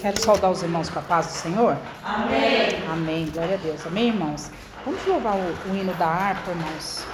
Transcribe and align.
Quero 0.00 0.20
saudar 0.20 0.50
os 0.50 0.62
irmãos 0.62 0.90
com 0.90 0.98
a 0.98 1.02
paz 1.02 1.26
do 1.26 1.32
Senhor? 1.32 1.78
Amém. 2.02 2.86
Amém. 2.92 3.30
Glória 3.30 3.54
a 3.54 3.58
Deus. 3.58 3.86
Amém, 3.86 4.08
irmãos? 4.08 4.50
Vamos 4.84 5.04
louvar 5.06 5.34
o, 5.36 5.70
o 5.70 5.76
hino 5.76 5.94
da 5.94 6.06
harpa, 6.06 6.50
irmãos. 6.50 7.06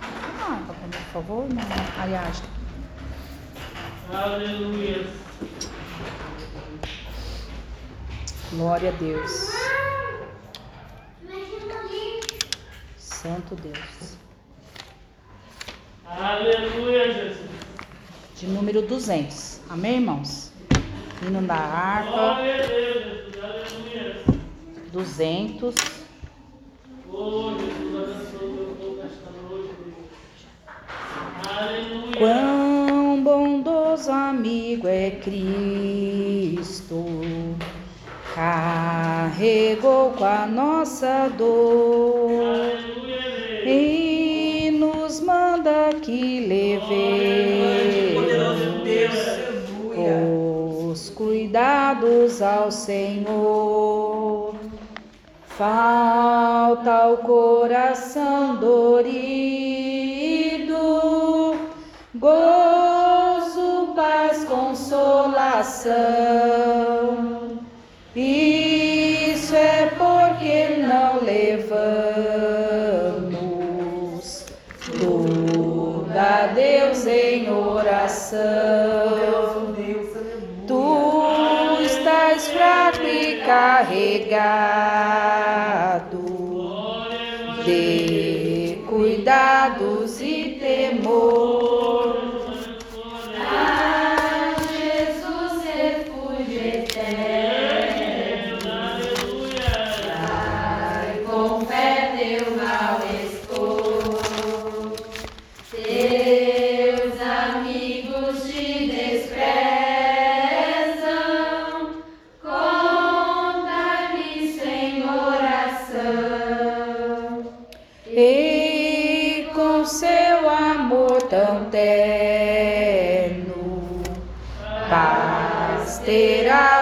Ah, 0.00 0.56
mim, 0.56 0.90
por 0.90 1.12
favor, 1.12 1.46
irmã 1.46 1.62
Ariadne. 1.98 2.48
Aleluia. 4.12 5.06
Glória 8.52 8.90
a 8.90 8.92
Deus. 8.92 9.50
Santo 12.96 13.54
Deus. 13.56 14.16
Aleluia, 16.06 17.12
Jesus. 17.12 17.59
De 18.40 18.46
número 18.46 18.80
200. 18.80 19.60
Amém, 19.68 19.96
irmãos? 19.96 20.50
Hino 21.22 21.42
da 21.42 21.56
harpa. 21.56 22.10
Glória 22.10 22.54
a 22.54 22.66
Deus, 22.66 23.04
Jesus. 23.04 23.36
Aleluia. 23.44 24.16
200. 24.90 25.74
Oh, 27.12 27.52
Jesus, 27.58 28.00
abençoa 28.02 28.48
o 28.48 28.56
teu 28.56 28.64
povo 28.80 28.96
nesta 29.02 29.30
noite, 29.42 29.74
Deus. 29.84 30.08
Aleluia. 31.54 32.16
Quão 32.16 33.22
bondoso 33.22 34.10
amigo 34.10 34.88
é 34.88 35.10
Cristo, 35.10 37.04
carregou 38.34 40.12
com 40.12 40.24
a 40.24 40.46
nossa 40.46 41.28
dor 41.36 42.30
e 43.66 44.70
nos 44.72 45.20
manda 45.20 45.90
que 46.00 46.40
Poderoso 46.80 47.59
os 51.60 51.66
cuidados 51.66 52.40
ao 52.42 52.70
Senhor. 52.70 54.54
Falta 55.46 56.90
ao 56.90 57.18
coração 57.18 58.56
dorido, 58.56 59.18
gozo, 62.14 63.92
paz, 63.94 64.42
consolação. 64.44 65.90
Isso 68.16 69.54
é 69.54 69.90
porque 69.98 70.78
não 70.78 71.20
levamos 71.22 71.76
tudo 74.98 76.06
a 76.16 76.46
Deus 76.54 77.06
em 77.06 77.52
oração. 77.52 79.10
Carregado 83.50 84.30
de 87.64 88.78
cuidados 88.88 90.20
e 90.20 90.56
temor. 90.60 92.29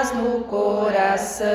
Terás 0.08 0.14
no 0.14 0.44
coração. 0.44 1.48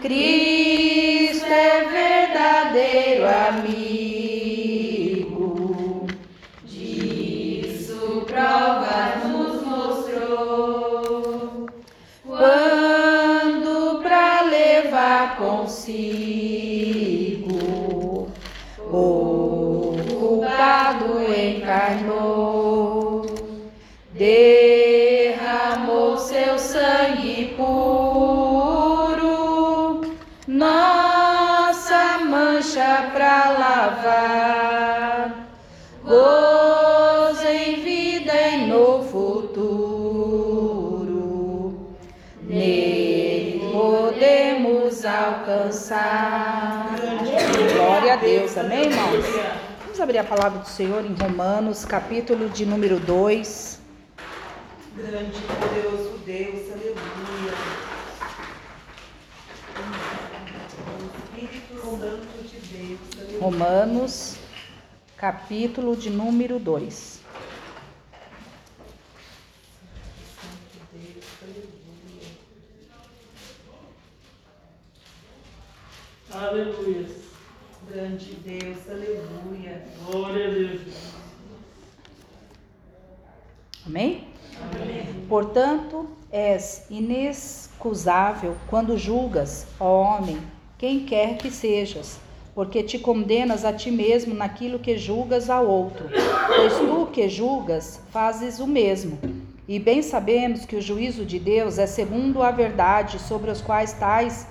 Cristo 0.00 1.46
é 1.46 1.84
verdadeiro 1.84 3.24
amigo, 3.48 5.28
disso 6.64 8.24
prova 8.26 9.16
nos 9.26 9.62
mostrou. 9.64 11.68
Quando 12.26 14.02
pra 14.02 14.42
levar 14.42 15.36
consigo 15.36 15.92
o 18.90 19.94
culpado 20.18 21.22
encarnou, 21.22 23.26
seu 24.16 24.81
puro, 29.12 30.00
nossa 30.46 32.18
mancha 32.24 33.10
pra 33.12 33.50
lavar, 33.50 35.46
gozo 36.04 37.46
em 37.46 37.76
vida 37.82 38.32
e 38.32 38.66
no 38.66 39.02
futuro. 39.04 39.92
Nele 42.42 43.70
podemos 43.72 45.04
alcançar. 45.04 46.90
Glória 47.74 48.14
a 48.14 48.16
Deus, 48.16 48.58
amém, 48.58 48.86
irmãos? 48.86 49.24
Vamos 49.84 50.00
abrir 50.00 50.18
a 50.18 50.24
palavra 50.24 50.58
do 50.60 50.68
Senhor 50.68 51.04
em 51.04 51.14
Romanos, 51.14 51.84
capítulo 51.84 52.48
de 52.48 52.66
número 52.66 52.98
2. 52.98 53.80
Grande 54.94 55.38
e 55.38 55.42
poderoso 55.54 56.18
Deus, 56.26 56.70
aleluia. 56.70 57.54
Espírito 61.34 61.74
Santo 61.80 62.42
de 62.44 62.58
Deus, 62.68 63.00
aleluia. 63.18 63.31
Romanos, 63.42 64.36
capítulo 65.16 65.96
de 65.96 66.08
número 66.08 66.60
2. 66.60 67.20
Deus, 70.92 71.24
aleluia. 76.30 76.76
Aleluia. 76.86 77.08
Grande 77.90 78.34
Deus, 78.34 78.88
aleluia. 78.88 79.88
Glória 80.06 80.46
a 80.46 80.50
Deus. 80.52 80.82
Amém? 83.84 84.28
Amém. 84.70 85.26
Portanto, 85.28 86.08
és 86.30 86.86
inexcusável 86.88 88.56
quando 88.68 88.96
julgas, 88.96 89.66
ó 89.80 90.00
homem, 90.00 90.40
quem 90.78 91.04
quer 91.04 91.38
que 91.38 91.50
sejas, 91.50 92.20
porque 92.54 92.82
te 92.82 92.98
condenas 92.98 93.64
a 93.64 93.72
ti 93.72 93.90
mesmo 93.90 94.34
naquilo 94.34 94.78
que 94.78 94.96
julgas 94.98 95.48
ao 95.48 95.66
outro. 95.66 96.08
Pois 96.46 96.78
tu 96.78 97.06
que 97.06 97.28
julgas, 97.28 98.00
fazes 98.10 98.60
o 98.60 98.66
mesmo. 98.66 99.18
E 99.66 99.78
bem 99.78 100.02
sabemos 100.02 100.66
que 100.66 100.76
o 100.76 100.82
juízo 100.82 101.24
de 101.24 101.38
Deus 101.38 101.78
é 101.78 101.86
segundo 101.86 102.42
a 102.42 102.50
verdade 102.50 103.18
sobre 103.18 103.50
os 103.50 103.62
quais 103.62 103.92
tais 103.92 104.46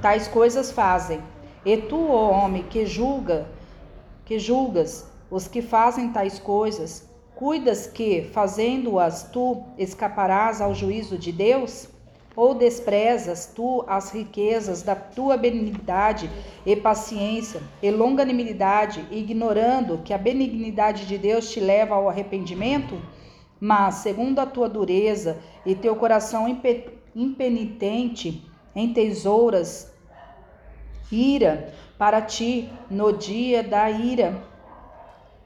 tais 0.00 0.28
coisas 0.28 0.70
fazem. 0.70 1.20
E 1.64 1.78
tu, 1.78 2.10
ó 2.10 2.30
homem, 2.30 2.62
que 2.62 2.84
julga, 2.84 3.46
que 4.26 4.38
julgas 4.38 5.10
os 5.30 5.48
que 5.48 5.62
fazem 5.62 6.12
tais 6.12 6.38
coisas, 6.38 7.08
cuidas 7.34 7.86
que, 7.86 8.28
fazendo-as 8.32 9.24
tu, 9.30 9.64
escaparás 9.78 10.60
ao 10.60 10.74
juízo 10.74 11.16
de 11.16 11.32
Deus? 11.32 11.88
Ou 12.36 12.54
desprezas 12.54 13.46
tu 13.54 13.84
as 13.86 14.10
riquezas 14.10 14.82
da 14.82 14.96
tua 14.96 15.36
benignidade 15.36 16.28
e 16.66 16.74
paciência 16.74 17.62
e 17.82 17.90
longanimidade, 17.90 19.06
ignorando 19.10 19.98
que 20.04 20.12
a 20.12 20.18
benignidade 20.18 21.06
de 21.06 21.16
Deus 21.16 21.50
te 21.50 21.60
leva 21.60 21.94
ao 21.94 22.08
arrependimento? 22.08 23.00
Mas, 23.60 23.96
segundo 23.96 24.40
a 24.40 24.46
tua 24.46 24.68
dureza 24.68 25.38
e 25.64 25.74
teu 25.74 25.94
coração 25.94 26.48
impe- 26.48 26.98
impenitente, 27.14 28.44
entesouras 28.74 29.92
ira 31.12 31.72
para 31.96 32.20
ti 32.20 32.68
no 32.90 33.12
dia 33.12 33.62
da 33.62 33.88
ira 33.90 34.42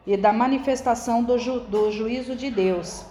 e 0.06 0.16
da 0.16 0.32
manifestação 0.32 1.22
do, 1.22 1.38
ju- 1.38 1.60
do 1.60 1.92
juízo 1.92 2.34
de 2.34 2.50
Deus, 2.50 3.04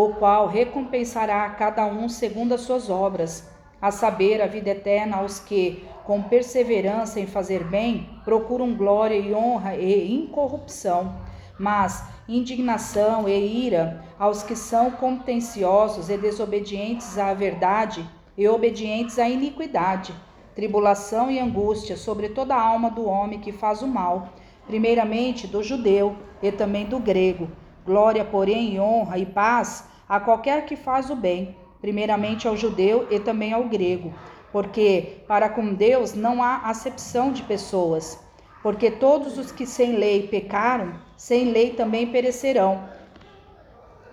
o 0.00 0.10
qual 0.10 0.46
recompensará 0.46 1.44
a 1.44 1.50
cada 1.50 1.84
um 1.84 2.08
segundo 2.08 2.54
as 2.54 2.60
suas 2.60 2.88
obras, 2.88 3.50
a 3.82 3.90
saber, 3.90 4.40
a 4.40 4.46
vida 4.46 4.70
eterna 4.70 5.16
aos 5.16 5.40
que, 5.40 5.84
com 6.04 6.22
perseverança 6.22 7.18
em 7.18 7.26
fazer 7.26 7.64
bem, 7.64 8.08
procuram 8.24 8.76
glória 8.76 9.16
e 9.16 9.34
honra 9.34 9.74
e 9.74 10.14
incorrupção, 10.14 11.16
mas 11.58 12.04
indignação 12.28 13.28
e 13.28 13.66
ira 13.66 14.04
aos 14.16 14.44
que 14.44 14.54
são 14.54 14.92
contenciosos 14.92 16.08
e 16.08 16.16
desobedientes 16.16 17.18
à 17.18 17.34
verdade 17.34 18.08
e 18.36 18.46
obedientes 18.46 19.18
à 19.18 19.28
iniquidade, 19.28 20.14
tribulação 20.54 21.28
e 21.28 21.40
angústia 21.40 21.96
sobre 21.96 22.28
toda 22.28 22.54
a 22.54 22.62
alma 22.62 22.88
do 22.88 23.04
homem 23.04 23.40
que 23.40 23.50
faz 23.50 23.82
o 23.82 23.88
mal, 23.88 24.28
primeiramente 24.64 25.48
do 25.48 25.60
judeu 25.60 26.14
e 26.40 26.52
também 26.52 26.86
do 26.86 27.00
grego. 27.00 27.48
Glória, 27.88 28.22
porém, 28.22 28.74
e 28.74 28.78
honra 28.78 29.16
e 29.16 29.24
paz 29.24 29.84
a 30.06 30.20
qualquer 30.20 30.66
que 30.66 30.76
faz 30.76 31.08
o 31.08 31.16
bem, 31.16 31.56
primeiramente 31.80 32.46
ao 32.46 32.54
judeu 32.54 33.08
e 33.10 33.18
também 33.18 33.54
ao 33.54 33.64
grego, 33.64 34.12
porque 34.52 35.22
para 35.26 35.48
com 35.48 35.72
Deus 35.72 36.12
não 36.12 36.42
há 36.42 36.56
acepção 36.68 37.32
de 37.32 37.42
pessoas, 37.44 38.20
porque 38.62 38.90
todos 38.90 39.38
os 39.38 39.50
que 39.50 39.64
sem 39.64 39.96
lei 39.96 40.28
pecaram, 40.28 41.00
sem 41.16 41.50
lei 41.50 41.70
também 41.70 42.06
perecerão. 42.08 42.84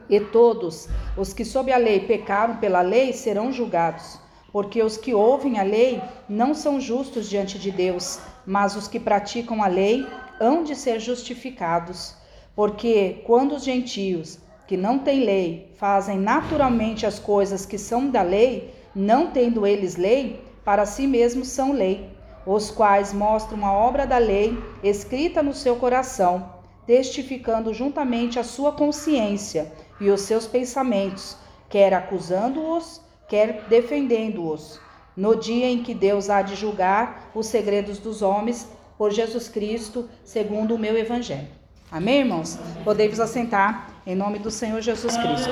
E 0.10 0.22
todos 0.22 0.88
os 1.18 1.34
que 1.34 1.44
sob 1.44 1.70
a 1.70 1.78
lei 1.78 2.00
pecaram 2.00 2.56
pela 2.56 2.82
lei 2.82 3.12
serão 3.12 3.52
julgados, 3.52 4.18
porque 4.54 4.82
os 4.82 4.96
que 4.96 5.14
ouvem 5.14 5.60
a 5.60 5.64
lei 5.64 6.02
não 6.30 6.54
são 6.54 6.80
justos 6.80 7.30
diante 7.30 7.60
de 7.60 7.72
Deus, 7.72 8.22
mas 8.46 8.78
os 8.78 8.88
que 8.88 9.02
praticam 9.02 9.62
a 9.62 9.68
lei 9.68 10.08
hão 10.40 10.64
de 10.64 10.78
ser 10.78 11.02
justificados. 11.02 12.16
Porque 12.56 13.22
quando 13.26 13.56
os 13.56 13.64
gentios, 13.64 14.40
que 14.66 14.78
não 14.78 15.00
têm 15.00 15.26
lei, 15.26 15.74
fazem 15.76 16.18
naturalmente 16.18 17.06
as 17.06 17.20
coisas 17.20 17.66
que 17.66 17.78
são 17.78 18.10
da 18.10 18.22
lei, 18.22 18.74
não 18.96 19.30
tendo 19.30 19.68
eles 19.68 19.98
lei, 19.98 20.42
para 20.64 20.86
si 20.86 21.06
mesmos 21.06 21.50
são 21.50 21.74
lei, 21.74 22.10
os 22.46 22.72
quais 22.72 23.12
mostram 23.12 23.66
a 23.66 23.74
obra 23.74 24.08
da 24.08 24.18
lei 24.18 24.58
escrita 24.82 25.44
no 25.44 25.54
seu 25.54 25.76
coração, 25.76 26.50
testificando 26.88 27.74
juntamente 27.74 28.40
a 28.40 28.44
sua 28.44 28.72
consciência 28.72 29.72
e 30.00 30.10
os 30.10 30.22
seus 30.22 30.48
pensamentos, 30.48 31.38
quer 31.70 31.94
acusando-os, 31.94 33.02
quer 33.28 33.66
defendendo-os, 33.68 34.80
no 35.16 35.36
dia 35.36 35.68
em 35.68 35.84
que 35.84 35.94
Deus 35.94 36.30
há 36.30 36.42
de 36.42 36.56
julgar 36.56 37.32
os 37.36 37.48
segredos 37.48 38.00
dos 38.00 38.22
homens 38.22 38.68
por 38.98 39.12
Jesus 39.12 39.50
Cristo, 39.50 40.10
segundo 40.24 40.76
o 40.76 40.80
meu 40.80 40.98
evangelho. 40.98 41.65
Amém, 41.96 42.20
irmãos? 42.20 42.60
Podemos 42.84 43.22
assentar 43.22 43.88
em 44.06 44.16
nome 44.16 44.38
do 44.38 44.52
Senhor 44.52 44.82
Jesus 44.82 45.16
Cristo. 45.16 45.50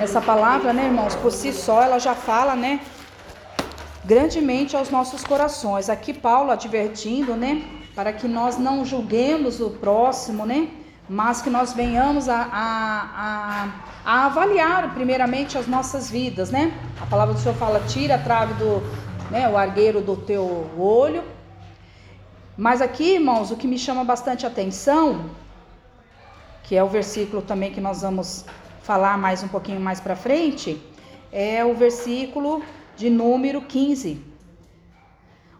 Essa 0.00 0.22
palavra, 0.22 0.72
né, 0.72 0.86
irmãos, 0.86 1.14
por 1.16 1.30
si 1.30 1.52
só, 1.52 1.82
ela 1.82 1.98
já 1.98 2.14
fala, 2.14 2.56
né, 2.56 2.80
grandemente 4.02 4.74
aos 4.74 4.88
nossos 4.88 5.22
corações. 5.22 5.90
Aqui 5.90 6.14
Paulo 6.14 6.50
advertindo, 6.50 7.34
né, 7.36 7.62
para 7.94 8.10
que 8.10 8.26
nós 8.26 8.56
não 8.56 8.82
julguemos 8.82 9.60
o 9.60 9.68
próximo, 9.68 10.46
né, 10.46 10.70
mas 11.06 11.42
que 11.42 11.50
nós 11.50 11.74
venhamos 11.74 12.26
a, 12.26 12.40
a, 12.50 13.10
a, 13.26 13.68
a 14.02 14.24
avaliar 14.24 14.94
primeiramente 14.94 15.58
as 15.58 15.66
nossas 15.66 16.10
vidas, 16.10 16.50
né? 16.50 16.72
A 17.02 17.04
palavra 17.04 17.34
do 17.34 17.40
Senhor 17.40 17.54
fala: 17.56 17.80
tira 17.80 18.14
a 18.14 18.18
trave 18.18 18.54
do, 18.54 18.80
né, 19.30 19.46
o 19.46 19.58
argueiro 19.58 20.00
do 20.00 20.16
teu 20.16 20.70
olho. 20.78 21.22
Mas 22.60 22.82
aqui, 22.82 23.14
irmãos, 23.14 23.50
o 23.50 23.56
que 23.56 23.66
me 23.66 23.78
chama 23.78 24.04
bastante 24.04 24.44
atenção, 24.44 25.30
que 26.62 26.76
é 26.76 26.84
o 26.84 26.88
versículo 26.88 27.40
também 27.40 27.72
que 27.72 27.80
nós 27.80 28.02
vamos 28.02 28.44
falar 28.82 29.16
mais 29.16 29.42
um 29.42 29.48
pouquinho 29.48 29.80
mais 29.80 29.98
para 29.98 30.14
frente, 30.14 30.78
é 31.32 31.64
o 31.64 31.72
versículo 31.72 32.62
de 32.98 33.08
número 33.08 33.62
15. 33.62 34.22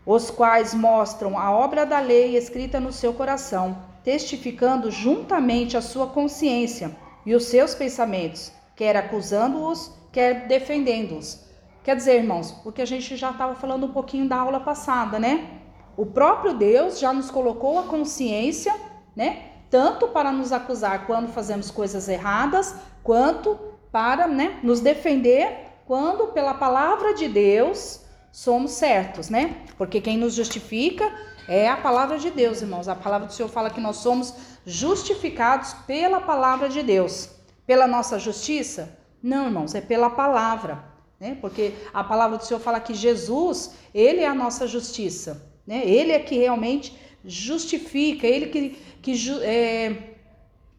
Os 0.05 0.31
quais 0.31 0.75
mostram 0.75 1.39
a 1.39 1.51
obra 1.51 1.87
da 1.87 2.01
lei 2.01 2.37
escrita 2.37 2.79
no 2.79 2.93
seu 2.93 3.15
coração 3.15 3.79
testificando 4.05 4.91
juntamente 4.91 5.79
a 5.79 5.81
sua 5.81 6.07
consciência 6.07 6.95
e 7.25 7.35
os 7.35 7.45
seus 7.45 7.75
pensamentos, 7.75 8.53
quer 8.77 8.95
acusando-os, 8.95 9.91
quer 10.13 10.47
defendendo-os. 10.47 11.47
Quer 11.83 11.97
dizer, 11.97 12.17
irmãos, 12.17 12.55
o 12.63 12.71
que 12.71 12.83
a 12.83 12.87
gente 12.87 13.17
já 13.17 13.31
estava 13.31 13.55
falando 13.55 13.87
um 13.87 13.93
pouquinho 13.93 14.29
da 14.29 14.37
aula 14.37 14.61
passada, 14.61 15.19
né? 15.19 15.60
O 16.01 16.07
próprio 16.07 16.55
Deus 16.55 16.99
já 16.99 17.13
nos 17.13 17.31
colocou 17.31 17.79
a 17.79 17.83
consciência, 17.83 18.75
né? 19.15 19.51
Tanto 19.69 20.09
para 20.09 20.33
nos 20.33 20.51
acusar 20.51 21.07
quando 21.07 21.31
fazemos 21.31 21.71
coisas 21.71 22.09
erradas, 22.09 22.75
quanto 23.03 23.59
para 23.93 24.27
né, 24.27 24.59
nos 24.63 24.81
defender 24.81 25.55
quando, 25.85 26.29
pela 26.29 26.55
palavra 26.55 27.13
de 27.13 27.29
Deus, 27.29 28.01
somos 28.33 28.71
certos, 28.71 29.29
né? 29.29 29.59
Porque 29.77 30.01
quem 30.01 30.17
nos 30.17 30.33
justifica 30.33 31.05
é 31.47 31.69
a 31.69 31.77
palavra 31.77 32.19
de 32.19 32.31
Deus, 32.31 32.63
irmãos. 32.63 32.89
A 32.89 32.97
palavra 32.97 33.27
do 33.27 33.35
Senhor 33.35 33.51
fala 33.51 33.69
que 33.69 33.79
nós 33.79 33.99
somos 33.99 34.33
justificados 34.65 35.75
pela 35.87 36.23
palavra 36.23 36.71
de 36.71 36.83
Deus. 36.83 37.29
Pela 37.67 37.87
nossa 37.87 38.19
justiça? 38.19 38.99
Não, 39.23 39.45
irmãos, 39.45 39.75
é 39.75 39.83
pela 39.83 40.09
palavra. 40.09 40.83
Né? 41.21 41.37
Porque 41.43 41.75
a 41.93 42.03
palavra 42.03 42.39
do 42.39 42.45
Senhor 42.47 42.59
fala 42.59 42.81
que 42.81 42.95
Jesus, 42.95 43.73
Ele 43.93 44.23
é 44.23 44.27
a 44.27 44.35
nossa 44.35 44.67
justiça. 44.67 45.50
Né? 45.71 45.87
Ele 45.87 46.11
é 46.11 46.19
que 46.19 46.37
realmente 46.37 46.99
justifica, 47.25 48.27
Ele 48.27 48.47
que, 48.47 48.71
que 49.01 49.15
é, 49.45 50.17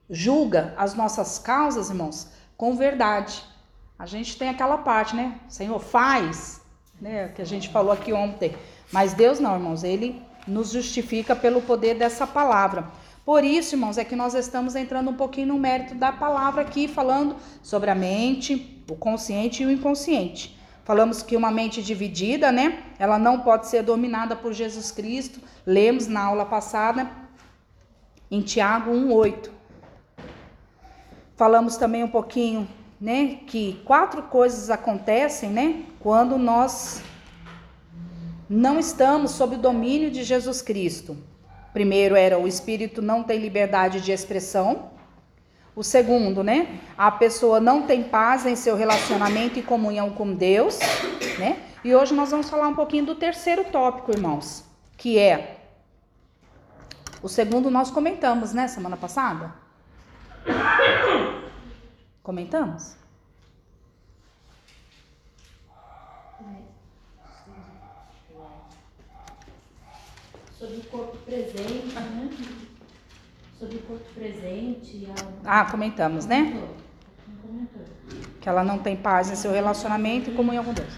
julga 0.09 0.73
as 0.75 0.93
nossas 0.93 1.39
causas, 1.39 1.89
irmãos, 1.89 2.27
com 2.57 2.75
verdade. 2.75 3.41
A 3.97 4.05
gente 4.05 4.37
tem 4.37 4.49
aquela 4.49 4.79
parte, 4.79 5.15
né? 5.15 5.39
Senhor, 5.47 5.79
faz, 5.79 6.59
né? 6.99 7.29
Que 7.29 7.41
a 7.41 7.45
gente 7.45 7.69
falou 7.69 7.93
aqui 7.93 8.11
ontem. 8.11 8.53
Mas 8.91 9.13
Deus 9.13 9.39
não, 9.39 9.53
irmãos. 9.53 9.85
Ele 9.85 10.21
nos 10.45 10.71
justifica 10.71 11.37
pelo 11.37 11.61
poder 11.61 11.95
dessa 11.95 12.27
palavra. 12.27 12.91
Por 13.23 13.45
isso, 13.45 13.75
irmãos, 13.75 13.97
é 13.97 14.03
que 14.03 14.15
nós 14.15 14.33
estamos 14.33 14.75
entrando 14.75 15.09
um 15.09 15.15
pouquinho 15.15 15.47
no 15.47 15.57
mérito 15.57 15.95
da 15.95 16.11
palavra 16.11 16.63
aqui, 16.63 16.89
falando 16.89 17.37
sobre 17.63 17.89
a 17.89 17.95
mente, 17.95 18.83
o 18.89 18.95
consciente 18.95 19.63
e 19.63 19.65
o 19.65 19.71
inconsciente. 19.71 20.59
Falamos 20.83 21.21
que 21.21 21.37
uma 21.37 21.51
mente 21.51 21.81
dividida, 21.81 22.51
né? 22.51 22.83
Ela 22.97 23.19
não 23.19 23.41
pode 23.41 23.67
ser 23.67 23.83
dominada 23.83 24.35
por 24.35 24.51
Jesus 24.53 24.91
Cristo. 24.91 25.39
Lemos 25.65 26.07
na 26.07 26.23
aula 26.23 26.45
passada 26.45 27.09
em 28.29 28.41
Tiago 28.41 28.91
1:8. 28.91 29.51
Falamos 31.35 31.75
também 31.77 32.03
um 32.03 32.07
pouquinho, 32.07 32.67
né, 32.99 33.39
que 33.47 33.81
quatro 33.83 34.23
coisas 34.23 34.69
acontecem, 34.69 35.49
né, 35.49 35.83
quando 35.99 36.37
nós 36.37 37.01
não 38.47 38.77
estamos 38.77 39.31
sob 39.31 39.55
o 39.55 39.59
domínio 39.59 40.11
de 40.11 40.23
Jesus 40.23 40.61
Cristo. 40.61 41.17
Primeiro 41.73 42.15
era 42.15 42.37
o 42.37 42.47
espírito 42.47 43.01
não 43.01 43.23
tem 43.23 43.39
liberdade 43.39 44.01
de 44.01 44.11
expressão. 44.11 44.90
O 45.75 45.83
segundo, 45.83 46.43
né? 46.43 46.79
A 46.97 47.09
pessoa 47.11 47.59
não 47.59 47.83
tem 47.83 48.03
paz 48.03 48.45
em 48.45 48.55
seu 48.55 48.75
relacionamento 48.75 49.57
e 49.57 49.63
comunhão 49.63 50.09
com 50.11 50.33
Deus, 50.33 50.79
né? 51.39 51.61
E 51.83 51.95
hoje 51.95 52.13
nós 52.13 52.29
vamos 52.29 52.49
falar 52.49 52.67
um 52.67 52.75
pouquinho 52.75 53.05
do 53.05 53.15
terceiro 53.15 53.63
tópico, 53.65 54.11
irmãos, 54.11 54.65
que 54.97 55.17
é 55.17 55.57
o 57.23 57.29
segundo 57.29 57.69
nós 57.69 57.89
comentamos, 57.89 58.53
né, 58.53 58.67
semana 58.67 58.97
passada? 58.97 59.53
Comentamos? 62.21 63.01
sobre 70.61 70.77
o 70.77 70.83
corpo 70.83 71.17
presente, 71.25 71.95
né? 71.95 72.29
Sobre 73.61 73.75
o 73.75 73.81
corpo 73.83 74.03
presente. 74.15 75.07
A... 75.45 75.59
Ah, 75.59 75.65
comentamos, 75.65 76.25
né? 76.25 76.59
Comentou. 77.43 77.81
Que 78.41 78.49
ela 78.49 78.63
não 78.63 78.79
tem 78.79 78.97
paz 78.97 79.29
em 79.29 79.35
seu 79.35 79.51
relacionamento 79.51 80.31
e 80.31 80.33
comunhão 80.33 80.63
com 80.63 80.73
Deus. 80.73 80.91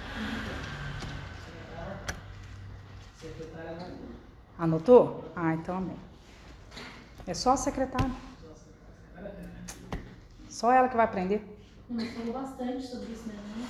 Anotou? 4.58 5.26
Ah, 5.36 5.54
então 5.56 5.76
amém. 5.76 5.98
É 7.28 7.34
só 7.34 7.52
a 7.52 7.58
secretária. 7.58 8.10
Só 10.48 10.72
ela 10.72 10.88
que 10.88 10.96
vai 10.96 11.04
aprender. 11.04 11.44
Falou 12.16 12.32
bastante 12.32 12.88
sobre 12.88 13.12
isso 13.12 13.28
mesmo, 13.28 13.42
né? 13.58 13.68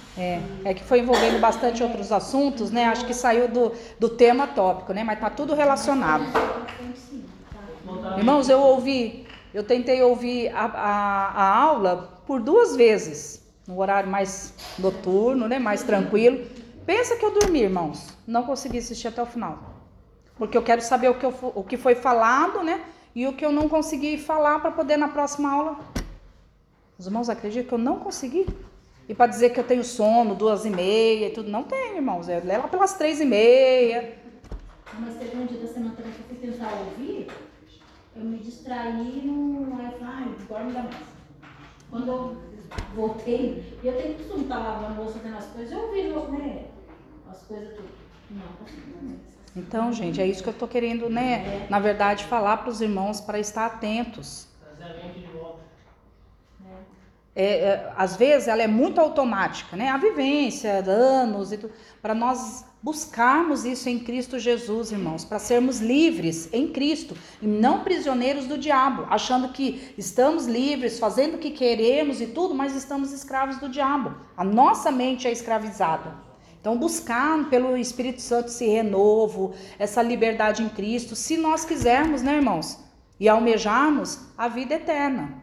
É, 0.65 0.69
é 0.69 0.73
que 0.75 0.83
foi 0.83 1.00
envolvendo 1.00 1.41
bastante 1.41 1.81
outros 1.81 2.12
assuntos, 2.12 2.69
né? 2.69 2.85
Acho 2.85 3.07
que 3.07 3.13
saiu 3.15 3.47
do, 3.47 3.71
do 4.00 4.09
tema 4.09 4.45
tópico, 4.45 4.93
né? 4.93 5.03
Mas 5.03 5.19
tá 5.19 5.31
tudo 5.31 5.55
relacionado. 5.55 6.25
Irmãos, 8.17 8.49
eu 8.49 8.59
ouvi, 8.59 9.25
eu 9.53 9.63
tentei 9.63 10.01
ouvir 10.01 10.49
a, 10.49 10.65
a, 10.65 11.27
a 11.27 11.57
aula 11.57 12.21
por 12.25 12.41
duas 12.41 12.75
vezes, 12.75 13.45
no 13.67 13.79
horário 13.79 14.09
mais 14.09 14.53
noturno, 14.79 15.47
né? 15.47 15.59
Mais 15.59 15.83
tranquilo. 15.83 16.45
Pensa 16.85 17.15
que 17.15 17.25
eu 17.25 17.31
dormi, 17.31 17.61
irmãos. 17.61 18.09
Não 18.25 18.43
consegui 18.43 18.77
assistir 18.77 19.07
até 19.07 19.21
o 19.21 19.25
final. 19.25 19.59
Porque 20.37 20.57
eu 20.57 20.63
quero 20.63 20.81
saber 20.81 21.09
o 21.09 21.15
que, 21.15 21.25
eu, 21.25 21.33
o 21.55 21.63
que 21.63 21.77
foi 21.77 21.95
falado, 21.95 22.63
né? 22.63 22.81
E 23.15 23.27
o 23.27 23.33
que 23.33 23.45
eu 23.45 23.51
não 23.51 23.69
consegui 23.69 24.17
falar 24.17 24.59
para 24.59 24.71
poder 24.71 24.97
na 24.97 25.07
próxima 25.07 25.51
aula 25.51 25.77
os 26.97 27.07
irmãos 27.07 27.29
acreditam 27.29 27.67
que 27.67 27.73
eu 27.73 27.77
não 27.77 27.99
consegui? 27.99 28.47
E 29.09 29.13
para 29.13 29.27
dizer 29.27 29.49
que 29.49 29.59
eu 29.59 29.63
tenho 29.63 29.83
sono, 29.83 30.35
duas 30.35 30.63
e 30.63 30.69
meia 30.69 31.27
e 31.27 31.31
tudo, 31.31 31.49
não 31.49 31.63
tenho, 31.63 31.97
irmãos. 31.97 32.29
É 32.29 32.39
lá 32.39 32.67
pelas 32.67 32.93
três 32.93 33.19
e 33.19 33.25
meia. 33.25 34.15
Mas 34.99 35.15
teve 35.15 35.35
um 35.35 35.45
dia 35.45 35.59
da 35.59 35.67
semana 35.67 35.95
também 35.95 36.13
que 36.13 36.19
eu 36.19 36.25
fui 36.25 36.47
tentar 36.47 36.71
ouvir 36.71 37.27
eu 38.15 38.24
me 38.24 38.38
distraí 38.38 39.22
e 39.24 39.27
não. 39.27 39.77
Aí 39.77 39.86
eu 39.86 39.91
falei, 40.00 40.13
ai, 40.13 40.36
agora 40.41 40.63
não 40.63 40.74
dá 40.74 40.84
mais. 40.84 40.96
Quando 41.89 42.08
eu 42.08 42.38
voltei, 42.96 43.79
e 43.84 43.88
eu 43.88 43.96
tenho 43.96 44.15
costume 44.15 44.43
estar 44.43 44.58
lavando 44.58 45.01
louça, 45.01 45.20
fazendo 45.20 45.38
as 45.38 45.46
coisas, 45.48 45.72
eu 45.72 45.91
vi, 45.91 46.03
né? 46.38 46.65
As 47.29 47.41
coisas 47.43 47.75
tudo. 47.75 47.89
Não, 48.32 48.39
não. 49.01 49.34
Então, 49.55 49.93
gente, 49.93 50.20
é 50.20 50.25
isso 50.25 50.41
que 50.41 50.50
eu 50.50 50.53
tô 50.53 50.67
querendo, 50.67 51.10
né? 51.10 51.67
Na 51.70 51.79
verdade, 51.79 52.24
falar 52.24 52.58
para 52.58 52.70
os 52.70 52.82
irmãos 52.82 53.22
para 53.22 53.38
estar 53.38 53.67
atentos. 53.67 54.48
Trazer 54.60 54.91
a 54.91 55.03
mente 55.03 55.20
de 55.20 55.27
volta. 55.27 55.60
É, 57.36 57.46
é, 57.46 57.93
às 57.96 58.15
vezes 58.15 58.48
ela 58.48 58.62
é 58.63 58.67
muito 58.67 59.00
automática, 59.00 59.75
né? 59.75 59.89
A 59.89 59.98
vivência, 59.98 60.84
anos 60.88 61.51
e 61.51 61.58
tudo. 61.58 61.74
Para 62.01 62.15
nós 62.15 62.65
buscarmos 62.83 63.63
isso 63.63 63.87
em 63.87 63.97
Cristo 63.97 64.37
Jesus, 64.37 64.91
irmãos, 64.91 65.23
para 65.23 65.39
sermos 65.39 65.79
livres 65.79 66.49
em 66.51 66.67
Cristo 66.67 67.15
e 67.41 67.47
não 67.47 67.81
prisioneiros 67.81 68.45
do 68.45 68.57
diabo, 68.57 69.07
achando 69.09 69.53
que 69.53 69.93
estamos 69.97 70.45
livres, 70.45 70.99
fazendo 70.99 71.35
o 71.35 71.37
que 71.37 71.51
queremos 71.51 72.19
e 72.19 72.27
tudo, 72.27 72.53
mas 72.53 72.75
estamos 72.75 73.13
escravos 73.13 73.57
do 73.57 73.69
diabo. 73.69 74.13
A 74.35 74.43
nossa 74.43 74.91
mente 74.91 75.25
é 75.25 75.31
escravizada. 75.31 76.13
Então, 76.59 76.77
buscar 76.77 77.49
pelo 77.49 77.77
Espírito 77.77 78.21
Santo 78.21 78.49
esse 78.49 78.67
renovo, 78.67 79.53
essa 79.79 80.01
liberdade 80.01 80.61
em 80.61 80.67
Cristo, 80.67 81.15
se 81.15 81.37
nós 81.37 81.63
quisermos, 81.63 82.21
né, 82.21 82.35
irmãos? 82.35 82.79
E 83.17 83.29
almejarmos 83.29 84.19
a 84.37 84.49
vida 84.49 84.73
eterna. 84.73 85.41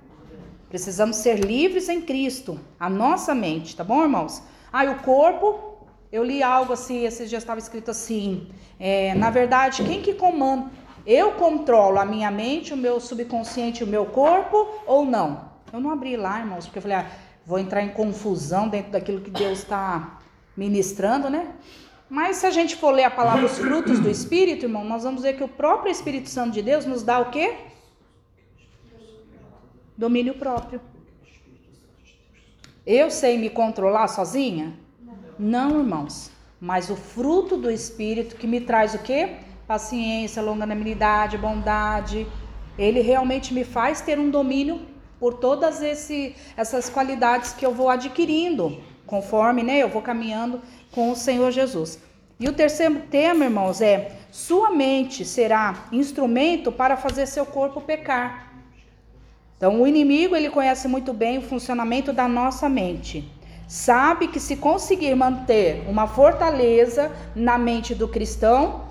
Precisamos 0.68 1.16
ser 1.16 1.38
livres 1.40 1.88
em 1.88 2.02
Cristo, 2.02 2.60
a 2.78 2.88
nossa 2.88 3.34
mente, 3.34 3.74
tá 3.74 3.82
bom, 3.82 4.02
irmãos? 4.02 4.42
Ah, 4.72 4.84
o 4.84 5.02
corpo, 5.02 5.69
eu 6.12 6.24
li 6.24 6.42
algo 6.42 6.72
assim, 6.72 7.04
esses 7.04 7.28
dias 7.28 7.42
estava 7.42 7.60
escrito 7.60 7.90
assim, 7.90 8.48
é, 8.78 9.14
na 9.14 9.30
verdade, 9.30 9.84
quem 9.84 10.02
que 10.02 10.14
comanda? 10.14 10.70
Eu 11.06 11.32
controlo 11.32 11.98
a 11.98 12.04
minha 12.04 12.30
mente, 12.30 12.74
o 12.74 12.76
meu 12.76 13.00
subconsciente, 13.00 13.84
o 13.84 13.86
meu 13.86 14.06
corpo 14.06 14.68
ou 14.86 15.04
não? 15.04 15.50
Eu 15.72 15.80
não 15.80 15.90
abri 15.90 16.16
lá, 16.16 16.40
irmãos, 16.40 16.66
porque 16.66 16.78
eu 16.78 16.82
falei, 16.82 16.96
ah, 16.98 17.10
vou 17.46 17.58
entrar 17.58 17.82
em 17.82 17.90
confusão 17.90 18.68
dentro 18.68 18.90
daquilo 18.90 19.20
que 19.20 19.30
Deus 19.30 19.60
está 19.60 20.18
ministrando, 20.56 21.30
né? 21.30 21.54
Mas 22.08 22.38
se 22.38 22.46
a 22.46 22.50
gente 22.50 22.74
for 22.74 22.90
ler 22.90 23.04
a 23.04 23.10
palavra 23.10 23.46
os 23.46 23.56
frutos 23.56 24.00
do 24.00 24.10
Espírito, 24.10 24.66
irmão, 24.66 24.84
nós 24.84 25.04
vamos 25.04 25.22
ver 25.22 25.36
que 25.36 25.44
o 25.44 25.48
próprio 25.48 25.92
Espírito 25.92 26.28
Santo 26.28 26.50
de 26.50 26.60
Deus 26.60 26.84
nos 26.84 27.04
dá 27.04 27.20
o 27.20 27.30
quê? 27.30 27.54
Domínio 29.96 30.34
próprio. 30.34 30.80
Eu 32.84 33.10
sei 33.12 33.38
me 33.38 33.48
controlar 33.48 34.08
sozinha? 34.08 34.76
Não, 35.42 35.80
irmãos. 35.80 36.30
Mas 36.60 36.90
o 36.90 36.96
fruto 36.96 37.56
do 37.56 37.70
Espírito 37.70 38.36
que 38.36 38.46
me 38.46 38.60
traz 38.60 38.92
o 38.92 38.98
quê? 38.98 39.36
Paciência, 39.66 40.42
longanimidade, 40.42 41.38
bondade. 41.38 42.26
Ele 42.76 43.00
realmente 43.00 43.54
me 43.54 43.64
faz 43.64 44.02
ter 44.02 44.18
um 44.18 44.28
domínio 44.28 44.82
por 45.18 45.32
todas 45.32 45.80
esse, 45.80 46.36
essas 46.54 46.90
qualidades 46.90 47.54
que 47.54 47.64
eu 47.64 47.72
vou 47.72 47.88
adquirindo, 47.88 48.82
conforme 49.06 49.62
né, 49.62 49.78
eu 49.78 49.88
vou 49.88 50.02
caminhando 50.02 50.60
com 50.92 51.10
o 51.10 51.16
Senhor 51.16 51.50
Jesus. 51.50 51.98
E 52.38 52.46
o 52.46 52.52
terceiro 52.52 53.00
tema, 53.10 53.46
irmãos, 53.46 53.80
é: 53.80 54.18
sua 54.30 54.70
mente 54.70 55.24
será 55.24 55.86
instrumento 55.90 56.70
para 56.70 56.98
fazer 56.98 57.24
seu 57.24 57.46
corpo 57.46 57.80
pecar. 57.80 58.52
Então, 59.56 59.80
o 59.80 59.86
inimigo 59.86 60.36
ele 60.36 60.50
conhece 60.50 60.86
muito 60.86 61.14
bem 61.14 61.38
o 61.38 61.42
funcionamento 61.42 62.12
da 62.12 62.28
nossa 62.28 62.68
mente. 62.68 63.39
Sabe 63.70 64.26
que 64.26 64.40
se 64.40 64.56
conseguir 64.56 65.14
manter 65.14 65.88
uma 65.88 66.08
fortaleza 66.08 67.12
na 67.36 67.56
mente 67.56 67.94
do 67.94 68.08
cristão, 68.08 68.86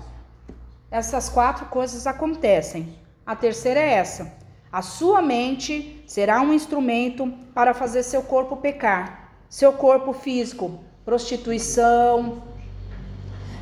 essas 0.90 1.28
quatro 1.28 1.66
coisas 1.66 2.06
acontecem. 2.06 2.96
A 3.26 3.36
terceira 3.36 3.78
é 3.78 3.92
essa: 3.92 4.32
a 4.72 4.80
sua 4.80 5.20
mente 5.20 6.02
será 6.06 6.40
um 6.40 6.54
instrumento 6.54 7.30
para 7.52 7.74
fazer 7.74 8.02
seu 8.02 8.22
corpo 8.22 8.56
pecar. 8.56 9.34
Seu 9.50 9.70
corpo 9.70 10.14
físico, 10.14 10.80
prostituição, 11.04 12.42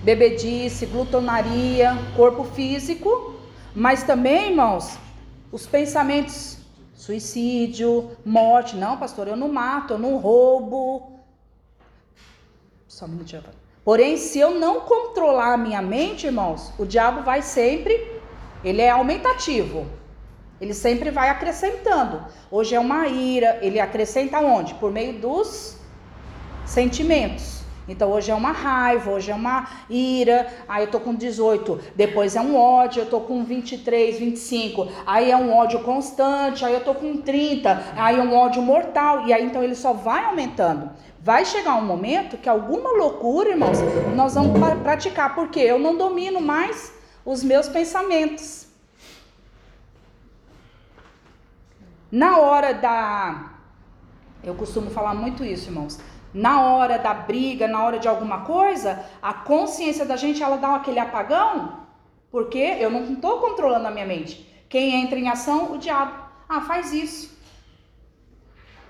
bebedice, 0.05 0.87
glutonaria, 0.87 1.99
corpo 2.15 2.45
físico, 2.45 3.35
mas 3.75 4.05
também, 4.05 4.51
irmãos, 4.51 4.97
os 5.51 5.67
pensamentos 5.67 6.58
Suicídio, 6.99 8.11
morte. 8.25 8.77
Não, 8.77 8.97
pastor, 8.97 9.29
eu 9.29 9.37
não 9.37 9.49
mato, 9.49 9.95
eu 9.95 9.99
não 10.01 10.17
roubo. 10.17 11.13
Só 12.89 13.05
um 13.05 13.11
minutinho. 13.11 13.45
Porém, 13.85 14.17
se 14.17 14.41
eu 14.41 14.59
não 14.59 14.81
controlar 14.81 15.55
a 15.55 15.57
minha 15.57 15.81
mente, 15.81 16.27
irmãos, 16.27 16.73
o 16.77 16.85
diabo 16.85 17.23
vai 17.23 17.41
sempre, 17.41 18.21
ele 18.65 18.83
é 18.83 18.91
aumentativo. 18.91 19.87
Ele 20.61 20.75
sempre 20.75 21.13
vai 21.13 21.29
acrescentando. 21.29 22.25
Hoje 22.51 22.75
é 22.75 22.81
uma 22.81 23.07
ira, 23.07 23.61
ele 23.63 23.79
acrescenta 23.79 24.41
onde? 24.41 24.75
Por 24.75 24.91
meio 24.91 25.21
dos 25.21 25.77
sentimentos. 26.67 27.58
Então 27.89 28.13
hoje 28.13 28.31
é 28.31 28.35
uma 28.35 28.53
raiva, 28.53 29.11
hoje 29.11 29.31
é 29.31 29.35
uma 29.35 29.67
ira, 29.89 30.47
aí 30.69 30.85
eu 30.85 30.91
tô 30.91 31.01
com 31.01 31.15
18, 31.15 31.81
depois 31.97 32.37
é 32.37 32.41
um 32.41 32.55
ódio, 32.55 33.01
eu 33.01 33.07
tô 33.07 33.21
com 33.21 33.43
23, 33.43 34.19
25, 34.19 34.89
aí 35.07 35.31
é 35.31 35.37
um 35.37 35.57
ódio 35.57 35.81
constante, 35.81 36.65
aí 36.65 36.75
eu 36.75 36.85
tô 36.85 36.95
com 36.95 37.17
30, 37.17 37.95
aí 37.97 38.17
é 38.17 38.23
um 38.23 38.37
ódio 38.37 38.61
mortal, 38.61 39.27
e 39.27 39.33
aí 39.33 39.45
então 39.45 39.63
ele 39.63 39.75
só 39.75 39.95
vai 39.95 40.27
aumentando. 40.27 40.91
Vai 41.21 41.47
chegar 41.47 41.77
um 41.77 41.85
momento 41.85 42.37
que 42.37 42.49
alguma 42.49 42.91
loucura, 42.93 43.49
irmãos, 43.49 43.79
nós 44.15 44.35
vamos 44.35 44.61
praticar, 44.83 45.35
porque 45.35 45.59
eu 45.59 45.79
não 45.79 45.97
domino 45.97 46.41
mais 46.43 46.93
os 47.25 47.43
meus 47.43 47.69
pensamentos. 47.69 48.69
Na 52.11 52.39
hora 52.39 52.73
da. 52.73 53.51
Eu 54.43 54.55
costumo 54.55 54.89
falar 54.91 55.15
muito 55.15 55.45
isso, 55.45 55.69
irmãos 55.69 55.99
na 56.33 56.63
hora 56.63 56.99
da 56.99 57.15
briga, 57.15 57.67
na 57.67 57.83
hora 57.85 57.99
de 57.99 58.09
alguma 58.09 58.45
coisa, 58.45 59.05
a 59.23 59.33
consciência 59.33 60.05
da 60.05 60.17
gente 60.17 60.43
ela 60.43 60.57
dá 60.57 60.75
aquele 60.75 60.99
apagão, 60.99 61.87
porque 62.31 62.59
eu 62.59 62.91
não 62.91 63.13
estou 63.13 63.41
controlando 63.41 63.87
a 63.87 63.91
minha 63.91 64.07
mente. 64.07 64.47
Quem 64.69 65.03
entra 65.03 65.19
em 65.19 65.29
ação? 65.29 65.73
O 65.73 65.79
diabo. 65.79 66.29
Ah, 66.49 66.61
faz 66.61 66.93
isso. 66.93 67.39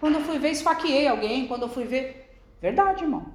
Quando 0.00 0.16
eu 0.16 0.20
fui 0.22 0.38
ver, 0.38 0.50
esfaqueei 0.50 1.06
alguém. 1.06 1.46
Quando 1.46 1.62
eu 1.62 1.68
fui 1.68 1.84
ver. 1.84 2.38
Verdade, 2.60 3.04
irmão. 3.04 3.26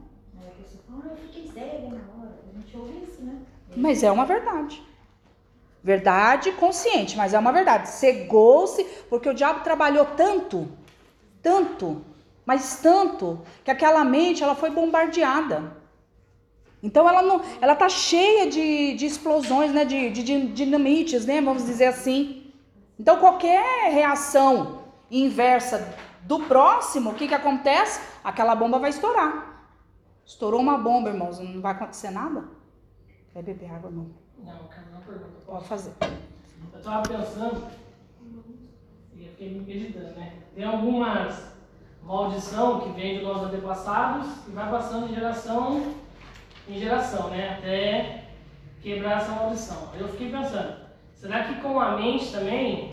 eu 0.90 1.18
fiquei 1.18 1.48
cega 1.48 1.88
na 1.88 2.02
hora. 2.20 2.40
A 2.50 2.60
gente 2.60 2.78
ouve 2.78 3.04
isso, 3.04 3.22
né? 3.24 3.42
Mas 3.76 4.04
é 4.04 4.12
uma 4.12 4.26
verdade. 4.26 4.84
Verdade 5.82 6.52
consciente, 6.54 7.18
mas 7.18 7.34
é 7.34 7.40
uma 7.40 7.52
verdade. 7.52 7.90
Cegou-se, 7.90 8.84
porque 9.10 9.30
o 9.30 9.34
diabo 9.34 9.64
trabalhou 9.64 10.06
tanto, 10.06 10.72
tanto, 11.42 12.02
mas 12.46 12.80
tanto 12.82 13.42
que 13.64 13.72
aquela 13.72 14.04
mente 14.04 14.44
ela 14.44 14.56
foi 14.56 14.70
bombardeada. 14.70 15.78
Então 16.82 17.08
ela 17.08 17.22
não, 17.22 17.42
ela 17.62 17.76
tá 17.76 17.88
cheia 17.88 18.50
de, 18.50 18.96
de 18.96 19.06
explosões, 19.06 19.72
né, 19.72 19.86
de, 19.86 20.10
de, 20.10 20.22
de 20.22 20.48
dinamites, 20.48 21.26
né, 21.26 21.42
vamos 21.42 21.66
dizer 21.66 21.86
assim. 21.86 22.52
Então 23.00 23.18
qualquer 23.18 23.92
reação 23.92 24.84
inversa 25.10 25.96
do 26.24 26.40
próximo, 26.42 27.12
o 27.12 27.14
que 27.16 27.28
que 27.28 27.34
acontece? 27.34 28.02
Aquela 28.24 28.56
bomba 28.56 28.80
vai 28.80 28.90
estourar. 28.90 29.68
Estourou 30.26 30.60
uma 30.60 30.78
bomba, 30.78 31.10
irmãos, 31.10 31.40
não 31.40 31.62
vai 31.62 31.72
acontecer 31.74 32.12
nada? 32.12 32.46
Quer 33.32 33.44
beber 33.44 33.72
água 33.72 33.90
não? 33.90 34.12
Não, 34.38 34.54
não 34.54 35.02
pergunta. 35.02 35.42
Pode 35.46 35.68
fazer. 35.68 35.94
Eu 36.74 36.82
tava 36.82 37.08
pensando 37.08 37.68
e 39.14 39.26
eu 39.26 39.32
fiquei 39.32 39.54
me 39.54 39.60
meditando, 39.62 40.20
né? 40.20 40.40
Tem 40.56 40.64
algumas 40.64 41.53
maldição 42.06 42.82
que 42.82 42.90
vem 42.90 43.18
de 43.18 43.24
nossos 43.24 43.48
antepassados 43.48 44.28
e 44.48 44.52
vai 44.52 44.70
passando 44.70 45.08
de 45.08 45.16
geração 45.16 45.94
em 46.68 46.80
geração, 46.80 47.30
né? 47.30 47.58
Até 47.58 48.24
quebrar 48.82 49.22
essa 49.22 49.32
maldição. 49.32 49.90
Eu 49.98 50.08
fiquei 50.10 50.30
pensando, 50.30 50.76
será 51.16 51.44
que 51.44 51.56
com 51.62 51.80
a 51.80 51.98
mente 51.98 52.32
também 52.32 52.92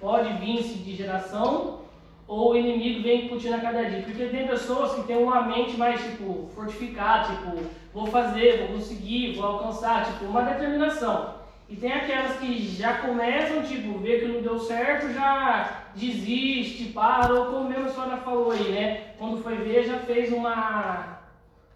pode 0.00 0.32
vir-se 0.34 0.74
de 0.78 0.94
geração 0.94 1.78
ou 2.26 2.52
o 2.52 2.56
inimigo 2.56 3.02
vem 3.02 3.26
incutindo 3.26 3.54
a 3.54 3.60
cada 3.60 3.84
dia? 3.84 4.02
Porque 4.02 4.26
tem 4.26 4.46
pessoas 4.46 4.94
que 4.94 5.06
têm 5.06 5.16
uma 5.16 5.42
mente 5.42 5.76
mais, 5.76 6.02
tipo, 6.02 6.50
fortificada, 6.54 7.34
tipo, 7.34 7.66
vou 7.94 8.06
fazer, 8.06 8.58
vou 8.58 8.76
conseguir, 8.76 9.34
vou 9.34 9.46
alcançar, 9.46 10.04
tipo, 10.04 10.26
uma 10.26 10.42
determinação. 10.42 11.38
E 11.68 11.76
tem 11.76 11.92
aquelas 11.92 12.36
que 12.38 12.76
já 12.76 12.98
começam, 12.98 13.62
tipo, 13.62 13.98
ver 13.98 14.20
que 14.20 14.26
não 14.26 14.42
deu 14.42 14.58
certo, 14.58 15.12
já 15.12 15.84
desiste, 15.98 16.84
para, 16.92 17.34
ou 17.34 17.46
como 17.46 17.68
mesmo 17.68 17.86
a 17.86 17.88
senhora 17.88 18.16
falou 18.18 18.52
aí, 18.52 18.68
né? 18.70 19.14
Quando 19.18 19.42
foi 19.42 19.56
ver, 19.56 19.84
já 19.84 19.98
fez 19.98 20.32
uma, 20.32 21.18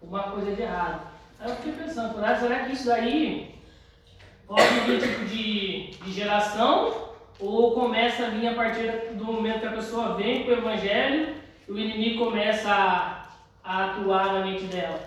uma 0.01 0.23
coisa 0.23 0.53
de 0.53 0.61
errado. 0.61 1.07
Aí 1.39 1.49
eu 1.49 1.55
fiquei 1.57 1.73
pensando, 1.73 2.13
será 2.39 2.65
que 2.65 2.73
isso 2.73 2.87
daí 2.87 3.55
pode 4.47 4.79
vir 4.85 5.01
tipo 5.01 5.25
de, 5.25 5.91
de 5.91 6.11
geração? 6.11 7.13
Ou 7.39 7.73
começa 7.73 8.27
a 8.27 8.29
vir 8.29 8.47
a 8.47 8.53
partir 8.53 8.89
do 9.15 9.25
momento 9.25 9.59
que 9.59 9.67
a 9.67 9.73
pessoa 9.73 10.15
vem 10.15 10.43
com 10.43 10.51
o 10.51 10.53
evangelho 10.53 11.35
e 11.67 11.71
o 11.71 11.77
inimigo 11.77 12.25
começa 12.25 12.71
a, 12.71 13.27
a 13.63 13.85
atuar 13.85 14.33
na 14.33 14.45
mente 14.45 14.63
dela? 14.65 14.99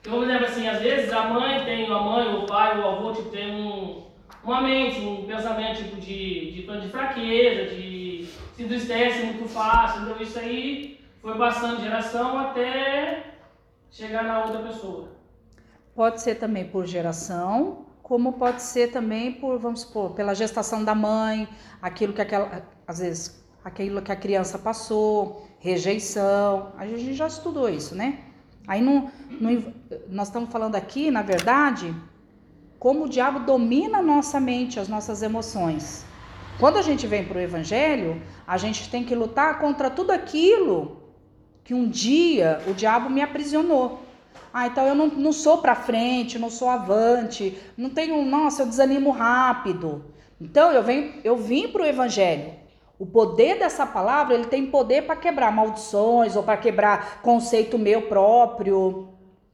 Então, 0.00 0.14
por 0.14 0.24
exemplo, 0.24 0.46
assim, 0.46 0.66
às 0.66 0.80
vezes 0.80 1.12
a 1.12 1.24
mãe 1.24 1.62
tem, 1.64 1.92
a 1.92 1.98
mãe, 1.98 2.34
o 2.34 2.46
pai, 2.46 2.78
o 2.78 2.88
avô, 2.88 3.12
tipo, 3.12 3.28
tem 3.28 3.54
um, 3.54 4.02
uma 4.42 4.60
mente, 4.62 5.00
um 5.00 5.26
pensamento 5.26 5.78
tipo 5.78 5.96
de, 5.96 6.52
de, 6.52 6.80
de 6.80 6.88
fraqueza, 6.88 7.74
de 7.74 8.28
se 8.56 8.62
entristece 8.62 9.24
muito 9.24 9.48
fácil. 9.48 10.02
Então 10.02 10.20
isso 10.20 10.38
aí 10.38 11.00
foi 11.20 11.36
passando 11.36 11.76
de 11.76 11.84
geração 11.84 12.38
até 12.38 13.34
chegar 13.90 14.24
na 14.24 14.44
outra 14.44 14.62
pessoa. 14.62 15.08
Pode 15.94 16.20
ser 16.20 16.36
também 16.36 16.64
por 16.64 16.86
geração, 16.86 17.86
como 18.02 18.34
pode 18.34 18.62
ser 18.62 18.90
também 18.90 19.32
por, 19.32 19.58
vamos 19.58 19.82
supor, 19.82 20.12
pela 20.12 20.34
gestação 20.34 20.84
da 20.84 20.94
mãe, 20.94 21.48
aquilo 21.82 22.12
que 22.12 22.20
aquela, 22.20 22.62
às 22.86 22.98
vezes, 22.98 23.44
aquilo 23.64 24.00
que 24.00 24.12
a 24.12 24.16
criança 24.16 24.58
passou, 24.58 25.46
rejeição. 25.58 26.72
A 26.76 26.86
gente 26.86 27.12
já 27.14 27.26
estudou 27.26 27.68
isso, 27.68 27.94
né? 27.94 28.20
Aí 28.66 28.80
no, 28.80 29.10
no, 29.28 29.74
nós 30.08 30.28
estamos 30.28 30.50
falando 30.50 30.76
aqui, 30.76 31.10
na 31.10 31.22
verdade, 31.22 31.94
como 32.80 33.04
o 33.04 33.08
diabo 33.08 33.40
domina 33.40 33.98
a 33.98 34.02
nossa 34.02 34.40
mente, 34.40 34.80
as 34.80 34.88
nossas 34.88 35.22
emoções. 35.22 36.06
Quando 36.58 36.78
a 36.78 36.82
gente 36.82 37.06
vem 37.06 37.22
para 37.26 37.36
o 37.36 37.40
Evangelho, 37.40 38.22
a 38.46 38.56
gente 38.56 38.90
tem 38.90 39.04
que 39.04 39.14
lutar 39.14 39.60
contra 39.60 39.90
tudo 39.90 40.10
aquilo 40.10 41.02
que 41.62 41.74
um 41.74 41.86
dia 41.86 42.62
o 42.66 42.72
diabo 42.72 43.10
me 43.10 43.20
aprisionou. 43.20 44.00
Ah, 44.52 44.66
então 44.66 44.86
eu 44.86 44.94
não, 44.94 45.08
não 45.08 45.32
sou 45.32 45.58
para 45.58 45.74
frente, 45.74 46.38
não 46.38 46.48
sou 46.48 46.70
avante, 46.70 47.56
não 47.76 47.90
tenho, 47.90 48.24
nossa, 48.24 48.62
eu 48.62 48.66
desanimo 48.66 49.10
rápido. 49.10 50.06
Então 50.40 50.72
eu 50.72 50.82
venho, 50.82 51.20
eu 51.22 51.36
vim 51.36 51.68
para 51.68 51.82
o 51.82 51.86
Evangelho. 51.86 52.54
O 52.98 53.04
poder 53.04 53.58
dessa 53.58 53.86
palavra, 53.86 54.34
ele 54.34 54.46
tem 54.46 54.66
poder 54.66 55.02
para 55.02 55.16
quebrar 55.16 55.52
maldições 55.52 56.34
ou 56.34 56.42
para 56.42 56.56
quebrar 56.56 57.20
conceito 57.20 57.78
meu 57.78 58.08
próprio. 58.08 59.10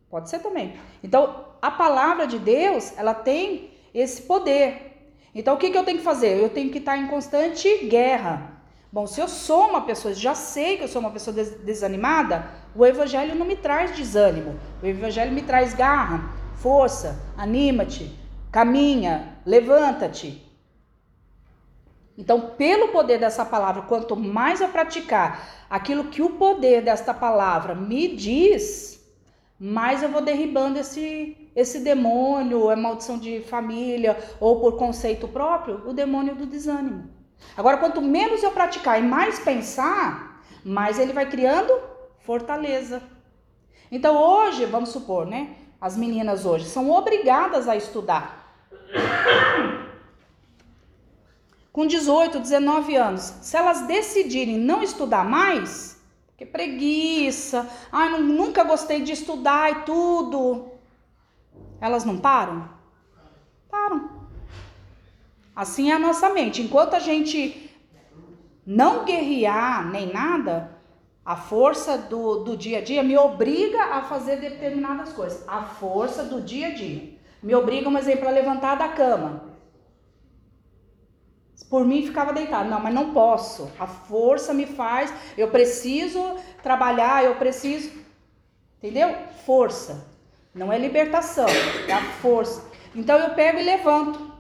Pode 0.08 0.30
ser 0.30 0.38
também. 0.38 0.74
Então, 1.02 1.45
a 1.60 1.70
palavra 1.70 2.26
de 2.26 2.38
Deus, 2.38 2.92
ela 2.96 3.14
tem 3.14 3.70
esse 3.94 4.22
poder. 4.22 5.10
Então, 5.34 5.54
o 5.54 5.58
que, 5.58 5.70
que 5.70 5.76
eu 5.76 5.84
tenho 5.84 5.98
que 5.98 6.04
fazer? 6.04 6.40
Eu 6.40 6.48
tenho 6.48 6.70
que 6.70 6.78
estar 6.78 6.96
em 6.96 7.08
constante 7.08 7.86
guerra. 7.86 8.52
Bom, 8.92 9.06
se 9.06 9.20
eu 9.20 9.28
sou 9.28 9.68
uma 9.68 9.82
pessoa, 9.82 10.14
já 10.14 10.34
sei 10.34 10.78
que 10.78 10.84
eu 10.84 10.88
sou 10.88 11.00
uma 11.00 11.10
pessoa 11.10 11.34
desanimada, 11.34 12.46
o 12.74 12.86
evangelho 12.86 13.34
não 13.34 13.44
me 13.44 13.56
traz 13.56 13.94
desânimo. 13.94 14.58
O 14.82 14.86
evangelho 14.86 15.32
me 15.32 15.42
traz 15.42 15.74
garra, 15.74 16.30
força, 16.56 17.20
anima-te, 17.36 18.10
caminha, 18.50 19.38
levanta-te. 19.44 20.42
Então, 22.16 22.52
pelo 22.56 22.88
poder 22.88 23.18
dessa 23.18 23.44
palavra, 23.44 23.82
quanto 23.82 24.16
mais 24.16 24.60
eu 24.62 24.68
praticar 24.68 25.66
aquilo 25.68 26.04
que 26.04 26.22
o 26.22 26.30
poder 26.30 26.82
desta 26.82 27.12
palavra 27.12 27.74
me 27.74 28.16
diz, 28.16 29.04
mais 29.58 30.02
eu 30.02 30.08
vou 30.08 30.22
derribando 30.22 30.78
esse, 30.78 31.45
esse 31.56 31.80
demônio, 31.80 32.70
é 32.70 32.76
maldição 32.76 33.18
de 33.18 33.40
família 33.40 34.16
ou 34.38 34.60
por 34.60 34.76
conceito 34.76 35.26
próprio, 35.26 35.82
o 35.88 35.94
demônio 35.94 36.34
do 36.34 36.44
desânimo. 36.44 37.08
Agora, 37.56 37.78
quanto 37.78 38.02
menos 38.02 38.42
eu 38.42 38.50
praticar 38.50 39.00
e 39.00 39.02
mais 39.02 39.38
pensar, 39.38 40.42
mais 40.62 40.98
ele 40.98 41.14
vai 41.14 41.24
criando 41.30 41.72
fortaleza. 42.20 43.02
Então, 43.90 44.16
hoje, 44.16 44.66
vamos 44.66 44.90
supor, 44.90 45.24
né? 45.26 45.56
As 45.80 45.96
meninas 45.96 46.44
hoje 46.44 46.66
são 46.66 46.90
obrigadas 46.90 47.68
a 47.68 47.76
estudar 47.76 48.54
com 51.72 51.86
18, 51.86 52.38
19 52.38 52.96
anos, 52.96 53.22
se 53.42 53.56
elas 53.56 53.86
decidirem 53.86 54.58
não 54.58 54.82
estudar 54.82 55.24
mais, 55.24 56.02
que 56.36 56.44
preguiça, 56.44 57.68
ai, 57.90 58.10
nunca 58.20 58.64
gostei 58.64 59.00
de 59.02 59.12
estudar 59.12 59.70
e 59.70 59.74
tudo, 59.84 60.75
elas 61.80 62.04
não 62.04 62.18
param? 62.18 62.68
Param. 63.68 64.10
Assim 65.54 65.90
é 65.90 65.94
a 65.94 65.98
nossa 65.98 66.28
mente. 66.30 66.62
Enquanto 66.62 66.94
a 66.94 66.98
gente 66.98 67.70
não 68.66 69.04
guerrear 69.04 69.90
nem 69.90 70.12
nada, 70.12 70.76
a 71.24 71.36
força 71.36 71.96
do, 71.96 72.44
do 72.44 72.56
dia 72.56 72.78
a 72.78 72.82
dia 72.82 73.02
me 73.02 73.16
obriga 73.16 73.82
a 73.94 74.02
fazer 74.02 74.36
determinadas 74.36 75.12
coisas. 75.12 75.46
A 75.48 75.62
força 75.62 76.24
do 76.24 76.40
dia 76.40 76.68
a 76.68 76.74
dia. 76.74 77.16
Me 77.42 77.54
obriga, 77.54 77.88
um 77.88 77.98
exemplo, 77.98 78.28
a 78.28 78.30
levantar 78.30 78.76
da 78.76 78.88
cama. 78.88 79.44
Por 81.68 81.84
mim 81.84 82.06
ficava 82.06 82.32
deitado. 82.32 82.68
Não, 82.68 82.80
mas 82.80 82.94
não 82.94 83.12
posso. 83.12 83.70
A 83.78 83.86
força 83.86 84.54
me 84.54 84.66
faz. 84.66 85.12
Eu 85.36 85.48
preciso 85.48 86.36
trabalhar, 86.62 87.24
eu 87.24 87.34
preciso. 87.36 87.90
Entendeu? 88.78 89.16
Força. 89.44 90.15
Não 90.56 90.72
é 90.72 90.78
libertação, 90.78 91.46
é 91.86 91.92
a 91.92 92.00
força. 92.00 92.64
Então 92.94 93.18
eu 93.18 93.34
pego 93.34 93.58
e 93.58 93.62
levanto. 93.62 94.32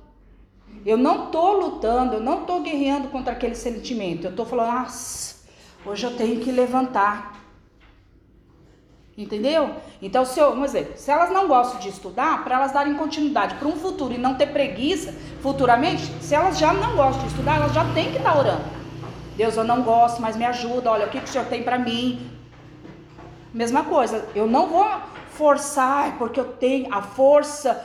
Eu 0.84 0.96
não 0.96 1.26
tô 1.26 1.52
lutando, 1.52 2.14
eu 2.14 2.20
não 2.20 2.46
tô 2.46 2.60
guerreando 2.60 3.08
contra 3.08 3.34
aquele 3.34 3.54
sentimento. 3.54 4.24
Eu 4.26 4.34
tô 4.34 4.46
falando, 4.46 4.70
ah, 4.70 4.86
hoje 5.84 6.06
eu 6.06 6.16
tenho 6.16 6.40
que 6.40 6.50
levantar. 6.50 7.36
Entendeu? 9.18 9.74
Então, 10.00 10.24
se 10.24 10.40
eu, 10.40 10.50
vamos 10.50 10.72
dizer, 10.72 10.94
se 10.96 11.10
elas 11.10 11.30
não 11.30 11.48
gostam 11.48 11.80
de 11.80 11.90
estudar, 11.90 12.44
para 12.44 12.56
elas 12.56 12.72
darem 12.72 12.94
continuidade 12.94 13.56
para 13.56 13.68
um 13.68 13.76
futuro 13.76 14.14
e 14.14 14.18
não 14.18 14.36
ter 14.36 14.46
preguiça 14.46 15.12
futuramente, 15.42 16.06
se 16.22 16.34
elas 16.34 16.58
já 16.58 16.72
não 16.72 16.96
gostam 16.96 17.22
de 17.22 17.28
estudar, 17.28 17.56
elas 17.56 17.74
já 17.74 17.84
têm 17.92 18.10
que 18.10 18.18
estar 18.18 18.38
orando. 18.38 18.64
Deus, 19.36 19.54
eu 19.54 19.64
não 19.64 19.82
gosto, 19.82 20.22
mas 20.22 20.34
me 20.34 20.46
ajuda. 20.46 20.90
Olha, 20.90 21.06
o 21.06 21.10
que, 21.10 21.20
que 21.20 21.28
o 21.28 21.28
Senhor 21.28 21.46
tem 21.46 21.62
para 21.62 21.78
mim? 21.78 22.30
Mesma 23.52 23.84
coisa, 23.84 24.26
eu 24.34 24.46
não 24.46 24.66
vou 24.68 24.86
forçar, 25.36 26.16
porque 26.18 26.40
eu 26.40 26.52
tenho, 26.52 26.92
a 26.92 27.02
força 27.02 27.84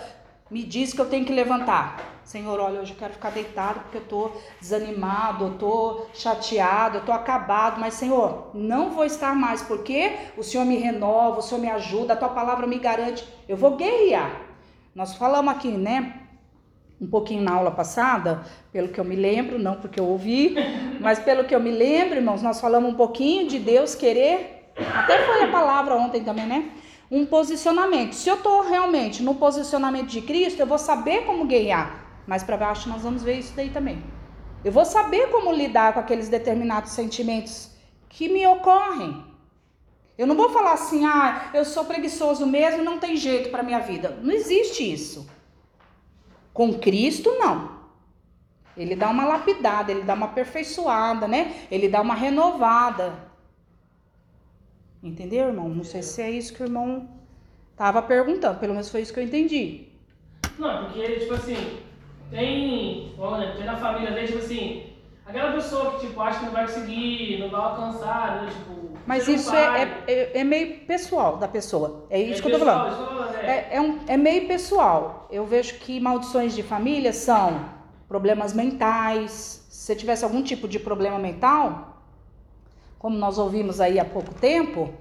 me 0.49 0.63
diz 0.63 0.93
que 0.93 0.99
eu 0.99 1.09
tenho 1.09 1.25
que 1.25 1.33
levantar. 1.33 2.11
Senhor, 2.23 2.59
olha, 2.59 2.79
hoje 2.79 2.91
eu 2.91 2.97
quero 2.97 3.13
ficar 3.13 3.29
deitado 3.29 3.81
porque 3.81 3.97
eu 3.97 4.03
estou 4.03 4.41
desanimado, 4.59 5.45
eu 5.45 5.51
estou 5.51 6.09
chateado, 6.13 6.97
eu 6.97 6.99
estou 6.99 7.13
acabado, 7.13 7.79
mas 7.79 7.95
Senhor, 7.95 8.51
não 8.53 8.91
vou 8.91 9.03
estar 9.03 9.35
mais 9.35 9.61
porque 9.61 10.13
o 10.37 10.43
Senhor 10.43 10.65
me 10.65 10.77
renova, 10.77 11.39
o 11.39 11.41
Senhor 11.41 11.59
me 11.59 11.69
ajuda, 11.69 12.13
a 12.13 12.15
tua 12.15 12.29
palavra 12.29 12.65
me 12.65 12.79
garante, 12.79 13.27
eu 13.49 13.57
vou 13.57 13.75
guerrear. 13.75 14.31
Nós 14.95 15.15
falamos 15.15 15.53
aqui, 15.53 15.69
né? 15.69 16.21
Um 17.01 17.07
pouquinho 17.07 17.41
na 17.41 17.53
aula 17.53 17.71
passada, 17.71 18.43
pelo 18.71 18.89
que 18.89 18.99
eu 18.99 19.03
me 19.03 19.15
lembro, 19.15 19.57
não 19.59 19.75
porque 19.75 19.99
eu 19.99 20.05
ouvi, 20.05 20.55
mas 21.01 21.19
pelo 21.19 21.43
que 21.43 21.55
eu 21.55 21.59
me 21.59 21.71
lembro, 21.71 22.15
irmãos, 22.15 22.41
nós 22.41 22.61
falamos 22.61 22.93
um 22.93 22.95
pouquinho 22.95 23.47
de 23.47 23.59
Deus 23.59 23.95
querer, 23.95 24.71
até 24.95 25.25
foi 25.25 25.43
a 25.43 25.51
palavra 25.51 25.95
ontem 25.95 26.23
também, 26.23 26.45
né? 26.45 26.71
Um 27.11 27.25
posicionamento. 27.25 28.13
Se 28.13 28.29
eu 28.29 28.35
estou 28.35 28.61
realmente 28.61 29.21
no 29.21 29.35
posicionamento 29.35 30.07
de 30.07 30.21
Cristo, 30.21 30.61
eu 30.61 30.65
vou 30.65 30.77
saber 30.77 31.25
como 31.25 31.45
guerrear. 31.45 32.05
Mais 32.25 32.41
para 32.41 32.55
baixo 32.55 32.87
nós 32.87 33.01
vamos 33.01 33.21
ver 33.21 33.39
isso 33.39 33.53
daí 33.53 33.69
também. 33.69 34.01
Eu 34.63 34.71
vou 34.71 34.85
saber 34.85 35.29
como 35.29 35.51
lidar 35.51 35.93
com 35.93 35.99
aqueles 35.99 36.29
determinados 36.29 36.91
sentimentos 36.93 37.71
que 38.07 38.29
me 38.29 38.47
ocorrem. 38.47 39.25
Eu 40.17 40.25
não 40.25 40.37
vou 40.37 40.49
falar 40.49 40.71
assim, 40.73 41.05
ah, 41.05 41.49
eu 41.53 41.65
sou 41.65 41.83
preguiçoso 41.83 42.45
mesmo, 42.45 42.81
não 42.81 42.97
tem 42.97 43.17
jeito 43.17 43.49
para 43.49 43.61
minha 43.61 43.79
vida. 43.79 44.17
Não 44.21 44.31
existe 44.31 44.81
isso. 44.81 45.29
Com 46.53 46.79
Cristo 46.79 47.29
não. 47.39 47.81
Ele 48.77 48.95
dá 48.95 49.09
uma 49.09 49.25
lapidada, 49.25 49.91
ele 49.91 50.03
dá 50.03 50.13
uma 50.13 50.27
aperfeiçoada, 50.27 51.27
né? 51.27 51.67
Ele 51.69 51.89
dá 51.89 51.99
uma 51.99 52.15
renovada. 52.15 53.30
Entendeu, 55.03 55.47
irmão? 55.47 55.69
Não 55.69 55.83
sei 55.83 56.03
se 56.03 56.21
é 56.21 56.29
isso 56.29 56.53
que 56.53 56.61
o 56.61 56.65
irmão 56.65 57.09
tava 57.75 58.01
perguntando, 58.01 58.59
pelo 58.59 58.73
menos 58.73 58.89
foi 58.89 59.01
isso 59.01 59.13
que 59.13 59.19
eu 59.19 59.23
entendi. 59.23 59.87
Não, 60.59 60.85
porque, 60.85 61.19
tipo 61.19 61.33
assim, 61.33 61.79
tem, 62.29 63.13
olha, 63.17 63.55
tem 63.55 63.65
na 63.65 63.75
família 63.75 64.11
dele, 64.11 64.27
tipo 64.27 64.39
assim, 64.39 64.83
aquela 65.25 65.53
pessoa 65.53 65.93
que 65.93 66.07
tipo, 66.07 66.21
acha 66.21 66.39
que 66.39 66.45
não 66.45 66.51
vai 66.51 66.65
conseguir, 66.67 67.39
não 67.39 67.49
vai 67.49 67.61
alcançar, 67.61 68.43
né? 68.43 68.49
Tipo. 68.51 68.91
Mas 69.05 69.27
isso 69.27 69.53
é, 69.55 69.81
é, 69.81 70.03
é, 70.07 70.39
é, 70.39 70.43
meio 70.43 70.81
pessoal 70.85 71.37
da 71.37 71.47
pessoa. 71.47 72.05
É 72.09 72.21
isso 72.21 72.39
é 72.39 72.41
que 72.43 72.47
eu 72.47 72.59
tô 72.59 72.65
falando. 72.65 72.89
Pessoal, 72.89 73.33
é. 73.41 73.47
é, 73.47 73.69
é, 73.71 73.81
um, 73.81 73.99
é 74.07 74.17
meio 74.17 74.47
pessoal. 74.47 75.27
Eu 75.31 75.45
vejo 75.45 75.75
que 75.79 75.99
maldições 75.99 76.53
de 76.53 76.61
família 76.61 77.11
são 77.11 77.65
problemas 78.07 78.53
mentais. 78.53 79.65
Se 79.69 79.87
você 79.87 79.95
tivesse 79.95 80.23
algum 80.23 80.43
tipo 80.43 80.67
de 80.67 80.77
problema 80.77 81.17
mental, 81.17 81.90
como 83.01 83.17
nós 83.17 83.39
ouvimos 83.39 83.81
aí 83.81 83.99
há 83.99 84.05
pouco 84.05 84.31
tempo, 84.35 84.93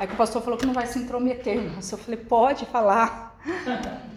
é 0.00 0.04
que 0.04 0.14
o 0.14 0.16
pastor 0.16 0.42
falou 0.42 0.58
que 0.58 0.66
não 0.66 0.74
vai 0.74 0.84
se 0.88 0.98
intrometer. 0.98 1.62
Mas 1.76 1.92
eu 1.92 1.96
falei, 1.96 2.18
pode 2.18 2.66
falar. 2.66 3.38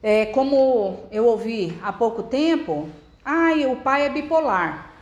É, 0.00 0.26
como 0.26 1.08
eu 1.10 1.26
ouvi 1.26 1.76
há 1.82 1.92
pouco 1.92 2.22
tempo, 2.22 2.88
ah, 3.24 3.50
o 3.68 3.74
pai 3.78 4.06
é 4.06 4.08
bipolar. 4.08 4.92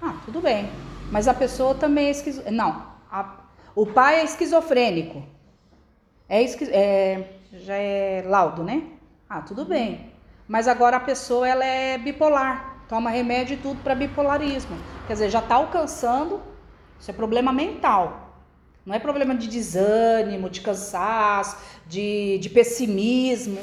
Ah, 0.00 0.14
tudo 0.24 0.40
bem. 0.40 0.70
Mas 1.10 1.26
a 1.26 1.34
pessoa 1.34 1.74
também 1.74 2.06
é 2.06 2.10
esquizofrênica. 2.10 2.56
Não, 2.56 2.86
a, 3.10 3.40
o 3.74 3.84
pai 3.84 4.20
é 4.20 4.24
esquizofrênico. 4.24 5.20
É, 6.28 6.40
esquiz... 6.42 6.68
é, 6.70 7.38
já 7.54 7.74
é 7.74 8.22
laudo, 8.24 8.62
né? 8.62 8.84
Ah, 9.28 9.40
tudo 9.40 9.64
bem. 9.64 10.12
Mas 10.46 10.68
agora 10.68 10.98
a 10.98 11.00
pessoa 11.00 11.48
ela 11.48 11.64
é 11.64 11.98
bipolar. 11.98 12.84
Toma 12.88 13.10
remédio 13.10 13.54
e 13.54 13.56
tudo 13.56 13.82
para 13.82 13.96
bipolarismo. 13.96 14.78
Quer 15.08 15.14
dizer, 15.14 15.28
já 15.28 15.40
está 15.40 15.56
alcançando. 15.56 16.40
Isso 16.98 17.10
é 17.10 17.14
problema 17.14 17.52
mental. 17.52 18.26
Não 18.84 18.94
é 18.94 18.98
problema 18.98 19.34
de 19.34 19.48
desânimo, 19.48 20.48
de 20.48 20.60
cansaço, 20.60 21.56
de, 21.86 22.38
de 22.38 22.48
pessimismo. 22.48 23.58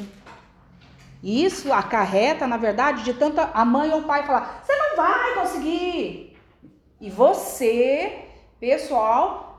Isso 1.23 1.71
acarreta, 1.71 2.45
na 2.45 2.57
verdade, 2.57 3.03
de 3.03 3.13
tanta 3.13 3.49
a 3.53 3.63
mãe 3.63 3.89
ou 3.91 4.01
o 4.01 4.03
pai 4.03 4.25
falar: 4.25 4.61
você 4.61 4.75
não 4.75 4.97
vai 4.97 5.33
conseguir. 5.35 6.37
E 6.99 7.09
você, 7.09 8.25
pessoal, 8.59 9.53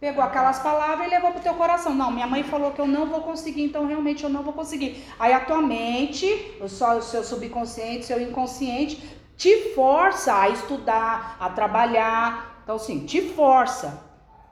pegou 0.00 0.22
aquelas 0.22 0.60
palavras 0.60 1.06
e 1.06 1.10
levou 1.10 1.32
pro 1.32 1.42
teu 1.42 1.54
coração. 1.54 1.92
Não, 1.94 2.12
minha 2.12 2.26
mãe 2.26 2.44
falou 2.44 2.70
que 2.70 2.80
eu 2.80 2.86
não 2.86 3.06
vou 3.06 3.22
conseguir, 3.22 3.64
então 3.64 3.86
realmente 3.86 4.22
eu 4.22 4.30
não 4.30 4.44
vou 4.44 4.52
conseguir. 4.52 5.04
Aí 5.18 5.32
a 5.32 5.40
tua 5.40 5.60
mente, 5.60 6.26
o 6.60 6.68
seu, 6.68 6.88
o 6.98 7.02
seu 7.02 7.24
subconsciente, 7.24 8.04
seu 8.04 8.20
inconsciente, 8.20 9.02
te 9.36 9.74
força 9.74 10.34
a 10.34 10.48
estudar, 10.48 11.36
a 11.40 11.50
trabalhar. 11.50 12.47
Então, 12.68 12.76
assim, 12.76 13.06
te 13.06 13.22
força. 13.22 13.98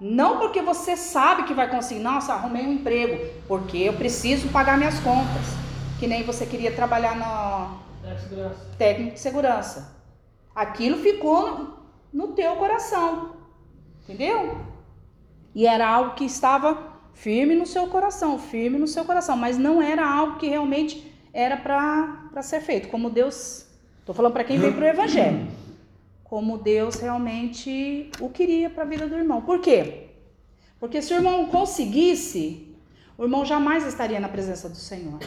Não 0.01 0.39
porque 0.39 0.63
você 0.63 0.97
sabe 0.97 1.43
que 1.43 1.53
vai 1.53 1.69
conseguir, 1.69 2.01
nossa, 2.01 2.33
arrumei 2.33 2.67
um 2.67 2.73
emprego, 2.73 3.23
porque 3.47 3.77
eu 3.77 3.93
preciso 3.93 4.49
pagar 4.49 4.79
minhas 4.79 4.99
contas. 5.01 5.45
Que 5.99 6.07
nem 6.07 6.23
você 6.23 6.47
queria 6.47 6.73
trabalhar 6.73 7.15
no 7.15 7.79
Técnico 8.01 8.15
de 8.15 8.23
segurança. 8.23 8.67
técnico 8.79 9.13
de 9.13 9.21
segurança. 9.21 9.97
Aquilo 10.55 10.97
ficou 10.97 11.59
no, 11.59 11.77
no 12.11 12.29
teu 12.29 12.57
coração. 12.57 13.37
Entendeu? 14.05 14.63
E 15.55 15.67
era 15.67 15.87
algo 15.87 16.15
que 16.15 16.25
estava 16.25 16.95
firme 17.13 17.55
no 17.55 17.67
seu 17.67 17.87
coração, 17.89 18.39
firme 18.39 18.79
no 18.79 18.87
seu 18.87 19.05
coração, 19.05 19.37
mas 19.37 19.59
não 19.59 19.83
era 19.83 20.11
algo 20.11 20.39
que 20.39 20.49
realmente 20.49 21.15
era 21.35 21.59
para 21.59 22.43
ser 22.43 22.63
feito, 22.63 22.89
como 22.89 23.11
Deus. 23.11 23.67
Estou 24.01 24.15
falando 24.15 24.33
para 24.33 24.45
quem 24.45 24.59
veio 24.59 24.73
para 24.73 24.87
o 24.87 24.89
Evangelho. 24.89 25.66
Como 26.29 26.59
Deus 26.59 26.97
realmente 26.97 28.11
o 28.21 28.29
queria 28.29 28.69
para 28.69 28.83
a 28.83 28.87
vida 28.87 29.07
do 29.07 29.15
irmão. 29.15 29.43
Por 29.43 29.61
quê? 29.61 30.09
Porque 30.81 31.01
se 31.01 31.15
o 31.15 31.17
irmão 31.17 31.47
conseguisse, 31.47 32.77
o 33.17 33.23
irmão 33.23 33.45
jamais 33.45 33.87
estaria 33.87 34.19
na 34.19 34.29
presença 34.29 34.69
do 34.69 34.75
Senhor. 34.75 35.21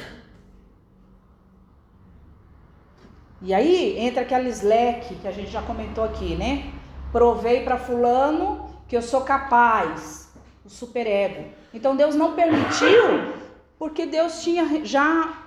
E 3.42 3.54
aí 3.54 3.98
entra 3.98 4.24
aquele 4.24 4.50
slack 4.50 5.16
que 5.16 5.28
a 5.28 5.32
gente 5.32 5.50
já 5.50 5.62
comentou 5.62 6.04
aqui, 6.04 6.36
né? 6.36 6.74
Provei 7.14 7.64
para 7.64 7.78
fulano 7.78 8.70
que 8.86 8.98
eu 8.98 9.02
sou 9.02 9.22
capaz, 9.22 10.30
o 10.66 10.70
superego. 10.70 11.46
Então 11.74 11.96
Deus 11.96 12.14
não 12.14 12.34
permitiu, 12.34 13.34
porque 13.78 14.06
Deus 14.06 14.44
tinha 14.44 14.84
já 14.84 15.46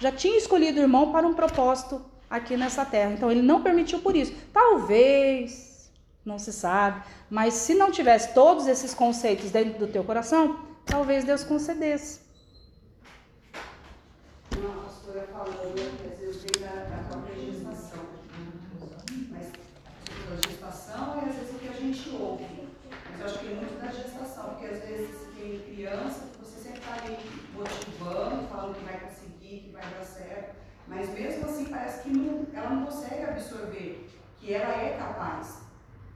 já 0.00 0.10
tinha 0.10 0.36
escolhido 0.36 0.80
o 0.80 0.82
irmão 0.82 1.12
para 1.12 1.24
um 1.24 1.34
propósito 1.34 2.11
aqui 2.32 2.56
nessa 2.56 2.84
terra. 2.86 3.12
Então 3.12 3.30
ele 3.30 3.42
não 3.42 3.62
permitiu 3.62 4.00
por 4.00 4.16
isso. 4.16 4.32
Talvez, 4.52 5.92
não 6.24 6.38
se 6.38 6.50
sabe, 6.50 7.02
mas 7.28 7.52
se 7.52 7.74
não 7.74 7.92
tivesse 7.92 8.32
todos 8.32 8.66
esses 8.66 8.94
conceitos 8.94 9.50
dentro 9.50 9.78
do 9.78 9.86
teu 9.86 10.02
coração, 10.02 10.58
talvez 10.86 11.24
Deus 11.24 11.44
concedesse. 11.44 12.22
Uma 14.56 14.82
pastora 14.82 15.28
falando 15.30 16.00
que 16.00 16.12
às 16.12 16.18
vezes 16.18 16.42
da, 16.60 17.04
própria 17.10 17.34
gestação. 17.36 18.02
Mas 19.30 19.52
a 20.32 20.48
gestação 20.48 21.20
é 21.20 21.28
às 21.28 21.34
vezes 21.36 21.54
o 21.54 21.58
que 21.58 21.68
a 21.68 21.72
gente 21.72 22.08
ouve. 22.18 22.46
Mas 23.10 23.20
eu 23.20 23.26
acho 23.26 23.38
que 23.40 23.46
é 23.46 23.54
muito 23.54 23.78
da 23.78 23.92
gestação, 23.92 24.44
porque 24.50 24.66
às 24.66 24.80
vezes 24.80 25.10
quem 25.36 25.60
criança, 25.60 26.28
você 26.40 26.62
sempre 26.62 26.78
está 26.78 26.94
ali 26.94 27.18
motivando, 27.52 28.48
falando 28.48 28.78
que 28.78 28.84
vai 28.84 29.00
conseguir, 29.00 29.60
que 29.64 29.70
vai 29.70 29.82
dar 29.82 30.04
certo. 30.04 30.61
Mas 30.86 31.08
mesmo 31.10 31.46
assim 31.46 31.66
parece 31.66 32.02
que 32.02 32.10
não, 32.10 32.46
ela 32.52 32.70
não 32.70 32.86
consegue 32.86 33.24
absorver 33.24 34.08
que 34.38 34.52
ela 34.52 34.74
é 34.74 34.96
capaz. 34.98 35.62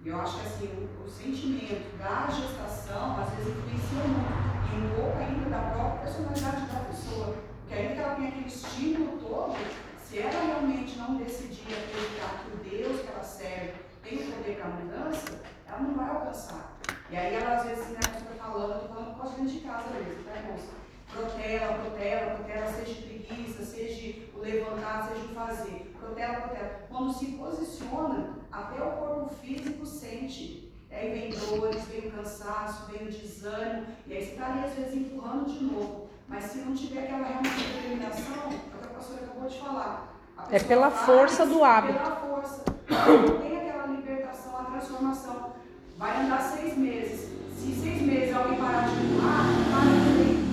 E 0.05 0.09
eu 0.09 0.20
acho 0.20 0.38
que 0.38 0.46
assim, 0.46 0.66
o, 0.66 1.05
o 1.05 1.11
sentimento 1.11 1.96
da 1.98 2.29
gestação 2.31 3.20
às 3.20 3.31
vezes 3.31 3.57
influencia 3.57 4.05
muito. 4.05 4.46
E 4.72 4.79
um 4.79 4.94
pouco 4.94 5.18
ainda 5.18 5.48
da 5.48 5.70
própria 5.70 6.02
personalidade 6.02 6.66
da 6.66 6.81
pessoa. 6.81 7.37
Porque 7.61 7.74
ainda 7.74 7.94
que 7.94 8.00
ela 8.00 8.14
tenha 8.14 8.29
aquele 8.29 8.46
estímulo 8.46 9.18
todo, 9.18 9.57
se 10.02 10.18
ela 10.18 10.44
realmente 10.44 10.98
não 10.98 11.16
decidir 11.16 11.66
acreditar 11.72 12.44
que 12.44 12.52
o 12.52 12.70
Deus 12.70 13.00
que 13.00 13.09
ela 13.09 13.22
serve 13.22 13.74
tem 14.02 14.18
o 14.18 14.33
poder 14.33 14.57
para 14.57 14.66
a 14.66 14.74
mudança, 14.74 15.40
ela 15.66 15.81
não 15.81 15.94
vai 15.94 16.09
alcançar. 16.09 16.76
E 17.11 17.16
aí 17.16 17.35
ela 17.35 17.57
às 17.57 17.64
vezes, 17.64 17.88
né, 17.88 18.00
como 18.05 18.31
está 18.31 18.44
falando, 18.44 18.70
eu 18.70 18.76
estou 18.76 18.88
falando 18.88 19.14
por 19.14 19.22
causa 19.22 19.37
dentro 19.37 19.52
de 19.52 19.61
casa 19.61 19.90
mesmo, 19.90 20.24
tá, 20.24 20.37
irmãos? 20.37 20.86
Protela, 21.16 21.79
protela, 21.79 22.35
protela, 22.35 22.72
seja 22.72 23.02
preguiça, 23.02 23.64
seja 23.64 24.22
o 24.35 24.40
levantar, 24.40 25.09
seja 25.09 25.24
o 25.24 25.35
fazer. 25.35 25.92
Protela, 25.98 26.35
protela. 26.35 26.70
Quando 26.88 27.12
se 27.12 27.26
posiciona, 27.33 28.35
até 28.52 28.83
o 28.83 28.90
corpo 28.92 29.35
físico 29.35 29.87
sente. 29.87 30.72
Aí 30.90 31.11
vem 31.11 31.31
dores, 31.31 31.85
vem 31.88 32.09
o 32.09 32.12
cansaço, 32.12 32.90
vem 32.90 33.07
o 33.07 33.11
desânimo, 33.11 33.87
e 34.07 34.14
aí 34.14 34.24
você 34.24 34.33
está 34.33 34.46
ali 34.46 34.64
às 34.64 34.72
vezes 34.72 34.94
empurrando 34.94 35.44
de 35.44 35.64
novo. 35.64 36.09
Mas 36.26 36.44
se 36.44 36.59
não 36.59 36.74
tiver 36.74 37.05
aquela 37.05 37.26
realmente 37.26 37.55
determinação, 37.55 38.50
é 38.50 38.55
o 38.55 38.79
que 38.79 38.87
a 38.87 38.88
pastora 38.88 39.24
acabou 39.24 39.48
de 39.48 39.59
falar. 39.59 40.16
É 40.50 40.59
pela 40.59 40.90
faz 40.90 41.07
força 41.07 41.44
do 41.44 41.62
hábito. 41.62 41.98
Pela 41.98 42.16
força. 42.16 42.64
Não 42.88 43.38
tem 43.40 43.57
aquela 43.59 43.87
libertação, 43.87 44.59
a 44.59 44.64
transformação. 44.64 45.52
Vai 45.98 46.24
andar 46.24 46.40
seis 46.40 46.76
meses. 46.79 47.31
Se 47.59 47.74
seis 47.74 48.02
meses 48.02 48.35
alguém 48.35 48.59
parar 48.59 48.88
de 48.88 49.05
empurrar, 49.05 49.44
para 49.70 49.81
também. 49.81 50.46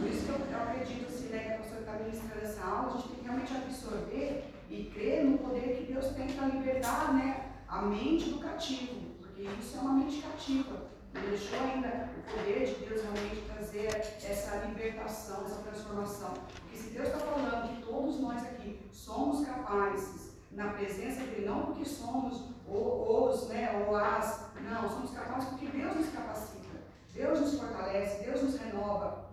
Por 0.00 0.08
isso 0.08 0.24
que 0.24 0.30
eu, 0.30 0.38
eu 0.52 0.62
acredito 0.62 1.08
assim, 1.08 1.28
né, 1.28 1.38
que 1.38 1.50
a 1.50 1.56
pastora 1.56 1.80
está 1.80 1.92
ministrando 1.92 2.44
essa 2.44 2.64
aula, 2.64 2.88
a 2.88 2.96
gente 2.96 3.08
tem 3.08 3.24
que 3.24 3.30
realmente 3.48 3.66
absorver 3.66 4.54
e 4.70 4.84
crer 4.94 5.24
no 5.24 5.38
poder 5.38 5.76
que 5.76 5.92
Deus 5.92 6.06
tem 6.08 6.28
para 6.28 6.46
libertar 6.46 7.14
né, 7.14 7.52
a 7.68 7.82
mente 7.82 8.30
do 8.30 8.38
cativo. 8.40 9.08
Porque 9.20 9.42
isso 9.42 9.76
é 9.76 9.80
uma 9.80 9.92
mente 9.94 10.20
cativa. 10.22 10.88
Não 11.14 11.22
deixou 11.22 11.58
ainda 11.60 12.10
o 12.18 12.30
poder 12.36 12.66
de 12.66 12.74
Deus 12.86 13.02
realmente 13.02 13.42
trazer 13.46 13.86
essa 13.86 14.56
libertação, 14.66 15.44
essa 15.46 15.62
transformação. 15.62 16.34
Porque 16.62 16.76
se 16.76 16.90
Deus 16.90 17.08
está 17.08 17.18
falando 17.20 17.68
que 17.76 17.82
todos 17.82 18.20
nós 18.20 18.42
aqui 18.44 18.86
somos 18.92 19.46
capazes 19.46 20.32
na 20.52 20.68
presença 20.72 21.20
dele, 21.22 21.46
não 21.46 21.66
porque 21.66 21.84
somos 21.84 22.42
o- 22.66 23.28
os, 23.30 23.48
né, 23.48 23.84
ou 23.88 23.96
as, 23.96 24.50
não, 24.60 24.88
somos 24.90 25.10
capazes 25.12 25.48
porque 25.50 25.66
Deus 25.68 25.94
nos 25.96 26.08
capacita, 26.10 26.68
Deus 27.14 27.40
nos 27.40 27.58
fortalece, 27.58 28.24
Deus 28.24 28.42
nos 28.42 28.56
renova. 28.58 29.27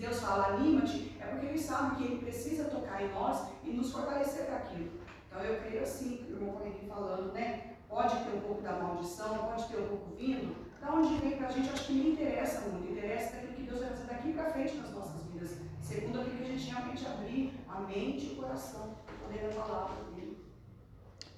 Deus 0.00 0.18
fala 0.20 0.54
anima-te, 0.54 1.14
é 1.20 1.26
porque 1.26 1.46
Ele 1.46 1.58
sabe 1.58 1.96
que 1.96 2.04
Ele 2.04 2.24
precisa 2.24 2.64
tocar 2.64 3.02
em 3.02 3.12
nós 3.12 3.48
e 3.62 3.70
nos 3.70 3.92
fortalecer 3.92 4.46
para 4.46 4.56
aquilo. 4.56 4.90
Então 5.28 5.42
eu 5.42 5.60
creio 5.60 5.82
assim, 5.82 6.26
o 6.28 6.32
irmão 6.32 6.54
Correio 6.54 6.74
falando, 6.88 7.32
né? 7.32 7.74
Pode 7.86 8.16
ter 8.24 8.34
um 8.34 8.40
pouco 8.40 8.62
da 8.62 8.72
maldição, 8.72 9.38
pode 9.38 9.68
ter 9.68 9.78
um 9.78 9.88
pouco 9.88 10.16
vindo. 10.16 10.56
Da 10.80 10.92
onde 10.94 11.16
vem 11.16 11.36
pra 11.36 11.50
gente, 11.50 11.68
acho 11.68 11.86
que 11.86 11.92
nem 11.92 12.12
interessa 12.12 12.68
muito. 12.68 12.90
Interessa 12.90 13.36
daquilo 13.36 13.52
que 13.52 13.62
Deus 13.62 13.80
vai 13.80 13.90
fazer 13.90 14.06
daqui 14.06 14.32
para 14.32 14.50
frente 14.52 14.76
nas 14.76 14.90
nossas 14.90 15.22
vidas. 15.26 15.56
Segundo 15.82 16.20
aquilo 16.20 16.36
que 16.38 16.42
a 16.44 16.46
gente 16.46 16.70
realmente 16.70 17.06
abrir 17.06 17.52
a 17.68 17.80
mente 17.80 18.26
e 18.26 18.32
o 18.32 18.36
coração 18.36 18.94
para 19.04 19.14
poder 19.16 19.50
a 19.50 19.62
palavra 19.62 20.04
dele. 20.14 20.38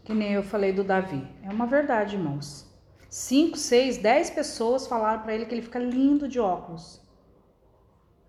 Que 0.04 0.14
nem 0.14 0.32
eu 0.34 0.42
falei 0.44 0.72
do 0.72 0.84
Davi. 0.84 1.26
É 1.42 1.50
uma 1.50 1.66
verdade, 1.66 2.14
irmãos. 2.14 2.70
Cinco, 3.10 3.56
seis, 3.56 3.98
dez 3.98 4.30
pessoas 4.30 4.86
falaram 4.86 5.22
para 5.22 5.34
ele 5.34 5.46
que 5.46 5.54
ele 5.54 5.62
fica 5.62 5.80
lindo 5.80 6.28
de 6.28 6.38
óculos. 6.38 7.01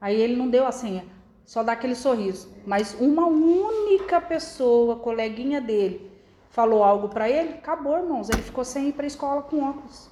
Aí 0.03 0.19
ele 0.21 0.35
não 0.35 0.49
deu 0.49 0.67
a 0.67 0.71
senha, 0.73 1.05
só 1.45 1.63
dá 1.63 1.71
aquele 1.71 1.95
sorriso. 1.95 2.49
Mas 2.67 2.93
uma 2.99 3.25
única 3.25 4.19
pessoa, 4.19 4.97
coleguinha 4.97 5.61
dele, 5.61 6.11
falou 6.49 6.83
algo 6.83 7.07
para 7.07 7.29
ele, 7.29 7.53
acabou, 7.53 7.97
irmãos. 7.97 8.29
Ele 8.29 8.41
ficou 8.41 8.65
sem 8.65 8.89
ir 8.89 8.91
para 8.91 9.05
a 9.05 9.07
escola 9.07 9.41
com 9.43 9.63
óculos. 9.63 10.09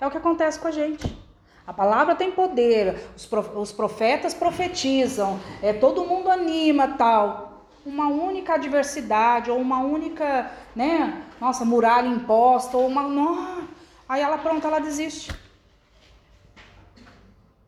É 0.00 0.06
o 0.08 0.10
que 0.10 0.16
acontece 0.18 0.58
com 0.58 0.66
a 0.66 0.72
gente. 0.72 1.16
A 1.64 1.72
palavra 1.72 2.16
tem 2.16 2.32
poder, 2.32 2.98
os 3.16 3.24
pro- 3.26 3.60
os 3.60 3.70
profetas 3.70 4.34
profetizam, 4.34 5.38
é, 5.62 5.72
todo 5.72 6.04
mundo 6.04 6.28
anima 6.28 6.88
tal. 6.98 7.64
Uma 7.84 8.08
única 8.08 8.54
adversidade, 8.54 9.52
ou 9.52 9.58
uma 9.60 9.78
única, 9.82 10.50
né, 10.74 11.22
nossa, 11.40 11.64
muralha 11.64 12.08
imposta, 12.08 12.76
ou 12.76 12.88
uma. 12.88 13.02
nó- 13.04 13.62
aí 14.08 14.20
ela 14.20 14.36
pronto, 14.38 14.66
ela 14.66 14.80
desiste. 14.80 15.32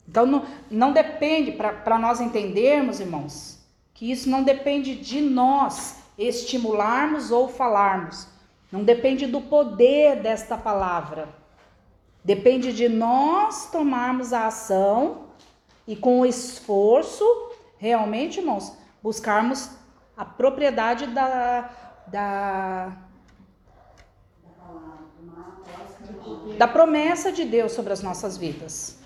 Então 0.08 0.24
não, 0.24 0.46
não 0.70 0.92
depende, 0.92 1.52
para 1.52 1.98
nós 1.98 2.20
entendermos, 2.20 2.98
irmãos, 2.98 3.58
que 3.92 4.10
isso 4.10 4.30
não 4.30 4.42
depende 4.42 4.94
de 4.94 5.20
nós 5.20 5.98
estimularmos 6.16 7.30
ou 7.30 7.46
falarmos. 7.46 8.26
Não 8.72 8.82
depende 8.82 9.26
do 9.26 9.40
poder 9.40 10.22
desta 10.22 10.56
palavra. 10.56 11.28
Depende 12.24 12.72
de 12.72 12.88
nós 12.88 13.70
tomarmos 13.70 14.32
a 14.32 14.46
ação 14.46 15.28
e 15.86 15.94
com 15.94 16.20
o 16.20 16.26
esforço, 16.26 17.24
realmente, 17.78 18.40
irmãos, 18.40 18.76
buscarmos 19.02 19.70
a 20.16 20.24
propriedade 20.24 21.06
da, 21.06 21.70
da, 22.06 22.92
Da 26.58 26.66
promessa 26.66 27.30
de 27.30 27.44
Deus 27.44 27.72
sobre 27.72 27.92
as 27.92 28.02
nossas 28.02 28.36
vidas. 28.36 28.97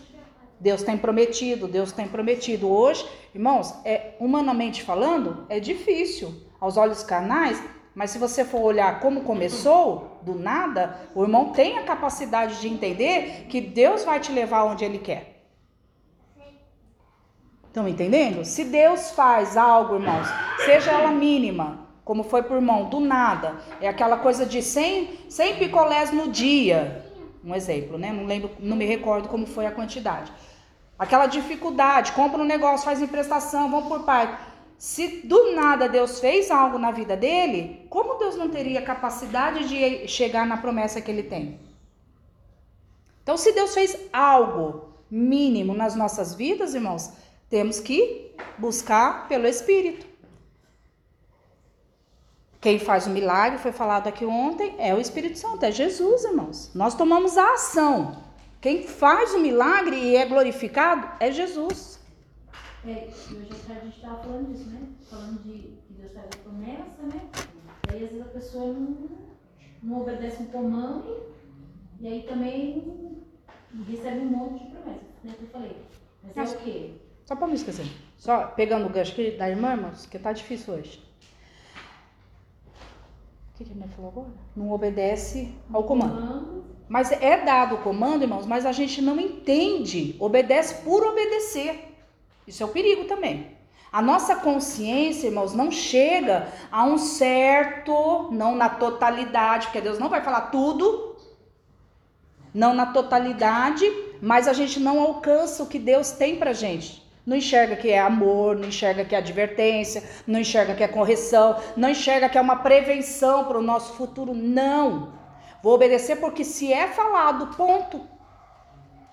Deus 0.62 0.84
tem 0.84 0.96
prometido, 0.96 1.66
Deus 1.66 1.90
tem 1.90 2.06
prometido. 2.06 2.70
Hoje, 2.70 3.04
irmãos, 3.34 3.74
é 3.84 4.14
humanamente 4.20 4.84
falando, 4.84 5.44
é 5.48 5.58
difícil 5.58 6.32
aos 6.60 6.76
olhos 6.76 7.02
carnais, 7.02 7.60
mas 7.96 8.10
se 8.10 8.18
você 8.18 8.44
for 8.44 8.62
olhar 8.62 9.00
como 9.00 9.22
começou, 9.22 10.20
do 10.22 10.36
nada, 10.36 10.96
o 11.16 11.24
irmão 11.24 11.50
tem 11.50 11.78
a 11.78 11.82
capacidade 11.82 12.60
de 12.60 12.68
entender 12.68 13.46
que 13.48 13.60
Deus 13.60 14.04
vai 14.04 14.20
te 14.20 14.30
levar 14.30 14.62
onde 14.62 14.84
ele 14.84 14.98
quer. 14.98 15.48
Estão 17.66 17.88
entendendo? 17.88 18.44
Se 18.44 18.62
Deus 18.62 19.10
faz 19.10 19.56
algo, 19.56 19.96
irmãos, 19.96 20.28
seja 20.64 20.92
ela 20.92 21.10
mínima, 21.10 21.88
como 22.04 22.22
foi 22.22 22.44
por 22.44 22.60
mão, 22.60 22.88
do 22.88 23.00
nada, 23.00 23.56
é 23.80 23.88
aquela 23.88 24.18
coisa 24.18 24.46
de 24.46 24.62
100, 24.62 25.26
100 25.28 25.56
picolés 25.56 26.12
no 26.12 26.28
dia. 26.28 27.04
Um 27.44 27.52
exemplo, 27.52 27.98
né? 27.98 28.12
Não 28.12 28.26
lembro, 28.26 28.52
não 28.60 28.76
me 28.76 28.84
recordo 28.84 29.28
como 29.28 29.44
foi 29.44 29.66
a 29.66 29.72
quantidade. 29.72 30.30
Aquela 30.98 31.26
dificuldade, 31.26 32.12
compra 32.12 32.40
um 32.40 32.44
negócio, 32.44 32.84
faz 32.84 33.02
emprestação, 33.02 33.70
vamos 33.70 33.88
por 33.88 34.04
pai. 34.04 34.38
Se 34.78 35.22
do 35.24 35.54
nada 35.54 35.88
Deus 35.88 36.18
fez 36.18 36.50
algo 36.50 36.78
na 36.78 36.90
vida 36.90 37.16
dele, 37.16 37.86
como 37.88 38.18
Deus 38.18 38.36
não 38.36 38.48
teria 38.48 38.82
capacidade 38.82 39.68
de 39.68 40.08
chegar 40.08 40.46
na 40.46 40.56
promessa 40.56 41.00
que 41.00 41.10
ele 41.10 41.22
tem? 41.22 41.60
Então, 43.22 43.36
se 43.36 43.52
Deus 43.52 43.72
fez 43.72 43.96
algo 44.12 44.92
mínimo 45.10 45.74
nas 45.74 45.94
nossas 45.94 46.34
vidas, 46.34 46.74
irmãos, 46.74 47.12
temos 47.48 47.78
que 47.78 48.32
buscar 48.58 49.28
pelo 49.28 49.46
Espírito. 49.46 50.06
Quem 52.60 52.78
faz 52.78 53.06
o 53.06 53.10
milagre, 53.10 53.58
foi 53.58 53.72
falado 53.72 54.06
aqui 54.08 54.24
ontem, 54.24 54.74
é 54.78 54.94
o 54.94 55.00
Espírito 55.00 55.38
Santo, 55.38 55.64
é 55.64 55.70
Jesus, 55.70 56.24
irmãos. 56.24 56.70
Nós 56.74 56.94
tomamos 56.94 57.36
a 57.36 57.54
ação. 57.54 58.22
Quem 58.62 58.86
faz 58.86 59.34
o 59.34 59.40
milagre 59.40 59.96
e 59.96 60.14
é 60.14 60.24
glorificado 60.24 61.16
é 61.18 61.32
Jesus. 61.32 61.98
É, 62.86 63.08
hoje 63.08 63.48
a 63.68 63.74
gente 63.80 63.96
estava 63.96 64.22
falando 64.22 64.52
disso, 64.52 64.70
né? 64.70 64.86
Falando 65.10 65.42
de 65.42 65.76
que 65.84 65.92
Deus 65.94 66.12
faz 66.12 66.26
a 66.26 66.38
promessa, 66.44 67.02
né? 67.02 67.28
E 67.88 67.92
aí 67.92 68.04
às 68.04 68.10
vezes 68.10 68.24
a 68.24 68.30
pessoa 68.30 68.72
não, 68.72 69.08
não 69.82 70.02
obedece 70.02 70.44
um 70.44 70.46
comando 70.46 71.26
e 72.00 72.06
aí 72.06 72.22
também 72.22 73.20
recebe 73.84 74.20
um 74.20 74.26
monte 74.26 74.64
de 74.64 74.70
promessas, 74.70 75.08
né? 75.24 75.34
Que 75.36 75.42
eu 75.42 75.48
falei. 75.48 75.76
Mas 76.22 76.36
é 76.36 76.56
o 76.56 76.60
quê? 76.60 76.94
Só 77.24 77.34
para 77.34 77.48
não 77.48 77.54
esquecer. 77.54 77.86
Só 78.16 78.46
pegando 78.46 78.86
o 78.86 78.90
gancho 78.90 79.16
da 79.38 79.50
irmã, 79.50 79.72
irmãos, 79.72 80.06
que 80.06 80.20
tá 80.20 80.32
difícil 80.32 80.74
hoje. 80.74 81.02
O 82.76 83.58
que, 83.58 83.64
que 83.64 83.72
a 83.72 83.74
irmã 83.74 83.88
falou 83.88 84.12
agora? 84.12 84.30
Não 84.54 84.70
obedece 84.70 85.52
ao 85.72 85.82
comando. 85.82 86.71
Mas 86.88 87.10
é 87.12 87.38
dado 87.38 87.76
o 87.76 87.78
comando, 87.78 88.22
irmãos, 88.22 88.46
mas 88.46 88.66
a 88.66 88.72
gente 88.72 89.00
não 89.00 89.18
entende. 89.18 90.16
Obedece 90.18 90.82
por 90.82 91.04
obedecer. 91.04 91.96
Isso 92.46 92.62
é 92.62 92.66
o 92.66 92.70
perigo 92.70 93.04
também. 93.04 93.56
A 93.92 94.00
nossa 94.00 94.36
consciência, 94.36 95.26
irmãos, 95.26 95.54
não 95.54 95.70
chega 95.70 96.48
a 96.70 96.84
um 96.84 96.96
certo, 96.96 98.28
não 98.32 98.56
na 98.56 98.68
totalidade, 98.68 99.66
porque 99.66 99.82
Deus 99.82 99.98
não 99.98 100.08
vai 100.08 100.22
falar 100.22 100.42
tudo, 100.42 101.14
não 102.54 102.72
na 102.72 102.86
totalidade, 102.86 103.84
mas 104.20 104.48
a 104.48 104.54
gente 104.54 104.80
não 104.80 104.98
alcança 104.98 105.62
o 105.62 105.66
que 105.66 105.78
Deus 105.78 106.10
tem 106.12 106.36
pra 106.36 106.54
gente. 106.54 107.02
Não 107.24 107.36
enxerga 107.36 107.76
que 107.76 107.88
é 107.88 108.00
amor, 108.00 108.56
não 108.56 108.68
enxerga 108.68 109.04
que 109.04 109.14
é 109.14 109.18
advertência, 109.18 110.02
não 110.26 110.40
enxerga 110.40 110.74
que 110.74 110.82
é 110.82 110.88
correção, 110.88 111.56
não 111.76 111.90
enxerga 111.90 112.28
que 112.28 112.36
é 112.36 112.40
uma 112.40 112.56
prevenção 112.56 113.44
para 113.44 113.58
o 113.58 113.62
nosso 113.62 113.92
futuro. 113.92 114.34
Não. 114.34 115.12
Vou 115.62 115.74
obedecer 115.74 116.16
porque 116.16 116.44
se 116.44 116.72
é 116.72 116.88
falado, 116.88 117.56
ponto. 117.56 118.00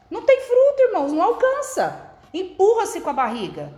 Não 0.09 0.23
tem 0.23 0.41
fruto, 0.41 0.81
irmãos, 0.87 1.11
não 1.11 1.21
alcança. 1.21 2.11
Empurra-se 2.33 3.01
com 3.01 3.09
a 3.11 3.13
barriga. 3.13 3.71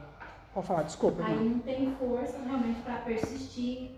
Pode 0.54 0.68
falar, 0.68 0.84
desculpa. 0.84 1.24
aí 1.26 1.36
não 1.36 1.60
tem 1.60 1.94
força 2.00 2.38
realmente 2.46 2.82
para 2.82 2.96
persistir, 2.98 3.92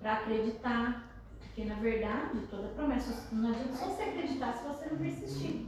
para 0.00 0.14
acreditar. 0.14 1.08
Porque 1.40 1.64
na 1.64 1.74
verdade, 1.74 2.38
toda 2.50 2.68
promessa, 2.68 3.28
não 3.32 3.50
adianta 3.50 3.76
só 3.76 3.86
você 3.86 4.02
acreditar 4.04 4.54
se 4.54 4.64
você 4.66 4.88
não 4.90 4.98
persistir. 4.98 5.66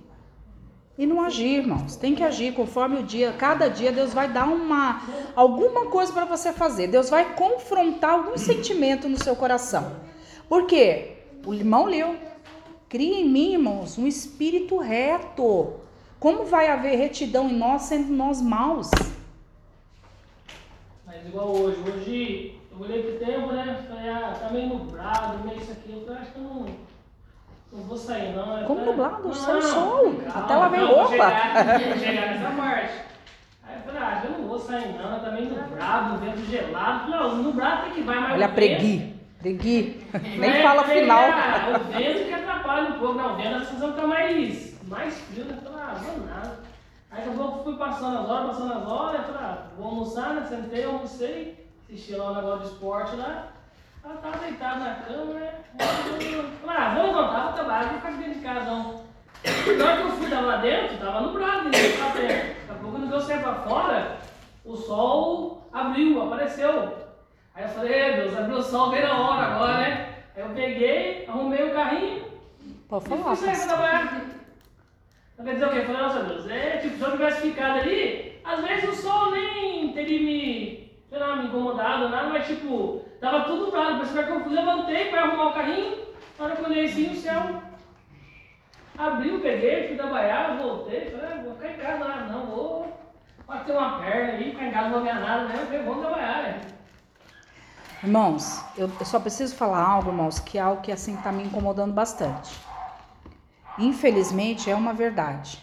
E 0.97 1.07
não 1.07 1.21
agir, 1.21 1.59
irmãos. 1.59 1.97
Tem 1.97 2.15
que 2.15 2.23
agir 2.23 2.55
conforme 2.55 3.01
o 3.01 3.03
dia. 3.03 3.33
Cada 3.33 3.69
dia 3.69 3.91
Deus 3.91 4.15
vai 4.15 4.29
dar 4.29 4.49
uma 4.49 5.03
alguma 5.35 5.87
coisa 5.87 6.13
para 6.13 6.25
você 6.25 6.53
fazer. 6.53 6.87
Deus 6.87 7.11
vai 7.11 7.35
confrontar 7.35 8.11
algum 8.11 8.39
sentimento 8.39 9.09
no 9.09 9.23
seu 9.23 9.35
coração. 9.35 9.97
Por 10.49 10.67
quê? 10.67 11.17
O 11.45 11.53
irmão 11.53 11.87
leu. 11.87 12.17
Cria 12.89 13.21
em 13.21 13.29
mim, 13.29 13.53
irmãos, 13.55 13.99
um 13.99 14.07
espírito 14.07 14.79
reto. 14.79 15.75
Como 16.21 16.45
vai 16.45 16.69
haver 16.69 16.97
retidão 16.97 17.49
em 17.51 17.55
nós 17.57 17.83
sendo 17.83 18.13
nós 18.13 18.41
maus? 18.41 18.91
Mas 21.07 21.27
igual 21.27 21.49
hoje, 21.49 21.79
hoje 21.87 22.59
eu 22.73 22.81
olhei 22.85 23.03
pro 23.03 23.25
tempo, 23.27 23.53
né? 23.53 23.85
Falei, 23.89 24.11
ah, 24.11 24.35
tá 24.41 24.49
meio 24.51 24.69
nublado, 24.69 25.45
meio 25.45 25.59
isso 25.59 25.73
aqui. 25.73 25.93
Eu 25.93 26.05
falei, 26.05 26.23
acho 26.23 26.31
que 26.33 26.39
eu 26.39 26.43
não, 26.45 26.67
não 27.73 27.83
vou 27.85 27.97
sair 27.97 28.35
não. 28.35 28.59
Eu 28.59 28.67
Como 28.67 28.81
falei, 28.81 28.95
nublado? 28.97 29.23
Não, 29.29 29.35
Sai 29.35 29.57
o 29.59 29.63
sol. 29.63 30.15
Até 30.35 30.55
lá 30.57 30.69
vem 30.69 30.85
roupa. 30.85 31.09
chegar- 31.99 32.35
nessa 32.35 32.51
parte. 32.57 32.95
Aí 33.67 33.77
eu 33.77 33.83
falei, 33.83 34.01
ah, 34.03 34.23
eu 34.25 34.39
não 34.39 34.49
vou 34.49 34.59
sair 34.59 34.93
não, 34.97 35.21
tá 35.21 35.31
meio 35.33 35.49
nublado, 35.51 36.19
vento 36.19 36.45
gelado. 36.51 37.11
Falei, 37.11 37.21
ó, 37.27 37.33
o 37.33 37.37
nublado 37.43 37.83
tem 37.85 37.93
que 37.95 38.01
vai 38.03 38.21
mais 38.21 38.35
Olha, 38.35 38.49
pregui. 38.49 39.15
Pregui. 39.41 40.07
Nem 40.39 40.51
É, 40.51 40.63
fala 40.63 40.85
falei, 40.85 41.03
final. 41.03 41.21
ah, 41.23 41.79
o 41.81 41.93
vento 41.93 42.25
que 42.25 42.33
atrapalha 42.65 42.89
um 42.89 42.99
pouco. 42.99 43.15
Não, 43.15 43.35
o 43.35 43.37
vento, 43.37 43.65
vocês 43.65 43.79
vão 43.79 43.93
ficar 43.93 44.07
mais, 44.07 44.83
mais 44.89 45.21
frio, 45.21 45.45
né? 45.45 45.59
Eu 45.63 45.71
falei, 45.71 45.87
ah, 45.87 45.95
vou 45.95 46.27
nada. 46.27 46.59
Aí 47.11 47.19
daqui 47.25 47.29
a 47.29 47.43
pouco 47.43 47.65
fui 47.65 47.77
passando 47.77 48.19
as 48.19 48.29
horas, 48.29 48.47
passando 48.47 48.73
as 48.73 48.89
horas, 48.89 49.15
eu 49.21 49.35
falei, 49.35 49.41
ah, 49.43 49.67
vou 49.77 49.87
almoçar, 49.87 50.35
né? 50.35 50.47
Sentei, 50.49 50.85
almocei, 50.85 51.69
assisti 51.85 52.17
lá 52.17 52.31
o 52.31 52.35
negócio 52.35 52.61
de 52.61 52.67
esporte 52.67 53.17
lá. 53.17 53.49
Ela 54.03 54.15
tava 54.17 54.39
deitada 54.39 54.81
na 54.81 54.95
cama, 54.97 55.35
né? 55.35 55.53
Falei, 55.79 56.53
ah, 56.67 56.95
vou 56.95 57.07
levantar, 57.07 57.45
vou 57.45 57.53
trabalhar, 57.53 57.89
vou 57.89 58.01
ficar 58.01 58.13
dentro 58.13 58.35
de 58.35 58.41
casa 58.41 58.65
não. 58.65 59.05
Na 59.45 59.85
hora 59.85 59.97
que 59.97 60.03
eu 60.03 60.11
fui 60.13 60.31
tava 60.31 60.47
lá 60.47 60.57
dentro, 60.57 60.99
tava 60.99 61.21
nublado, 61.21 61.65
né? 61.65 61.71
Tava 61.99 62.19
dentro. 62.19 62.37
Daqui 62.37 62.71
a 62.71 62.75
pouco 62.75 62.99
quando 62.99 63.13
eu 63.13 63.21
saí 63.21 63.39
pra 63.41 63.55
fora, 63.55 64.17
o 64.65 64.75
sol 64.75 65.69
abriu, 65.73 66.23
apareceu. 66.23 67.05
Aí 67.55 67.65
eu 67.65 67.69
falei, 67.69 67.93
"Ê, 67.93 68.17
Deus, 68.17 68.37
abriu 68.37 68.57
o 68.57 68.63
sol 68.63 68.91
bem 68.91 69.03
na 69.03 69.19
hora 69.19 69.47
agora, 69.47 69.79
né? 69.79 70.15
Aí 70.35 70.43
eu 70.43 70.49
peguei, 70.49 71.27
arrumei 71.29 71.63
o 71.63 71.75
carrinho 71.75 72.24
Pode 72.89 73.09
falar, 73.09 73.37
fui 73.37 73.37
sair 73.37 73.47
pra 73.47 73.59
pastor. 73.59 73.69
trabalhar. 73.69 74.25
Então 75.33 75.45
quer 75.47 75.53
dizer 75.55 75.67
o 75.67 75.71
quê? 75.71 75.79
Eu 75.79 75.85
falei, 75.87 76.03
nossa 76.03 76.23
Deus, 76.23 76.49
é 76.49 76.77
tipo, 76.79 76.97
se 76.97 77.03
eu 77.03 77.11
tivesse 77.11 77.41
ficado 77.41 77.79
ali, 77.81 78.41
às 78.45 78.61
vezes 78.65 78.89
o 78.89 79.03
sol 79.03 79.31
nem 79.33 79.93
teria 79.93 80.21
me, 80.21 80.93
sei 81.09 81.19
lá, 81.19 81.37
me 81.37 81.47
incomodado, 81.49 82.09
nada, 82.09 82.29
mas 82.29 82.47
tipo, 82.47 83.05
tava 83.21 83.45
tudo 83.45 83.67
nublado. 83.67 83.97
Parece 83.97 84.13
que 84.13 84.19
eu 84.19 84.41
fui, 84.45 84.55
levantei 84.55 85.11
para 85.11 85.23
arrumar 85.23 85.51
o 85.51 85.55
carrinho, 85.55 85.99
na 86.39 86.45
hora 86.45 86.57
que 86.57 86.63
eu 86.63 86.67
olhei 86.67 86.85
assim, 86.85 87.11
o 87.11 87.17
céu 87.17 87.63
abriu, 88.97 89.41
peguei, 89.41 89.89
fui 89.89 89.97
trabalhar, 89.97 90.57
voltei, 90.57 91.11
falei, 91.11 91.27
ah, 91.27 91.43
vou 91.43 91.55
ficar 91.55 91.71
em 91.71 91.77
casa 91.79 92.05
lá, 92.05 92.17
não, 92.31 92.47
vou 92.47 92.99
bater 93.47 93.73
uma 93.77 93.99
perna 93.99 94.33
aí, 94.35 94.51
ficar 94.53 94.67
em 94.67 94.71
casa 94.71 94.85
não 94.85 94.93
vou 94.95 95.03
ganhar 95.03 95.21
nada, 95.21 95.45
né? 95.45 95.57
Falei, 95.57 95.83
vamos 95.83 96.01
trabalhar, 96.01 96.43
né? 96.43 96.61
Irmãos, 98.05 98.63
eu, 98.77 98.89
eu 99.01 99.07
só 99.07 99.19
preciso 99.19 99.57
falar 99.57 99.83
algo, 99.83 100.11
irmãos, 100.11 100.39
que 100.39 100.59
é 100.59 100.61
algo 100.61 100.83
que 100.83 100.93
assim 100.93 101.17
tá 101.17 101.33
me 101.33 101.43
incomodando 101.43 101.93
bastante. 101.93 102.55
Infelizmente 103.79 104.71
é 104.71 104.75
uma 104.75 104.93
verdade. 104.93 105.59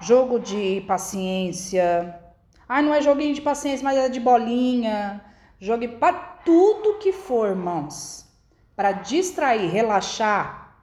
Jogo 0.00 0.38
de 0.38 0.82
paciência. 0.86 2.20
Ah, 2.68 2.82
não 2.82 2.94
é 2.94 3.02
joguinho 3.02 3.34
de 3.34 3.40
paciência, 3.40 3.84
mas 3.84 3.96
é 3.96 4.08
de 4.08 4.20
bolinha. 4.20 5.24
Jogue 5.60 5.88
para 5.88 6.12
tudo 6.44 6.98
que 6.98 7.12
for, 7.12 7.48
irmãos. 7.48 8.26
Para 8.76 8.92
distrair, 8.92 9.70
relaxar 9.70 10.76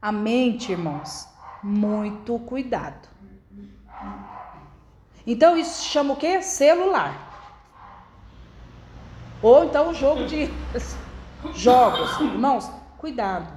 a 0.00 0.12
mente, 0.12 0.72
irmãos. 0.72 1.28
Muito 1.62 2.38
cuidado. 2.40 3.08
Então 5.26 5.56
isso 5.56 5.84
chama 5.84 6.14
o 6.14 6.16
quê? 6.16 6.40
Celular. 6.42 7.26
Ou 9.42 9.64
então 9.64 9.92
jogo 9.92 10.26
de 10.26 10.48
jogos. 11.54 12.20
Irmãos, 12.20 12.70
cuidado. 12.98 13.55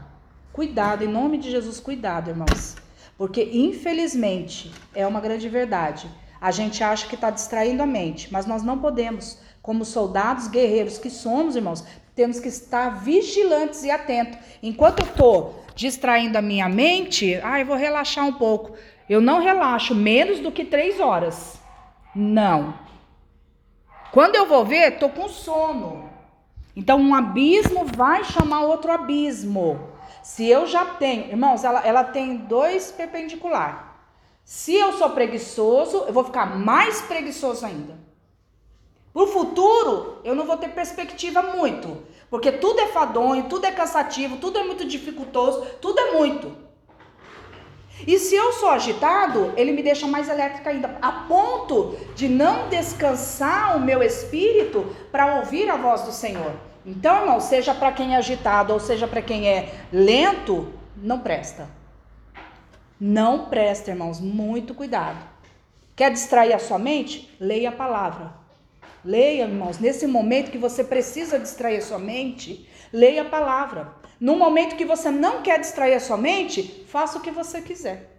Cuidado, 0.59 1.05
em 1.05 1.07
nome 1.07 1.37
de 1.37 1.49
Jesus, 1.49 1.79
cuidado, 1.79 2.31
irmãos. 2.31 2.75
Porque, 3.17 3.49
infelizmente, 3.53 4.69
é 4.93 5.07
uma 5.07 5.21
grande 5.21 5.47
verdade. 5.47 6.11
A 6.41 6.51
gente 6.51 6.83
acha 6.83 7.07
que 7.07 7.15
está 7.15 7.29
distraindo 7.29 7.81
a 7.81 7.85
mente, 7.85 8.27
mas 8.29 8.45
nós 8.45 8.61
não 8.61 8.77
podemos. 8.77 9.39
Como 9.61 9.85
soldados 9.85 10.49
guerreiros 10.49 10.97
que 10.97 11.09
somos, 11.09 11.55
irmãos, 11.55 11.85
temos 12.13 12.41
que 12.41 12.49
estar 12.49 13.01
vigilantes 13.01 13.85
e 13.85 13.89
atentos. 13.89 14.37
Enquanto 14.61 14.99
eu 14.99 15.05
estou 15.05 15.63
distraindo 15.75 16.37
a 16.37 16.41
minha 16.41 16.67
mente, 16.67 17.39
ah, 17.41 17.57
eu 17.57 17.65
vou 17.65 17.77
relaxar 17.77 18.27
um 18.27 18.33
pouco. 18.33 18.73
Eu 19.09 19.21
não 19.21 19.41
relaxo 19.41 19.95
menos 19.95 20.41
do 20.41 20.51
que 20.51 20.65
três 20.65 20.99
horas. 20.99 21.57
Não. 22.13 22.73
Quando 24.11 24.35
eu 24.35 24.45
vou 24.45 24.65
ver, 24.65 24.99
tô 24.99 25.07
com 25.07 25.29
sono. 25.29 26.09
Então, 26.75 26.99
um 26.99 27.15
abismo 27.15 27.85
vai 27.85 28.25
chamar 28.25 28.63
outro 28.63 28.91
abismo. 28.91 29.88
Se 30.29 30.47
eu 30.47 30.67
já 30.67 30.85
tenho, 30.85 31.31
irmãos, 31.31 31.63
ela, 31.63 31.79
ela 31.83 32.03
tem 32.03 32.37
dois 32.37 32.91
perpendicular. 32.91 33.99
Se 34.45 34.75
eu 34.75 34.93
sou 34.93 35.09
preguiçoso, 35.09 36.03
eu 36.05 36.13
vou 36.13 36.23
ficar 36.23 36.55
mais 36.55 37.01
preguiçoso 37.01 37.65
ainda. 37.65 37.97
Pro 39.11 39.25
futuro, 39.25 40.19
eu 40.23 40.35
não 40.35 40.45
vou 40.45 40.55
ter 40.55 40.69
perspectiva 40.69 41.41
muito, 41.41 42.03
porque 42.29 42.51
tudo 42.51 42.79
é 42.79 42.85
fadonho, 42.85 43.49
tudo 43.49 43.65
é 43.65 43.71
cansativo, 43.71 44.37
tudo 44.37 44.59
é 44.59 44.63
muito 44.63 44.85
dificultoso, 44.85 45.65
tudo 45.81 45.99
é 45.99 46.11
muito. 46.11 46.55
E 48.05 48.19
se 48.19 48.35
eu 48.35 48.53
sou 48.53 48.69
agitado, 48.69 49.51
ele 49.57 49.71
me 49.71 49.81
deixa 49.81 50.05
mais 50.05 50.29
elétrica 50.29 50.69
ainda, 50.69 50.95
a 51.01 51.11
ponto 51.11 51.97
de 52.13 52.27
não 52.27 52.69
descansar 52.69 53.75
o 53.75 53.81
meu 53.81 54.03
espírito 54.03 54.95
para 55.11 55.37
ouvir 55.39 55.71
a 55.71 55.75
voz 55.75 56.03
do 56.03 56.11
Senhor. 56.11 56.68
Então, 56.85 57.21
irmão, 57.21 57.39
seja 57.39 57.73
para 57.73 57.91
quem 57.91 58.15
é 58.15 58.17
agitado 58.17 58.73
ou 58.73 58.79
seja 58.79 59.07
para 59.07 59.21
quem 59.21 59.47
é 59.47 59.73
lento, 59.91 60.73
não 60.95 61.19
presta. 61.19 61.67
Não 62.99 63.45
presta, 63.45 63.91
irmãos, 63.91 64.19
muito 64.19 64.73
cuidado. 64.73 65.17
Quer 65.95 66.11
distrair 66.11 66.53
a 66.53 66.59
sua 66.59 66.79
mente? 66.79 67.35
Leia 67.39 67.69
a 67.69 67.73
palavra. 67.73 68.33
Leia, 69.03 69.43
irmãos, 69.43 69.79
nesse 69.79 70.05
momento 70.07 70.51
que 70.51 70.57
você 70.57 70.83
precisa 70.83 71.39
distrair 71.39 71.77
a 71.77 71.81
sua 71.81 71.99
mente, 71.99 72.69
leia 72.91 73.21
a 73.21 73.25
palavra. 73.25 73.93
No 74.19 74.35
momento 74.35 74.75
que 74.75 74.85
você 74.85 75.09
não 75.09 75.41
quer 75.41 75.59
distrair 75.59 75.93
a 75.93 75.99
sua 75.99 76.17
mente, 76.17 76.85
faça 76.87 77.17
o 77.17 77.21
que 77.21 77.31
você 77.31 77.61
quiser. 77.61 78.18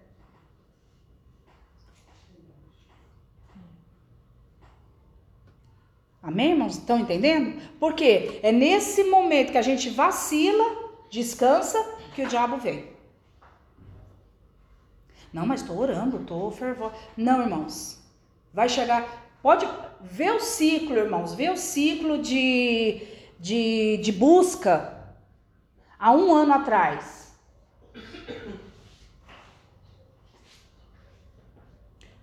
Amém, 6.22 6.50
irmãos? 6.50 6.76
Estão 6.76 6.98
entendendo? 6.98 7.61
Porque 7.78 8.40
é 8.42 8.52
nesse 8.52 9.04
momento 9.04 9.52
que 9.52 9.59
a 9.59 9.62
gente 9.62 9.88
vacila, 9.88 10.64
descansa, 11.11 11.78
que 12.14 12.22
o 12.22 12.28
diabo 12.28 12.59
vem. 12.59 12.88
Não, 15.33 15.46
mas 15.46 15.62
estou 15.62 15.78
orando, 15.78 16.18
estou 16.18 16.50
fervor. 16.50 16.92
Não, 17.16 17.40
irmãos. 17.40 18.02
Vai 18.52 18.68
chegar. 18.68 19.30
Pode 19.42 19.66
ver 20.00 20.33
o 20.33 20.40
ciclo, 20.40 20.96
irmãos. 20.96 21.35
Ver 21.35 21.52
o 21.52 21.56
ciclo 21.56 22.18
de, 22.18 23.00
de, 23.38 23.96
de 23.98 24.12
busca 24.12 25.14
há 25.98 26.12
um 26.12 26.35
ano 26.35 26.52
atrás. 26.52 27.35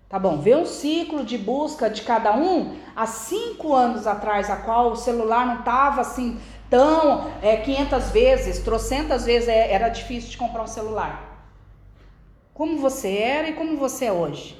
Tá 0.09 0.17
bom, 0.17 0.39
vê 0.39 0.55
um 0.55 0.65
ciclo 0.65 1.25
de 1.25 1.37
busca 1.37 1.89
de 1.89 2.01
cada 2.03 2.33
um 2.33 2.77
há 2.95 3.05
cinco 3.05 3.73
anos 3.73 4.07
atrás, 4.07 4.49
a 4.49 4.55
qual 4.55 4.91
o 4.91 4.95
celular 4.95 5.45
não 5.45 5.59
estava 5.59 5.99
assim 5.99 6.39
tão 6.69 7.29
é, 7.41 7.57
500 7.57 8.09
vezes, 8.11 8.59
trocentas 8.59 9.25
vezes 9.25 9.49
é, 9.49 9.71
era 9.71 9.89
difícil 9.89 10.29
de 10.29 10.37
comprar 10.37 10.63
um 10.63 10.67
celular. 10.67 11.49
Como 12.53 12.77
você 12.77 13.17
era 13.17 13.49
e 13.49 13.53
como 13.53 13.75
você 13.75 14.05
é 14.05 14.11
hoje. 14.11 14.57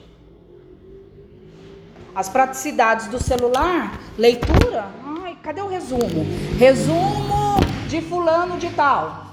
As 2.13 2.27
praticidades 2.27 3.07
do 3.07 3.21
celular, 3.21 4.01
leitura, 4.17 4.91
ai, 5.23 5.37
cadê 5.41 5.61
o 5.61 5.67
resumo? 5.67 6.25
Resumo 6.59 7.57
de 7.87 8.01
fulano 8.01 8.57
de 8.57 8.69
tal. 8.71 9.27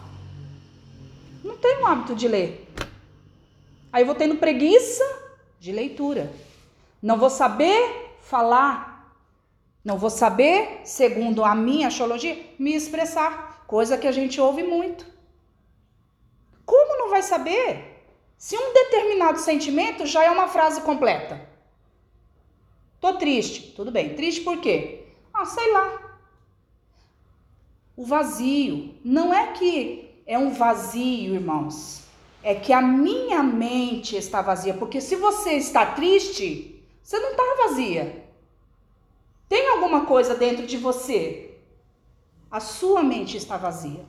Não 1.42 1.56
tenho 1.56 1.84
hábito 1.84 2.14
de 2.14 2.28
ler. 2.28 2.72
Aí 3.92 4.04
vou 4.04 4.14
tendo 4.14 4.36
preguiça 4.36 5.23
de 5.64 5.72
leitura. 5.72 6.30
Não 7.00 7.16
vou 7.18 7.30
saber 7.30 8.16
falar. 8.20 9.16
Não 9.82 9.96
vou 9.98 10.10
saber, 10.10 10.80
segundo 10.84 11.44
a 11.44 11.54
minha 11.54 11.88
astrologia, 11.88 12.36
me 12.58 12.74
expressar. 12.74 13.64
Coisa 13.66 13.96
que 13.96 14.06
a 14.06 14.12
gente 14.12 14.40
ouve 14.40 14.62
muito. 14.62 15.06
Como 16.66 16.98
não 16.98 17.08
vai 17.10 17.22
saber? 17.22 18.04
Se 18.36 18.56
um 18.56 18.72
determinado 18.74 19.38
sentimento 19.38 20.06
já 20.06 20.22
é 20.24 20.30
uma 20.30 20.48
frase 20.48 20.82
completa. 20.82 21.40
Tô 23.00 23.14
triste. 23.14 23.72
Tudo 23.74 23.90
bem. 23.90 24.14
Triste 24.14 24.42
por 24.42 24.58
quê? 24.60 25.06
Ah, 25.32 25.46
sei 25.46 25.72
lá 25.72 26.04
o 27.96 28.04
vazio. 28.04 28.94
Não 29.04 29.32
é 29.32 29.52
que 29.52 30.20
é 30.26 30.38
um 30.38 30.50
vazio, 30.50 31.34
irmãos. 31.34 32.03
É 32.44 32.54
que 32.54 32.72
a 32.72 32.80
minha 32.80 33.42
mente 33.42 34.16
está 34.16 34.42
vazia. 34.42 34.74
Porque 34.74 35.00
se 35.00 35.16
você 35.16 35.54
está 35.54 35.86
triste, 35.86 36.84
você 37.02 37.18
não 37.18 37.30
está 37.30 37.42
vazia. 37.66 38.24
Tem 39.48 39.70
alguma 39.70 40.04
coisa 40.04 40.34
dentro 40.34 40.66
de 40.66 40.76
você. 40.76 41.56
A 42.50 42.60
sua 42.60 43.02
mente 43.02 43.36
está 43.36 43.56
vazia. 43.56 44.04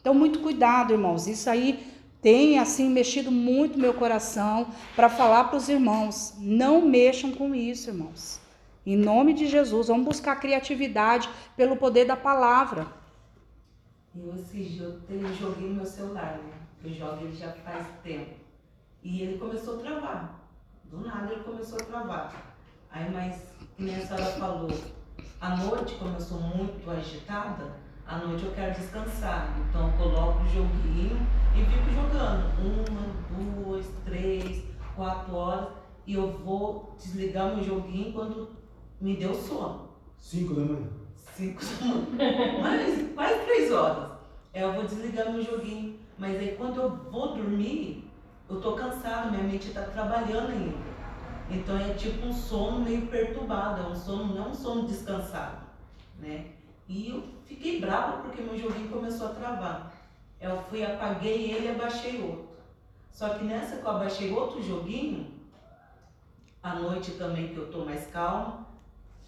Então, 0.00 0.14
muito 0.14 0.38
cuidado, 0.38 0.92
irmãos. 0.92 1.26
Isso 1.26 1.50
aí 1.50 1.84
tem 2.22 2.58
assim 2.58 2.88
mexido 2.88 3.30
muito 3.30 3.78
meu 3.78 3.94
coração 3.94 4.68
para 4.94 5.08
falar 5.08 5.44
para 5.44 5.56
os 5.56 5.68
irmãos. 5.68 6.34
Não 6.38 6.80
mexam 6.80 7.32
com 7.32 7.54
isso, 7.54 7.90
irmãos. 7.90 8.40
Em 8.86 8.96
nome 8.96 9.34
de 9.34 9.46
Jesus, 9.46 9.88
vamos 9.88 10.06
buscar 10.06 10.36
criatividade 10.36 11.28
pelo 11.56 11.76
poder 11.76 12.06
da 12.06 12.16
palavra. 12.16 12.86
Eu, 14.14 14.34
esse 14.34 14.64
dia, 14.64 14.98
eu 15.08 15.34
joguinho 15.34 15.70
no 15.70 15.74
meu 15.76 15.86
celular, 15.86 16.38
né? 16.38 16.52
Eu 16.82 16.92
jogo 16.92 17.24
ele 17.24 17.36
já 17.36 17.52
faz 17.52 17.86
tempo. 18.02 18.34
E 19.02 19.22
ele 19.22 19.38
começou 19.38 19.76
a 19.76 19.82
travar. 19.82 20.50
Do 20.84 21.00
nada 21.00 21.32
ele 21.32 21.44
começou 21.44 21.78
a 21.80 21.84
travar. 21.84 22.56
Aí, 22.90 23.08
mas, 23.12 23.54
como 23.76 23.88
a 23.88 24.00
senhora 24.00 24.24
falou, 24.24 24.70
à 25.40 25.56
noite, 25.56 25.94
como 25.94 26.16
eu 26.16 26.20
sou 26.20 26.40
muito 26.40 26.90
agitada, 26.90 27.76
à 28.04 28.18
noite 28.18 28.44
eu 28.44 28.52
quero 28.52 28.74
descansar. 28.74 29.56
Então 29.68 29.88
eu 29.88 29.96
coloco 29.96 30.42
o 30.42 30.48
joguinho 30.48 31.16
e 31.54 31.64
fico 31.64 31.94
jogando. 31.94 32.50
Uma, 32.58 33.62
duas, 33.62 33.86
três, 34.04 34.64
quatro 34.96 35.34
horas. 35.34 35.68
E 36.04 36.14
eu 36.14 36.32
vou 36.38 36.96
desligar 36.98 37.54
meu 37.54 37.64
joguinho 37.64 38.12
quando 38.12 38.50
me 39.00 39.16
deu 39.16 39.32
sono. 39.32 39.90
Cinco 40.18 40.54
da 40.54 40.62
manhã. 40.62 40.88
Cinco. 41.32 41.60
Mas 42.60 43.12
quase 43.14 43.44
três 43.44 43.72
horas. 43.72 44.10
Eu 44.52 44.72
vou 44.72 44.84
desligar 44.84 45.30
meu 45.32 45.42
joguinho. 45.42 45.98
Mas 46.18 46.38
aí 46.38 46.54
quando 46.56 46.80
eu 46.80 46.90
vou 47.10 47.34
dormir, 47.34 48.10
eu 48.48 48.60
tô 48.60 48.72
cansada, 48.72 49.30
minha 49.30 49.44
mente 49.44 49.68
está 49.68 49.82
trabalhando 49.82 50.50
ainda. 50.50 50.90
Então 51.50 51.78
é 51.78 51.94
tipo 51.94 52.26
um 52.26 52.32
sono 52.32 52.80
meio 52.80 53.06
perturbado, 53.06 53.82
é 53.82 53.86
um 53.86 53.96
sono, 53.96 54.34
não 54.34 54.50
um 54.50 54.54
sono 54.54 54.86
descansado, 54.86 55.66
né? 56.18 56.46
E 56.86 57.08
eu 57.08 57.24
fiquei 57.46 57.80
brava 57.80 58.22
porque 58.22 58.42
meu 58.42 58.58
joguinho 58.58 58.88
começou 58.88 59.28
a 59.28 59.34
travar. 59.34 59.92
Eu 60.40 60.62
fui, 60.68 60.84
apaguei 60.84 61.52
ele 61.52 61.66
e 61.66 61.70
abaixei 61.70 62.20
outro. 62.22 62.50
Só 63.10 63.30
que 63.30 63.44
nessa 63.44 63.76
que 63.76 63.84
eu 63.84 63.90
abaixei 63.90 64.32
outro 64.32 64.62
joguinho, 64.62 65.26
à 66.62 66.74
noite 66.74 67.12
também 67.12 67.48
que 67.48 67.56
eu 67.56 67.70
tô 67.70 67.84
mais 67.84 68.06
calma, 68.08 68.66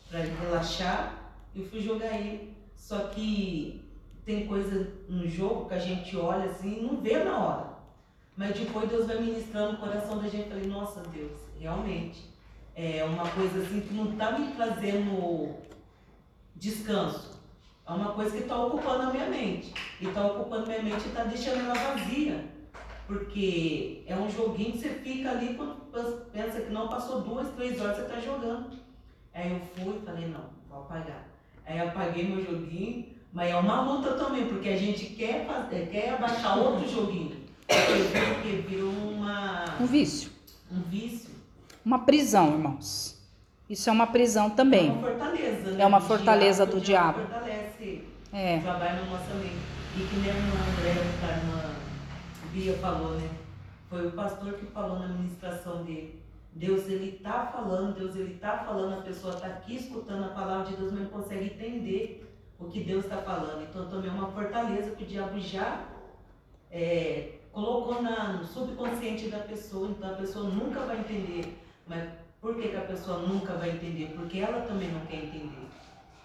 para 0.09 0.21
relaxar, 0.21 1.22
eu 1.55 1.65
fui 1.67 1.81
jogar 1.81 2.19
ele. 2.19 2.57
Só 2.77 2.99
que 3.09 3.83
tem 4.25 4.47
coisa 4.47 4.93
no 5.09 5.29
jogo 5.29 5.69
que 5.69 5.75
a 5.75 5.79
gente 5.79 6.17
olha 6.17 6.45
assim 6.45 6.79
e 6.79 6.83
não 6.83 7.01
vê 7.01 7.23
na 7.23 7.39
hora. 7.39 7.73
Mas 8.37 8.59
depois 8.59 8.89
Deus 8.89 9.07
vai 9.07 9.21
ministrando 9.21 9.75
o 9.75 9.81
coração 9.81 10.19
da 10.19 10.29
gente. 10.29 10.45
Eu 10.45 10.57
falei, 10.57 10.67
nossa 10.67 11.01
Deus, 11.01 11.39
realmente. 11.59 12.31
É 12.75 13.05
uma 13.05 13.29
coisa 13.29 13.61
assim 13.61 13.81
que 13.81 13.93
não 13.93 14.13
está 14.13 14.39
me 14.39 14.53
trazendo 14.55 15.55
descanso. 16.57 17.41
É 17.87 17.93
uma 17.93 18.13
coisa 18.13 18.37
que 18.37 18.43
está 18.45 18.65
ocupando 18.65 19.03
a 19.03 19.13
minha 19.13 19.29
mente. 19.29 19.75
E 20.01 20.07
está 20.07 20.27
ocupando 20.27 20.67
minha 20.67 20.83
mente 20.83 21.05
e 21.05 21.09
está 21.09 21.25
deixando 21.25 21.61
ela 21.61 21.75
vazia. 21.75 22.45
Porque 23.07 24.05
é 24.07 24.17
um 24.17 24.31
joguinho 24.31 24.73
que 24.73 24.79
você 24.79 24.89
fica 24.89 25.31
ali 25.31 25.55
quando 25.55 26.31
pensa 26.31 26.63
que 26.63 26.73
não 26.73 26.89
passou 26.89 27.21
duas, 27.21 27.49
três 27.55 27.79
horas 27.81 27.97
você 27.97 28.03
está 28.03 28.21
jogando. 28.21 28.71
Aí 29.35 29.53
eu 29.53 29.61
fui 29.61 29.97
e 29.97 30.07
falei, 30.07 30.29
não, 30.29 30.45
vou 30.69 30.81
apagar. 30.81 31.32
Aí 31.73 31.81
apaguei 31.81 32.29
meu 32.29 32.45
joguinho, 32.45 33.07
mas 33.33 33.51
é 33.51 33.57
uma 33.57 33.81
luta 33.81 34.13
também, 34.13 34.47
porque 34.47 34.69
a 34.69 34.77
gente 34.77 35.07
quer 35.07 35.47
fazer, 35.47 35.89
quer 35.91 36.11
abaixar 36.11 36.59
outro 36.59 36.87
joguinho. 36.87 37.35
Porque 37.67 38.57
virou 38.69 38.93
uma. 38.93 39.65
Um 39.81 39.87
vício. 39.87 40.31
Um 40.71 40.83
vício. 40.83 41.31
Uma 41.83 42.01
prisão, 42.01 42.53
irmãos. 42.53 43.19
Isso 43.71 43.89
é 43.89 43.93
uma 43.93 44.07
prisão 44.07 44.51
também. 44.51 44.91
É 44.91 44.93
uma 44.93 45.01
fortaleza, 45.01 45.71
né? 45.71 45.83
É 45.83 45.87
uma 45.87 46.01
fortaleza 46.03 46.67
do 46.67 46.79
diabo. 46.79 47.21
diabo. 47.21 47.33
Fortalece 47.33 48.05
é. 48.35 48.59
o 48.59 48.61
trabalho 48.61 49.05
na 49.07 49.11
nossa 49.11 49.35
mente. 49.37 49.57
E 49.97 50.07
que 50.07 50.17
nem 50.17 50.31
a 50.31 50.35
irmã 50.35 50.55
André, 50.79 50.91
a 51.23 51.39
irmã 51.39 51.75
Bia 52.53 52.75
falou, 52.75 53.13
né? 53.13 53.31
Foi 53.89 54.07
o 54.07 54.13
pastor 54.13 54.53
que 54.53 54.67
falou 54.67 54.99
na 54.99 55.09
ministração 55.09 55.85
dele 55.85 56.22
Deus 56.55 56.87
ele 56.87 57.17
está 57.17 57.47
falando, 57.47 57.97
Deus 57.97 58.15
ele 58.15 58.35
está 58.35 58.59
falando, 58.59 58.99
a 58.99 59.03
pessoa 59.03 59.35
está 59.35 59.47
aqui 59.47 59.77
escutando 59.77 60.25
a 60.25 60.29
palavra 60.29 60.71
de 60.71 60.77
Deus, 60.77 60.93
mas 60.93 61.03
não 61.03 61.09
consegue 61.09 61.47
entender 61.47 62.31
o 62.59 62.67
que 62.67 62.85
Deus 62.85 63.05
está 63.05 63.19
falando. 63.19 63.63
Então 63.63 63.89
também 63.89 64.11
é 64.11 64.13
uma 64.13 64.31
fortaleza 64.31 64.95
que 64.95 65.05
o 65.05 65.07
diabo 65.07 65.41
já 65.41 65.87
é, 66.71 67.39
colocou 67.53 68.03
na, 68.03 68.35
no 68.35 68.45
subconsciente 68.45 69.29
da 69.29 69.39
pessoa, 69.39 69.89
então 69.89 70.11
a 70.11 70.17
pessoa 70.17 70.49
nunca 70.49 70.81
vai 70.81 71.01
entender. 71.01 71.59
Mas 71.87 72.09
por 72.41 72.57
que, 72.57 72.69
que 72.69 72.77
a 72.77 72.83
pessoa 72.83 73.19
nunca 73.19 73.55
vai 73.55 73.71
entender? 73.71 74.13
Porque 74.15 74.39
ela 74.39 74.63
também 74.63 74.91
não 74.91 75.07
quer 75.07 75.25
entender. 75.25 75.69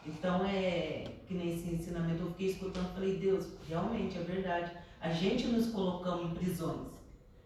Então 0.05 0.45
é 0.45 1.05
que 1.28 1.34
nesse 1.34 1.69
ensinamento 1.69 2.23
eu 2.23 2.30
fiquei 2.32 2.47
escutando 2.47 2.93
falei, 2.93 3.17
Deus, 3.17 3.47
realmente 3.67 4.17
é 4.17 4.21
verdade. 4.21 4.71
A 5.01 5.09
gente 5.09 5.47
nos 5.47 5.69
colocamos 5.69 6.32
em 6.32 6.36
prisões. 6.36 6.96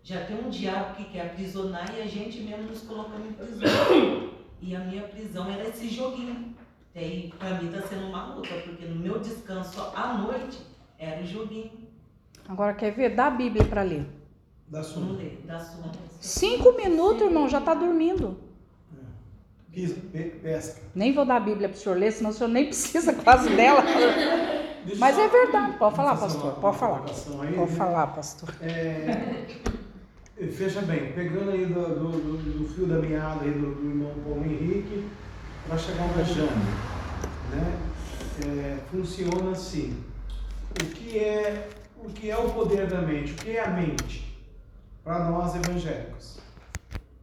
Já 0.03 0.25
tem 0.25 0.37
um 0.37 0.49
diabo 0.49 0.95
que 0.95 1.05
quer 1.05 1.27
aprisionar 1.27 1.93
e 1.95 2.01
a 2.01 2.05
gente 2.07 2.41
mesmo 2.41 2.63
nos 2.63 2.81
colocamos 2.81 3.27
em 3.29 3.33
prisão. 3.33 4.31
E 4.61 4.75
a 4.75 4.79
minha 4.79 5.03
prisão 5.03 5.49
era 5.49 5.67
esse 5.69 5.87
joguinho. 5.89 6.55
E 6.93 6.99
aí, 6.99 7.33
pra 7.37 7.61
mim, 7.61 7.71
tá 7.71 7.81
sendo 7.81 8.07
uma 8.07 8.35
luta, 8.35 8.49
porque 8.65 8.85
no 8.85 8.95
meu 8.95 9.19
descanso 9.19 9.79
à 9.95 10.15
noite 10.17 10.59
era 10.99 11.21
o 11.21 11.25
joguinho. 11.25 11.71
Agora, 12.49 12.73
quer 12.73 12.91
ver? 12.91 13.15
Dá 13.15 13.27
a 13.27 13.31
Bíblia 13.31 13.63
para 13.65 13.83
ler. 13.83 14.05
Da 14.67 14.83
sua. 14.83 15.17
Da 15.45 15.59
sua. 15.59 15.91
Cinco 16.19 16.73
minutos, 16.73 17.21
irmão, 17.21 17.47
já 17.47 17.59
está 17.59 17.73
dormindo. 17.73 18.37
Pe- 19.71 20.39
pesca. 20.43 20.81
Nem 20.93 21.13
vou 21.13 21.25
dar 21.25 21.37
a 21.37 21.39
Bíblia 21.39 21.69
para 21.69 21.77
o 21.77 21.79
senhor 21.79 21.97
ler, 21.97 22.11
senão 22.11 22.31
o 22.31 22.33
senhor 22.33 22.49
nem 22.49 22.65
precisa 22.67 23.13
quase 23.13 23.49
dela. 23.55 23.83
Mas 24.97 25.17
é 25.17 25.27
verdade, 25.27 25.77
pode 25.77 25.95
falar, 25.95 26.17
pastor. 26.17 26.53
Pode 26.55 26.77
falar. 26.77 26.99
Pode 27.01 27.51
né? 27.55 27.67
falar, 27.67 28.07
pastor. 28.07 28.53
É, 28.61 29.45
veja 30.47 30.81
bem, 30.81 31.11
pegando 31.13 31.51
aí 31.51 31.65
do, 31.65 31.73
do, 31.73 32.11
do- 32.11 32.59
do 32.59 32.67
fio 32.73 32.85
da 32.87 32.95
meada 32.99 33.43
aí 33.45 33.51
do, 33.51 33.75
do 33.75 33.87
irmão 33.89 34.11
Paulo 34.23 34.43
Henrique, 34.45 35.07
para 35.67 35.77
chegar 35.77 36.07
na 36.15 36.23
Jane, 36.23 36.49
né? 37.51 37.79
É, 38.45 38.77
funciona 38.89 39.51
assim. 39.51 39.97
O 40.81 40.85
que 40.85 41.17
é 41.19 41.69
o 42.03 42.09
que 42.09 42.31
é 42.31 42.37
o 42.37 42.49
poder 42.49 42.87
da 42.87 43.01
mente? 43.01 43.33
O 43.33 43.35
que 43.35 43.51
é 43.51 43.63
a 43.63 43.69
mente? 43.69 44.35
Para 45.03 45.29
nós 45.29 45.53
evangélicos. 45.55 46.39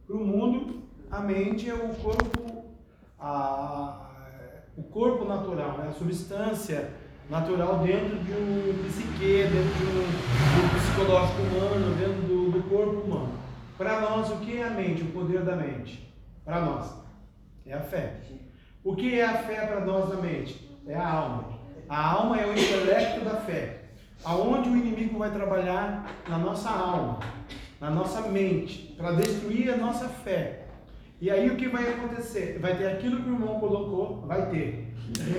Para 0.07 0.15
o 0.15 0.19
mundo, 0.23 0.83
a 1.11 1.19
mente 1.19 1.69
é 1.69 1.73
o 1.73 1.89
corpo, 1.95 2.63
a, 3.19 4.09
o 4.77 4.83
corpo 4.83 5.25
natural, 5.25 5.77
né? 5.79 5.87
a 5.89 5.91
substância 5.91 6.91
natural 7.29 7.79
dentro 7.79 8.17
de 8.19 8.31
um 8.31 8.83
psique, 8.87 9.43
dentro 9.43 9.75
de 9.77 9.85
um, 9.85 10.05
do 10.05 10.79
psicológico 10.79 11.41
humano, 11.41 11.95
dentro 11.95 12.21
do, 12.27 12.38
corpo 12.69 13.01
humano. 13.01 13.33
Para 13.77 14.01
nós, 14.01 14.29
o 14.29 14.37
que 14.37 14.57
é 14.57 14.67
a 14.67 14.69
mente, 14.69 15.01
o 15.01 15.11
poder 15.11 15.41
da 15.41 15.55
mente? 15.55 16.13
Para 16.45 16.61
nós, 16.61 16.93
é 17.65 17.73
a 17.73 17.81
fé. 17.81 18.17
O 18.83 18.95
que 18.95 19.19
é 19.19 19.25
a 19.25 19.33
fé 19.33 19.65
para 19.65 19.85
nós 19.85 20.09
da 20.09 20.15
mente? 20.15 20.69
É 20.87 20.95
a 20.95 21.07
alma. 21.07 21.59
A 21.87 22.11
alma 22.11 22.39
é 22.39 22.45
o 22.45 22.51
intelecto 22.53 23.25
da 23.25 23.35
fé. 23.35 23.81
Aonde 24.23 24.69
o 24.69 24.77
inimigo 24.77 25.17
vai 25.17 25.31
trabalhar 25.31 26.09
na 26.27 26.37
nossa 26.37 26.69
alma, 26.69 27.19
na 27.79 27.89
nossa 27.89 28.21
mente, 28.21 28.93
para 28.97 29.13
destruir 29.13 29.73
a 29.73 29.77
nossa 29.77 30.07
fé. 30.07 30.65
E 31.21 31.29
aí 31.29 31.49
o 31.49 31.55
que 31.55 31.67
vai 31.67 31.87
acontecer? 31.89 32.59
Vai 32.61 32.77
ter 32.77 32.87
aquilo 32.87 33.21
que 33.21 33.29
o 33.29 33.33
irmão 33.33 33.59
colocou, 33.59 34.21
vai 34.27 34.49
ter 34.49 34.93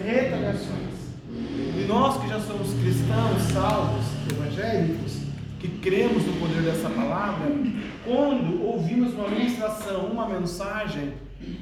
retaliações. 0.05 1.01
E 1.31 1.87
nós 1.87 2.21
que 2.21 2.29
já 2.29 2.41
somos 2.41 2.73
cristãos, 2.75 3.43
salvos, 3.53 4.05
evangélicos, 4.31 5.30
que 5.61 5.69
cremos 5.69 6.25
no 6.25 6.33
poder 6.41 6.63
dessa 6.63 6.89
palavra, 6.89 7.47
quando 8.05 8.65
ouvimos 8.65 9.13
uma 9.13 9.29
ministração, 9.29 10.07
uma 10.07 10.27
mensagem, 10.27 11.13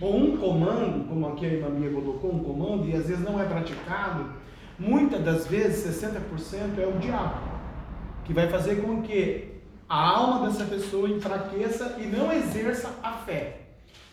ou 0.00 0.16
um 0.16 0.36
comando, 0.36 1.08
como 1.08 1.28
aqui 1.28 1.44
a 1.44 1.48
irmã 1.48 1.70
colocou, 1.92 2.32
um 2.32 2.38
comando, 2.38 2.88
e 2.88 2.94
às 2.94 3.08
vezes 3.08 3.24
não 3.24 3.40
é 3.40 3.44
praticado, 3.44 4.32
muitas 4.78 5.20
das 5.24 5.48
vezes, 5.48 6.00
60% 6.00 6.78
é 6.78 6.86
o 6.86 6.98
diabo, 7.00 7.40
que 8.24 8.32
vai 8.32 8.48
fazer 8.48 8.76
com 8.76 9.02
que 9.02 9.48
a 9.88 10.08
alma 10.10 10.46
dessa 10.46 10.64
pessoa 10.64 11.08
enfraqueça 11.08 11.96
e 11.98 12.06
não 12.06 12.32
exerça 12.32 12.90
a 13.02 13.12
fé. 13.12 13.62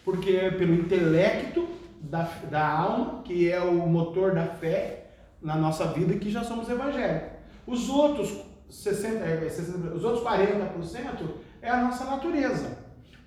Porque 0.03 0.31
é 0.31 0.49
pelo 0.49 0.73
intelecto 0.73 1.67
da, 2.01 2.27
da 2.49 2.67
alma, 2.67 3.21
que 3.23 3.51
é 3.51 3.61
o 3.61 3.87
motor 3.87 4.33
da 4.33 4.45
fé 4.45 5.07
na 5.41 5.55
nossa 5.55 5.85
vida, 5.87 6.15
que 6.15 6.31
já 6.31 6.43
somos 6.43 6.69
evangélicos. 6.69 7.35
Os 7.67 7.89
outros 7.89 8.45
60, 8.69 9.25
é, 9.25 9.49
60 9.49 9.95
os 9.95 10.03
outros 10.03 10.23
40% 10.23 11.29
é 11.61 11.69
a 11.69 11.81
nossa 11.81 12.05
natureza. 12.05 12.77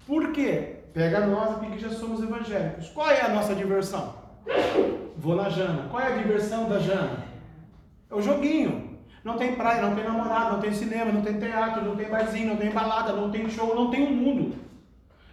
Por 0.07 0.32
quê? 0.32 0.76
Pega 0.93 1.26
nós 1.26 1.57
aqui 1.57 1.70
que 1.70 1.78
já 1.78 1.91
somos 1.91 2.22
evangélicos. 2.22 2.89
Qual 2.91 3.11
é 3.11 3.20
a 3.20 3.28
nossa 3.28 3.55
diversão? 3.55 4.14
Vou 5.16 5.36
na 5.36 5.49
Jana. 5.49 5.89
Qual 5.91 6.03
é 6.03 6.14
a 6.14 6.16
diversão 6.16 6.68
da 6.68 6.78
Jana? 6.78 7.24
É 8.11 8.14
o 8.14 8.22
joguinho. 8.22 8.99
Não 9.22 9.36
tem 9.36 9.55
praia, 9.57 9.82
não 9.82 9.95
tem 9.95 10.05
namorado, 10.05 10.55
não 10.55 10.61
tem 10.61 10.72
cinema, 10.72 11.12
não 11.12 11.22
tem 11.22 11.39
teatro, 11.39 11.84
não 11.84 11.97
tem 11.97 12.09
barzinho, 12.09 12.49
não 12.49 12.57
tem 12.57 12.70
balada, 12.70 13.12
não 13.12 13.30
tem 13.30 13.49
show, 13.51 13.74
não 13.74 13.91
tem 13.91 14.03
um 14.03 14.14
mundo. 14.14 14.57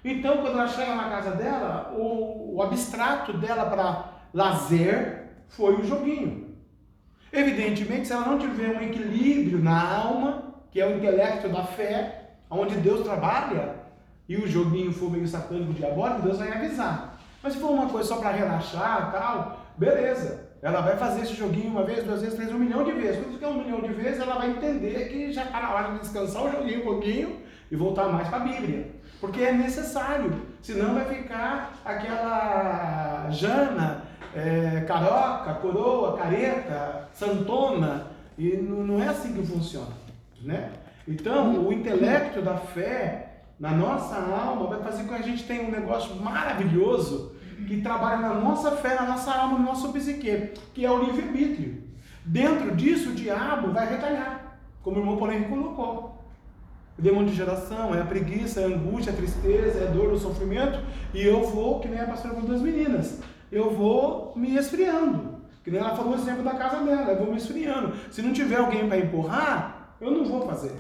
Então, 0.04 0.38
quando 0.38 0.60
ela 0.60 0.68
chega 0.68 0.96
na 0.96 1.10
casa 1.10 1.32
dela, 1.32 1.94
o, 1.98 2.56
o 2.56 2.62
abstrato 2.62 3.34
dela 3.34 3.66
para 3.66 4.14
lazer 4.34 5.30
foi 5.48 5.76
o 5.76 5.84
joguinho. 5.84 6.45
Evidentemente, 7.36 8.08
se 8.08 8.14
ela 8.14 8.26
não 8.26 8.40
tiver 8.40 8.70
um 8.70 8.82
equilíbrio 8.82 9.60
na 9.60 9.98
alma, 9.98 10.56
que 10.72 10.80
é 10.80 10.88
o 10.88 10.96
intelecto 10.96 11.50
da 11.50 11.64
fé, 11.64 12.30
onde 12.50 12.76
Deus 12.76 13.04
trabalha, 13.04 13.76
e 14.28 14.38
o 14.38 14.48
joguinho 14.48 14.94
for 14.94 15.12
meio 15.12 15.28
satânico, 15.28 15.74
diabólico, 15.74 16.22
Deus 16.22 16.40
vai 16.40 16.52
avisar. 16.52 17.20
Mas 17.44 17.54
se 17.54 17.60
for 17.60 17.72
uma 17.72 17.88
coisa 17.90 18.08
só 18.08 18.18
para 18.18 18.32
relaxar 18.32 19.12
tal, 19.12 19.66
beleza. 19.78 20.46
Ela 20.62 20.82
vai 20.82 20.96
fazer 20.98 21.22
esse 21.22 21.36
joguinho 21.36 21.70
uma 21.70 21.84
vez, 21.84 22.04
duas 22.04 22.22
vezes, 22.22 22.36
três, 22.36 22.52
um 22.52 22.58
milhão 22.58 22.84
de 22.84 22.94
vezes. 22.94 23.18
Quando 23.22 23.34
fizer 23.34 23.48
um 23.48 23.64
milhão 23.64 23.82
de 23.82 23.94
vezes, 23.94 24.20
ela 24.20 24.36
vai 24.36 24.50
entender 24.50 25.10
que 25.10 25.32
já 25.32 25.44
está 25.44 25.62
na 25.62 25.74
hora 25.74 25.92
de 25.92 26.00
descansar 26.00 26.44
o 26.44 26.52
joguinho 26.52 26.80
um 26.80 26.86
pouquinho 26.86 27.42
e 27.70 27.76
voltar 27.76 28.08
mais 28.08 28.30
para 28.30 28.38
a 28.38 28.48
Bíblia. 28.48 28.96
Porque 29.20 29.42
é 29.42 29.52
necessário. 29.52 30.42
Senão 30.62 30.96
vai 30.96 31.06
ficar 31.06 31.74
aquela 31.86 33.30
Jana, 33.30 34.05
é, 34.36 34.82
caroca, 34.82 35.54
coroa, 35.56 36.18
careta, 36.18 37.10
santona. 37.14 38.08
E 38.38 38.58
não, 38.58 39.02
é 39.02 39.08
assim 39.08 39.34
que 39.34 39.46
funciona. 39.46 39.94
Né? 40.42 40.72
Então, 41.08 41.66
o 41.66 41.72
intelecto 41.72 42.42
da 42.42 42.58
fé 42.58 43.44
na 43.60 43.72
nossa 43.72 44.16
alma 44.16 44.68
vai 44.68 44.84
fazer 44.84 45.04
com 45.04 45.10
que 45.10 45.22
a 45.22 45.22
gente 45.22 45.46
tenha 45.46 45.64
um 45.64 45.72
negócio 45.72 46.16
maravilhoso 46.18 47.34
que 47.68 47.82
trabalha 47.82 48.18
na 48.18 48.34
nossa 48.34 48.72
fé, 48.72 48.96
na 48.96 49.06
nossa 49.06 49.32
alma, 49.32 49.58
no 49.58 49.64
nosso 49.64 49.94
psique, 49.94 50.52
que 50.74 50.86
é 50.86 50.92
o 50.92 51.04
livre-arbítrio. 51.04 51.84
Dentro 52.26 52.76
disso, 52.76 53.12
o 53.12 53.16
diabo 53.16 53.72
vai 53.72 53.88
retalhar, 53.88 54.58
como 54.84 54.98
o 54.98 55.00
irmão 55.00 55.18
Paulinho 55.18 55.48
colocou. 55.48 56.22
O 56.98 57.02
demônio 57.02 57.30
de 57.30 57.36
geração 57.36 57.96
é 57.96 58.02
a 58.02 58.06
preguiça, 58.06 58.62
é 58.62 58.66
a 58.66 58.68
angústia, 58.68 59.14
a 59.14 59.16
tristeza, 59.16 59.80
é 59.80 59.88
a 59.88 59.92
dor, 59.92 60.12
o 60.12 60.18
sofrimento, 60.18 60.80
e 61.14 61.26
eu 61.26 61.44
vou, 61.44 61.80
que 61.80 61.88
nem 61.88 62.00
a 62.00 62.06
pastora 62.06 62.36
com 62.36 62.42
duas 62.42 62.62
meninas, 62.62 63.22
eu 63.52 63.70
vou 63.72 64.34
me 64.36 64.56
esfriando. 64.56 65.36
Que 65.64 65.72
nem 65.72 65.80
ela 65.80 65.96
falou 65.96 66.14
o 66.14 66.16
exemplo 66.16 66.44
da 66.44 66.54
casa 66.54 66.84
dela, 66.84 67.12
eu 67.12 67.18
vou 67.18 67.32
me 67.32 67.38
esfriando. 67.38 67.94
Se 68.12 68.22
não 68.22 68.34
tiver 68.34 68.58
alguém 68.58 68.88
para 68.88 69.00
empurrar, 69.00 69.96
eu 70.00 70.12
não 70.12 70.26
vou 70.26 70.46
fazer. 70.46 70.74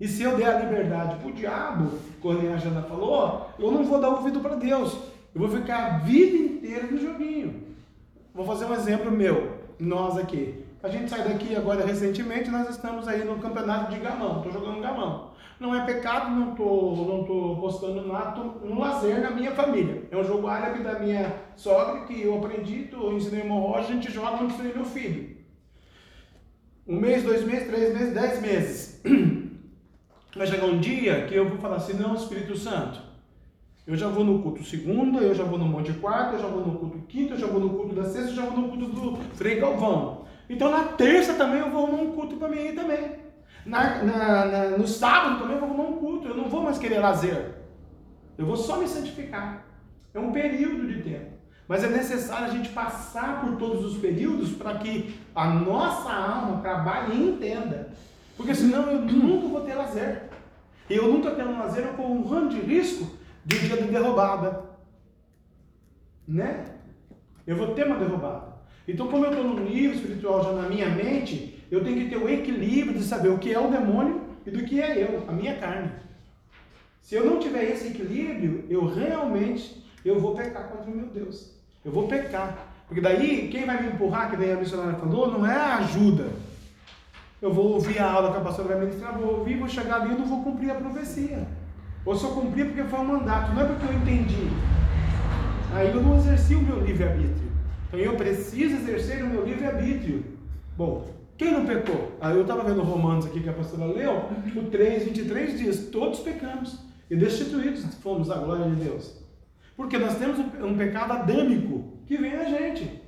E 0.00 0.06
se 0.06 0.22
eu 0.22 0.36
der 0.36 0.54
a 0.54 0.58
liberdade 0.60 1.16
para 1.16 1.28
o 1.28 1.32
diabo, 1.32 1.98
como 2.20 2.38
a 2.38 2.56
Jana 2.56 2.82
falou, 2.82 3.50
eu 3.58 3.70
não 3.70 3.84
vou 3.84 4.00
dar 4.00 4.10
ouvido 4.10 4.40
para 4.40 4.54
Deus. 4.54 4.96
Eu 5.34 5.40
vou 5.40 5.48
ficar 5.48 5.78
a 5.78 5.98
vida 5.98 6.36
inteira 6.36 6.86
no 6.86 6.98
joguinho. 6.98 7.62
Vou 8.34 8.44
fazer 8.46 8.66
um 8.66 8.74
exemplo 8.74 9.10
meu, 9.10 9.58
nós 9.78 10.16
aqui. 10.16 10.64
A 10.82 10.88
gente 10.88 11.10
sai 11.10 11.24
daqui 11.24 11.56
agora 11.56 11.84
recentemente, 11.84 12.50
nós 12.50 12.68
estamos 12.68 13.08
aí 13.08 13.24
no 13.24 13.38
campeonato 13.38 13.90
de 13.90 13.98
gamão, 13.98 14.36
estou 14.36 14.52
jogando 14.52 14.80
gamão. 14.80 15.27
Não 15.60 15.74
é 15.74 15.84
pecado, 15.84 16.30
não 16.30 16.52
estou 16.52 16.96
não 17.06 17.24
tô 17.24 17.56
postando 17.60 18.06
nada, 18.06 18.28
estou 18.28 18.68
no 18.68 18.78
lazer 18.78 19.20
na 19.20 19.30
minha 19.30 19.50
família. 19.52 20.06
É 20.10 20.16
um 20.16 20.24
jogo 20.24 20.46
árabe 20.46 20.84
da 20.84 20.98
minha 20.98 21.34
sogra 21.56 22.04
que 22.04 22.22
eu 22.22 22.36
aprendi, 22.36 22.84
tô, 22.84 23.12
ensinei 23.12 23.40
o 23.40 23.44
irmão 23.44 23.74
a 23.74 23.82
gente 23.82 24.10
joga, 24.10 24.36
não 24.36 24.46
ensinei 24.46 24.72
meu 24.72 24.84
filho. 24.84 25.36
Um 26.86 26.96
mês, 26.96 27.22
dois 27.22 27.44
meses, 27.44 27.68
três 27.68 27.92
meses, 27.92 28.14
dez 28.14 28.40
meses. 28.40 29.02
Vai 30.36 30.46
chegar 30.46 30.66
um 30.66 30.78
dia 30.78 31.26
que 31.26 31.34
eu 31.34 31.48
vou 31.48 31.58
falar 31.58 31.76
assim, 31.76 31.94
não, 31.94 32.14
Espírito 32.14 32.56
Santo, 32.56 33.00
eu 33.88 33.96
já 33.96 34.06
vou 34.06 34.22
no 34.22 34.42
culto 34.42 34.62
segunda, 34.62 35.18
eu 35.18 35.34
já 35.34 35.44
vou 35.44 35.58
no 35.58 35.64
monte 35.64 35.92
quarto, 35.94 36.34
eu 36.34 36.40
já 36.40 36.46
vou 36.46 36.64
no 36.64 36.78
culto 36.78 36.98
quinto, 37.08 37.32
eu 37.32 37.38
já 37.38 37.46
vou 37.46 37.58
no 37.58 37.70
culto 37.70 37.94
da 37.94 38.04
sexta, 38.04 38.30
eu 38.30 38.36
já 38.36 38.44
vou 38.44 38.60
no 38.60 38.68
culto 38.68 38.86
do 38.86 39.16
Frei 39.34 39.58
Galvão. 39.58 40.26
Então 40.48 40.70
na 40.70 40.84
terça 40.84 41.34
também 41.34 41.60
eu 41.60 41.70
vou 41.70 41.90
num 41.90 42.12
culto 42.12 42.36
para 42.36 42.48
mim 42.48 42.74
também. 42.74 43.17
Na, 43.68 44.02
na, 44.02 44.44
na, 44.46 44.64
no 44.78 44.88
sábado 44.88 45.40
também 45.40 45.58
eu 45.58 45.66
vou 45.66 45.76
num 45.76 45.98
culto, 45.98 46.28
eu 46.28 46.34
não 46.34 46.48
vou 46.48 46.62
mais 46.62 46.78
querer 46.78 47.00
lazer. 47.00 47.56
Eu 48.38 48.46
vou 48.46 48.56
só 48.56 48.78
me 48.78 48.88
santificar. 48.88 49.66
É 50.14 50.18
um 50.18 50.32
período 50.32 50.88
de 50.88 51.02
tempo. 51.02 51.32
Mas 51.68 51.84
é 51.84 51.88
necessário 51.90 52.46
a 52.46 52.50
gente 52.50 52.70
passar 52.70 53.42
por 53.42 53.56
todos 53.56 53.84
os 53.84 53.98
períodos 53.98 54.52
para 54.52 54.78
que 54.78 55.20
a 55.34 55.48
nossa 55.48 56.10
alma 56.10 56.62
trabalhe 56.62 57.14
e 57.14 57.28
entenda. 57.28 57.90
Porque 58.38 58.54
senão 58.54 58.90
eu 58.90 59.02
nunca 59.02 59.48
vou 59.48 59.60
ter 59.60 59.74
lazer. 59.74 60.30
E 60.88 60.96
eu 60.96 61.12
nunca 61.12 61.32
tendo 61.32 61.58
lazer, 61.58 61.84
eu 61.84 61.92
corro 61.92 62.14
um 62.14 62.22
grande 62.22 62.58
risco 62.58 63.06
de 63.44 63.56
um 63.56 63.58
dia 63.58 63.76
de 63.82 63.90
derrubada. 63.90 64.64
Né? 66.26 66.64
Eu 67.46 67.56
vou 67.56 67.74
ter 67.74 67.86
uma 67.86 67.98
derrubada. 67.98 68.48
Então, 68.86 69.08
como 69.08 69.26
eu 69.26 69.30
estou 69.30 69.44
no 69.44 69.60
nível 69.60 69.92
espiritual 69.92 70.42
já 70.42 70.52
na 70.52 70.68
minha 70.70 70.88
mente, 70.88 71.57
eu 71.70 71.84
tenho 71.84 71.96
que 71.96 72.08
ter 72.08 72.16
o 72.16 72.28
equilíbrio 72.28 72.98
de 72.98 73.04
saber 73.04 73.28
o 73.28 73.38
que 73.38 73.52
é 73.52 73.58
o 73.58 73.70
demônio 73.70 74.22
e 74.46 74.50
do 74.50 74.64
que 74.64 74.80
é 74.80 75.02
eu, 75.02 75.24
a 75.28 75.32
minha 75.32 75.56
carne. 75.56 75.90
Se 77.02 77.14
eu 77.14 77.24
não 77.24 77.38
tiver 77.38 77.64
esse 77.64 77.88
equilíbrio, 77.88 78.64
eu 78.68 78.86
realmente 78.86 79.84
eu 80.04 80.20
vou 80.20 80.34
pecar 80.34 80.68
contra 80.68 80.90
o 80.90 80.94
meu 80.94 81.06
Deus. 81.06 81.52
Eu 81.84 81.92
vou 81.92 82.08
pecar. 82.08 82.68
Porque 82.86 83.00
daí, 83.00 83.48
quem 83.50 83.66
vai 83.66 83.82
me 83.82 83.88
empurrar, 83.88 84.30
que 84.30 84.36
daí 84.36 84.52
a 84.52 84.56
missionária 84.56 84.98
falou, 84.98 85.30
não 85.30 85.46
é 85.46 85.54
a 85.54 85.76
ajuda. 85.76 86.30
Eu 87.40 87.52
vou 87.52 87.72
ouvir 87.72 87.98
a 87.98 88.10
aula 88.10 88.32
que 88.32 88.38
a 88.38 88.40
pastora 88.40 88.68
vai 88.68 88.86
ministrar, 88.86 89.16
vou 89.16 89.38
ouvir, 89.38 89.58
vou 89.58 89.68
chegar 89.68 90.00
ali 90.00 90.14
e 90.14 90.18
não 90.18 90.26
vou 90.26 90.42
cumprir 90.42 90.70
a 90.70 90.74
profecia. 90.74 91.46
Ou 92.04 92.14
eu 92.14 92.30
cumprir 92.30 92.66
porque 92.66 92.84
foi 92.84 92.98
um 93.00 93.04
mandato, 93.04 93.52
não 93.52 93.62
é 93.62 93.64
porque 93.66 93.84
eu 93.84 93.92
entendi. 93.92 94.48
Aí 95.74 95.88
eu 95.88 96.02
não 96.02 96.16
exerci 96.16 96.54
o 96.54 96.62
meu 96.62 96.80
livre-arbítrio. 96.80 97.52
Então 97.88 98.00
eu 98.00 98.16
preciso 98.16 98.76
exercer 98.76 99.22
o 99.22 99.28
meu 99.28 99.44
livre-arbítrio. 99.44 100.24
Bom, 100.76 101.06
Quem 101.38 101.52
não 101.52 101.64
pecou? 101.64 102.12
Ah, 102.20 102.32
eu 102.32 102.42
estava 102.42 102.64
vendo 102.64 102.82
Romanos 102.82 103.24
aqui 103.24 103.40
que 103.40 103.48
a 103.48 103.52
pastora 103.52 103.84
leu, 103.84 104.24
o 104.56 104.70
3, 104.70 105.04
23 105.04 105.58
diz: 105.58 105.88
todos 105.88 106.18
pecamos 106.18 106.80
e 107.08 107.14
destituídos 107.14 107.84
fomos 108.02 108.26
da 108.26 108.34
glória 108.34 108.68
de 108.68 108.82
Deus. 108.82 109.16
Porque 109.76 109.96
nós 109.96 110.18
temos 110.18 110.40
um 110.40 110.76
pecado 110.76 111.12
adâmico 111.12 111.96
que 112.06 112.16
vem 112.16 112.34
a 112.34 112.44
gente. 112.44 113.00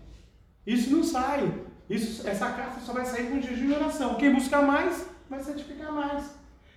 Isso 0.65 0.95
não 0.95 1.03
sai. 1.03 1.53
Isso, 1.89 2.27
essa 2.27 2.49
carta 2.53 2.79
só 2.81 2.93
vai 2.93 3.05
sair 3.05 3.29
com 3.29 3.43
jejum 3.43 3.71
e 3.71 3.75
oração. 3.75 4.15
Quem 4.15 4.33
buscar 4.33 4.63
mais, 4.63 5.11
vai 5.29 5.41
santificar 5.41 5.93
mais. 5.93 6.33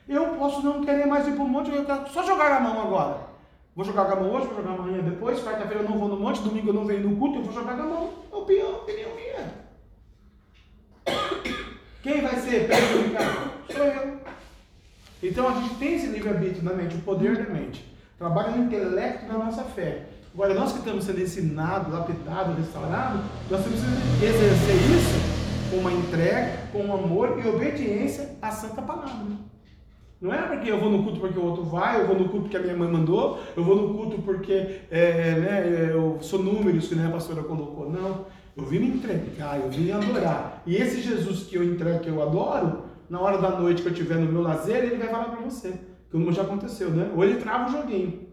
Eu 0.10 0.30
posso 0.30 0.64
não 0.64 0.84
querer 0.84 1.06
mais 1.06 1.28
ir 1.28 1.34
para 1.34 1.43
o 1.43 1.47
monte, 1.47 1.70
eu 1.70 1.86
quero 1.86 2.10
só 2.10 2.24
jogar 2.24 2.51
a 2.51 2.60
mão 2.60 2.82
agora. 2.82 3.28
Vou 3.76 3.86
jogar 3.86 4.12
a 4.12 4.16
mão 4.16 4.32
hoje, 4.32 4.47
vou 4.47 4.56
jogar 4.56 4.74
amanhã 4.74 5.04
depois, 5.04 5.39
quarta-feira 5.43 5.84
eu 5.84 5.89
não 5.89 5.99
vou 5.99 6.10
no 6.10 6.18
monte, 6.18 6.41
domingo 6.41 6.70
eu 6.70 6.74
não 6.74 6.86
venho 6.86 7.08
no 7.08 7.16
culto, 7.16 7.38
eu 7.38 7.43
vou 7.43 7.54
jogar 7.54 7.74
a 7.74 7.84
mão. 7.84 8.10
Opinião, 8.32 8.78
opinião 8.78 9.16
minha. 9.16 9.62
Quem 12.01 12.22
vai 12.22 12.36
ser 12.36 12.68
prejudicado? 12.68 13.51
Sou 13.72 13.86
eu. 13.86 14.18
Então 15.24 15.47
a 15.47 15.62
gente 15.62 15.76
tem 15.76 15.95
esse 15.95 16.08
livre-arbítrio 16.08 16.64
na 16.64 16.74
mente, 16.74 16.95
o 16.95 17.01
poder 17.01 17.38
da 17.38 17.54
mente. 17.54 17.86
Trabalha 18.18 18.51
no 18.51 18.66
intelecto 18.66 19.26
da 19.26 19.38
nossa 19.38 19.64
fé. 19.64 20.08
Agora, 20.34 20.54
nós 20.54 20.72
que 20.72 20.80
estamos 20.80 21.06
sendo 21.06 21.22
ensinados, 21.22 21.93
lapitados, 21.93 22.58
restaurados, 22.58 23.22
nós 23.49 23.64
temos 23.64 23.80
que 24.20 24.26
exercer 24.26 24.76
isso 24.76 25.70
com 25.70 25.78
uma 25.78 25.91
entrega, 25.91 26.58
com 26.72 26.80
um 26.80 26.93
amor 26.93 27.39
e 27.43 27.47
obediência 27.47 28.32
à 28.41 28.51
Santa 28.51 28.82
Palavra. 28.82 29.28
Não 30.20 30.34
é 30.34 30.41
porque 30.43 30.72
eu 30.72 30.80
vou 30.80 30.89
no 30.89 31.04
culto 31.04 31.20
porque 31.20 31.38
o 31.38 31.43
outro 31.43 31.64
vai, 31.64 32.01
eu 32.01 32.08
vou 32.08 32.18
no 32.18 32.30
culto 32.30 32.43
porque 32.43 32.58
a 32.58 32.62
minha 32.62 32.76
mãe 32.76 32.89
mandou, 32.89 33.39
eu 33.58 33.64
vou 33.64 33.76
no 33.76 33.93
culto 33.93 34.22
porque 34.22 34.80
é, 34.89 35.36
né, 35.36 35.89
eu 35.91 36.18
sou 36.22 36.41
números 36.41 36.88
que 36.88 36.99
a 36.99 37.10
pastora 37.10 37.43
colocou. 37.43 37.89
Não. 37.89 38.26
Eu 38.56 38.66
vim 38.66 38.80
me 38.80 38.88
entregar, 38.88 39.60
eu 39.60 39.70
vim 39.70 39.91
adorar. 39.91 40.62
E 40.66 40.76
esse 40.76 41.01
Jesus 41.01 41.43
que 41.43 41.56
eu 41.56 41.64
entrego, 41.64 41.99
que 41.99 42.10
eu 42.10 42.22
adoro, 42.22 42.84
na 43.10 43.20
hora 43.20 43.39
da 43.39 43.49
noite 43.60 43.82
que 43.82 43.88
eu 43.88 43.91
estiver 43.91 44.18
no 44.18 44.32
meu 44.32 44.41
lazer, 44.41 44.84
ele 44.84 44.97
vai 44.97 45.08
falar 45.08 45.26
para 45.26 45.41
você. 45.41 45.74
Como 46.12 46.32
já 46.32 46.43
aconteceu, 46.43 46.91
né? 46.91 47.12
Ou 47.16 47.24
ele 47.24 47.41
trava 47.41 47.70
o 47.70 47.72
joguinho. 47.72 48.28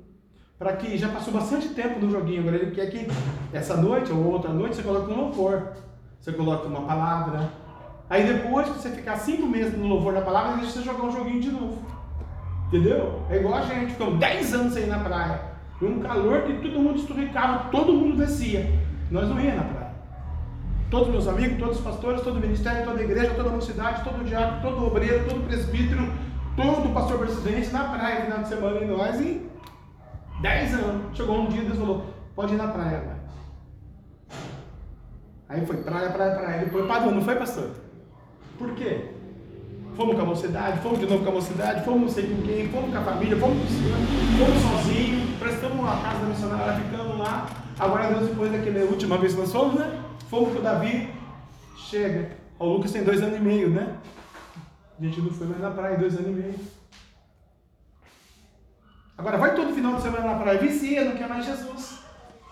Para 0.59 0.77
que 0.77 0.99
já 0.99 1.09
passou 1.09 1.33
bastante 1.33 1.71
tempo 1.71 1.99
no 1.99 2.11
joguinho, 2.11 2.43
agora 2.43 2.57
ele 2.57 2.71
quer 2.73 2.91
que 2.91 3.07
essa 3.51 3.77
noite 3.79 4.13
ou 4.13 4.23
outra 4.27 4.53
noite 4.53 4.77
você 4.77 4.83
coloque 4.83 5.11
um 5.11 5.17
louvor. 5.17 5.73
Você 6.21 6.33
coloque 6.33 6.67
uma 6.67 6.83
palavra. 6.83 7.51
Aí 8.11 8.25
depois 8.25 8.69
que 8.69 8.75
você 8.75 8.91
ficar 8.91 9.17
cinco 9.17 9.47
meses 9.47 9.79
no 9.79 9.87
louvor 9.87 10.13
da 10.13 10.21
palavra, 10.21 10.53
ele 10.53 10.61
deixa 10.63 10.81
você 10.81 10.85
jogar 10.85 11.05
um 11.05 11.13
joguinho 11.13 11.41
de 11.41 11.51
novo. 11.51 11.79
Entendeu? 12.67 13.23
É 13.31 13.37
igual 13.37 13.55
a 13.55 13.63
gente, 13.63 13.93
ficamos 13.93 14.19
10 14.19 14.55
anos 14.55 14.77
aí 14.77 14.87
na 14.87 14.99
praia. 14.99 15.41
E 15.81 15.85
um 15.87 16.01
calor 16.01 16.43
que 16.43 16.53
todo 16.61 16.79
mundo 16.79 16.99
esturricava, 16.99 17.71
todo 17.71 17.95
mundo 17.95 18.19
descia. 18.19 18.71
Nós 19.11 19.27
não 19.29 19.41
ia 19.41 19.55
na 19.55 19.63
praia. 19.63 19.90
Todos 20.91 21.09
meus 21.09 21.29
amigos, 21.29 21.59
todos 21.59 21.77
os 21.79 21.85
pastores, 21.85 22.21
todo 22.23 22.37
o 22.37 22.41
ministério, 22.41 22.85
toda 22.85 22.99
a 22.99 23.05
igreja, 23.05 23.33
toda 23.35 23.49
a 23.49 23.53
mocidade, 23.53 24.03
todo 24.03 24.21
o 24.21 24.25
diabo, 24.25 24.61
todo 24.61 24.81
o 24.81 24.87
obreiro, 24.89 25.25
todo 25.25 25.41
o 25.41 25.45
presbítero, 25.45 26.13
todo 26.57 26.89
o 26.89 26.93
pastor 26.93 27.19
presidente 27.19 27.71
na 27.71 27.85
praia, 27.85 28.25
final 28.25 28.39
de 28.39 28.49
semana, 28.49 28.81
e 28.81 28.87
nós 28.87 29.21
em 29.21 29.49
10 30.43 30.75
anos. 30.75 31.17
Chegou 31.17 31.39
um 31.39 31.47
dia 31.47 31.63
e 31.63 31.65
Deus 31.67 31.79
falou, 31.79 32.07
pode 32.35 32.55
ir 32.55 32.57
na 32.57 32.67
praia 32.67 32.99
agora. 32.99 33.21
Aí 35.49 35.65
foi 35.65 35.77
praia, 35.77 36.11
praia, 36.11 36.35
praia. 36.35 36.65
Depois 36.65 36.87
parou, 36.87 37.13
não 37.13 37.23
foi, 37.23 37.37
pastor? 37.37 37.71
Por 38.59 38.75
quê? 38.75 39.11
Fomos 39.97 40.17
com 40.17 40.23
a 40.23 40.25
mocidade, 40.25 40.81
fomos 40.81 40.99
de 40.99 41.07
novo 41.07 41.25
com 41.25 41.31
a 41.31 41.35
mocidade, 41.35 41.85
fomos 41.85 42.01
não 42.01 42.09
sei 42.09 42.35
com 42.35 42.43
quem, 42.43 42.69
fomos 42.69 42.91
com 42.91 42.99
a 42.99 43.03
família, 43.03 43.37
fomos 43.37 43.59
fomos 43.59 44.85
sozinhos, 44.85 45.39
prestamos 45.39 45.89
a 45.89 45.97
casa 46.03 46.27
missionária, 46.27 46.75
ficamos 46.75 47.19
lá. 47.19 47.47
Agora 47.81 48.13
Deus, 48.13 48.29
depois 48.29 48.53
daquela 48.53 48.85
última 48.85 49.17
vez 49.17 49.33
que 49.33 49.41
nós 49.41 49.51
fomos, 49.51 49.81
né? 49.81 50.03
Fomos 50.29 50.53
com 50.53 50.59
o 50.59 50.63
Davi, 50.63 51.09
chega. 51.79 52.37
O 52.59 52.67
Lucas 52.67 52.93
tem 52.93 53.03
dois 53.03 53.23
anos 53.23 53.39
e 53.39 53.41
meio, 53.41 53.71
né? 53.71 53.97
A 54.99 55.03
gente 55.03 55.19
não 55.23 55.31
foi 55.31 55.47
mais 55.47 55.63
na 55.63 55.71
praia, 55.71 55.97
dois 55.97 56.15
anos 56.15 56.29
e 56.29 56.31
meio. 56.31 56.55
Agora 59.17 59.39
vai 59.39 59.55
todo 59.55 59.75
final 59.75 59.97
de 59.97 60.03
semana 60.03 60.27
na 60.27 60.39
praia, 60.39 60.59
vicia, 60.59 61.07
não 61.07 61.17
quer 61.17 61.27
mais 61.27 61.47
Jesus. 61.47 62.01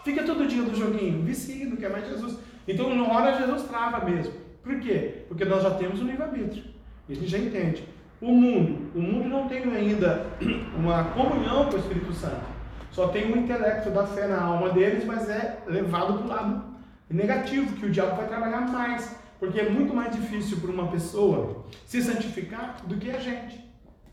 Fica 0.02 0.22
todo 0.22 0.46
dia 0.46 0.62
no 0.62 0.74
joguinho, 0.74 1.22
vicia, 1.22 1.66
não 1.66 1.76
quer 1.76 1.90
mais 1.90 2.08
Jesus. 2.08 2.38
Então, 2.66 2.94
na 2.94 3.04
hora, 3.04 3.38
Jesus 3.38 3.68
trava 3.68 4.06
mesmo. 4.06 4.32
Por 4.62 4.80
quê? 4.80 5.24
Porque 5.28 5.44
nós 5.44 5.62
já 5.62 5.72
temos 5.72 6.00
o 6.00 6.04
livre-arbítrio. 6.04 6.64
E 7.06 7.12
a 7.12 7.16
gente 7.16 7.28
já 7.28 7.38
entende. 7.38 7.86
O 8.18 8.32
mundo, 8.32 8.90
o 8.94 9.00
mundo 9.00 9.28
não 9.28 9.46
tem 9.46 9.62
ainda 9.74 10.26
uma 10.74 11.04
comunhão 11.04 11.66
com 11.66 11.76
o 11.76 11.78
Espírito 11.78 12.14
Santo. 12.14 12.57
Só 12.98 13.06
tem 13.06 13.32
o 13.32 13.38
intelecto 13.38 13.90
da 13.90 14.04
fé 14.04 14.26
na 14.26 14.42
alma 14.42 14.70
deles, 14.70 15.04
mas 15.04 15.30
é 15.30 15.62
levado 15.68 16.14
para 16.14 16.24
o 16.24 16.28
lado 16.28 16.64
negativo, 17.08 17.76
que 17.76 17.86
o 17.86 17.90
diabo 17.92 18.16
vai 18.16 18.26
trabalhar 18.26 18.62
mais, 18.62 19.16
porque 19.38 19.60
é 19.60 19.70
muito 19.70 19.94
mais 19.94 20.12
difícil 20.16 20.58
para 20.58 20.72
uma 20.72 20.88
pessoa 20.88 21.64
se 21.86 22.02
santificar 22.02 22.84
do 22.86 22.96
que 22.96 23.08
a 23.08 23.20
gente. 23.20 23.64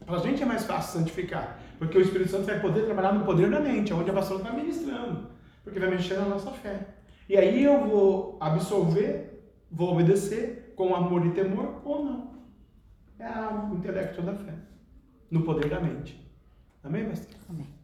Para 0.05 0.17
a 0.17 0.19
gente 0.19 0.43
é 0.43 0.45
mais 0.45 0.65
fácil 0.65 0.99
santificar, 0.99 1.57
porque 1.79 1.97
o 1.97 2.01
Espírito 2.01 2.29
Santo 2.29 2.43
vai 2.43 2.59
poder 2.59 2.85
trabalhar 2.85 3.13
no 3.13 3.25
poder 3.25 3.49
da 3.49 3.59
mente, 3.59 3.91
onde 3.91 4.11
a 4.11 4.13
pastora 4.13 4.43
está 4.43 4.53
ministrando, 4.53 5.29
porque 5.63 5.79
vai 5.79 5.89
mexer 5.89 6.19
na 6.19 6.25
nossa 6.25 6.51
fé. 6.51 6.89
E 7.27 7.35
aí 7.35 7.63
eu 7.63 7.87
vou 7.87 8.37
absorver, 8.39 9.49
vou 9.71 9.93
obedecer 9.93 10.73
com 10.75 10.93
amor 10.93 11.25
e 11.25 11.31
temor 11.31 11.81
ou 11.83 12.05
não. 12.05 12.35
É 13.17 13.31
o 13.51 13.73
intelecto 13.73 14.21
da 14.21 14.35
fé, 14.35 14.53
no 15.31 15.41
poder 15.41 15.69
da 15.69 15.79
mente. 15.79 16.23
Amém, 16.83 17.05
pastor? 17.05 17.35
Amém. 17.49 17.74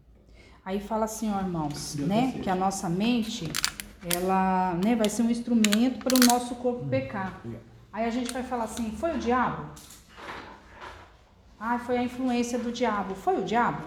Aí 0.64 0.80
fala 0.80 1.06
assim, 1.06 1.32
ó, 1.34 1.40
irmãos, 1.40 1.96
Deus 1.96 2.08
né, 2.08 2.40
que 2.42 2.50
a 2.50 2.56
nossa 2.56 2.88
mente 2.88 3.52
ela 4.16 4.74
né, 4.84 4.96
vai 4.96 5.10
ser 5.10 5.22
um 5.24 5.30
instrumento 5.30 6.04
para 6.04 6.16
o 6.16 6.20
nosso 6.20 6.56
corpo 6.56 6.86
pecar. 6.88 7.42
Aí 7.94 8.06
a 8.06 8.10
gente 8.10 8.32
vai 8.32 8.44
falar 8.44 8.64
assim: 8.64 8.92
foi 8.92 9.16
o 9.16 9.20
diabo? 9.20 9.66
Ah, 11.60 11.78
foi 11.78 11.98
a 11.98 12.04
influência 12.04 12.58
do 12.58 12.72
diabo. 12.72 13.14
Foi 13.14 13.40
o 13.40 13.44
diabo? 13.44 13.84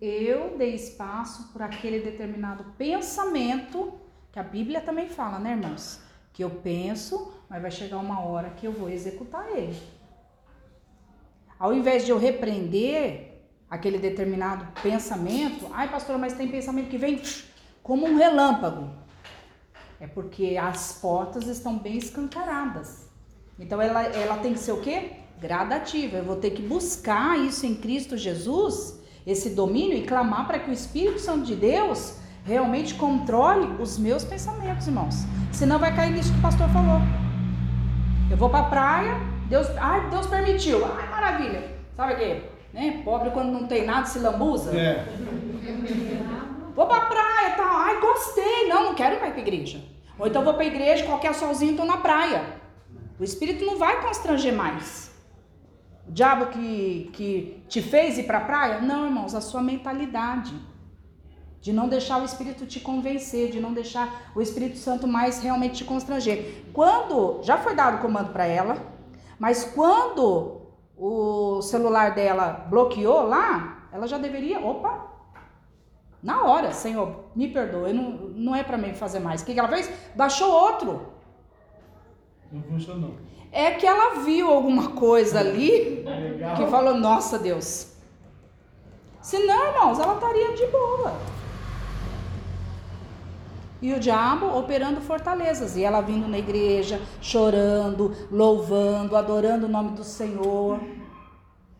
Eu 0.00 0.56
dei 0.58 0.74
espaço 0.74 1.50
por 1.52 1.62
aquele 1.62 2.00
determinado 2.00 2.64
pensamento, 2.76 3.94
que 4.32 4.38
a 4.38 4.42
Bíblia 4.42 4.80
também 4.80 5.08
fala, 5.08 5.38
né, 5.38 5.52
irmãos? 5.52 6.00
Que 6.32 6.42
eu 6.42 6.50
penso, 6.50 7.32
mas 7.48 7.62
vai 7.62 7.70
chegar 7.70 7.98
uma 7.98 8.20
hora 8.20 8.50
que 8.50 8.66
eu 8.66 8.72
vou 8.72 8.90
executar 8.90 9.48
ele. 9.56 9.80
Ao 11.58 11.72
invés 11.72 12.04
de 12.04 12.10
eu 12.10 12.18
repreender, 12.18 13.33
aquele 13.70 13.98
determinado 13.98 14.66
pensamento, 14.82 15.68
ai 15.72 15.88
pastora, 15.88 16.18
mas 16.18 16.32
tem 16.34 16.48
pensamento 16.48 16.88
que 16.88 16.98
vem 16.98 17.20
como 17.82 18.06
um 18.06 18.16
relâmpago. 18.16 18.90
É 20.00 20.06
porque 20.06 20.56
as 20.60 20.98
portas 21.00 21.46
estão 21.46 21.78
bem 21.78 21.96
escancaradas. 21.96 23.08
Então 23.58 23.80
ela, 23.80 24.02
ela 24.02 24.36
tem 24.38 24.52
que 24.52 24.58
ser 24.58 24.72
o 24.72 24.80
quê? 24.80 25.12
Gradativa. 25.40 26.18
Eu 26.18 26.24
vou 26.24 26.36
ter 26.36 26.50
que 26.50 26.62
buscar 26.62 27.38
isso 27.38 27.66
em 27.66 27.74
Cristo 27.74 28.16
Jesus, 28.16 29.00
esse 29.26 29.50
domínio, 29.50 29.96
e 29.96 30.02
clamar 30.02 30.46
para 30.46 30.58
que 30.58 30.70
o 30.70 30.72
Espírito 30.72 31.20
Santo 31.20 31.44
de 31.44 31.54
Deus 31.54 32.18
realmente 32.44 32.94
controle 32.94 33.80
os 33.80 33.98
meus 33.98 34.24
pensamentos, 34.24 34.86
irmãos. 34.86 35.24
Senão 35.52 35.78
vai 35.78 35.94
cair 35.94 36.12
nisso 36.12 36.32
que 36.32 36.38
o 36.38 36.42
pastor 36.42 36.68
falou. 36.68 37.00
Eu 38.30 38.36
vou 38.36 38.50
para 38.50 38.66
a 38.66 38.68
praia, 38.68 39.14
Deus, 39.48 39.68
ai, 39.78 40.10
Deus 40.10 40.26
permitiu. 40.26 40.84
Ai, 40.84 41.08
maravilha. 41.08 41.76
Sabe 41.96 42.14
o 42.14 42.16
quê? 42.16 42.42
Né? 42.74 43.02
Pobre 43.04 43.30
quando 43.30 43.52
não 43.52 43.68
tem 43.68 43.86
nada 43.86 44.04
se 44.04 44.18
lambuza. 44.18 44.76
É. 44.76 45.06
Vou 46.74 46.86
pra 46.88 47.02
praia, 47.02 47.50
tá? 47.56 47.70
Ai, 47.86 48.00
gostei. 48.00 48.68
Não, 48.68 48.86
não 48.86 48.94
quero 48.96 49.14
ir 49.14 49.20
mais 49.20 49.32
pra 49.32 49.42
igreja. 49.42 49.80
Ou 50.18 50.26
então 50.26 50.44
vou 50.44 50.54
pra 50.54 50.64
igreja, 50.64 51.06
qualquer 51.06 51.34
solzinho, 51.34 51.76
tô 51.76 51.84
na 51.84 51.98
praia. 51.98 52.44
O 53.18 53.22
espírito 53.22 53.64
não 53.64 53.78
vai 53.78 54.02
constranger 54.02 54.52
mais. 54.52 55.14
O 56.08 56.10
diabo 56.10 56.46
que, 56.46 57.10
que 57.12 57.62
te 57.68 57.80
fez 57.80 58.18
ir 58.18 58.24
pra 58.24 58.40
praia? 58.40 58.80
Não, 58.80 59.04
irmãos, 59.06 59.36
a 59.36 59.40
sua 59.40 59.62
mentalidade. 59.62 60.52
De 61.60 61.72
não 61.72 61.88
deixar 61.88 62.20
o 62.20 62.26
Espírito 62.26 62.66
te 62.66 62.78
convencer, 62.78 63.50
de 63.50 63.58
não 63.58 63.72
deixar 63.72 64.30
o 64.34 64.42
Espírito 64.42 64.76
Santo 64.76 65.08
mais 65.08 65.42
realmente 65.42 65.76
te 65.76 65.84
constranger. 65.84 66.64
Quando 66.74 67.40
já 67.42 67.56
foi 67.56 67.74
dado 67.74 67.96
o 67.96 68.00
comando 68.00 68.34
para 68.34 68.44
ela, 68.44 68.76
mas 69.38 69.64
quando 69.64 70.63
o 70.96 71.60
celular 71.62 72.14
dela 72.14 72.66
bloqueou 72.68 73.26
lá, 73.26 73.88
ela 73.92 74.06
já 74.06 74.18
deveria, 74.18 74.60
opa, 74.60 75.12
na 76.22 76.42
hora, 76.42 76.72
Senhor, 76.72 77.26
me 77.36 77.48
perdoe, 77.48 77.92
não, 77.92 78.10
não 78.34 78.56
é 78.56 78.62
para 78.62 78.78
mim 78.78 78.94
fazer 78.94 79.20
mais. 79.20 79.42
O 79.42 79.44
que, 79.44 79.52
que 79.52 79.58
ela 79.58 79.68
fez? 79.68 79.90
Baixou 80.14 80.50
outro. 80.50 81.12
Não 82.50 82.62
funcionou. 82.62 83.14
É 83.52 83.72
que 83.72 83.86
ela 83.86 84.20
viu 84.20 84.50
alguma 84.50 84.92
coisa 84.92 85.40
ali 85.40 86.02
Legal. 86.02 86.56
que 86.56 86.66
falou, 86.66 86.94
nossa 86.94 87.38
Deus. 87.38 87.92
Se 89.20 89.38
não, 89.46 89.66
irmãos, 89.66 89.98
ela 89.98 90.14
estaria 90.14 90.52
de 90.54 90.66
boa. 90.66 91.12
E 93.84 93.92
o 93.92 94.00
diabo 94.00 94.46
operando 94.58 95.02
fortalezas. 95.02 95.76
E 95.76 95.82
ela 95.84 96.00
vindo 96.00 96.26
na 96.26 96.38
igreja, 96.38 96.98
chorando, 97.20 98.16
louvando, 98.30 99.14
adorando 99.14 99.66
o 99.66 99.68
nome 99.68 99.90
do 99.90 100.02
Senhor, 100.02 100.80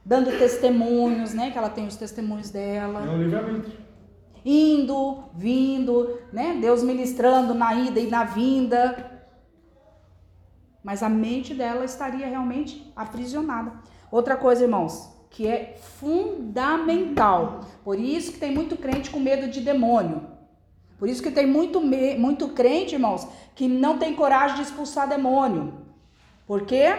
dando 0.05 0.39
testemunhos, 0.39 1.33
né? 1.33 1.51
Que 1.51 1.57
ela 1.57 1.71
tem 1.71 1.87
os 1.87 1.97
testemunhos 1.97 2.51
dela. 2.51 3.07
É 3.07 3.09
o 3.09 3.17
livramento. 3.17 3.71
Indo, 4.45 5.25
vindo, 5.35 6.19
né? 6.31 6.59
Deus 6.61 6.83
ministrando 6.83 7.55
na 7.55 7.75
ida 7.75 7.99
e 7.99 8.07
na 8.07 8.25
vinda. 8.25 8.83
mas 10.85 11.03
a 11.03 11.09
mente 11.09 11.55
dela 11.55 11.87
estaria 11.87 12.27
realmente 12.27 12.93
aprisionada. 12.95 13.73
Outra 14.11 14.37
coisa, 14.37 14.65
irmãos, 14.65 15.11
que 15.31 15.47
é 15.47 15.79
fundamental. 15.81 17.61
Por 17.83 17.99
isso 17.99 18.33
que 18.33 18.39
tem 18.39 18.53
muito 18.53 18.77
crente 18.77 19.09
com 19.11 19.19
medo 19.19 19.49
de 19.51 19.63
demônio. 19.63 20.34
Por 21.05 21.11
isso 21.11 21.23
que 21.23 21.31
tem 21.31 21.47
muito, 21.47 21.83
muito 21.83 22.49
crente, 22.49 22.95
irmãos, 22.95 23.29
que 23.55 23.69
não 23.69 23.99
tem 23.99 24.15
coragem 24.15 24.57
de 24.57 24.63
expulsar 24.63 25.07
demônio. 25.07 25.75
Porque 26.47 26.97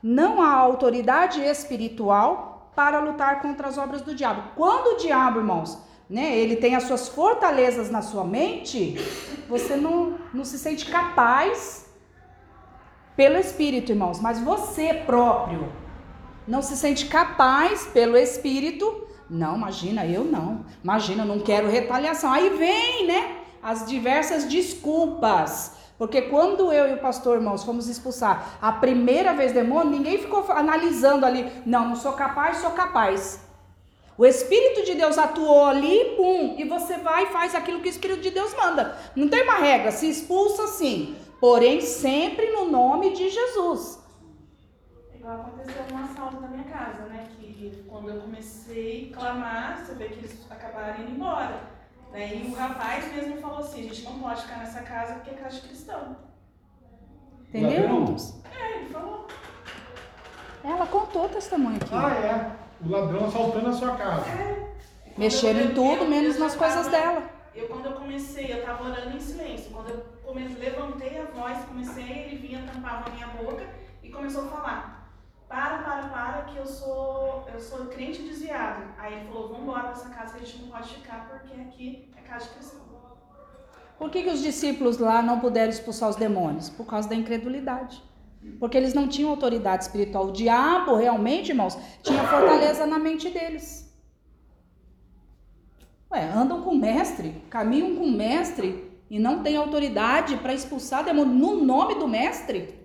não 0.00 0.40
há 0.40 0.54
autoridade 0.54 1.40
espiritual 1.40 2.70
para 2.76 3.00
lutar 3.00 3.42
contra 3.42 3.66
as 3.66 3.76
obras 3.76 4.02
do 4.02 4.14
diabo. 4.14 4.52
Quando 4.54 4.94
o 4.94 4.98
diabo, 4.98 5.40
irmãos, 5.40 5.76
né, 6.08 6.38
ele 6.38 6.54
tem 6.54 6.76
as 6.76 6.84
suas 6.84 7.08
fortalezas 7.08 7.90
na 7.90 8.02
sua 8.02 8.22
mente, 8.22 8.94
você 9.48 9.74
não, 9.74 10.14
não 10.32 10.44
se 10.44 10.56
sente 10.56 10.88
capaz 10.88 11.90
pelo 13.16 13.36
Espírito, 13.36 13.90
irmãos, 13.90 14.20
mas 14.20 14.38
você 14.38 14.94
próprio 14.94 15.72
não 16.46 16.62
se 16.62 16.76
sente 16.76 17.06
capaz 17.06 17.84
pelo 17.84 18.16
Espírito. 18.16 19.08
Não, 19.28 19.56
imagina, 19.56 20.06
eu 20.06 20.22
não. 20.22 20.64
Imagina, 20.84 21.24
eu 21.24 21.26
não 21.26 21.40
quero 21.40 21.68
retaliação. 21.68 22.32
Aí 22.32 22.50
vem, 22.50 23.06
né, 23.06 23.39
as 23.62 23.86
diversas 23.86 24.44
desculpas. 24.44 25.72
Porque 25.98 26.22
quando 26.22 26.72
eu 26.72 26.88
e 26.88 26.94
o 26.94 26.98
pastor, 26.98 27.36
irmãos, 27.36 27.62
fomos 27.62 27.86
expulsar 27.86 28.56
a 28.60 28.72
primeira 28.72 29.34
vez 29.34 29.52
demônio, 29.52 29.90
ninguém 29.90 30.16
ficou 30.16 30.50
analisando 30.50 31.26
ali, 31.26 31.52
não, 31.66 31.90
não 31.90 31.96
sou 31.96 32.14
capaz, 32.14 32.56
sou 32.56 32.70
capaz. 32.70 33.40
O 34.16 34.24
Espírito 34.24 34.84
de 34.84 34.94
Deus 34.94 35.18
atuou 35.18 35.66
ali, 35.66 36.14
pum, 36.16 36.54
e 36.58 36.64
você 36.64 36.96
vai 36.98 37.24
e 37.24 37.26
faz 37.28 37.54
aquilo 37.54 37.80
que 37.80 37.88
o 37.88 37.90
Espírito 37.90 38.20
de 38.20 38.30
Deus 38.30 38.54
manda. 38.54 38.96
Não 39.14 39.28
tem 39.28 39.42
uma 39.42 39.56
regra, 39.56 39.90
se 39.90 40.08
expulsa 40.08 40.66
sim, 40.68 41.16
porém 41.38 41.80
sempre 41.80 42.50
no 42.50 42.66
nome 42.66 43.12
de 43.14 43.28
Jesus. 43.28 43.98
Igual 45.14 45.40
aconteceu 45.40 45.82
um 45.92 45.98
assalto 46.04 46.40
na 46.40 46.48
minha 46.48 46.64
casa, 46.64 47.02
né? 47.04 47.28
Que 47.38 47.84
quando 47.86 48.08
eu 48.08 48.20
comecei 48.22 49.10
a 49.12 49.18
clamar, 49.18 49.84
você 49.84 49.94
vê 49.94 50.08
que 50.08 50.18
eles 50.18 50.50
acabaram 50.50 51.02
indo 51.02 51.12
embora. 51.12 51.79
Né? 52.10 52.34
E 52.34 52.50
o 52.50 52.54
rapaz 52.54 53.12
mesmo 53.14 53.36
falou 53.40 53.58
assim, 53.58 53.80
a 53.80 53.94
gente 53.94 54.02
não 54.04 54.18
pode 54.18 54.42
ficar 54.42 54.58
nessa 54.58 54.82
casa 54.82 55.14
porque 55.14 55.30
é 55.30 55.34
casa 55.34 55.60
de 55.60 55.68
cristão. 55.68 56.16
Entendeu? 57.48 58.16
É, 58.58 58.76
ele 58.78 58.88
falou. 58.90 59.26
Ela 60.62 60.86
contou 60.86 61.24
o 61.24 61.28
testemunho 61.28 61.76
aqui. 61.76 61.90
Ah, 61.92 62.14
é. 62.14 62.86
O 62.86 62.90
ladrão 62.90 63.26
assaltando 63.26 63.68
a 63.68 63.72
sua 63.72 63.96
casa. 63.96 64.28
É. 64.28 64.70
Mexeram 65.16 65.60
em 65.60 65.74
tudo, 65.74 66.06
menos 66.06 66.38
nas 66.38 66.54
coisas 66.54 66.86
tava, 66.86 66.90
dela. 66.90 67.30
Eu, 67.54 67.68
quando 67.68 67.86
eu 67.86 67.92
comecei, 67.92 68.52
eu 68.52 68.64
tava 68.64 68.84
orando 68.84 69.16
em 69.16 69.20
silêncio. 69.20 69.70
Quando 69.72 69.90
eu 69.90 70.04
comecei, 70.24 70.58
levantei 70.58 71.18
a 71.18 71.24
voz, 71.24 71.58
comecei, 71.64 72.04
ele 72.04 72.36
vinha, 72.36 72.64
tampava 72.72 73.08
a 73.08 73.12
minha 73.12 73.26
boca 73.28 73.66
e 74.02 74.10
começou 74.10 74.44
a 74.44 74.48
falar 74.48 74.99
para, 75.50 75.78
para, 75.78 76.08
para, 76.08 76.42
que 76.42 76.56
eu 76.56 76.64
sou, 76.64 77.44
eu 77.52 77.60
sou 77.60 77.86
crente 77.86 78.22
desviado. 78.22 78.84
Aí 78.96 79.14
ele 79.14 79.26
falou, 79.26 79.48
vamos 79.48 79.64
embora 79.64 79.88
dessa 79.88 80.08
casa 80.08 80.34
que 80.34 80.44
a 80.44 80.46
gente 80.46 80.62
não 80.62 80.68
pode 80.68 80.94
ficar 80.94 81.28
porque 81.28 81.60
aqui 81.60 82.08
é 82.16 82.20
casa 82.20 82.46
de 82.46 82.52
cristão. 82.52 82.80
Por 83.98 84.10
que, 84.10 84.22
que 84.22 84.30
os 84.30 84.40
discípulos 84.40 84.96
lá 84.96 85.20
não 85.20 85.40
puderam 85.40 85.68
expulsar 85.68 86.08
os 86.08 86.16
demônios? 86.16 86.70
Por 86.70 86.86
causa 86.86 87.08
da 87.08 87.16
incredulidade. 87.16 88.02
Porque 88.58 88.78
eles 88.78 88.94
não 88.94 89.08
tinham 89.08 89.28
autoridade 89.28 89.82
espiritual. 89.82 90.28
O 90.28 90.32
diabo, 90.32 90.94
realmente, 90.94 91.50
irmãos, 91.50 91.76
tinha 92.02 92.24
fortaleza 92.24 92.86
na 92.86 92.98
mente 92.98 93.28
deles. 93.28 93.92
Ué, 96.10 96.24
andam 96.32 96.62
com 96.62 96.70
o 96.70 96.78
mestre, 96.78 97.44
caminham 97.50 97.96
com 97.96 98.04
o 98.04 98.12
mestre 98.12 98.90
e 99.10 99.18
não 99.18 99.42
têm 99.42 99.56
autoridade 99.56 100.36
para 100.38 100.54
expulsar 100.54 101.04
demônio 101.04 101.34
no 101.34 101.62
nome 101.62 101.96
do 101.96 102.08
mestre? 102.08 102.79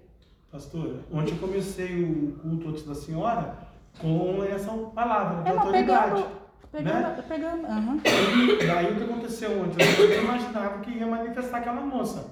Pastor, 0.56 1.00
ontem 1.12 1.34
eu 1.34 1.38
comecei 1.38 2.02
o 2.02 2.32
culto 2.42 2.70
antes 2.70 2.86
da 2.86 2.96
senhora 2.96 3.56
com 4.00 4.42
essa 4.42 4.72
palavra 4.72 5.44
de 5.44 5.50
é, 5.50 5.58
autoridade. 5.60 6.26
Pegando, 6.72 7.02
né? 7.02 7.24
pegando, 7.28 7.68
uhum. 7.68 8.02
Daí 8.66 8.94
o 8.94 8.96
que 8.96 9.04
aconteceu 9.04 9.52
ontem? 9.62 9.86
Eu 10.00 10.08
não 10.08 10.24
imaginava 10.24 10.80
que 10.80 10.92
ia 10.92 11.08
manifestar 11.08 11.58
aquela 11.58 11.82
moça. 11.82 12.26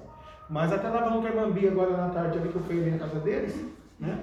Mas 0.48 0.72
até 0.72 0.88
lavando 0.88 1.20
com 1.20 1.26
a 1.26 1.28
irmã 1.28 1.50
Bia 1.50 1.70
agora 1.70 1.98
na 1.98 2.08
tarde, 2.08 2.38
ali 2.38 2.48
que 2.48 2.56
eu 2.56 2.62
fui 2.62 2.80
ali 2.80 2.92
na 2.92 2.98
casa 2.98 3.20
deles, 3.20 3.62
né? 4.00 4.18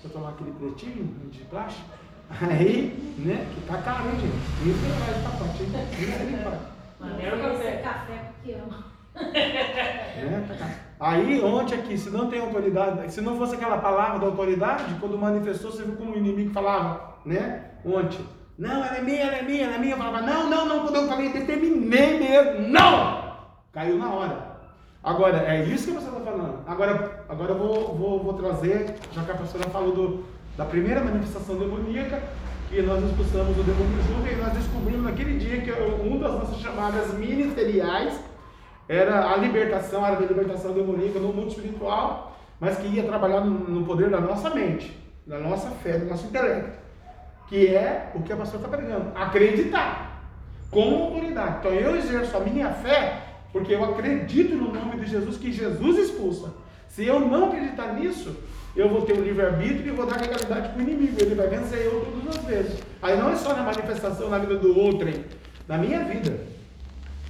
Pra 0.00 0.10
tomar 0.12 0.28
aquele 0.28 0.52
pretinho 0.52 1.06
de 1.28 1.40
plástico. 1.40 1.90
Aí, 2.30 3.16
né? 3.18 3.48
Que 3.52 3.66
tá 3.66 3.82
caro, 3.82 4.10
hein, 4.10 4.20
gente? 4.20 4.70
Isso 4.70 4.86
é 4.86 5.10
mais 5.10 5.24
pacote, 5.24 5.62
hein? 5.64 5.70
Isso 5.98 6.12
é 6.12 6.44
pacote. 6.44 6.62
Maneiro 7.00 7.36
café. 7.40 7.76
Café 7.78 8.32
porque 8.32 8.52
ama. 8.52 8.84
É, 9.16 10.44
tá 10.46 10.54
caro. 10.54 10.89
Aí, 11.00 11.42
ontem 11.42 11.76
aqui, 11.76 11.96
se 11.96 12.10
não 12.10 12.28
tem 12.28 12.40
autoridade, 12.40 13.10
se 13.10 13.22
não 13.22 13.38
fosse 13.38 13.54
aquela 13.54 13.78
palavra 13.78 14.18
da 14.18 14.26
autoridade, 14.26 14.94
quando 15.00 15.16
manifestou, 15.16 15.72
você 15.72 15.82
viu 15.82 15.96
como 15.96 16.12
o 16.12 16.18
inimigo 16.18 16.52
falava, 16.52 17.14
né? 17.24 17.70
Ontem. 17.82 18.20
Não, 18.58 18.84
ela 18.84 18.98
é 18.98 19.00
minha, 19.00 19.22
ela 19.22 19.36
é 19.36 19.42
minha, 19.42 19.64
ela 19.64 19.74
é 19.76 19.78
minha. 19.78 19.94
Eu 19.94 19.96
falava, 19.96 20.20
não, 20.20 20.50
não, 20.50 20.66
não, 20.66 20.80
quando 20.80 20.96
eu 20.96 21.08
falei, 21.08 21.32
determinei 21.32 22.18
mesmo. 22.18 22.68
Não! 22.68 23.30
Caiu 23.72 23.96
na 23.96 24.12
hora. 24.12 24.50
Agora, 25.02 25.38
é 25.38 25.64
isso 25.64 25.86
que 25.86 25.92
você 25.92 26.06
está 26.06 26.20
falando. 26.20 26.58
Agora, 26.66 27.24
agora 27.26 27.52
eu 27.52 27.58
vou, 27.58 27.96
vou, 27.96 28.22
vou 28.22 28.34
trazer, 28.34 28.96
já 29.12 29.24
que 29.24 29.30
a 29.30 29.36
pastora 29.36 29.70
falou 29.70 29.94
do, 29.94 30.24
da 30.58 30.66
primeira 30.66 31.02
manifestação 31.02 31.56
demoníaca, 31.56 32.22
que 32.68 32.82
nós 32.82 33.02
expulsamos 33.02 33.56
o 33.56 33.62
demônio 33.62 34.02
junto, 34.06 34.30
e 34.30 34.36
nós 34.36 34.52
descobrimos 34.52 35.04
naquele 35.04 35.38
dia 35.38 35.62
que 35.62 35.70
uma 35.72 36.18
das 36.18 36.32
nossas 36.40 36.58
chamadas 36.58 37.14
ministeriais 37.14 38.20
era 38.90 39.30
a 39.30 39.36
libertação, 39.36 40.04
era 40.04 40.16
a 40.16 40.20
libertação 40.20 40.72
demoníaca 40.72 41.20
no 41.20 41.32
mundo 41.32 41.50
espiritual, 41.50 42.36
mas 42.58 42.76
que 42.76 42.88
ia 42.88 43.04
trabalhar 43.04 43.40
no, 43.40 43.86
poder 43.86 44.10
da 44.10 44.20
nossa 44.20 44.50
mente, 44.50 44.98
da 45.24 45.38
nossa 45.38 45.70
fé, 45.70 45.96
do 45.96 46.06
nosso 46.06 46.26
intelecto, 46.26 46.76
que 47.48 47.68
é 47.68 48.10
o 48.16 48.22
que 48.22 48.32
a 48.32 48.36
pastora 48.36 48.64
está 48.64 48.76
pregando, 48.76 49.12
acreditar, 49.14 50.24
com 50.72 51.04
autoridade. 51.04 51.58
Então 51.60 51.72
eu 51.72 51.94
exerço 51.94 52.36
a 52.36 52.40
minha 52.40 52.70
fé, 52.70 53.22
porque 53.52 53.72
eu 53.72 53.84
acredito 53.84 54.56
no 54.56 54.72
nome 54.72 54.98
de 54.98 55.06
Jesus, 55.06 55.36
que 55.36 55.52
Jesus 55.52 55.96
expulsa. 55.96 56.52
Se 56.88 57.06
eu 57.06 57.20
não 57.20 57.46
acreditar 57.46 57.92
nisso, 57.92 58.36
eu 58.74 58.88
vou 58.88 59.02
ter 59.02 59.12
o 59.12 59.22
livre-arbítrio 59.22 59.86
e 59.86 59.96
vou 59.96 60.04
dar 60.04 60.20
legalidade 60.20 60.70
para 60.70 60.78
o 60.78 60.82
inimigo. 60.82 61.16
Ele 61.20 61.36
vai 61.36 61.46
vencer 61.46 61.84
eu 61.84 62.04
todas 62.04 62.36
as 62.36 62.44
vezes. 62.44 62.82
Aí 63.00 63.16
não 63.16 63.30
é 63.30 63.36
só 63.36 63.54
na 63.54 63.62
manifestação 63.62 64.28
na 64.28 64.38
vida 64.38 64.56
do 64.56 64.76
outro, 64.76 65.08
hein? 65.08 65.24
na 65.68 65.78
minha 65.78 66.02
vida 66.02 66.59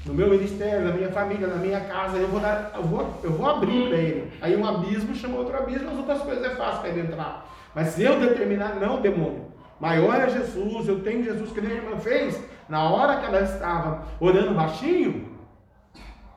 no 0.06 0.14
meu 0.14 0.28
ministério, 0.30 0.86
na 0.86 0.92
minha 0.92 1.10
família, 1.10 1.46
na 1.46 1.56
minha 1.56 1.80
casa, 1.80 2.16
eu 2.16 2.28
vou, 2.28 2.40
dar, 2.40 2.72
eu 2.74 2.82
vou, 2.82 3.20
eu 3.22 3.32
vou 3.32 3.48
abrir 3.48 3.88
para 3.88 3.98
ele. 3.98 4.32
Aí 4.40 4.56
um 4.56 4.66
abismo 4.66 5.14
chama 5.14 5.36
outro 5.36 5.56
abismo, 5.56 5.90
as 5.90 5.98
outras 5.98 6.22
coisas 6.22 6.44
é 6.44 6.56
fácil 6.56 6.80
para 6.80 6.88
ele 6.88 7.00
entrar. 7.00 7.46
Mas 7.74 7.88
se 7.88 8.02
eu 8.02 8.18
determinar, 8.18 8.76
não, 8.76 9.00
demônio, 9.00 9.46
maior 9.78 10.14
é 10.16 10.30
Jesus, 10.30 10.88
eu 10.88 11.00
tenho 11.00 11.22
Jesus 11.22 11.52
que 11.52 11.60
nem 11.60 11.72
a 11.72 11.74
irmã 11.76 11.96
fez, 11.98 12.42
na 12.68 12.88
hora 12.88 13.20
que 13.20 13.26
ela 13.26 13.42
estava 13.42 14.04
orando 14.18 14.54
baixinho, 14.54 15.28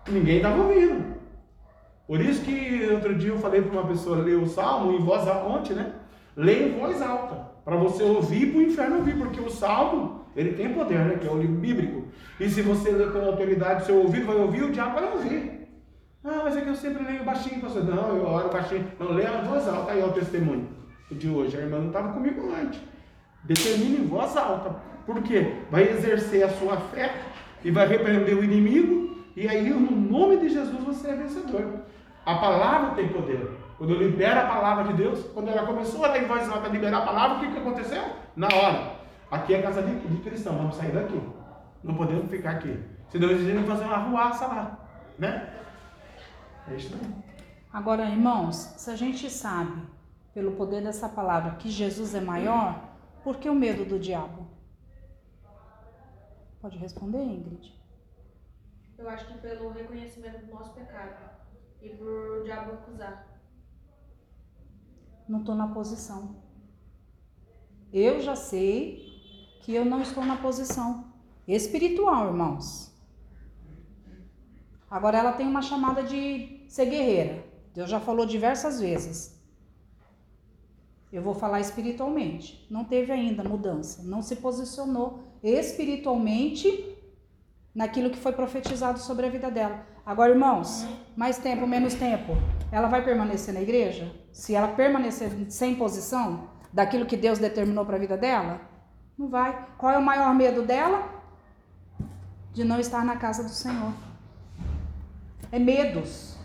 ninguém 0.07 0.37
estava 0.37 0.61
ouvindo. 0.61 1.13
Por 2.05 2.19
isso 2.19 2.43
que 2.43 2.89
outro 2.91 3.15
dia 3.15 3.29
eu 3.29 3.39
falei 3.39 3.61
para 3.61 3.71
uma 3.71 3.87
pessoa 3.87 4.17
ler 4.17 4.35
o 4.35 4.45
salmo 4.45 4.91
em 4.91 4.99
voz 4.99 5.25
alta, 5.25 5.47
ontem, 5.47 5.73
né? 5.73 5.93
Leia 6.35 6.67
em 6.67 6.79
voz 6.79 7.01
alta, 7.01 7.35
para 7.63 7.77
você 7.77 8.03
ouvir 8.03 8.43
e 8.43 8.51
para 8.51 8.59
o 8.59 8.63
inferno 8.63 8.97
ouvir, 8.97 9.17
porque 9.17 9.39
o 9.39 9.49
salmo 9.49 10.22
ele 10.35 10.53
tem 10.53 10.73
poder, 10.73 10.99
né? 10.99 11.17
Que 11.19 11.27
é 11.27 11.31
o 11.31 11.37
livro 11.37 11.55
bíblico. 11.55 12.07
E 12.39 12.49
se 12.49 12.61
você 12.61 12.91
ler 12.91 13.11
com 13.11 13.19
autoridade, 13.19 13.85
seu 13.85 13.97
ouvido 13.97 14.25
vai 14.25 14.35
ouvir, 14.35 14.63
o 14.63 14.71
diabo 14.71 14.99
vai 14.99 15.11
ouvir. 15.11 15.67
Ah, 16.23 16.41
mas 16.43 16.55
é 16.55 16.61
que 16.61 16.69
eu 16.69 16.75
sempre 16.75 17.03
leio 17.03 17.23
baixinho, 17.23 17.61
pastor. 17.61 17.83
Não, 17.83 18.15
eu 18.15 18.25
oro 18.25 18.49
baixinho. 18.49 18.87
Não, 18.99 19.11
leia 19.11 19.41
em 19.41 19.47
voz 19.47 19.67
alta. 19.67 19.91
Aí 19.91 20.01
é 20.01 20.05
o 20.05 20.13
testemunho 20.13 20.69
de 21.11 21.29
hoje. 21.29 21.57
A 21.57 21.61
irmã 21.61 21.79
não 21.79 21.87
estava 21.87 22.13
comigo 22.13 22.49
antes. 22.53 22.79
Determine 23.43 23.97
em 23.97 24.07
voz 24.07 24.35
alta. 24.37 24.75
Por 25.05 25.21
quê? 25.21 25.53
Vai 25.69 25.83
exercer 25.83 26.43
a 26.43 26.49
sua 26.49 26.77
fé 26.77 27.13
e 27.63 27.71
vai 27.71 27.87
repreender 27.87 28.37
o 28.37 28.43
inimigo. 28.43 29.17
E 29.35 29.47
aí, 29.47 29.69
no 29.69 29.91
nome 29.91 30.37
de 30.37 30.49
Jesus, 30.49 30.81
você 30.83 31.09
é 31.09 31.15
vencedor. 31.15 31.81
A 32.25 32.35
palavra 32.35 32.95
tem 32.95 33.09
poder. 33.09 33.49
Quando 33.77 33.95
libera 33.95 34.41
a 34.43 34.47
palavra 34.47 34.85
de 34.85 34.93
Deus, 34.93 35.25
quando 35.33 35.49
ela 35.49 35.65
começou 35.65 36.05
a 36.05 36.13
ler 36.13 36.23
em 36.23 36.27
voz 36.27 36.47
alta, 36.49 36.69
liberar 36.69 36.99
a 36.99 37.05
palavra, 37.05 37.37
o 37.37 37.39
que, 37.41 37.51
que 37.51 37.57
aconteceu? 37.57 38.01
Na 38.35 38.47
hora. 38.47 38.92
Aqui 39.33 39.55
é 39.55 39.63
casa 39.63 39.81
de, 39.81 39.99
de 39.99 40.21
cristão, 40.21 40.55
vamos 40.55 40.75
sair 40.75 40.91
daqui. 40.91 41.19
Não 41.83 41.95
podemos 41.95 42.29
ficar 42.29 42.51
aqui. 42.51 42.79
Senão 43.09 43.31
eles 43.31 43.47
iam 43.47 43.65
fazer 43.65 43.85
uma 43.85 43.97
ruaça 43.97 44.45
lá. 44.45 44.87
Né? 45.17 45.59
É 46.67 46.75
isso 46.75 46.93
aí. 46.93 47.23
Agora, 47.73 48.05
irmãos, 48.05 48.55
se 48.55 48.91
a 48.91 48.95
gente 48.95 49.31
sabe, 49.31 49.81
pelo 50.35 50.51
poder 50.51 50.83
dessa 50.83 51.09
palavra, 51.09 51.55
que 51.55 51.71
Jesus 51.71 52.13
é 52.13 52.21
maior, 52.21 52.95
por 53.23 53.37
que 53.37 53.49
o 53.49 53.55
medo 53.55 53.83
do 53.83 53.97
diabo? 53.97 54.45
Pode 56.61 56.77
responder, 56.77 57.23
Ingrid? 57.23 57.73
Eu 58.99 59.09
acho 59.09 59.25
que 59.25 59.39
pelo 59.39 59.71
reconhecimento 59.71 60.45
do 60.45 60.53
nosso 60.53 60.73
pecado 60.73 61.31
e 61.81 61.89
por 61.89 62.41
o 62.41 62.43
diabo 62.43 62.73
acusar. 62.73 63.25
Não 65.27 65.39
estou 65.39 65.55
na 65.55 65.69
posição. 65.69 66.35
Eu 67.91 68.21
já 68.21 68.35
sei 68.35 69.12
que 69.63 69.73
eu 69.73 69.85
não 69.85 70.01
estou 70.01 70.25
na 70.25 70.35
posição 70.35 71.05
espiritual, 71.47 72.27
irmãos. 72.27 72.91
Agora 74.91 75.17
ela 75.17 75.31
tem 75.31 75.47
uma 75.47 75.61
chamada 75.61 76.03
de 76.03 76.65
ser 76.67 76.85
guerreira. 76.85 77.45
Deus 77.73 77.89
já 77.89 77.99
falou 77.99 78.25
diversas 78.25 78.81
vezes. 78.81 79.41
Eu 81.11 81.21
vou 81.21 81.33
falar 81.33 81.61
espiritualmente. 81.61 82.67
Não 82.69 82.83
teve 82.83 83.13
ainda 83.13 83.41
mudança. 83.43 84.03
Não 84.03 84.21
se 84.21 84.35
posicionou 84.35 85.23
espiritualmente 85.41 86.97
naquilo 87.73 88.09
que 88.09 88.19
foi 88.19 88.33
profetizado 88.33 88.99
sobre 88.99 89.25
a 89.25 89.29
vida 89.29 89.49
dela. 89.49 89.85
Agora, 90.05 90.31
irmãos, 90.31 90.85
mais 91.15 91.37
tempo, 91.37 91.65
menos 91.65 91.93
tempo, 91.93 92.33
ela 92.69 92.89
vai 92.89 93.03
permanecer 93.03 93.53
na 93.53 93.61
igreja? 93.61 94.13
Se 94.33 94.53
ela 94.53 94.67
permanecer 94.67 95.31
sem 95.49 95.75
posição 95.75 96.49
daquilo 96.73 97.05
que 97.05 97.15
Deus 97.15 97.39
determinou 97.39 97.85
para 97.85 97.95
a 97.95 97.99
vida 97.99 98.17
dela? 98.17 98.72
Não 99.17 99.27
vai. 99.27 99.67
Qual 99.77 99.91
é 99.91 99.97
o 99.97 100.01
maior 100.01 100.33
medo 100.33 100.63
dela? 100.63 101.07
De 102.53 102.63
não 102.63 102.79
estar 102.79 103.03
na 103.05 103.15
casa 103.15 103.43
do 103.43 103.49
Senhor. 103.49 103.93
É 105.51 105.59
medos. 105.59 106.37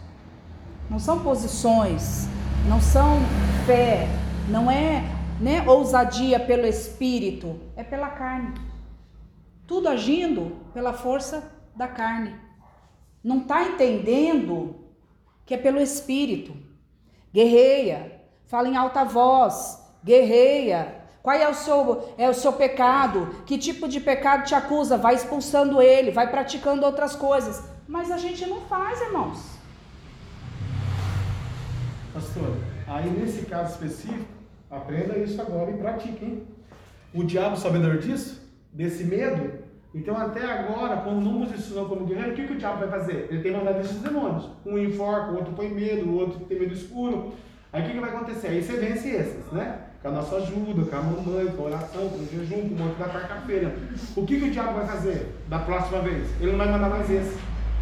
Não 0.91 0.99
são 0.99 1.23
posições, 1.23 2.27
não 2.67 2.81
são 2.81 3.19
fé, 3.67 4.09
não 4.49 4.71
é 4.71 5.03
né, 5.41 5.63
ousadia 5.69 6.41
pelo 6.41 6.67
espírito, 6.67 7.61
é 7.77 7.85
pela 7.85 8.09
carne. 8.09 8.55
Tudo 9.67 9.89
agindo 9.89 10.57
pela 10.73 10.93
força 10.93 11.53
da 11.77 11.87
carne. 11.87 12.35
Não 13.23 13.39
está 13.39 13.65
entendendo 13.65 14.77
que 15.45 15.55
é 15.55 15.59
pelo 15.59 15.79
espírito. 15.79 16.57
Guerreia, 17.33 18.23
fala 18.47 18.69
em 18.69 18.77
alta 18.77 19.05
voz, 19.05 19.83
guerreia. 20.03 20.98
Qual 21.29 21.37
é 21.37 21.47
o 21.47 21.53
seu 21.53 22.15
é 22.17 22.27
o 22.27 22.33
seu 22.33 22.55
pecado? 22.55 23.29
Que 23.45 23.59
tipo 23.59 23.87
de 23.87 24.01
pecado 24.01 24.47
te 24.47 24.55
acusa? 24.55 24.97
Vai 24.97 25.15
expulsando 25.15 25.83
ele, 25.83 26.11
vai 26.11 26.31
praticando 26.31 26.87
outras 26.87 27.15
coisas. 27.15 27.63
Mas 27.87 28.11
a 28.11 28.17
gente 28.17 28.47
não 28.47 28.63
faz, 28.63 28.99
irmãos. 29.03 29.59
Pastor, 32.15 32.57
aí 32.87 33.11
nesse 33.11 33.45
caso 33.45 33.75
específico, 33.75 34.25
aprenda 34.71 35.19
isso 35.19 35.39
agora 35.39 35.71
e 35.71 35.77
pratique, 35.77 36.25
hein? 36.25 36.47
O 37.13 37.23
diabo, 37.23 37.59
sabedor 37.59 37.99
disso, 37.99 38.51
desse 38.73 39.05
medo, 39.05 39.53
então 39.95 40.17
até 40.17 40.43
agora, 40.47 40.97
quando 40.97 41.21
não 41.21 41.45
posicionou 41.45 41.91
como 41.91 42.07
guerreiro, 42.07 42.33
o 42.33 42.35
que, 42.37 42.47
que 42.47 42.55
o 42.55 42.59
diabo 42.59 42.79
vai 42.79 42.89
fazer? 42.89 43.29
Ele 43.31 43.43
tem 43.43 43.53
mandado 43.53 43.81
esses 43.81 43.99
demônios. 43.99 44.49
Um 44.65 44.79
enforca, 44.79 45.31
o 45.33 45.37
outro 45.37 45.53
põe 45.53 45.69
medo, 45.69 46.09
o 46.09 46.21
outro 46.21 46.41
tem 46.47 46.59
medo 46.59 46.73
escuro. 46.73 47.35
Aí 47.71 47.83
o 47.83 47.87
que, 47.87 47.93
que 47.93 48.01
vai 48.01 48.09
acontecer? 48.09 48.47
Aí 48.47 48.63
você 48.63 48.79
vence 48.79 49.11
esses, 49.11 49.53
né? 49.53 49.88
Com 50.09 50.15
a 50.15 50.23
nossa 50.23 50.37
ajuda, 50.37 50.91
com 50.91 50.97
a 50.97 51.03
mamãe, 51.03 51.47
com 51.49 51.63
a 51.65 51.67
oração, 51.67 52.09
com 52.09 52.17
o 52.17 52.27
jejum, 52.33 52.71
com 52.71 52.75
o 52.75 52.79
monte 52.79 52.99
da 52.99 53.11
quarta-feira. 53.11 53.77
O 54.17 54.25
que, 54.25 54.41
que 54.41 54.47
o 54.47 54.51
diabo 54.51 54.79
vai 54.79 54.87
fazer 54.87 55.35
da 55.49 55.59
próxima 55.59 56.01
vez? 56.01 56.27
Ele 56.41 56.53
não 56.53 56.59
vai 56.59 56.73
mandar 56.73 56.89
mais 56.89 57.11
esse. 57.11 57.37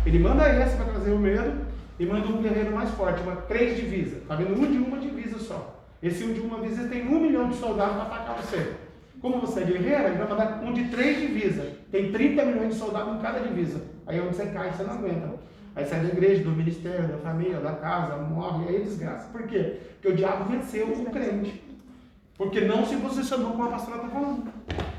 Ele 0.05 0.19
manda 0.19 0.49
esse 0.61 0.75
para 0.75 0.87
trazer 0.87 1.13
o 1.13 1.19
medo 1.21 1.53
e 2.01 2.05
manda 2.05 2.27
um 2.27 2.43
guerreiro 2.43 2.75
mais 2.75 2.91
forte, 2.91 3.23
uma 3.23 3.37
três 3.37 3.77
divisas. 3.77 4.25
Tá 4.27 4.35
vendo? 4.35 4.61
Um 4.61 4.69
de 4.69 4.77
uma 4.77 4.99
divisa 4.99 5.39
só. 5.39 5.85
Esse 6.03 6.25
um 6.25 6.33
de 6.33 6.41
uma 6.41 6.59
divisa 6.59 6.89
tem 6.89 7.07
um 7.07 7.21
milhão 7.21 7.49
de 7.49 7.55
soldados 7.55 7.95
para 7.95 8.07
atacar 8.07 8.43
você. 8.43 8.73
Como 9.21 9.41
você 9.41 9.61
é 9.61 9.65
guerreiro, 9.65 10.05
ele 10.07 10.19
vai 10.19 10.29
mandar 10.29 10.61
um 10.65 10.73
de 10.73 10.89
três 10.89 11.21
divisas. 11.21 11.75
Tem 11.93 12.11
30 12.11 12.45
milhões 12.45 12.75
de 12.75 12.81
soldados 12.81 13.15
em 13.15 13.19
cada 13.21 13.39
divisa. 13.39 13.81
Aí 14.05 14.19
é 14.19 14.21
onde 14.21 14.35
você 14.35 14.47
cai, 14.47 14.73
você 14.73 14.83
não 14.83 14.95
aguenta. 14.95 15.31
Aí 15.77 15.85
sai 15.85 16.01
da 16.01 16.09
igreja, 16.09 16.43
do 16.43 16.51
ministério, 16.51 17.07
da 17.07 17.19
família, 17.19 17.61
da 17.61 17.73
casa, 17.73 18.17
morre, 18.17 18.69
aí 18.69 18.77
é 18.77 18.81
desgraça. 18.81 19.29
Por 19.29 19.43
quê? 19.43 19.77
Porque 19.93 20.09
o 20.09 20.17
diabo 20.17 20.51
venceu 20.51 20.89
o 20.89 21.05
crente. 21.05 21.66
Porque 22.37 22.61
não 22.61 22.85
se 22.85 22.97
posicionou 22.97 23.53
como 23.53 23.65
a 23.65 23.71
pastora 23.71 23.97
está 23.97 24.09
falando. 24.09 24.53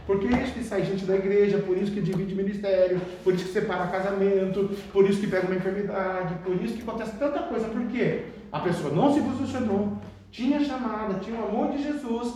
Porque 0.08 0.28
é 0.28 0.44
isso 0.44 0.54
que 0.54 0.64
sai 0.64 0.84
gente 0.84 1.06
da 1.06 1.16
igreja, 1.16 1.60
por 1.60 1.78
isso 1.78 1.92
que 1.92 2.02
divide 2.02 2.34
ministério, 2.34 3.00
por 3.24 3.34
isso 3.34 3.46
que 3.46 3.52
separa 3.52 3.88
casamento, 3.88 4.70
por 4.92 5.08
isso 5.08 5.20
que 5.20 5.28
pega 5.28 5.46
uma 5.46 5.56
enfermidade, 5.56 6.36
por 6.44 6.56
isso 6.56 6.76
que 6.76 6.82
acontece 6.82 7.18
tanta 7.18 7.40
coisa. 7.44 7.68
Por 7.68 7.86
quê? 7.88 8.28
A 8.52 8.60
pessoa 8.62 8.94
não 8.94 9.14
se 9.14 9.22
posicionou, 9.22 9.98
tinha 10.32 10.64
chamada, 10.64 11.20
tinha 11.20 11.40
o 11.40 11.48
amor 11.48 11.72
de 11.72 11.84
Jesus. 11.84 12.36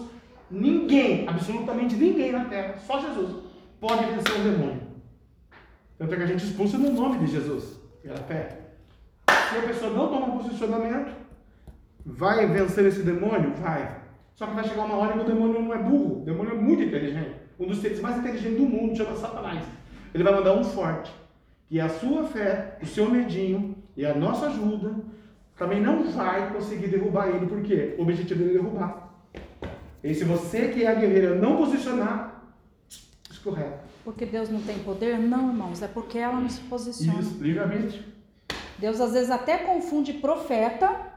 Ninguém, 0.50 1.26
absolutamente 1.30 1.96
ninguém 1.96 2.34
na 2.34 2.44
terra, 2.46 2.76
só 2.86 3.00
Jesus, 3.00 3.38
pode 3.80 4.04
vencer 4.04 4.38
um 4.38 4.44
demônio. 4.44 4.82
Tanto 5.98 6.14
é 6.14 6.18
que 6.18 6.24
a 6.24 6.28
gente 6.28 6.44
expulsa 6.44 6.78
no 6.78 6.92
nome 6.92 7.20
de 7.20 7.28
Jesus, 7.32 7.80
pela 8.04 8.18
fé. 8.18 8.58
Se 9.30 9.58
a 9.58 9.62
pessoa 9.62 9.94
não 9.94 10.10
toma 10.10 10.38
posicionamento, 10.38 11.14
vai 12.06 12.46
vencer 12.48 12.86
esse 12.86 13.02
demônio? 13.02 13.54
Vai. 13.62 14.01
Só 14.36 14.48
que 14.48 14.56
vai 14.56 14.64
chegar 14.64 14.86
uma 14.86 14.96
hora 14.96 15.14
que 15.14 15.20
o 15.20 15.24
demônio 15.24 15.62
não 15.62 15.74
é 15.74 15.78
burro, 15.78 16.22
o 16.22 16.26
demônio 16.26 16.54
é 16.54 16.56
muito 16.56 16.84
inteligente. 16.84 17.36
Um 17.60 17.68
dos 17.68 17.80
seres 17.80 18.00
mais 18.00 18.18
inteligentes 18.18 18.58
do 18.58 18.64
mundo 18.64 18.96
chama 18.96 19.16
Satanás. 19.16 19.64
Ele 20.14 20.24
vai 20.24 20.34
mandar 20.34 20.54
um 20.54 20.64
forte, 20.64 21.14
que 21.68 21.80
é 21.80 21.84
a 21.84 21.90
sua 21.90 22.24
fé, 22.24 22.78
o 22.82 22.86
seu 22.86 23.10
medinho 23.10 23.76
e 23.96 24.06
a 24.06 24.14
nossa 24.14 24.48
ajuda 24.48 24.96
também 25.58 25.80
não 25.80 26.12
vai 26.12 26.52
conseguir 26.52 26.88
derrubar 26.88 27.28
ele, 27.28 27.46
porque 27.46 27.96
o 27.98 28.02
objetivo 28.02 28.40
dele 28.40 28.58
é 28.58 28.62
derrubar. 28.62 29.12
E 30.04 30.14
se 30.16 30.24
você 30.24 30.70
que 30.70 30.84
é 30.84 30.88
a 30.88 30.96
guerreira 30.96 31.36
não 31.36 31.58
posicionar, 31.58 32.44
escorrega. 33.30 33.80
Porque 34.04 34.26
Deus 34.26 34.50
não 34.50 34.62
tem 34.62 34.80
poder? 34.80 35.20
Não, 35.20 35.50
irmãos, 35.50 35.84
é 35.84 35.88
porque 35.88 36.18
ela 36.18 36.40
não 36.40 36.50
se 36.50 36.62
posiciona. 36.62 37.20
Isso, 37.20 37.38
livremente. 37.44 38.04
Deus 38.80 39.00
às 39.00 39.14
vezes 39.14 39.30
até 39.30 39.60
confunde 39.60 40.14
profeta 40.14 41.11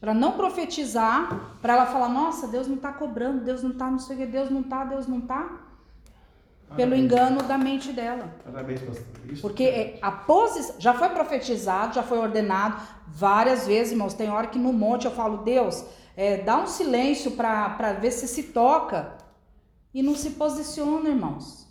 para 0.00 0.14
não 0.14 0.32
profetizar, 0.32 1.58
para 1.60 1.74
ela 1.74 1.86
falar, 1.86 2.08
nossa, 2.08 2.48
Deus 2.48 2.66
não 2.66 2.76
está 2.76 2.90
cobrando, 2.92 3.44
Deus 3.44 3.62
não 3.62 3.70
está, 3.70 3.90
não 3.90 3.98
sei 3.98 4.16
o 4.16 4.18
que, 4.20 4.26
Deus 4.26 4.48
não 4.50 4.62
está, 4.62 4.84
Deus 4.84 5.06
não 5.06 5.18
está. 5.18 5.66
Pelo 6.74 6.94
engano 6.94 7.42
da 7.42 7.58
mente 7.58 7.92
dela. 7.92 8.32
Parabéns, 8.44 8.80
pastor. 8.80 9.04
Isso 9.28 9.42
Porque 9.42 9.64
é, 9.64 9.98
a 10.00 10.12
posição 10.12 10.76
já 10.78 10.94
foi 10.94 11.08
profetizado, 11.08 11.94
já 11.94 12.02
foi 12.02 12.18
ordenado 12.18 12.80
várias 13.08 13.66
vezes, 13.66 13.92
irmãos. 13.92 14.14
Tem 14.14 14.30
hora 14.30 14.46
que 14.46 14.58
no 14.58 14.72
monte 14.72 15.04
eu 15.04 15.10
falo, 15.10 15.38
Deus, 15.38 15.84
é, 16.16 16.36
dá 16.38 16.58
um 16.58 16.68
silêncio 16.68 17.32
para 17.32 17.92
ver 17.94 18.12
se 18.12 18.28
se 18.28 18.44
toca. 18.44 19.18
E 19.92 20.00
não 20.00 20.14
se 20.14 20.30
posiciona, 20.30 21.08
irmãos. 21.08 21.66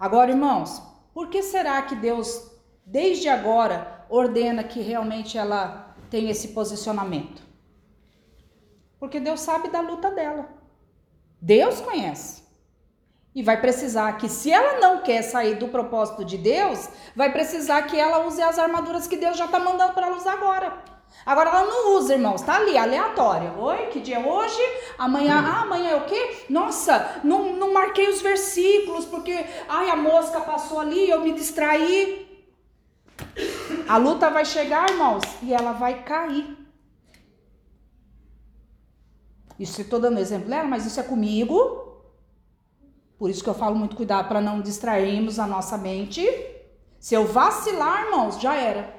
Agora, 0.00 0.32
irmãos, 0.32 0.82
por 1.14 1.28
que 1.28 1.40
será 1.40 1.80
que 1.82 1.94
Deus, 1.94 2.50
desde 2.84 3.28
agora, 3.28 4.04
ordena 4.08 4.64
que 4.64 4.80
realmente 4.80 5.38
ela 5.38 5.87
tenha 6.08 6.30
esse 6.30 6.48
posicionamento? 6.48 7.42
Porque 8.98 9.20
Deus 9.20 9.40
sabe 9.40 9.68
da 9.68 9.80
luta 9.80 10.10
dela. 10.10 10.48
Deus 11.40 11.80
conhece. 11.80 12.42
E 13.34 13.42
vai 13.42 13.60
precisar 13.60 14.12
que, 14.18 14.28
se 14.28 14.50
ela 14.50 14.80
não 14.80 15.02
quer 15.02 15.22
sair 15.22 15.54
do 15.54 15.68
propósito 15.68 16.24
de 16.24 16.36
Deus, 16.36 16.88
vai 17.14 17.30
precisar 17.30 17.82
que 17.82 17.96
ela 17.96 18.26
use 18.26 18.42
as 18.42 18.58
armaduras 18.58 19.06
que 19.06 19.16
Deus 19.16 19.36
já 19.36 19.44
está 19.44 19.58
mandando 19.58 19.92
para 19.92 20.08
ela 20.08 20.16
usar 20.16 20.32
agora. 20.32 20.82
Agora 21.24 21.50
ela 21.50 21.64
não 21.64 21.96
usa, 21.96 22.14
irmãos, 22.14 22.42
tá 22.42 22.56
ali, 22.56 22.76
aleatória. 22.76 23.52
Oi, 23.52 23.86
que 23.86 24.00
dia 24.00 24.16
é 24.16 24.18
hoje? 24.18 24.60
Amanhã, 24.98 25.36
ah, 25.36 25.62
amanhã 25.62 25.90
é 25.90 25.96
o 25.96 26.04
quê? 26.04 26.44
Nossa, 26.48 27.20
não, 27.22 27.52
não 27.52 27.72
marquei 27.72 28.08
os 28.08 28.20
versículos 28.20 29.04
porque, 29.04 29.46
ai, 29.68 29.90
a 29.90 29.96
mosca 29.96 30.40
passou 30.40 30.80
ali, 30.80 31.08
eu 31.08 31.20
me 31.20 31.32
distraí. 31.32 32.27
A 33.88 33.96
luta 33.96 34.30
vai 34.30 34.44
chegar, 34.44 34.90
irmãos, 34.90 35.22
e 35.42 35.52
ela 35.52 35.72
vai 35.72 36.02
cair. 36.02 36.56
Isso 39.58 39.80
eu 39.80 39.84
estou 39.84 39.98
dando 39.98 40.20
exemplo 40.20 40.48
dela, 40.48 40.68
mas 40.68 40.86
isso 40.86 41.00
é 41.00 41.02
comigo. 41.02 41.88
Por 43.18 43.28
isso 43.28 43.42
que 43.42 43.50
eu 43.50 43.54
falo 43.54 43.74
muito 43.74 43.96
cuidado 43.96 44.28
para 44.28 44.40
não 44.40 44.60
distrairmos 44.60 45.38
a 45.38 45.46
nossa 45.46 45.76
mente. 45.76 46.24
Se 47.00 47.14
eu 47.14 47.26
vacilar, 47.26 48.04
irmãos, 48.04 48.40
já 48.40 48.54
era. 48.54 48.96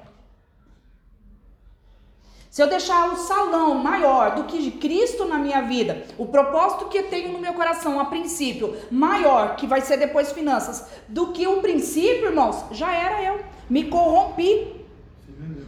Se 2.50 2.60
eu 2.60 2.68
deixar 2.68 3.12
o 3.12 3.16
salão 3.16 3.76
maior 3.76 4.34
do 4.34 4.44
que 4.44 4.72
Cristo 4.72 5.24
na 5.24 5.38
minha 5.38 5.62
vida, 5.62 6.04
o 6.18 6.26
propósito 6.26 6.86
que 6.86 6.98
eu 6.98 7.08
tenho 7.08 7.32
no 7.32 7.38
meu 7.38 7.54
coração 7.54 8.00
a 8.00 8.06
princípio, 8.06 8.76
maior, 8.90 9.54
que 9.54 9.68
vai 9.68 9.80
ser 9.80 9.96
depois 9.96 10.32
finanças, 10.32 10.90
do 11.08 11.28
que 11.28 11.46
o 11.46 11.62
princípio, 11.62 12.26
irmãos, 12.26 12.64
já 12.72 12.92
era 12.92 13.22
eu. 13.22 13.40
Me 13.70 13.84
corrompi. 13.84 14.84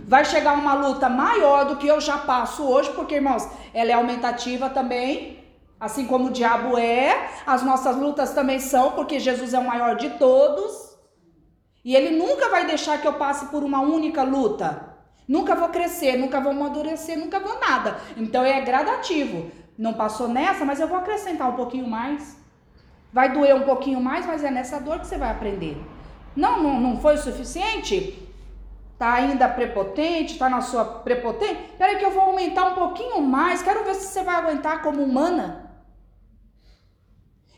Vai 0.07 0.25
chegar 0.25 0.55
uma 0.55 0.75
luta 0.75 1.09
maior 1.09 1.65
do 1.65 1.77
que 1.77 1.87
eu 1.87 2.01
já 2.01 2.19
passo 2.19 2.65
hoje, 2.65 2.91
porque, 2.91 3.15
irmãos, 3.15 3.49
ela 3.73 3.91
é 3.91 3.95
aumentativa 3.95 4.69
também. 4.69 5.43
Assim 5.81 6.07
como 6.07 6.29
o 6.29 6.31
diabo 6.31 6.77
é, 6.77 7.31
as 7.47 7.63
nossas 7.63 7.97
lutas 7.97 8.35
também 8.35 8.59
são, 8.59 8.93
porque 8.93 9.19
Jesus 9.19 9.55
é 9.55 9.59
o 9.59 9.67
maior 9.67 9.97
de 9.97 10.11
todos. 10.11 10.97
E 11.85 11.97
ele 11.97 12.17
nunca 12.17 12.49
vai 12.49 12.67
deixar 12.67 13.01
que 13.01 13.07
eu 13.07 13.15
passe 13.15 13.47
por 13.47 13.65
uma 13.65 13.81
única 13.81 14.23
luta. 14.23 14.97
Nunca 15.27 15.55
vou 15.55 15.69
crescer, 15.71 16.17
nunca 16.17 16.41
vou 16.41 16.53
amadurecer, 16.53 17.19
nunca 17.19 17.41
vou 17.41 17.59
nada. 17.59 17.97
Então 18.17 18.45
é 18.45 18.61
gradativo. 18.61 19.51
Não 19.79 19.95
passou 19.95 20.29
nessa, 20.29 20.65
mas 20.65 20.79
eu 20.79 20.87
vou 20.87 20.99
acrescentar 20.99 21.49
um 21.49 21.57
pouquinho 21.57 21.89
mais. 21.89 22.37
Vai 23.13 23.33
doer 23.33 23.55
um 23.55 23.63
pouquinho 23.63 24.01
mais, 24.01 24.27
mas 24.27 24.45
é 24.45 24.51
nessa 24.51 24.79
dor 24.79 25.01
que 25.01 25.07
você 25.07 25.19
vai 25.19 25.31
aprender. 25.31 25.77
Não, 26.35 26.63
não, 26.63 26.81
não 26.81 27.01
foi 27.01 27.15
o 27.15 27.23
suficiente? 27.23 28.19
Tá 28.99 29.15
ainda 29.15 29.49
prepotente, 29.49 30.39
tá 30.39 30.49
na 30.49 30.61
sua 30.61 30.85
prepotente? 30.85 31.73
Peraí 31.77 31.99
que 31.99 32.05
eu 32.05 32.11
vou 32.11 32.23
aumentar 32.23 32.71
um 32.71 32.75
pouquinho 32.75 33.21
mais. 33.21 33.63
Quero 33.63 33.85
ver 33.85 33.95
se 33.95 34.07
você 34.07 34.23
vai 34.23 34.37
aguentar 34.37 34.83
como 34.83 35.03
humana. 35.03 35.71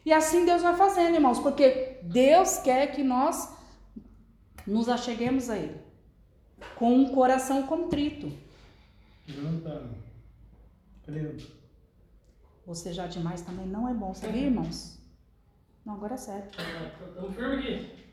E 0.05 0.13
assim 0.13 0.45
Deus 0.45 0.63
vai 0.63 0.75
fazendo, 0.75 1.15
irmãos, 1.15 1.39
porque 1.39 1.99
Deus 2.03 2.59
quer 2.59 2.89
que 2.89 3.03
nós 3.03 3.53
nos 4.67 4.89
acheguemos 4.89 5.49
a 5.49 5.57
Ele 5.57 5.81
com 6.77 6.95
um 6.95 7.15
coração 7.15 7.63
contrito. 7.65 8.33
Credo. 11.05 11.45
Bocejar 12.67 13.09
demais 13.09 13.43
também 13.43 13.67
não 13.67 13.89
é 13.89 13.95
bom, 13.95 14.15
sabia, 14.15 14.43
irmãos? 14.43 14.99
Não, 15.85 15.95
agora 15.95 16.15
é 16.15 16.17
sério. 16.17 16.49
Estamos 16.49 17.35
firmes 17.35 17.59
aqui. 17.59 18.04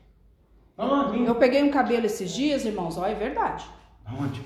Aonde? 0.76 1.24
Eu 1.24 1.34
peguei 1.34 1.62
um 1.62 1.70
cabelo 1.70 2.06
esses 2.06 2.30
dias, 2.30 2.64
irmãos, 2.64 2.96
ó, 2.96 3.06
é 3.06 3.14
verdade. 3.14 3.64
Aonde? 4.04 4.42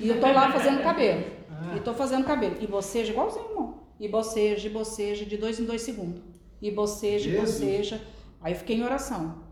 E 0.00 0.08
eu 0.08 0.20
tô 0.20 0.26
lá 0.32 0.50
fazendo 0.50 0.82
cabelo. 0.82 1.24
Ah. 1.50 1.76
E 1.76 1.80
tô 1.80 1.92
fazendo 1.94 2.24
cabelo. 2.24 2.56
E 2.60 2.66
boceja 2.66 3.12
igualzinho, 3.12 3.50
irmão. 3.50 3.74
E 4.00 4.08
boceja, 4.08 4.68
e 4.68 4.70
boceja, 4.70 5.24
de 5.24 5.36
dois 5.36 5.58
em 5.58 5.64
dois 5.64 5.82
segundos. 5.82 6.22
E 6.62 6.70
boceja, 6.70 7.28
e 7.28 7.36
boceja. 7.36 8.00
Aí 8.40 8.52
eu 8.52 8.58
fiquei 8.58 8.76
em 8.76 8.84
oração. 8.84 9.46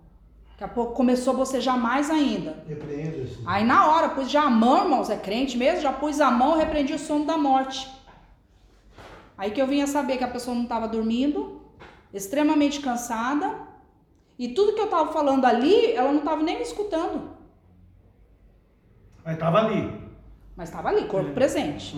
Daqui 0.53 0.65
a 0.65 0.69
pouco 0.69 0.95
começou 0.95 1.35
a 1.35 1.37
bocejar 1.37 1.79
mais 1.79 2.11
ainda. 2.11 2.65
Repreenda-se. 2.67 3.39
Aí 3.45 3.63
na 3.65 3.89
hora, 3.89 4.09
pus 4.09 4.31
já 4.31 4.45
a 4.45 4.51
mão, 4.51 4.85
irmãos, 4.85 5.11
é 5.11 5.17
crente 5.17 5.57
mesmo, 5.57 5.83
já 5.83 5.93
pus 5.93 6.21
a 6.21 6.31
mão, 6.31 6.57
repreendi 6.57 6.95
o 6.95 6.99
sono 6.99 7.27
da 7.27 7.37
morte. 7.37 7.87
Aí 9.37 9.51
que 9.51 9.61
eu 9.61 9.67
vinha 9.67 9.87
saber 9.87 10.17
que 10.17 10.25
a 10.25 10.29
pessoa 10.29 10.55
não 10.55 10.63
estava 10.63 10.89
dormindo, 10.89 11.61
extremamente 12.13 12.81
cansada, 12.81 13.66
e 14.39 14.49
tudo 14.49 14.75
que 14.75 14.81
eu 14.81 14.85
estava 14.87 15.13
falando 15.13 15.45
ali, 15.45 15.93
ela 15.93 16.11
não 16.13 16.19
estava 16.21 16.43
nem 16.43 16.57
me 16.57 16.63
escutando, 16.63 17.31
Mas 19.25 19.39
tava 19.39 19.59
ali. 19.59 19.93
mas 20.57 20.69
estava 20.69 20.89
ali, 20.89 21.07
corpo 21.07 21.31
É. 21.31 21.33
presente. 21.33 21.97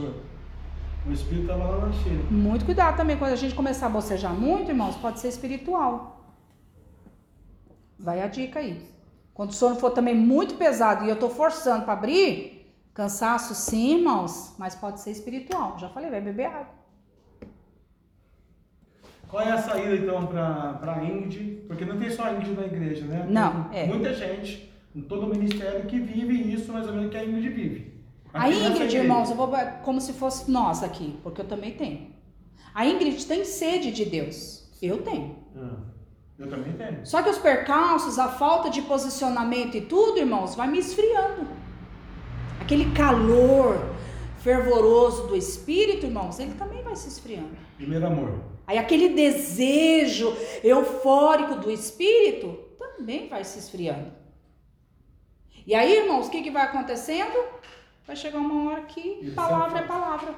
O 1.07 1.13
espírito 1.13 1.47
tava 1.49 1.65
lá 1.65 1.87
na 1.87 1.93
cheia. 1.93 2.23
Muito 2.31 2.65
cuidado 2.65 2.97
também, 2.97 3.17
quando 3.17 3.33
a 3.33 3.37
gente 3.37 3.55
começar 3.55 3.87
a 3.87 3.91
bocejar 3.91 4.33
muito, 4.35 4.71
irmãos, 4.71 4.97
pode 4.97 5.21
ser 5.21 5.29
espiritual. 5.29 6.35
Vai 7.99 8.21
a 8.23 8.27
dica 8.29 8.59
aí. 8.61 8.83
Quando 9.35 9.51
o 9.51 9.55
sono 9.55 9.77
for 9.77 9.91
também 9.91 10.15
muito 10.15 10.55
pesado 10.57 11.05
e 11.05 11.09
eu 11.09 11.19
tô 11.19 11.29
forçando 11.31 11.85
para 11.85 11.93
abrir, 11.95 12.73
cansaço 12.93 13.55
sim, 13.55 13.97
irmãos, 13.99 14.55
mas 14.59 14.75
pode 14.75 15.01
ser 15.01 15.11
espiritual. 15.13 15.79
Já 15.79 15.89
falei, 15.89 16.11
vai 16.11 16.21
beber 16.21 16.47
água. 16.47 16.78
Qual 19.29 19.43
é 19.43 19.53
a 19.53 19.59
saída 19.59 19.95
então 19.95 20.27
para 20.27 20.75
para 20.75 21.05
Ingrid? 21.05 21.65
Porque 21.69 21.85
não 21.85 21.99
tem 21.99 22.11
só 22.11 22.25
a 22.25 22.33
Ingrid 22.33 22.53
na 22.53 22.65
igreja, 22.65 23.05
né? 23.05 23.27
Não, 23.29 23.65
Tem 23.65 23.81
é. 23.81 23.87
Muita 23.87 24.15
gente, 24.15 24.73
em 24.97 25.03
todo 25.03 25.27
o 25.27 25.29
ministério, 25.29 25.87
que 25.87 26.01
vive 26.01 26.53
isso 26.53 26.73
mais 26.73 26.87
ou 26.87 26.95
menos 26.95 27.11
que 27.11 27.17
a 27.17 27.25
Ingrid 27.25 27.49
vive. 27.51 27.99
A 28.33 28.45
Aqui 28.47 28.55
Ingrid, 28.55 28.97
irmãos, 28.97 29.31
eu 29.31 29.37
vou 29.37 29.51
como 29.85 30.01
se 30.01 30.15
fosse 30.15 30.51
nós 30.51 30.83
aqui, 30.83 31.19
porque 31.23 31.43
eu 31.43 31.47
também 31.47 31.73
tenho. 31.73 32.09
A 32.75 32.87
Ingrid 32.87 33.27
tem 33.27 33.45
sede 33.45 33.93
de 33.93 34.07
Deus. 34.07 34.67
Eu 34.81 35.03
tenho. 35.03 35.37
Ah, 35.57 35.77
eu 36.39 36.49
também 36.49 36.73
tenho. 36.73 37.05
Só 37.05 37.23
que 37.23 37.29
os 37.29 37.39
percalços, 37.39 38.19
a 38.19 38.29
falta 38.29 38.71
de 38.71 38.81
posicionamento 38.83 39.77
e 39.77 39.81
tudo, 39.83 40.19
irmãos, 40.19 40.55
vai 40.55 40.69
me 40.69 40.79
esfriando. 40.79 41.47
Aquele 42.61 42.93
calor 42.93 43.95
fervoroso 44.39 45.27
do 45.27 45.37
espírito, 45.37 46.07
irmãos, 46.07 46.39
ele 46.39 46.55
também 46.55 46.83
vai 46.83 46.97
se 46.97 47.09
esfriando. 47.09 47.51
Primeiro 47.77 48.07
amor. 48.07 48.58
Aí 48.69 48.77
aquele 48.77 49.09
desejo 49.09 50.37
eufórico 50.63 51.55
do 51.55 51.71
espírito 51.71 52.49
também 52.79 53.27
vai 53.27 53.43
se 53.43 53.59
esfriando. 53.59 54.13
E 55.67 55.75
aí, 55.75 56.01
irmãos, 56.01 56.27
o 56.27 56.31
que, 56.31 56.43
que 56.43 56.51
vai 56.51 56.65
acontecendo? 56.65 57.39
Vai 58.07 58.15
chegar 58.15 58.39
uma 58.39 58.71
hora 58.71 58.83
que 58.83 59.01
Ele 59.01 59.31
palavra 59.31 59.79
é 59.79 59.83
palavra. 59.87 60.35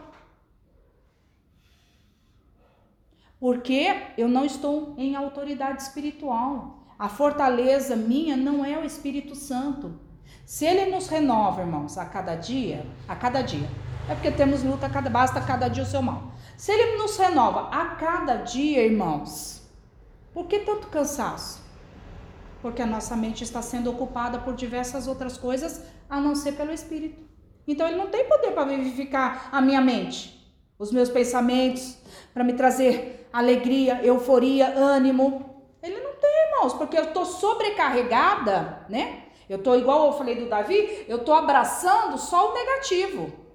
Porque 3.41 3.97
eu 4.17 4.29
não 4.29 4.45
estou 4.45 4.95
em 4.97 5.17
autoridade 5.17 5.83
espiritual. 5.83 6.87
A 6.97 7.09
fortaleza 7.09 7.97
minha 7.97 8.37
não 8.37 8.65
é 8.65 8.79
o 8.79 8.85
Espírito 8.85 9.35
Santo. 9.35 9.99
Se 10.47 10.65
ele 10.67 10.95
nos 10.95 11.09
renova, 11.09 11.63
irmãos, 11.63 11.99
a 11.99 12.05
cada 12.05 12.37
dia, 12.37 12.87
a 13.09 13.17
cada 13.17 13.43
dia, 13.43 13.69
é 14.09 14.15
porque 14.15 14.31
temos 14.31 14.63
luta, 14.63 14.89
cada, 14.89 15.09
basta 15.11 15.41
cada 15.41 15.67
dia 15.67 15.83
o 15.83 15.87
seu 15.87 16.03
mal. 16.03 16.31
Se 16.61 16.73
ele 16.73 16.99
nos 16.99 17.17
renova 17.17 17.71
a 17.75 17.95
cada 17.95 18.35
dia, 18.35 18.85
irmãos, 18.85 19.63
por 20.35 20.47
que 20.47 20.59
tanto 20.59 20.89
cansaço? 20.89 21.65
Porque 22.61 22.83
a 22.83 22.87
nossa 22.87 23.17
mente 23.17 23.43
está 23.43 23.63
sendo 23.63 23.91
ocupada 23.91 24.41
por 24.41 24.53
diversas 24.53 25.09
outras 25.09 25.39
coisas, 25.39 25.83
a 26.07 26.21
não 26.21 26.35
ser 26.35 26.53
pelo 26.53 26.71
Espírito. 26.71 27.23
Então 27.67 27.89
ele 27.89 27.97
não 27.97 28.09
tem 28.09 28.27
poder 28.27 28.51
para 28.51 28.65
vivificar 28.67 29.49
a 29.51 29.63
minha 29.63 29.81
mente, 29.81 30.55
os 30.79 30.93
meus 30.93 31.09
pensamentos, 31.09 31.97
para 32.35 32.45
me 32.45 32.53
trazer 32.53 33.27
alegria, 33.33 34.05
euforia, 34.05 34.69
ânimo. 34.77 35.65
Ele 35.83 35.99
não 35.99 36.13
tem, 36.17 36.45
irmãos, 36.49 36.75
porque 36.75 36.99
eu 36.99 37.05
estou 37.05 37.25
sobrecarregada, 37.25 38.85
né? 38.87 39.23
Eu 39.49 39.57
estou 39.57 39.79
igual 39.79 40.09
eu 40.09 40.13
falei 40.13 40.35
do 40.35 40.47
Davi, 40.47 41.07
eu 41.09 41.21
estou 41.21 41.33
abraçando 41.33 42.19
só 42.19 42.51
o 42.51 42.55
negativo. 42.55 43.50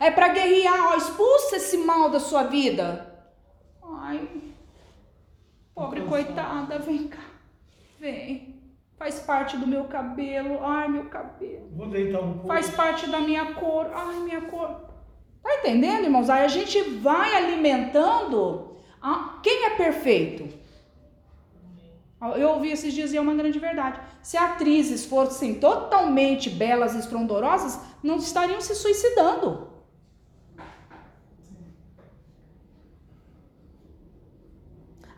É 0.00 0.10
para 0.10 0.28
guerrear, 0.28 0.92
ó, 0.92 0.96
expulsa 0.96 1.56
esse 1.56 1.76
mal 1.78 2.08
da 2.10 2.20
sua 2.20 2.44
vida. 2.44 3.06
Ai, 3.82 4.28
pobre 5.74 6.02
coitada, 6.02 6.78
vem 6.78 7.08
cá. 7.08 7.22
Vem. 7.98 8.56
Faz 8.96 9.20
parte 9.20 9.56
do 9.56 9.66
meu 9.66 9.84
cabelo. 9.84 10.58
Ai, 10.64 10.88
meu 10.88 11.04
cabelo. 11.06 11.68
Vou 11.76 11.88
deitar 11.88 12.20
um 12.20 12.32
pouco. 12.34 12.48
Faz 12.48 12.70
parte 12.70 13.08
da 13.08 13.20
minha 13.20 13.54
cor. 13.54 13.90
Ai, 13.94 14.16
minha 14.20 14.40
cor. 14.42 14.88
Tá 15.42 15.54
entendendo, 15.60 16.04
irmãos? 16.04 16.28
Aí 16.28 16.44
a 16.44 16.48
gente 16.48 16.80
vai 16.82 17.34
alimentando. 17.36 18.76
a- 19.00 19.38
Quem 19.42 19.66
é 19.66 19.70
perfeito? 19.70 20.48
Eu 22.36 22.48
ouvi 22.50 22.72
esses 22.72 22.92
dias 22.92 23.12
e 23.12 23.16
é 23.16 23.20
uma 23.20 23.34
grande 23.34 23.60
verdade. 23.60 24.00
Se 24.20 24.36
atrizes 24.36 25.06
fossem 25.06 25.54
totalmente 25.60 26.50
belas 26.50 26.94
e 26.96 26.98
estrondorosas, 26.98 27.78
não 28.02 28.16
estariam 28.16 28.60
se 28.60 28.74
suicidando. 28.74 29.67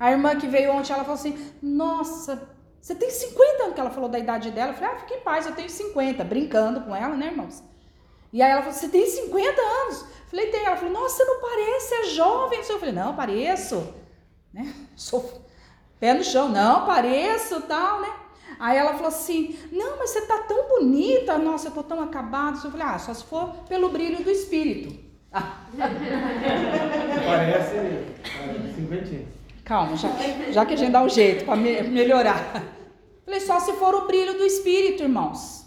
A 0.01 0.11
irmã 0.11 0.35
que 0.35 0.49
veio 0.49 0.73
ontem, 0.73 0.95
ela 0.95 1.05
falou 1.05 1.19
assim: 1.19 1.39
Nossa, 1.63 2.49
você 2.81 2.95
tem 2.95 3.11
50 3.11 3.63
anos 3.63 3.75
que 3.75 3.81
ela 3.81 3.91
falou 3.91 4.09
da 4.09 4.19
idade 4.19 4.51
dela. 4.51 4.71
Eu 4.73 4.75
falei: 4.75 4.95
Ah, 4.95 4.99
fique 4.99 5.13
em 5.13 5.21
paz, 5.21 5.45
eu 5.45 5.55
tenho 5.55 5.69
50, 5.69 6.25
brincando 6.25 6.81
com 6.81 6.97
ela, 6.97 7.15
né, 7.15 7.27
irmãos? 7.27 7.63
E 8.33 8.41
aí 8.41 8.51
ela 8.51 8.63
falou: 8.63 8.77
Você 8.77 8.89
tem 8.89 9.07
50 9.07 9.61
anos? 9.61 10.01
Eu 10.01 10.07
falei: 10.31 10.47
Tem. 10.47 10.65
Ela 10.65 10.77
falou: 10.77 10.95
Nossa, 10.95 11.17
você 11.17 11.25
não 11.25 11.41
parece, 11.43 11.95
é 11.95 12.05
jovem. 12.05 12.59
Eu 12.61 12.79
falei: 12.79 12.95
Não, 12.95 13.15
pareço. 13.15 13.95
Né? 14.55 14.75
Sou 14.97 15.43
pé 16.01 16.15
no 16.15 16.25
chão, 16.25 16.49
não, 16.49 16.87
pareço, 16.87 17.61
tal, 17.63 18.01
né? 18.01 18.09
Aí 18.59 18.79
ela 18.79 18.95
falou 18.95 19.09
assim: 19.09 19.59
Não, 19.71 19.99
mas 19.99 20.09
você 20.09 20.23
tá 20.23 20.39
tão 20.39 20.67
bonita, 20.67 21.37
nossa, 21.37 21.69
eu 21.69 21.73
tô 21.73 21.83
tão 21.83 22.03
acabada. 22.03 22.57
Eu 22.57 22.71
falei: 22.71 22.87
Ah, 22.87 22.99
só 22.99 23.13
se 23.13 23.25
for 23.25 23.51
pelo 23.69 23.91
brilho 23.91 24.25
do 24.25 24.31
espírito. 24.31 24.99
Ah, 25.31 25.59
Parece. 27.27 27.75
parece 27.75 28.75
cinquentinha. 28.75 29.40
Calma, 29.71 29.97
já, 29.97 30.09
já 30.51 30.67
que 30.67 30.75
a 30.75 30.77
gente 30.77 30.91
dá 30.91 31.01
um 31.03 31.09
jeito 31.09 31.45
para 31.45 31.55
melhorar. 31.57 32.41
Falei: 33.25 33.41
Só 33.41 33.61
se 33.61 33.73
for 33.75 33.95
o 33.95 34.07
brilho 34.09 34.35
do 34.37 34.45
espírito, 34.45 35.03
irmãos, 35.05 35.65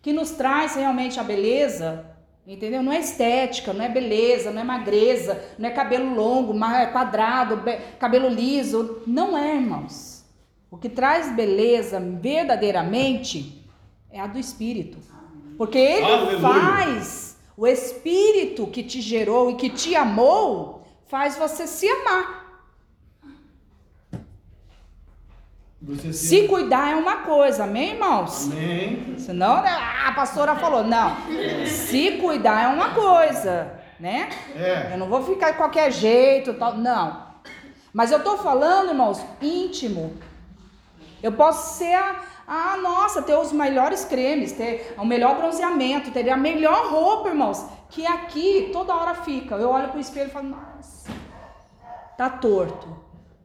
que 0.00 0.10
nos 0.12 0.30
traz 0.30 0.74
realmente 0.74 1.20
a 1.20 1.22
beleza. 1.22 1.88
Entendeu? 2.48 2.80
Não 2.80 2.92
é 2.92 3.00
estética, 3.00 3.72
não 3.72 3.84
é 3.84 3.88
beleza, 3.88 4.52
não 4.52 4.60
é 4.60 4.64
magreza, 4.64 5.32
não 5.58 5.68
é 5.68 5.72
cabelo 5.72 6.14
longo, 6.14 6.54
ma- 6.54 6.86
quadrado, 6.86 7.56
be- 7.56 7.78
cabelo 7.98 8.28
liso. 8.28 9.02
Não 9.04 9.36
é, 9.36 9.56
irmãos. 9.56 10.24
O 10.70 10.76
que 10.78 10.88
traz 10.88 11.34
beleza 11.34 11.98
verdadeiramente 12.00 13.64
é 14.12 14.20
a 14.20 14.28
do 14.28 14.38
Espírito. 14.38 14.96
Porque 15.58 15.76
ele 15.78 16.04
Aleluia. 16.04 16.38
faz, 16.38 17.36
o 17.56 17.66
Espírito 17.66 18.68
que 18.68 18.84
te 18.84 19.00
gerou 19.00 19.50
e 19.50 19.54
que 19.56 19.68
te 19.68 19.96
amou, 19.96 20.84
faz 21.08 21.36
você 21.36 21.66
se 21.66 21.88
amar. 21.88 22.35
Você 25.80 26.12
Se 26.12 26.48
cuidar 26.48 26.92
é 26.92 26.94
uma 26.96 27.18
coisa, 27.18 27.64
amém, 27.64 27.92
irmãos? 27.92 28.50
Amém. 28.50 29.14
Senão, 29.18 29.60
né, 29.62 29.68
ah, 29.70 30.08
a 30.08 30.12
pastora 30.12 30.56
falou, 30.56 30.82
não. 30.82 31.16
Se 31.66 32.12
cuidar 32.12 32.62
é 32.64 32.66
uma 32.68 32.94
coisa, 32.94 33.78
né? 34.00 34.30
É. 34.56 34.92
Eu 34.92 34.98
não 34.98 35.08
vou 35.08 35.22
ficar 35.22 35.50
de 35.50 35.58
qualquer 35.58 35.92
jeito, 35.92 36.54
tal, 36.54 36.76
não. 36.78 37.26
Mas 37.92 38.10
eu 38.10 38.22
tô 38.24 38.38
falando, 38.38 38.88
irmãos, 38.88 39.22
íntimo. 39.40 40.16
Eu 41.22 41.32
posso 41.32 41.76
ser 41.76 41.94
a, 41.94 42.22
a 42.46 42.76
nossa, 42.78 43.20
ter 43.20 43.36
os 43.36 43.52
melhores 43.52 44.04
cremes, 44.04 44.52
ter 44.52 44.94
o 44.96 45.04
melhor 45.04 45.36
bronzeamento, 45.36 46.10
ter 46.10 46.28
a 46.30 46.36
melhor 46.38 46.90
roupa, 46.90 47.28
irmãos, 47.28 47.66
que 47.90 48.06
aqui 48.06 48.70
toda 48.72 48.94
hora 48.94 49.14
fica. 49.14 49.56
Eu 49.56 49.70
olho 49.70 49.88
pro 49.88 50.00
espelho 50.00 50.28
e 50.28 50.32
falo, 50.32 50.48
nossa, 50.48 51.10
tá 52.16 52.30
torto. 52.30 52.96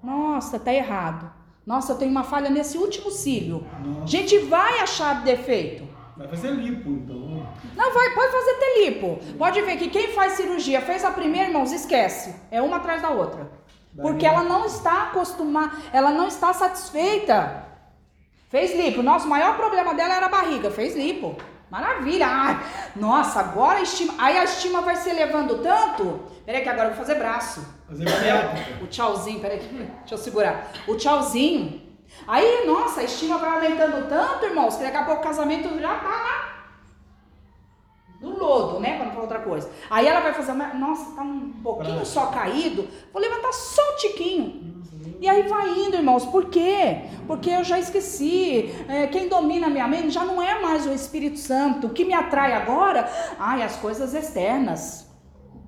Nossa, 0.02 0.58
tá 0.58 0.74
errado. 0.74 1.41
Nossa, 1.72 1.94
eu 1.94 1.98
tenho 1.98 2.12
uma 2.12 2.26
falha 2.26 2.50
nesse 2.50 2.78
último 2.78 3.10
cílio. 3.10 3.66
Nossa. 3.82 4.04
A 4.04 4.08
gente 4.08 4.38
vai 4.40 4.80
achar 4.80 5.24
defeito. 5.24 5.88
Vai 6.18 6.28
fazer 6.28 6.52
lipo, 6.52 6.90
então. 6.90 7.48
Não 7.74 7.94
vai, 7.94 8.14
pode 8.14 8.30
fazer 8.30 8.54
telipo. 8.56 9.20
Pode 9.38 9.62
ver 9.62 9.78
que 9.78 9.90
quem 9.90 10.10
faz 10.10 10.34
cirurgia 10.34 10.82
fez 10.82 11.06
a 11.06 11.12
primeira, 11.12 11.48
irmãos, 11.48 11.72
esquece. 11.72 12.36
É 12.52 12.62
uma 12.62 12.76
atrás 12.76 13.02
da 13.02 13.12
outra. 13.12 13.50
Porque 13.96 14.26
ela 14.26 14.44
não 14.44 14.66
está 14.66 15.04
acostumada, 15.04 15.72
ela 15.94 16.12
não 16.12 16.28
está 16.28 16.52
satisfeita. 16.52 17.66
Fez 18.50 18.76
lipo. 18.76 19.02
Nosso 19.02 19.30
maior 19.30 19.56
problema 19.56 19.94
dela 19.94 20.14
era 20.14 20.26
a 20.26 20.30
barriga, 20.30 20.70
fez 20.70 20.94
lipo. 20.94 21.38
Maravilha! 21.72 22.28
Ah, 22.28 22.64
nossa, 22.98 23.40
agora 23.40 23.80
a 23.80 23.82
estima. 23.82 24.14
Aí 24.18 24.38
a 24.38 24.44
estima 24.44 24.82
vai 24.82 24.98
se 24.98 25.10
elevando 25.10 25.60
tanto. 25.60 26.20
Peraí, 26.46 26.62
que 26.62 26.68
agora 26.68 26.90
eu 26.90 26.96
vou 26.96 27.06
fazer 27.06 27.18
braço. 27.18 27.66
Fazer. 27.88 28.06
O 28.84 28.88
tchauzinho, 28.88 29.40
peraí, 29.40 29.60
deixa 29.60 30.16
eu 30.16 30.18
segurar. 30.18 30.70
O 30.86 30.96
tchauzinho. 30.98 31.82
Aí, 32.28 32.68
nossa, 32.68 33.00
a 33.00 33.04
estima 33.06 33.38
vai 33.38 33.50
aumentando 33.52 34.10
tanto, 34.10 34.46
irmãos, 34.46 34.76
que 34.76 34.84
daqui 34.84 34.98
a 34.98 35.06
pouco 35.06 35.22
o 35.22 35.24
casamento 35.24 35.80
já 35.80 35.96
tá 35.96 36.10
lá. 36.10 36.52
No 38.20 38.38
lodo, 38.38 38.82
né? 38.82 39.00
Não 39.00 39.12
falar 39.12 39.22
outra 39.22 39.40
coisa. 39.40 39.72
Aí 39.90 40.06
ela 40.06 40.20
vai 40.20 40.34
fazer, 40.34 40.52
nossa, 40.54 41.16
tá 41.16 41.22
um 41.22 41.54
pouquinho 41.64 42.06
só 42.06 42.28
caído. 42.28 42.86
Vou 43.14 43.22
levantar 43.22 43.54
só 43.54 43.82
um 43.94 43.96
tiquinho. 43.96 44.81
E 45.22 45.30
aí 45.30 45.44
vai 45.44 45.70
indo, 45.70 45.96
irmãos. 45.96 46.26
Por 46.26 46.46
quê? 46.46 46.98
Porque 47.28 47.52
eu 47.52 47.64
já 47.64 47.78
esqueci. 47.78 48.74
É, 48.90 49.06
quem 49.06 49.30
domina 49.30 49.68
a 49.68 49.70
minha 49.70 49.88
mente 49.88 50.10
já 50.10 50.26
não 50.26 50.42
é 50.42 50.60
mais 50.60 50.88
o 50.88 50.92
Espírito 50.92 51.38
Santo. 51.38 51.86
O 51.86 51.90
que 51.92 52.04
me 52.04 52.14
atrai 52.14 52.54
agora, 52.54 53.08
ai, 53.38 53.62
as 53.62 53.76
coisas 53.76 54.16
externas. 54.16 55.08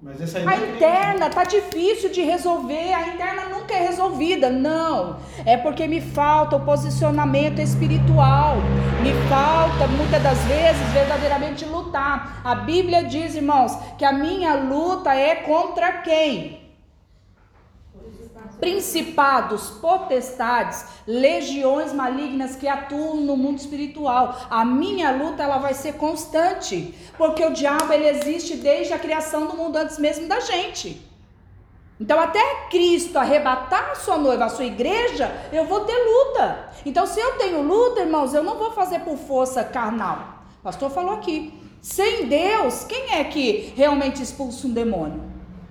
Mas 0.02 0.20
essa 0.20 0.40
aí 0.40 0.48
A 0.48 0.56
é 0.56 0.76
interna 0.76 1.30
tá 1.30 1.44
difícil 1.44 2.10
de 2.10 2.22
resolver, 2.24 2.94
a 2.94 3.08
interna 3.10 3.46
nunca 3.46 3.76
é 3.76 3.88
resolvida. 3.88 4.50
Não, 4.50 5.18
é 5.46 5.56
porque 5.56 5.88
me 5.88 6.02
falta 6.02 6.56
o 6.56 6.66
posicionamento 6.66 7.60
espiritual. 7.60 8.56
Me 9.04 9.14
falta 9.30 9.88
muitas 9.88 10.22
das 10.24 10.40
vezes 10.46 10.82
verdadeiramente 10.94 11.64
lutar. 11.64 12.42
A 12.44 12.56
Bíblia 12.56 13.04
diz, 13.04 13.36
irmãos, 13.36 13.78
que 14.00 14.04
a 14.04 14.12
minha 14.12 14.56
luta 14.56 15.14
é 15.14 15.36
contra 15.36 16.02
quem? 16.02 16.63
Principados, 18.64 19.72
potestades, 19.82 20.86
legiões 21.06 21.92
malignas 21.92 22.56
que 22.56 22.66
atuam 22.66 23.18
no 23.18 23.36
mundo 23.36 23.58
espiritual. 23.58 24.48
A 24.50 24.64
minha 24.64 25.12
luta 25.12 25.44
ela 25.44 25.58
vai 25.58 25.74
ser 25.74 25.96
constante, 25.96 26.96
porque 27.18 27.44
o 27.44 27.52
diabo 27.52 27.92
ele 27.92 28.08
existe 28.08 28.56
desde 28.56 28.94
a 28.94 28.98
criação 29.00 29.48
do 29.48 29.58
mundo 29.58 29.76
antes 29.76 30.00
mesmo 30.00 30.30
da 30.30 30.40
gente. 30.40 31.06
Então, 32.00 32.18
até 32.18 32.40
Cristo 32.70 33.18
arrebatar 33.18 33.92
a 33.92 33.96
sua 33.96 34.18
noiva, 34.18 34.46
a 34.46 34.50
sua 34.50 34.64
igreja, 34.64 35.30
eu 35.52 35.66
vou 35.66 35.82
ter 35.82 35.98
luta. 35.98 36.70
Então, 36.86 37.06
se 37.06 37.20
eu 37.20 37.34
tenho 37.38 37.62
luta, 37.62 38.00
irmãos, 38.00 38.34
eu 38.34 38.44
não 38.44 38.58
vou 38.58 38.72
fazer 38.72 39.00
por 39.00 39.18
força 39.18 39.62
carnal. 39.62 40.46
O 40.62 40.64
pastor 40.64 40.90
falou 40.90 41.16
aqui. 41.16 41.54
Sem 41.82 42.28
Deus, 42.28 42.86
quem 42.86 43.12
é 43.16 43.26
que 43.26 43.74
realmente 43.76 44.24
expulsa 44.24 44.68
um 44.68 44.72
demônio? 44.72 45.22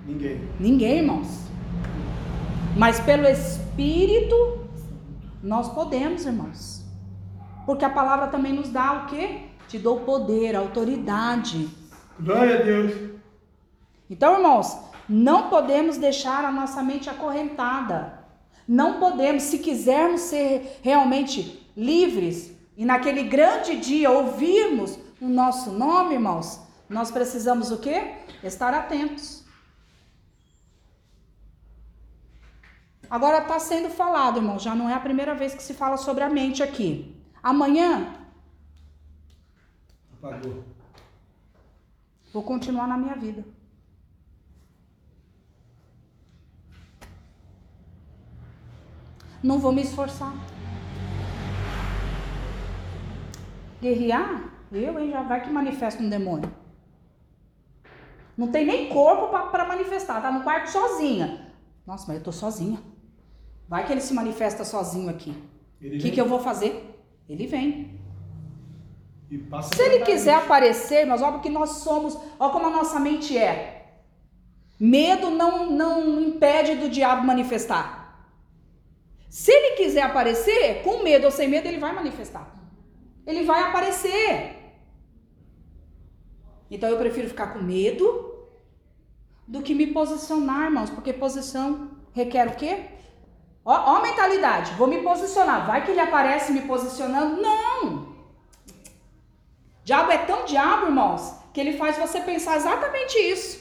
Ninguém. 0.06 0.46
Ninguém, 0.60 0.98
irmãos. 0.98 1.41
Mas 2.76 2.98
pelo 3.00 3.26
Espírito, 3.26 4.66
nós 5.42 5.68
podemos, 5.68 6.24
irmãos. 6.24 6.82
Porque 7.66 7.84
a 7.84 7.90
palavra 7.90 8.28
também 8.28 8.52
nos 8.52 8.70
dá 8.70 9.04
o 9.04 9.06
quê? 9.06 9.42
Te 9.68 9.78
dou 9.78 10.00
poder, 10.00 10.56
autoridade. 10.56 11.68
Glória 12.18 12.60
a 12.60 12.62
Deus. 12.62 12.92
Então, 14.08 14.34
irmãos, 14.34 14.78
não 15.08 15.50
podemos 15.50 15.98
deixar 15.98 16.44
a 16.44 16.52
nossa 16.52 16.82
mente 16.82 17.10
acorrentada. 17.10 18.20
Não 18.66 18.98
podemos, 18.98 19.42
se 19.44 19.58
quisermos 19.58 20.22
ser 20.22 20.80
realmente 20.82 21.68
livres 21.76 22.56
e 22.76 22.86
naquele 22.86 23.24
grande 23.24 23.76
dia 23.76 24.10
ouvirmos 24.10 24.98
o 25.20 25.28
nosso 25.28 25.70
nome, 25.72 26.14
irmãos, 26.14 26.60
nós 26.88 27.10
precisamos 27.10 27.70
o 27.70 27.78
quê? 27.78 28.14
Estar 28.42 28.72
atentos. 28.72 29.41
Agora 33.12 33.42
está 33.42 33.58
sendo 33.58 33.90
falado, 33.90 34.38
irmão, 34.38 34.58
já 34.58 34.74
não 34.74 34.88
é 34.88 34.94
a 34.94 34.98
primeira 35.06 35.34
vez 35.34 35.54
que 35.54 35.62
se 35.62 35.74
fala 35.74 35.98
sobre 35.98 36.24
a 36.24 36.30
mente 36.30 36.62
aqui. 36.62 37.14
Amanhã 37.42 38.10
Apagou. 40.14 40.64
vou 42.32 42.42
continuar 42.42 42.86
na 42.86 42.96
minha 42.96 43.14
vida. 43.14 43.44
Não 49.42 49.58
vou 49.58 49.72
me 49.72 49.82
esforçar. 49.82 50.32
Guerrear? 53.82 54.54
Eu, 54.72 54.98
hein? 54.98 55.10
Já 55.10 55.22
vai 55.22 55.42
que 55.42 55.50
manifesta 55.50 56.02
um 56.02 56.08
demônio. 56.08 56.50
Não 58.38 58.50
tem 58.50 58.64
nem 58.64 58.88
corpo 58.88 59.28
para 59.50 59.68
manifestar, 59.68 60.22
tá 60.22 60.32
no 60.32 60.42
quarto 60.42 60.70
sozinha. 60.70 61.52
Nossa, 61.86 62.06
mas 62.08 62.16
eu 62.16 62.24
tô 62.24 62.32
sozinha. 62.32 62.91
Vai 63.68 63.86
que 63.86 63.92
ele 63.92 64.00
se 64.00 64.14
manifesta 64.14 64.64
sozinho 64.64 65.08
aqui. 65.08 65.30
O 65.80 65.98
que, 65.98 66.10
que 66.10 66.20
eu 66.20 66.26
vou 66.26 66.40
fazer? 66.40 66.98
Ele 67.28 67.46
vem. 67.46 67.98
e 69.30 69.38
passa 69.38 69.74
Se 69.74 69.82
ele 69.82 70.04
quiser 70.04 70.34
aparecer, 70.34 71.06
mas 71.06 71.22
olha 71.22 71.38
que 71.38 71.48
nós 71.48 71.70
somos, 71.78 72.16
olha 72.38 72.52
como 72.52 72.66
a 72.66 72.70
nossa 72.70 73.00
mente 73.00 73.36
é. 73.36 73.94
Medo 74.78 75.30
não, 75.30 75.70
não 75.70 76.20
impede 76.20 76.76
do 76.76 76.88
diabo 76.88 77.26
manifestar. 77.26 78.02
Se 79.28 79.50
ele 79.50 79.76
quiser 79.76 80.02
aparecer, 80.02 80.82
com 80.82 81.02
medo 81.02 81.24
ou 81.24 81.30
sem 81.30 81.48
medo, 81.48 81.66
ele 81.66 81.78
vai 81.78 81.94
manifestar. 81.94 82.54
Ele 83.26 83.44
vai 83.44 83.62
aparecer. 83.62 84.56
Então 86.70 86.88
eu 86.90 86.98
prefiro 86.98 87.28
ficar 87.28 87.48
com 87.54 87.60
medo 87.60 88.32
do 89.46 89.62
que 89.62 89.74
me 89.74 89.86
posicionar, 89.86 90.64
irmãos, 90.64 90.90
porque 90.90 91.12
posição 91.12 91.90
requer 92.12 92.48
o 92.48 92.56
quê? 92.56 92.91
Ó, 93.64 93.72
ó 93.72 93.96
a 93.98 94.02
mentalidade, 94.02 94.72
vou 94.74 94.86
me 94.88 95.02
posicionar. 95.02 95.66
Vai 95.66 95.84
que 95.84 95.90
ele 95.92 96.00
aparece 96.00 96.52
me 96.52 96.62
posicionando? 96.62 97.40
Não! 97.40 98.12
Diabo 99.84 100.10
é 100.10 100.18
tão 100.18 100.44
diabo, 100.44 100.86
irmãos, 100.86 101.34
que 101.52 101.60
ele 101.60 101.76
faz 101.76 101.96
você 101.98 102.20
pensar 102.20 102.56
exatamente 102.56 103.16
isso. 103.18 103.60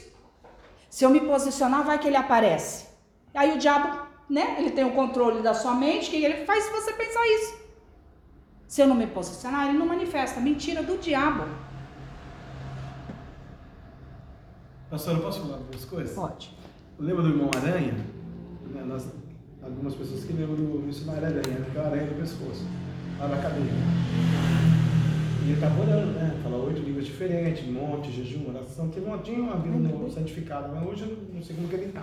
Se 0.90 1.04
eu 1.04 1.10
me 1.10 1.20
posicionar, 1.20 1.84
vai 1.84 1.98
que 1.98 2.06
ele 2.06 2.16
aparece. 2.16 2.86
Aí 3.34 3.52
o 3.54 3.58
diabo, 3.58 4.06
né? 4.28 4.56
Ele 4.58 4.70
tem 4.70 4.84
o 4.84 4.92
controle 4.92 5.40
da 5.42 5.54
sua 5.54 5.74
mente, 5.74 6.10
que 6.10 6.22
ele 6.24 6.44
faz 6.44 6.68
você 6.70 6.92
pensar 6.92 7.26
isso. 7.28 7.62
Se 8.68 8.80
eu 8.82 8.86
não 8.86 8.94
me 8.94 9.06
posicionar, 9.06 9.68
ele 9.68 9.78
não 9.78 9.86
manifesta. 9.86 10.40
Mentira 10.40 10.82
do 10.82 10.96
diabo. 10.98 11.44
Pastor, 14.90 15.16
eu 15.16 15.22
posso 15.22 15.40
falar 15.40 15.58
duas 15.58 15.84
coisas? 15.84 16.14
Pode. 16.14 16.54
Lembra 16.98 17.22
do 17.22 17.30
irmão 17.30 17.50
Aranha? 17.56 17.94
Né, 18.66 18.82
nós- 18.84 19.06
algumas 19.62 19.94
pessoas 19.94 20.24
que 20.24 20.32
lembram 20.32 20.56
do 20.56 20.80
missionário 20.80 21.26
Aranha, 21.26 21.58
né? 21.58 21.66
que 21.70 21.78
é 21.78 21.80
a 21.80 21.86
aranha 21.86 22.06
do 22.06 22.20
pescoço, 22.20 22.66
lá 23.18 23.28
na 23.28 23.36
cadeia. 23.36 23.64
E 25.40 25.44
ele 25.44 25.52
estava 25.54 25.80
orando, 25.80 26.12
né? 26.12 26.38
Fala 26.42 26.56
oito 26.56 26.82
línguas 26.82 27.06
diferentes, 27.06 27.66
monte, 27.66 28.12
jejum, 28.12 28.48
oração. 28.48 28.88
Teve 28.88 29.06
uma, 29.06 29.18
tinha 29.18 29.40
uma 29.40 29.56
vida 29.56 29.76
no 29.76 30.10
santificada, 30.10 30.68
mas 30.68 30.86
hoje 30.86 31.02
eu 31.02 31.18
não 31.32 31.42
sei 31.42 31.56
como 31.56 31.68
que 31.68 31.74
ele 31.74 31.86
está. 31.86 32.02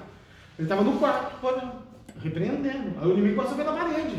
Ele 0.57 0.65
estava 0.65 0.83
no 0.83 0.97
quarto, 0.99 1.45
orando, 1.45 1.71
repreendendo. 2.21 2.99
Aí 2.99 3.07
o 3.07 3.13
inimigo 3.13 3.41
passou 3.41 3.55
pela 3.55 3.73
parede. 3.73 4.15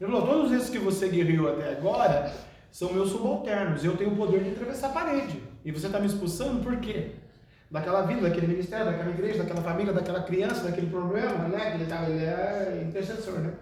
Ele 0.00 0.10
falou: 0.10 0.26
todos 0.26 0.52
esses 0.52 0.70
que 0.70 0.78
você 0.78 1.08
guerreou 1.08 1.48
até 1.48 1.72
agora 1.72 2.32
são 2.70 2.92
meus 2.92 3.10
subalternos. 3.10 3.84
Eu 3.84 3.96
tenho 3.96 4.12
o 4.12 4.16
poder 4.16 4.42
de 4.44 4.50
atravessar 4.50 4.88
a 4.88 4.92
parede. 4.92 5.42
E 5.64 5.72
você 5.72 5.86
está 5.86 5.98
me 5.98 6.06
expulsando 6.06 6.60
por 6.62 6.76
quê? 6.76 7.12
Daquela 7.72 8.02
vida, 8.02 8.20
daquele 8.20 8.48
ministério, 8.48 8.84
daquela 8.84 9.08
igreja, 9.08 9.42
daquela 9.42 9.62
família, 9.62 9.94
daquela 9.94 10.22
criança, 10.22 10.64
daquele 10.64 10.90
problema, 10.90 11.48
né? 11.48 11.74
Ele, 11.74 11.86
tá, 11.86 12.06
ele 12.06 12.22
é 12.22 12.84
intercessor, 12.86 13.38
né? 13.38 13.54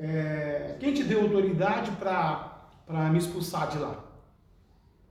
É, 0.00 0.76
quem 0.80 0.94
te 0.94 1.04
deu 1.04 1.20
autoridade 1.20 1.90
para 1.92 3.10
me 3.10 3.18
expulsar 3.18 3.68
de 3.68 3.76
lá? 3.76 4.04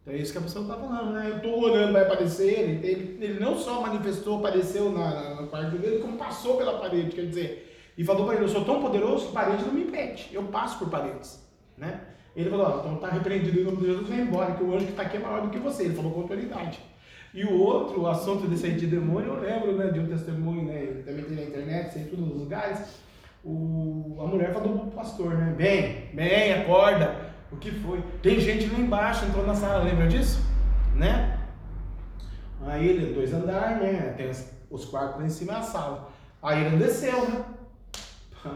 Então 0.01 0.11
é 0.11 0.17
isso 0.17 0.31
que 0.31 0.39
a 0.39 0.41
pessoa 0.41 0.65
está 0.65 0.75
falando, 0.75 1.13
né? 1.13 1.29
Eu 1.29 1.37
estou 1.37 1.65
orando, 1.65 1.93
vai 1.93 2.01
aparecer 2.01 2.47
ele. 2.47 2.87
Ele, 2.87 3.39
não 3.39 3.59
só 3.59 3.79
manifestou, 3.81 4.39
apareceu 4.39 4.91
na, 4.91 5.35
na, 5.35 5.47
quarto 5.47 5.77
dele, 5.77 5.99
como 5.99 6.17
passou 6.17 6.57
pela 6.57 6.79
parede, 6.79 7.15
quer 7.15 7.27
dizer, 7.27 7.93
e 7.95 8.03
falou 8.03 8.25
para 8.25 8.37
ele: 8.37 8.45
Eu 8.45 8.49
sou 8.49 8.65
tão 8.65 8.81
poderoso 8.81 9.27
que 9.27 9.33
parede 9.33 9.63
não 9.63 9.73
me 9.73 9.83
impede, 9.83 10.31
eu 10.33 10.41
passo 10.45 10.79
por 10.79 10.89
paredes, 10.89 11.47
né? 11.77 12.01
Ele 12.35 12.49
falou: 12.49 12.79
Então 12.79 12.95
está 12.95 13.07
repreendido 13.09 13.59
em 13.59 13.63
nome 13.65 13.77
de 13.77 13.85
Jesus, 13.85 14.09
vem 14.09 14.21
embora, 14.21 14.55
que 14.55 14.63
o 14.63 14.73
anjo 14.73 14.85
que 14.85 14.91
está 14.93 15.03
aqui 15.03 15.17
é 15.17 15.19
maior 15.19 15.43
do 15.43 15.51
que 15.51 15.59
você. 15.59 15.83
Ele 15.83 15.95
falou 15.95 16.11
com 16.11 16.21
autoridade. 16.21 16.94
E 17.35 17.43
o 17.43 17.59
outro, 17.59 18.03
o 18.03 18.07
assunto 18.07 18.47
desse 18.47 18.65
aí 18.65 18.75
de 18.75 18.87
demônio, 18.87 19.33
eu 19.33 19.41
lembro 19.41 19.75
né, 19.75 19.91
de 19.91 19.99
um 19.99 20.07
testemunho, 20.07 20.63
né? 20.63 21.03
Também 21.05 21.25
tem 21.25 21.35
na 21.35 21.43
internet, 21.43 21.91
sei 21.91 22.05
tudo 22.05 22.21
nos 22.21 22.39
lugares. 22.39 22.79
O, 23.43 24.17
a 24.21 24.25
mulher 24.25 24.53
falou 24.53 24.79
pro 24.79 24.91
pastor, 24.91 25.33
né? 25.33 25.53
Bem, 25.55 26.11
bem, 26.13 26.53
acorda. 26.53 27.33
O 27.51 27.57
que 27.57 27.71
foi? 27.71 28.01
Tem 28.23 28.39
gente 28.39 28.67
lá 28.67 28.79
embaixo, 28.79 29.25
entrou 29.25 29.45
na 29.45 29.53
sala, 29.53 29.83
lembra 29.83 30.07
disso? 30.07 30.39
Né? 30.95 31.37
Aí 32.61 32.87
ele, 32.87 33.13
dois 33.13 33.33
andares, 33.33 33.81
né? 33.81 34.13
Tem 34.15 34.29
os, 34.29 34.49
os 34.71 34.85
quartos 34.85 35.19
lá 35.19 35.25
em 35.25 35.29
cima 35.29 35.51
e 35.51 35.55
a 35.57 35.61
sala. 35.61 36.09
Aí 36.41 36.63
ele 36.65 36.77
desceu, 36.77 37.27
né? 37.27 37.43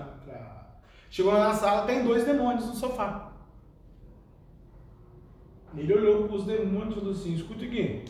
Chegou 1.12 1.34
lá 1.34 1.50
na 1.50 1.54
sala, 1.54 1.86
tem 1.86 2.06
dois 2.06 2.24
demônios 2.24 2.66
no 2.66 2.76
sofá. 2.76 3.34
Ele 5.76 5.94
olhou 5.94 6.30
para 6.30 6.38
os 6.38 6.46
demônios 6.46 6.96
e 6.96 7.00
falou 7.00 7.12
assim: 7.12 7.34
escuta 7.34 7.66
aqui, 7.66 8.06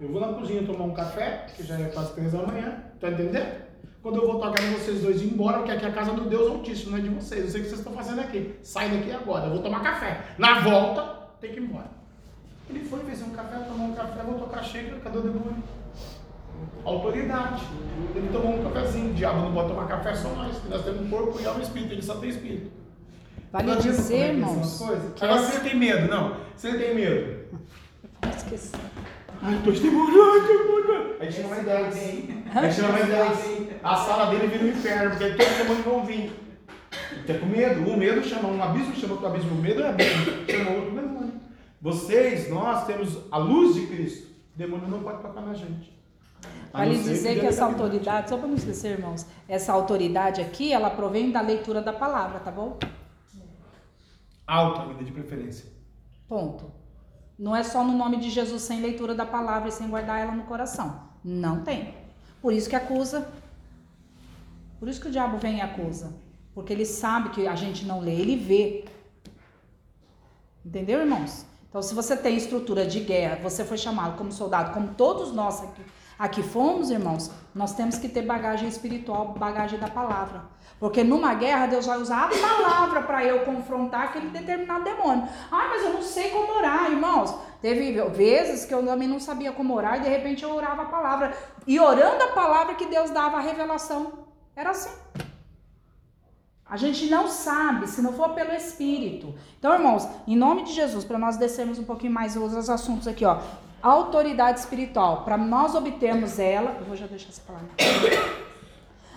eu 0.00 0.08
vou 0.08 0.20
na 0.20 0.34
cozinha 0.34 0.62
tomar 0.62 0.84
um 0.84 0.94
café, 0.94 1.46
que 1.54 1.62
já 1.62 1.78
é 1.78 1.84
quase 1.84 2.12
três 2.14 2.32
da 2.32 2.42
manhã, 2.42 2.82
tá 3.00 3.08
entendendo? 3.10 3.66
Quando 4.02 4.16
eu 4.16 4.26
voltar, 4.26 4.52
quero 4.52 4.72
vocês 4.78 5.00
dois 5.00 5.20
ir 5.20 5.32
embora, 5.32 5.58
porque 5.58 5.72
aqui 5.72 5.84
é 5.84 5.88
a 5.88 5.92
casa 5.92 6.12
do 6.12 6.28
Deus 6.28 6.48
Altíssimo, 6.48 6.92
não 6.92 6.98
é 6.98 7.00
de 7.00 7.08
vocês. 7.08 7.44
Eu 7.44 7.50
sei 7.50 7.60
o 7.60 7.64
que 7.64 7.70
vocês 7.70 7.80
estão 7.80 7.92
fazendo 7.92 8.20
aqui. 8.20 8.54
Sai 8.62 8.88
daqui 8.88 9.10
agora, 9.10 9.46
eu 9.46 9.50
vou 9.50 9.62
tomar 9.62 9.80
café. 9.82 10.20
Na 10.38 10.60
volta, 10.60 11.02
tem 11.40 11.50
que 11.50 11.58
ir 11.58 11.64
embora. 11.64 11.90
Ele 12.70 12.84
foi, 12.84 13.00
fez 13.00 13.22
um 13.22 13.30
café, 13.30 13.58
tomou 13.64 13.88
um 13.88 13.94
café, 13.94 14.22
voltou 14.22 14.48
com 14.48 14.56
a 14.56 14.62
xícara, 14.62 15.00
cadê 15.00 15.18
o 15.18 15.22
demônio? 15.22 15.62
Autoridade. 16.84 17.64
Ele 18.14 18.28
tomou 18.28 18.60
um 18.60 18.62
cafezinho. 18.62 19.10
O 19.10 19.14
diabo 19.14 19.40
não 19.40 19.52
pode 19.52 19.68
tomar 19.70 19.88
café 19.88 20.14
só 20.14 20.28
nós, 20.28 20.56
nós 20.68 20.84
temos 20.84 21.00
um 21.00 21.10
corpo 21.10 21.40
e 21.40 21.46
alma 21.46 21.60
e 21.60 21.62
espírito, 21.62 21.92
ele 21.92 22.02
só 22.02 22.14
tem 22.16 22.30
espírito. 22.30 22.70
Vale 23.50 23.66
Não 23.66 23.76
dizer, 23.76 23.90
é 23.90 24.26
são 24.26 24.28
irmãos, 24.28 24.82
Agora, 25.20 25.42
ele 25.42 25.60
tem 25.60 25.76
medo, 25.76 26.08
não. 26.08 26.36
Ele 26.62 26.78
tem 26.78 26.94
medo. 26.94 27.46
Esqueci. 28.36 28.72
Ai, 29.42 29.60
tô 29.64 29.70
demônio, 29.70 30.22
ai, 30.22 30.46
demônio. 30.46 31.16
Aí 31.20 31.32
chama 31.32 31.48
mais 31.50 31.64
10. 31.64 31.96
Aí 32.54 32.72
chama 32.72 32.88
mais 32.92 33.06
10. 33.06 33.68
A 33.82 33.96
sala 33.96 34.26
dele 34.30 34.46
vira 34.48 34.64
um 34.64 34.68
inferno, 34.68 35.10
porque 35.10 35.30
todos 35.30 35.52
os 35.52 35.58
demônios 35.58 35.84
vão 35.84 36.04
vir. 36.04 36.32
Tá 37.26 37.38
com 37.38 37.46
medo. 37.46 37.80
O 37.90 37.96
medo 37.96 38.22
chama 38.24 38.48
um 38.48 38.62
abismo, 38.62 38.94
chama 38.94 39.12
outro 39.14 39.28
abismo. 39.28 39.52
O 39.52 39.62
medo 39.62 39.82
é 39.82 39.88
abismo, 39.88 40.24
chama 40.48 40.70
outro 40.70 40.94
demônio. 40.94 41.40
Vocês, 41.80 42.50
nós 42.50 42.86
temos 42.86 43.18
a 43.30 43.38
luz 43.38 43.74
de 43.74 43.86
Cristo. 43.86 44.28
O 44.54 44.58
demônio 44.58 44.88
não 44.88 45.02
pode 45.02 45.22
tocar 45.22 45.40
na 45.42 45.54
gente. 45.54 45.94
A 46.72 46.78
Vale 46.78 46.96
não 46.96 47.02
dizer 47.02 47.34
dê 47.34 47.40
que 47.40 47.46
essa 47.46 47.66
legalidade. 47.66 47.82
autoridade, 47.82 48.28
só 48.30 48.36
para 48.36 48.48
não 48.48 48.54
esquecer, 48.54 48.92
irmãos, 48.92 49.26
essa 49.48 49.72
autoridade 49.72 50.40
aqui, 50.40 50.72
ela 50.72 50.90
provém 50.90 51.30
da 51.30 51.40
leitura 51.40 51.80
da 51.80 51.92
palavra, 51.92 52.40
tá 52.40 52.50
bom? 52.50 52.78
Alta 54.46 54.82
ainda 54.82 55.02
de 55.02 55.10
preferência. 55.12 55.66
Ponto. 56.28 56.70
Não 57.38 57.54
é 57.54 57.62
só 57.62 57.84
no 57.84 57.92
nome 57.92 58.16
de 58.16 58.30
Jesus 58.30 58.62
sem 58.62 58.80
leitura 58.80 59.14
da 59.14 59.26
palavra 59.26 59.68
e 59.68 59.72
sem 59.72 59.88
guardar 59.88 60.20
ela 60.20 60.32
no 60.32 60.44
coração. 60.44 61.02
Não 61.22 61.62
tem. 61.62 61.94
Por 62.40 62.52
isso 62.52 62.68
que 62.68 62.76
acusa. 62.76 63.28
Por 64.78 64.88
isso 64.88 65.00
que 65.00 65.08
o 65.08 65.10
diabo 65.10 65.36
vem 65.38 65.58
e 65.58 65.60
acusa. 65.60 66.14
Porque 66.54 66.72
ele 66.72 66.86
sabe 66.86 67.30
que 67.30 67.46
a 67.46 67.54
gente 67.54 67.84
não 67.84 68.00
lê, 68.00 68.14
ele 68.14 68.36
vê. 68.36 68.86
Entendeu, 70.64 71.00
irmãos? 71.00 71.44
Então, 71.68 71.82
se 71.82 71.94
você 71.94 72.16
tem 72.16 72.36
estrutura 72.36 72.86
de 72.86 73.00
guerra, 73.00 73.38
você 73.42 73.64
foi 73.64 73.76
chamado 73.76 74.16
como 74.16 74.32
soldado, 74.32 74.72
como 74.72 74.94
todos 74.94 75.32
nós 75.32 75.62
aqui, 75.62 75.82
aqui 76.18 76.42
fomos, 76.42 76.90
irmãos, 76.90 77.30
nós 77.54 77.74
temos 77.74 77.98
que 77.98 78.08
ter 78.08 78.22
bagagem 78.22 78.68
espiritual, 78.68 79.34
bagagem 79.38 79.78
da 79.78 79.88
palavra. 79.88 80.44
Porque 80.78 81.02
numa 81.02 81.32
guerra, 81.34 81.66
Deus 81.66 81.86
vai 81.86 81.98
usar 81.98 82.24
a 82.24 82.28
palavra 82.28 83.02
para 83.02 83.24
eu 83.24 83.44
confrontar 83.44 84.04
aquele 84.04 84.28
determinado 84.28 84.84
demônio. 84.84 85.26
Ah, 85.50 85.68
mas 85.70 85.82
eu 85.82 85.94
não 85.94 86.02
sei 86.02 86.30
como 86.30 86.52
orar, 86.52 86.90
irmãos. 86.90 87.34
Teve 87.62 87.92
vezes 88.10 88.66
que 88.66 88.74
eu 88.74 88.84
também 88.84 89.08
não 89.08 89.18
sabia 89.18 89.52
como 89.52 89.74
orar 89.74 89.96
e 89.98 90.02
de 90.02 90.08
repente 90.08 90.44
eu 90.44 90.54
orava 90.54 90.82
a 90.82 90.86
palavra. 90.86 91.34
E 91.66 91.80
orando 91.80 92.22
a 92.24 92.28
palavra 92.28 92.74
que 92.74 92.86
Deus 92.86 93.10
dava 93.10 93.38
a 93.38 93.40
revelação. 93.40 94.26
Era 94.54 94.70
assim. 94.70 94.90
A 96.68 96.76
gente 96.76 97.06
não 97.06 97.28
sabe 97.28 97.86
se 97.86 98.02
não 98.02 98.12
for 98.12 98.30
pelo 98.30 98.52
Espírito. 98.52 99.34
Então, 99.58 99.72
irmãos, 99.72 100.06
em 100.26 100.36
nome 100.36 100.64
de 100.64 100.72
Jesus, 100.72 101.04
para 101.04 101.18
nós 101.18 101.36
descermos 101.36 101.78
um 101.78 101.84
pouquinho 101.84 102.12
mais 102.12 102.36
os 102.36 102.68
assuntos 102.68 103.06
aqui, 103.06 103.24
ó. 103.24 103.38
Autoridade 103.82 104.58
espiritual, 104.60 105.22
para 105.22 105.36
nós 105.36 105.74
obtermos 105.74 106.38
ela, 106.38 106.76
eu 106.80 106.86
vou 106.86 106.96
já 106.96 107.06
deixar 107.06 107.28
essa 107.28 107.42
palavra. 107.46 107.68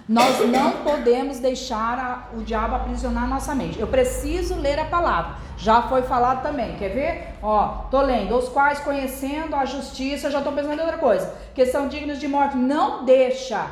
Nós 0.07 0.39
não 0.49 0.71
podemos 0.83 1.39
deixar 1.39 1.99
a- 1.99 2.35
o 2.35 2.41
diabo 2.43 2.75
aprisionar 2.75 3.23
a 3.25 3.27
nossa 3.27 3.53
mente. 3.53 3.79
Eu 3.79 3.87
preciso 3.87 4.55
ler 4.55 4.79
a 4.79 4.85
palavra. 4.85 5.35
Já 5.55 5.83
foi 5.83 6.01
falado 6.01 6.41
também. 6.41 6.75
Quer 6.77 6.89
ver? 6.89 7.35
Ó, 7.43 7.67
tô 7.91 8.01
lendo. 8.01 8.35
Os 8.35 8.49
quais 8.49 8.79
conhecendo 8.79 9.55
a 9.55 9.65
justiça, 9.65 10.31
já 10.31 10.41
tô 10.41 10.51
pensando 10.51 10.77
em 10.79 10.81
outra 10.81 10.97
coisa. 10.97 11.31
Que 11.53 11.65
são 11.67 11.87
dignos 11.87 12.19
de 12.19 12.27
morte. 12.27 12.57
Não 12.57 13.05
deixa. 13.05 13.65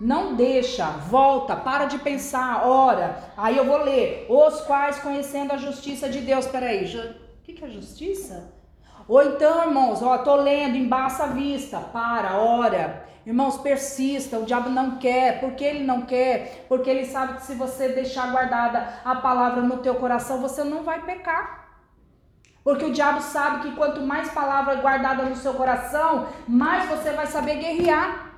Não 0.00 0.34
deixa, 0.34 0.86
volta, 0.86 1.54
para 1.54 1.84
de 1.84 1.98
pensar, 1.98 2.66
ora. 2.66 3.22
Aí 3.36 3.58
eu 3.58 3.66
vou 3.66 3.82
ler. 3.84 4.24
Os 4.30 4.62
quais 4.62 4.98
conhecendo 4.98 5.52
a 5.52 5.58
justiça 5.58 6.08
de 6.08 6.20
Deus. 6.22 6.46
Peraí, 6.46 6.86
o 6.86 7.42
que, 7.44 7.52
que 7.52 7.62
é 7.64 7.68
justiça? 7.68 8.50
Ou 9.10 9.20
então, 9.24 9.64
irmãos, 9.64 10.00
ó, 10.04 10.18
tô 10.18 10.36
lendo, 10.36 10.76
embaça 10.76 11.24
a 11.24 11.26
vista, 11.26 11.80
para, 11.80 12.36
ora. 12.36 13.04
Irmãos, 13.26 13.58
persista, 13.58 14.38
o 14.38 14.44
diabo 14.44 14.70
não 14.70 14.98
quer. 14.98 15.40
Por 15.40 15.54
que 15.54 15.64
ele 15.64 15.82
não 15.84 16.02
quer? 16.02 16.64
Porque 16.68 16.88
ele 16.88 17.04
sabe 17.04 17.34
que 17.34 17.42
se 17.42 17.56
você 17.56 17.88
deixar 17.88 18.30
guardada 18.30 19.00
a 19.04 19.16
palavra 19.16 19.62
no 19.62 19.78
teu 19.78 19.96
coração, 19.96 20.40
você 20.40 20.62
não 20.62 20.84
vai 20.84 21.02
pecar. 21.02 21.70
Porque 22.62 22.84
o 22.84 22.92
diabo 22.92 23.20
sabe 23.20 23.62
que 23.62 23.74
quanto 23.74 24.00
mais 24.00 24.30
palavra 24.30 24.76
guardada 24.76 25.24
no 25.24 25.34
seu 25.34 25.54
coração, 25.54 26.28
mais 26.46 26.88
você 26.88 27.10
vai 27.10 27.26
saber 27.26 27.56
guerrear. 27.56 28.29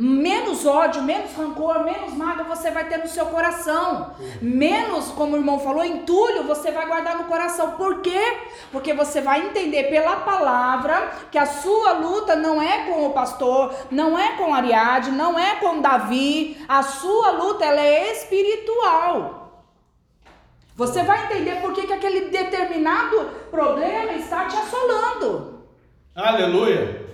Menos 0.00 0.64
ódio, 0.64 1.02
menos 1.02 1.32
rancor, 1.34 1.82
menos 1.82 2.12
mágoa 2.14 2.44
você 2.44 2.70
vai 2.70 2.88
ter 2.88 2.98
no 2.98 3.08
seu 3.08 3.26
coração. 3.26 4.14
Menos, 4.40 5.06
como 5.06 5.34
o 5.34 5.36
irmão 5.36 5.58
falou, 5.58 5.84
entulho 5.84 6.44
você 6.44 6.70
vai 6.70 6.86
guardar 6.86 7.18
no 7.18 7.24
coração. 7.24 7.72
Por 7.72 8.00
quê? 8.00 8.38
Porque 8.70 8.94
você 8.94 9.20
vai 9.20 9.46
entender 9.46 9.90
pela 9.90 10.16
palavra 10.16 11.10
que 11.32 11.36
a 11.36 11.46
sua 11.46 11.94
luta 11.94 12.36
não 12.36 12.62
é 12.62 12.84
com 12.84 13.06
o 13.06 13.12
pastor, 13.12 13.74
não 13.90 14.16
é 14.16 14.36
com 14.36 14.54
Ariade, 14.54 15.10
não 15.10 15.36
é 15.36 15.56
com 15.56 15.80
Davi. 15.80 16.64
A 16.68 16.80
sua 16.84 17.32
luta 17.32 17.64
ela 17.64 17.80
é 17.80 18.12
espiritual. 18.12 19.66
Você 20.76 21.02
vai 21.02 21.24
entender 21.24 21.60
por 21.60 21.72
que, 21.72 21.88
que 21.88 21.92
aquele 21.92 22.26
determinado 22.26 23.30
problema 23.50 24.12
está 24.12 24.44
te 24.44 24.56
assolando. 24.56 25.64
Aleluia. 26.14 27.07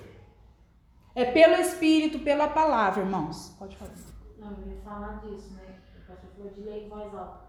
É 1.15 1.25
pelo 1.27 1.55
Espírito, 1.55 2.19
pela 2.21 2.49
palavra, 2.49 3.03
irmãos. 3.03 3.55
Pode 3.59 3.77
falar. 3.77 3.93
Não, 4.39 4.51
eu 4.53 4.73
ia 4.73 4.81
falar 4.83 5.21
disso, 5.21 5.55
né? 5.55 5.77
O 5.97 6.07
pastor 6.07 6.31
falou 6.37 6.53
de 6.53 6.61
ler 6.63 6.85
em 6.85 6.89
voz 6.89 7.15
alta. 7.15 7.45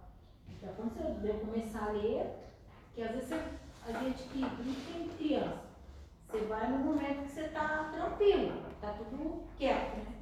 Aconteceu 0.64 1.14
de 1.16 1.28
eu 1.28 1.34
começar 1.36 1.90
a 1.90 1.92
ler, 1.92 2.26
que 2.94 3.02
às 3.04 3.12
vezes 3.12 3.30
você- 3.30 3.44
a 3.88 3.92
gente 4.04 4.24
que 4.24 4.40
brinca 4.40 4.98
em 5.00 5.08
criança, 5.10 5.62
você 6.28 6.40
vai 6.46 6.72
no 6.72 6.78
momento 6.80 7.24
que 7.24 7.32
você 7.32 7.44
tá 7.50 7.92
tranquilo, 7.94 8.64
tá 8.82 8.94
tudo 8.94 9.44
quieto, 9.58 9.98
né? 9.98 10.16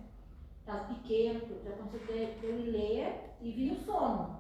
Tá 0.66 0.74
pequeno, 0.80 1.40
aconteceu 1.68 2.16
de 2.16 2.40
de 2.40 2.46
eu 2.46 2.72
ler 2.72 3.36
e 3.42 3.52
vir 3.52 3.72
o 3.74 3.84
sono. 3.86 4.40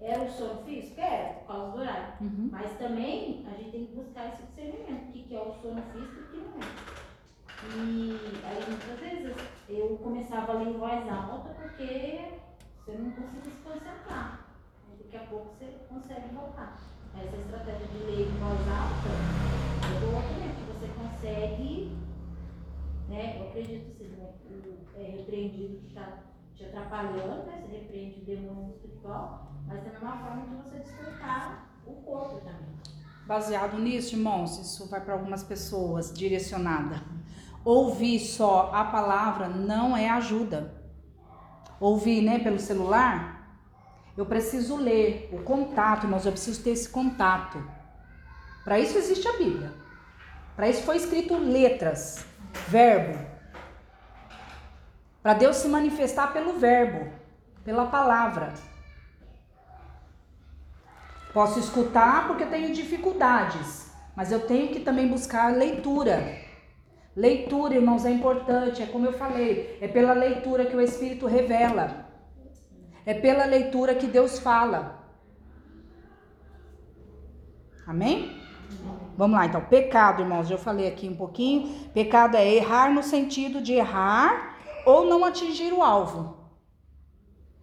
Era 0.00 0.22
o 0.22 0.30
sono 0.30 0.62
físico? 0.64 1.00
Era, 1.00 1.34
por 1.34 1.46
causa 1.48 1.72
do 1.72 1.78
horário. 1.78 2.14
Uhum. 2.20 2.48
Mas 2.52 2.78
também 2.78 3.44
a 3.46 3.50
gente 3.56 3.70
tem 3.72 3.86
que 3.86 3.94
buscar 3.94 4.28
esse 4.28 4.42
discernimento, 4.44 5.08
o 5.08 5.12
que, 5.12 5.22
que 5.24 5.34
é 5.36 5.40
o 5.40 5.52
sono 5.62 5.82
físico 5.92 6.14
e 6.16 6.20
o 6.20 6.28
que 6.28 6.36
não 6.36 6.58
é. 6.58 7.01
E 7.74 8.18
aí 8.44 8.64
muitas 8.68 8.98
vezes 8.98 9.36
eu 9.68 9.96
começava 9.98 10.52
a 10.52 10.54
ler 10.56 10.68
em 10.68 10.78
voz 10.78 11.08
alta 11.08 11.50
porque 11.50 12.40
você 12.76 12.92
não 12.98 13.10
conseguia 13.12 13.42
se 13.44 13.62
concentrar. 13.62 14.46
Aí 14.88 14.96
daqui 14.98 15.16
a 15.16 15.26
pouco 15.28 15.54
você 15.54 15.66
consegue 15.88 16.34
voltar. 16.34 16.80
Essa 17.14 17.36
estratégia 17.36 17.86
de 17.86 17.98
ler 18.04 18.26
em 18.26 18.38
voz 18.38 18.60
alta 18.68 19.08
é 19.86 20.00
boa 20.00 20.22
também, 20.22 20.50
porque 20.54 20.72
você 20.72 20.88
consegue, 20.98 21.92
né? 23.08 23.38
Eu 23.38 23.48
acredito 23.48 24.02
né? 24.04 24.34
O 24.50 25.00
é, 25.00 25.10
repreendido 25.16 25.78
que 25.78 25.88
está 25.88 26.18
te 26.54 26.64
atrapalhando, 26.64 27.46
né? 27.46 27.62
Você 27.64 27.76
repreende 27.76 28.20
o 28.20 28.24
demônio 28.24 28.70
espiritual, 28.70 29.52
mas 29.66 29.84
também 29.84 30.00
é 30.00 30.04
uma 30.04 30.18
forma 30.18 30.42
de 30.46 30.54
você 30.62 30.78
despertar 30.78 31.70
o 31.86 31.92
corpo 31.92 32.40
também. 32.40 32.72
Baseado 33.26 33.78
nisso, 33.78 34.16
irmãos, 34.16 34.58
isso 34.58 34.88
vai 34.88 35.00
para 35.00 35.14
algumas 35.14 35.44
pessoas 35.44 36.12
direcionada. 36.12 37.21
Ouvir 37.64 38.18
só 38.18 38.70
a 38.74 38.84
palavra 38.84 39.48
não 39.48 39.96
é 39.96 40.08
ajuda. 40.10 40.74
Ouvir, 41.78 42.22
né, 42.22 42.38
pelo 42.38 42.58
celular, 42.58 43.56
eu 44.16 44.26
preciso 44.26 44.76
ler 44.76 45.28
o 45.32 45.42
contato, 45.42 46.04
irmãos, 46.04 46.26
eu 46.26 46.32
preciso 46.32 46.62
ter 46.62 46.70
esse 46.70 46.88
contato. 46.88 47.62
Para 48.64 48.78
isso 48.78 48.98
existe 48.98 49.26
a 49.26 49.36
Bíblia. 49.38 49.72
Para 50.54 50.68
isso 50.68 50.82
foi 50.82 50.96
escrito 50.96 51.36
letras, 51.38 52.26
verbo. 52.68 53.18
Para 55.22 55.34
Deus 55.34 55.56
se 55.56 55.68
manifestar 55.68 56.32
pelo 56.32 56.58
verbo, 56.58 57.10
pela 57.64 57.86
palavra. 57.86 58.52
Posso 61.32 61.58
escutar 61.58 62.26
porque 62.26 62.44
tenho 62.44 62.74
dificuldades, 62.74 63.90
mas 64.14 64.30
eu 64.30 64.46
tenho 64.46 64.68
que 64.68 64.80
também 64.80 65.08
buscar 65.08 65.52
leitura. 65.52 66.41
Leitura, 67.14 67.74
irmãos, 67.74 68.04
é 68.06 68.10
importante, 68.10 68.82
é 68.82 68.86
como 68.86 69.06
eu 69.06 69.12
falei, 69.12 69.78
é 69.80 69.88
pela 69.88 70.14
leitura 70.14 70.64
que 70.64 70.74
o 70.74 70.80
Espírito 70.80 71.26
revela. 71.26 72.06
É 73.04 73.12
pela 73.12 73.44
leitura 73.44 73.94
que 73.94 74.06
Deus 74.06 74.38
fala. 74.38 75.02
Amém? 77.86 78.40
Vamos 79.16 79.36
lá, 79.36 79.44
então. 79.44 79.60
Pecado, 79.60 80.22
irmãos, 80.22 80.48
já 80.48 80.56
falei 80.56 80.88
aqui 80.88 81.08
um 81.08 81.16
pouquinho. 81.16 81.68
Pecado 81.92 82.36
é 82.36 82.54
errar 82.54 82.92
no 82.92 83.02
sentido 83.02 83.60
de 83.60 83.74
errar 83.74 84.56
ou 84.86 85.04
não 85.04 85.24
atingir 85.24 85.72
o 85.72 85.82
alvo. 85.82 86.41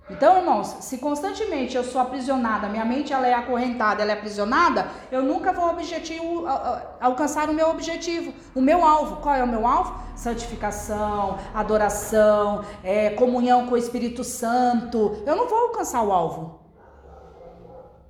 Então, 0.09 0.37
irmãos, 0.39 0.67
se 0.81 0.97
constantemente 0.97 1.77
eu 1.77 1.83
sou 1.83 2.01
aprisionada, 2.01 2.67
minha 2.67 2.83
mente 2.83 3.13
ela 3.13 3.27
é 3.27 3.33
acorrentada, 3.33 4.01
ela 4.01 4.11
é 4.11 4.15
aprisionada, 4.15 4.87
eu 5.11 5.21
nunca 5.21 5.53
vou 5.53 5.69
objetivo, 5.69 6.47
a- 6.47 6.51
a- 6.51 6.81
alcançar 7.05 7.47
o 7.47 7.53
meu 7.53 7.69
objetivo, 7.69 8.33
o 8.55 8.61
meu 8.61 8.83
alvo. 8.83 9.17
Qual 9.17 9.35
é 9.35 9.43
o 9.43 9.47
meu 9.47 9.67
alvo? 9.67 9.93
Santificação, 10.15 11.37
adoração, 11.53 12.65
é, 12.83 13.11
comunhão 13.11 13.67
com 13.67 13.75
o 13.75 13.77
Espírito 13.77 14.23
Santo. 14.23 15.21
Eu 15.27 15.35
não 15.35 15.47
vou 15.47 15.59
alcançar 15.67 16.01
o 16.01 16.11
alvo, 16.11 16.59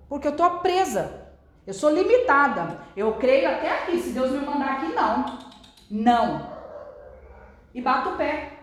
porque 0.08 0.28
eu 0.28 0.32
estou 0.32 0.50
presa. 0.62 1.28
Eu 1.68 1.74
sou 1.74 1.90
limitada. 1.92 2.80
Eu 2.98 3.14
creio 3.16 3.48
até 3.48 3.70
aqui. 3.72 4.00
Se 4.02 4.10
Deus 4.12 4.32
me 4.32 4.40
mandar 4.40 4.78
aqui, 4.78 4.88
não. 4.94 5.38
Não. 5.92 6.48
E 7.76 7.82
bato 7.82 8.10
o 8.10 8.18
pé. 8.18 8.54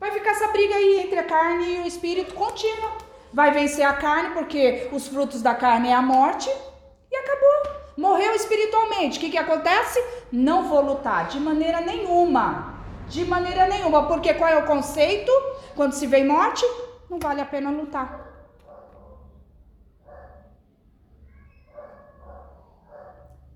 Vai 0.00 0.12
ficar 0.12 0.30
essa 0.30 0.48
briga 0.48 0.74
aí 0.74 1.00
entre 1.00 1.18
a 1.18 1.24
carne 1.24 1.76
e 1.76 1.80
o 1.80 1.86
espírito 1.86 2.32
contínua. 2.32 2.90
Vai 3.34 3.52
vencer 3.52 3.84
a 3.84 3.92
carne, 3.92 4.30
porque 4.30 4.88
os 4.92 5.06
frutos 5.06 5.42
da 5.42 5.54
carne 5.54 5.90
é 5.90 5.92
a 5.92 6.00
morte. 6.00 6.48
E 7.12 7.16
acabou. 7.16 7.74
Morreu 7.98 8.34
espiritualmente. 8.34 9.18
O 9.18 9.20
que, 9.20 9.30
que 9.30 9.36
acontece? 9.36 10.02
Não 10.32 10.68
vou 10.70 10.80
lutar 10.80 11.28
de 11.28 11.38
maneira 11.38 11.82
nenhuma. 11.82 12.82
De 13.08 13.26
maneira 13.26 13.66
nenhuma. 13.66 14.08
Porque 14.08 14.32
qual 14.32 14.50
é 14.50 14.56
o 14.56 14.66
conceito? 14.66 15.30
Quando 15.76 15.92
se 15.92 16.06
vê 16.06 16.24
morte, 16.24 16.64
não 17.10 17.18
vale 17.18 17.42
a 17.42 17.44
pena 17.44 17.70
lutar. 17.70 18.26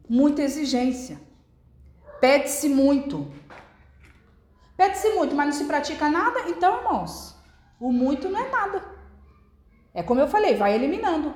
Muita 0.06 0.42
exigência. 0.42 1.18
Pede-se 2.20 2.68
muito. 2.68 3.32
Pede-se 4.76 5.10
muito, 5.10 5.34
mas 5.34 5.46
não 5.46 5.52
se 5.52 5.64
pratica 5.64 6.08
nada. 6.08 6.48
Então, 6.48 6.78
irmãos, 6.78 7.36
o 7.78 7.92
muito 7.92 8.28
não 8.28 8.40
é 8.40 8.50
nada. 8.50 8.84
É 9.92 10.02
como 10.02 10.20
eu 10.20 10.28
falei, 10.28 10.56
vai 10.56 10.74
eliminando. 10.74 11.34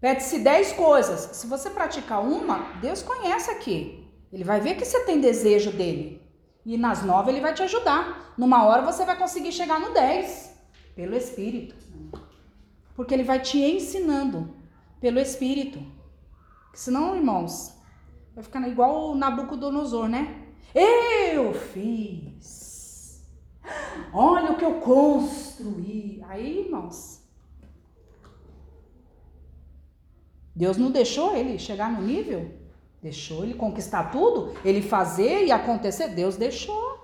Pede-se 0.00 0.38
10 0.38 0.72
coisas. 0.72 1.36
Se 1.36 1.46
você 1.46 1.68
praticar 1.68 2.22
uma, 2.22 2.72
Deus 2.80 3.02
conhece 3.02 3.50
aqui. 3.50 4.08
Ele 4.32 4.44
vai 4.44 4.60
ver 4.60 4.76
que 4.76 4.84
você 4.84 5.04
tem 5.04 5.20
desejo 5.20 5.70
dele. 5.70 6.22
E 6.64 6.78
nas 6.78 7.02
nove 7.02 7.30
ele 7.30 7.40
vai 7.40 7.52
te 7.52 7.62
ajudar. 7.62 8.32
Numa 8.38 8.64
hora 8.64 8.82
você 8.82 9.04
vai 9.04 9.16
conseguir 9.16 9.52
chegar 9.52 9.78
no 9.78 9.92
10 9.92 10.56
pelo 10.94 11.14
Espírito. 11.14 11.74
Porque 12.94 13.12
ele 13.12 13.24
vai 13.24 13.40
te 13.40 13.58
ensinando 13.58 14.54
pelo 15.00 15.18
Espírito. 15.18 15.80
Senão, 16.72 17.16
irmãos, 17.16 17.74
vai 18.34 18.44
ficar 18.44 18.66
igual 18.68 19.10
o 19.10 19.14
Nabucodonosor, 19.14 20.08
né? 20.08 20.39
Eu 20.74 21.52
fiz. 21.54 23.22
Olha 24.12 24.52
o 24.52 24.56
que 24.56 24.64
eu 24.64 24.74
construí. 24.80 26.22
Aí, 26.28 26.64
irmãos, 26.64 27.22
Deus 30.54 30.76
não 30.76 30.90
deixou 30.90 31.36
ele 31.36 31.58
chegar 31.58 31.90
no 31.92 32.02
nível? 32.02 32.52
Deixou 33.02 33.44
ele 33.44 33.54
conquistar 33.54 34.10
tudo? 34.10 34.54
Ele 34.64 34.82
fazer 34.82 35.46
e 35.46 35.52
acontecer? 35.52 36.08
Deus 36.08 36.36
deixou. 36.36 36.98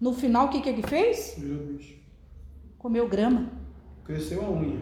No 0.00 0.12
final, 0.12 0.46
o 0.46 0.48
que, 0.50 0.60
que 0.60 0.68
ele 0.68 0.82
fez? 0.82 1.36
Comeu 2.76 3.08
grama. 3.08 3.50
Cresceu 4.04 4.44
a 4.44 4.50
unha. 4.50 4.80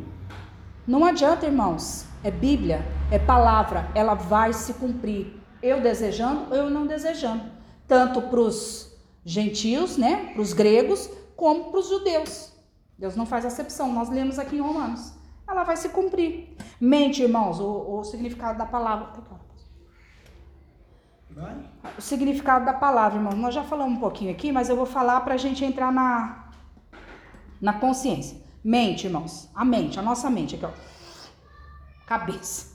Não 0.87 1.05
adianta, 1.05 1.47
irmãos. 1.47 2.07
É 2.23 2.31
Bíblia, 2.31 2.83
é 3.11 3.19
palavra, 3.19 3.91
ela 3.95 4.15
vai 4.15 4.53
se 4.55 4.73
cumprir. 4.75 5.44
Eu 5.65 5.81
desejando 5.81 6.51
ou 6.51 6.57
eu 6.57 6.69
não 6.69 6.87
desejando. 6.87 7.43
Tanto 7.89 8.21
para 8.21 8.39
os 8.39 8.95
gentios, 9.25 9.97
né? 9.97 10.31
Para 10.35 10.43
os 10.43 10.53
gregos, 10.53 11.09
como 11.35 11.71
para 11.71 11.81
os 11.81 11.89
judeus. 11.89 12.53
Deus 12.99 13.17
não 13.17 13.25
faz 13.25 13.47
acepção. 13.47 13.91
Nós 13.91 14.11
lemos 14.11 14.39
aqui 14.39 14.57
em 14.57 14.61
Romanos. 14.61 15.15
Ela 15.49 15.65
vai 15.65 15.79
se 15.79 15.89
cumprir. 15.89 16.55
Mente, 16.79 17.23
irmãos, 17.23 17.61
o, 17.61 17.99
o 17.99 18.05
significado 18.05 18.59
da 18.59 18.67
palavra. 18.67 19.09
Vai? 21.31 21.57
O 21.97 22.03
significado 22.03 22.67
da 22.67 22.75
palavra, 22.75 23.17
irmãos. 23.17 23.35
Nós 23.35 23.55
já 23.55 23.65
falamos 23.65 23.97
um 23.97 24.01
pouquinho 24.01 24.33
aqui, 24.33 24.53
mas 24.53 24.69
eu 24.69 24.77
vou 24.77 24.85
falar 24.85 25.23
para 25.23 25.33
a 25.33 25.39
gente 25.39 25.65
entrar 25.65 25.91
na, 25.91 26.51
na 27.59 27.73
consciência. 27.73 28.37
Mente, 28.63 29.07
irmãos. 29.07 29.49
A 29.55 29.65
mente, 29.65 29.99
a 29.99 30.03
nossa 30.03 30.29
mente 30.29 30.57
aqui, 30.57 30.67
ó. 30.67 30.73
Cabeça. 32.05 32.74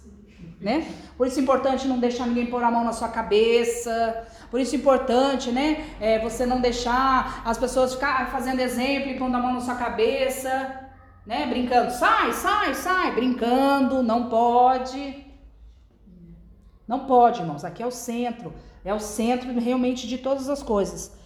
Né? 0.59 0.85
Por 1.17 1.25
isso 1.25 1.39
é 1.39 1.43
importante 1.43 1.87
não 1.87 1.99
deixar 1.99 2.27
ninguém 2.27 2.47
pôr 2.47 2.61
a 2.63 2.69
mão 2.69 2.83
na 2.83 2.91
sua 2.91 3.07
cabeça. 3.07 4.27
Por 4.51 4.59
isso 4.59 4.75
é 4.75 4.77
importante, 4.77 5.51
né? 5.51 5.85
É, 6.01 6.19
você 6.19 6.45
não 6.45 6.59
deixar 6.59 7.41
as 7.45 7.57
pessoas 7.57 7.93
ficar 7.93 8.29
fazendo 8.29 8.59
exemplo 8.59 9.09
e 9.09 9.17
pondo 9.17 9.37
a 9.37 9.39
mão 9.39 9.53
na 9.53 9.61
sua 9.61 9.75
cabeça, 9.75 10.89
né? 11.25 11.45
Brincando, 11.45 11.91
sai, 11.91 12.33
sai, 12.33 12.73
sai, 12.73 13.15
brincando, 13.15 14.03
não 14.03 14.27
pode. 14.27 15.25
Não 16.85 17.05
pode, 17.05 17.39
irmãos. 17.39 17.63
Aqui 17.63 17.81
é 17.81 17.87
o 17.87 17.91
centro. 17.91 18.53
É 18.83 18.93
o 18.93 18.99
centro 18.99 19.57
realmente 19.59 20.07
de 20.07 20.17
todas 20.17 20.49
as 20.49 20.61
coisas. 20.61 21.17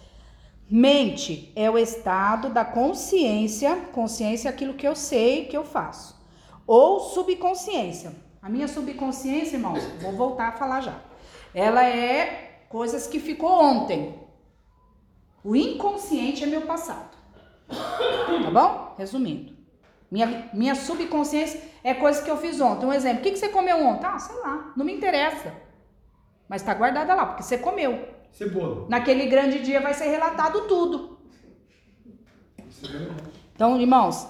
Mente 0.70 1.52
é 1.56 1.70
o 1.70 1.78
estado 1.78 2.50
da 2.50 2.64
consciência. 2.64 3.76
Consciência 3.92 4.48
é 4.48 4.52
aquilo 4.52 4.74
que 4.74 4.86
eu 4.86 4.94
sei 4.94 5.46
que 5.46 5.56
eu 5.56 5.64
faço. 5.64 6.14
Ou 6.66 7.00
subconsciência. 7.00 8.23
A 8.44 8.48
minha 8.50 8.68
subconsciência, 8.68 9.56
irmãos, 9.56 9.82
vou 10.02 10.12
voltar 10.12 10.48
a 10.48 10.52
falar 10.52 10.82
já. 10.82 11.00
Ela 11.54 11.82
é 11.82 12.66
coisas 12.68 13.06
que 13.06 13.18
ficou 13.18 13.50
ontem. 13.50 14.18
O 15.42 15.56
inconsciente 15.56 16.44
é 16.44 16.46
meu 16.46 16.60
passado. 16.60 17.16
Tá 17.66 18.50
bom? 18.52 18.94
Resumindo. 18.98 19.54
Minha, 20.10 20.50
minha 20.52 20.74
subconsciência 20.74 21.58
é 21.82 21.94
coisa 21.94 22.22
que 22.22 22.30
eu 22.30 22.36
fiz 22.36 22.60
ontem. 22.60 22.84
Um 22.84 22.92
exemplo, 22.92 23.20
o 23.20 23.22
que, 23.22 23.30
que 23.30 23.38
você 23.38 23.48
comeu 23.48 23.78
ontem? 23.78 24.06
Ah, 24.06 24.18
sei 24.18 24.36
lá, 24.36 24.74
não 24.76 24.84
me 24.84 24.92
interessa. 24.92 25.50
Mas 26.46 26.60
está 26.60 26.74
guardada 26.74 27.14
lá, 27.14 27.24
porque 27.24 27.44
você 27.44 27.56
comeu. 27.56 28.06
Cebola. 28.30 28.86
Naquele 28.90 29.24
grande 29.24 29.60
dia 29.60 29.80
vai 29.80 29.94
ser 29.94 30.08
relatado 30.08 30.68
tudo. 30.68 31.18
Cebola. 32.68 33.16
Então, 33.54 33.80
irmãos, 33.80 34.28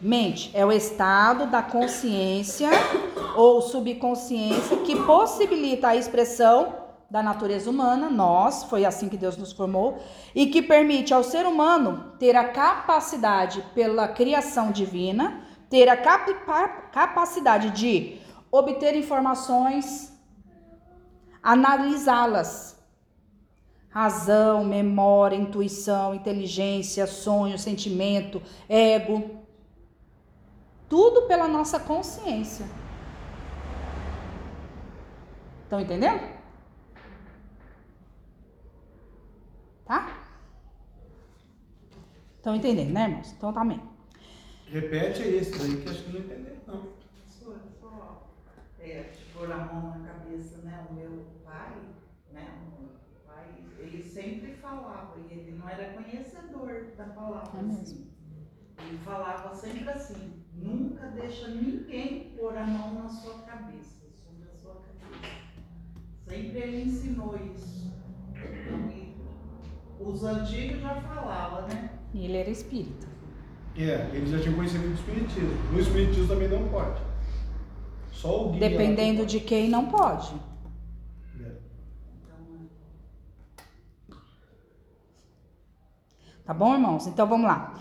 mente 0.00 0.50
é 0.54 0.64
o 0.64 0.72
estado 0.72 1.46
da 1.46 1.62
consciência 1.62 2.68
ou 3.36 3.60
subconsciência 3.62 4.78
que 4.78 4.96
possibilita 4.96 5.88
a 5.88 5.96
expressão 5.96 6.84
da 7.10 7.22
natureza 7.22 7.70
humana, 7.70 8.10
nós, 8.10 8.64
foi 8.64 8.84
assim 8.84 9.08
que 9.08 9.16
Deus 9.16 9.36
nos 9.36 9.52
formou, 9.52 9.98
e 10.34 10.46
que 10.46 10.60
permite 10.60 11.14
ao 11.14 11.22
ser 11.22 11.46
humano 11.46 12.12
ter 12.18 12.34
a 12.34 12.48
capacidade 12.48 13.62
pela 13.74 14.08
criação 14.08 14.72
divina, 14.72 15.42
ter 15.70 15.88
a 15.88 15.96
cap- 15.96 16.34
pa- 16.44 16.68
capacidade 16.90 17.70
de 17.70 18.18
obter 18.50 18.96
informações, 18.96 20.12
analisá-las. 21.42 22.74
Razão, 23.90 24.64
memória, 24.64 25.36
intuição, 25.36 26.16
inteligência, 26.16 27.06
sonho, 27.06 27.56
sentimento, 27.56 28.42
ego. 28.68 29.43
Tudo 30.88 31.22
pela 31.22 31.48
nossa 31.48 31.80
consciência. 31.80 32.66
Estão 35.64 35.80
entendendo? 35.80 36.34
Tá? 39.84 40.24
Estão 42.36 42.54
entendendo, 42.54 42.92
né, 42.92 43.04
irmãos? 43.08 43.32
Então 43.32 43.52
tá 43.52 43.64
bem. 43.64 43.82
Repete 44.66 45.22
esse 45.22 45.58
daí 45.58 45.76
que 45.82 45.88
acho 45.88 46.04
que 46.04 46.12
não 46.12 46.20
entendeu, 46.20 46.56
não. 46.66 46.88
Só, 47.26 47.54
só 47.80 48.30
é, 48.80 49.10
pôr 49.32 49.50
a 49.50 49.56
mão 49.56 49.98
na 49.98 50.06
cabeça, 50.06 50.58
né? 50.58 50.86
O 50.90 50.94
meu 50.94 51.24
pai, 51.44 51.74
né? 52.32 52.58
O 52.62 52.82
meu 52.82 52.90
pai, 53.26 53.46
ele 53.78 54.02
sempre 54.02 54.54
falava, 54.56 55.14
e 55.18 55.32
ele 55.32 55.58
não 55.58 55.68
era 55.68 55.94
conhecedor 55.94 56.92
da 56.96 57.04
palavra. 57.04 57.58
É 57.58 57.62
mesmo. 57.62 57.82
assim. 57.82 58.10
Ele 58.78 58.98
falava 58.98 59.54
sempre 59.54 59.88
assim, 59.88 60.43
nunca 60.54 61.06
deixa 61.08 61.48
ninguém 61.48 62.34
pôr 62.36 62.56
a 62.56 62.66
mão 62.66 62.94
na 62.94 63.08
sua 63.08 63.34
cabeça, 63.42 64.06
sobre 64.14 64.48
a 64.50 64.56
sua 64.56 64.74
cabeça. 64.74 65.34
Sempre 66.28 66.58
ele 66.58 66.82
ensinou 66.82 67.36
isso. 67.36 67.92
Então, 68.34 69.04
os 70.00 70.24
antigos 70.24 70.80
já 70.80 71.00
falavam, 71.00 71.68
né? 71.68 71.90
E 72.12 72.24
ele 72.24 72.36
era 72.36 72.50
espírita. 72.50 73.06
É, 73.76 74.08
eles 74.12 74.30
já 74.30 74.40
tinham 74.40 74.54
conhecimento 74.54 74.88
do 74.88 74.94
Espiritismo. 74.94 75.72
No 75.72 75.80
Espiritismo 75.80 76.28
também 76.28 76.48
não 76.48 76.68
pode. 76.68 77.02
Só 78.12 78.46
o 78.46 78.52
guia. 78.52 78.68
Dependendo 78.68 79.20
pode. 79.20 79.30
de 79.32 79.40
quem, 79.40 79.68
não 79.68 79.86
pode. 79.86 80.32
É. 81.40 81.52
Tá 86.44 86.54
bom, 86.54 86.74
irmãos? 86.74 87.06
Então 87.08 87.26
vamos 87.26 87.46
lá. 87.46 87.74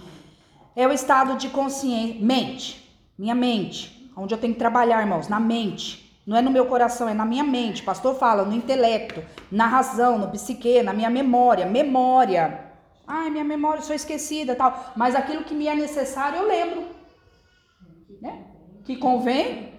É 0.75 0.87
o 0.87 0.91
estado 0.91 1.37
de 1.37 1.49
consciência, 1.49 2.17
mente, 2.19 2.99
minha 3.17 3.35
mente, 3.35 4.11
onde 4.17 4.33
eu 4.33 4.39
tenho 4.39 4.53
que 4.53 4.59
trabalhar, 4.59 5.01
irmãos, 5.01 5.27
na 5.27 5.39
mente. 5.39 6.03
Não 6.25 6.37
é 6.37 6.41
no 6.41 6.49
meu 6.49 6.65
coração, 6.65 7.07
é 7.07 7.13
na 7.13 7.25
minha 7.25 7.43
mente. 7.43 7.81
O 7.81 7.85
pastor 7.85 8.15
fala 8.15 8.43
no 8.43 8.55
intelecto, 8.55 9.23
na 9.51 9.67
razão, 9.67 10.17
no 10.17 10.29
psique, 10.29 10.81
na 10.81 10.93
minha 10.93 11.09
memória. 11.09 11.65
Memória. 11.65 12.71
Ai, 13.05 13.29
minha 13.29 13.43
memória, 13.43 13.81
sou 13.81 13.95
esquecida 13.95 14.55
tal. 14.55 14.93
Mas 14.95 15.15
aquilo 15.15 15.43
que 15.43 15.53
me 15.53 15.67
é 15.67 15.75
necessário, 15.75 16.39
eu 16.39 16.47
lembro. 16.47 16.85
Né? 18.21 18.45
Que 18.85 18.95
convém. 18.95 19.73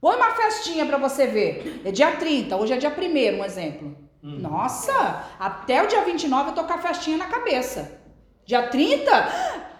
Põe 0.00 0.16
uma 0.16 0.30
festinha 0.30 0.86
pra 0.86 0.96
você 0.96 1.26
ver. 1.26 1.82
É 1.84 1.92
dia 1.92 2.16
30, 2.16 2.56
hoje 2.56 2.72
é 2.72 2.76
dia 2.78 2.90
1 2.90 3.40
um 3.40 3.44
exemplo. 3.44 3.96
Nossa, 4.22 5.26
até 5.38 5.82
o 5.82 5.86
dia 5.86 6.02
29 6.02 6.50
eu 6.50 6.54
tô 6.54 6.64
com 6.64 6.72
a 6.72 6.78
festinha 6.78 7.18
na 7.18 7.26
cabeça. 7.26 8.03
Dia 8.46 8.68
30, 8.68 9.10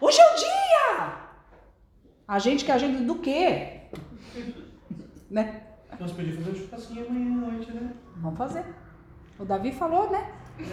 hoje 0.01 0.19
é 0.19 0.33
o 0.33 0.37
dia! 0.37 1.13
A 2.27 2.39
gente 2.39 2.65
que 2.65 2.73
a 2.73 2.79
gente 2.79 3.05
do 3.05 3.17
quê? 3.17 3.83
né? 5.31 5.61
Nós 6.01 6.13
podíamos 6.13 6.37
fazer 6.37 6.51
um 6.51 6.65
churrasquinho 6.65 7.07
amanhã 7.07 7.27
à 7.27 7.51
noite, 7.51 7.73
né? 7.73 7.91
Vamos 8.17 8.39
fazer. 8.39 8.65
O 9.39 9.45
Davi 9.45 9.71
falou, 9.71 10.11
né? 10.11 10.31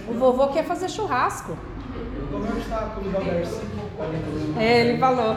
O 0.08 0.14
vovô 0.14 0.48
quer 0.48 0.64
fazer 0.64 0.88
churrasco. 0.88 1.58
É, 4.58 4.80
ele 4.82 4.98
falou. 4.98 5.36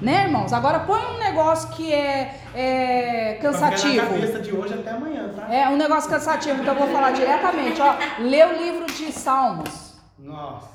Né, 0.00 0.24
irmãos? 0.26 0.52
Agora 0.52 0.80
põe 0.80 1.00
um 1.00 1.18
negócio 1.18 1.68
que 1.70 1.92
é, 1.92 2.40
é 2.54 3.34
na 3.34 3.42
cansativo. 3.42 4.06
cabeça 4.06 4.40
de 4.40 4.52
hoje 4.54 4.74
até 4.74 4.90
amanhã, 4.90 5.28
tá? 5.34 5.52
É 5.52 5.68
um 5.68 5.76
negócio 5.76 6.08
cansativo 6.08 6.62
que 6.62 6.68
eu 6.68 6.74
vou 6.74 6.88
falar 6.88 7.10
diretamente, 7.10 7.80
ó. 7.80 7.96
Lê 8.20 8.44
o 8.44 8.56
livro 8.56 8.86
de 8.86 9.10
Salmos. 9.12 9.94
Nossa. 10.18 10.71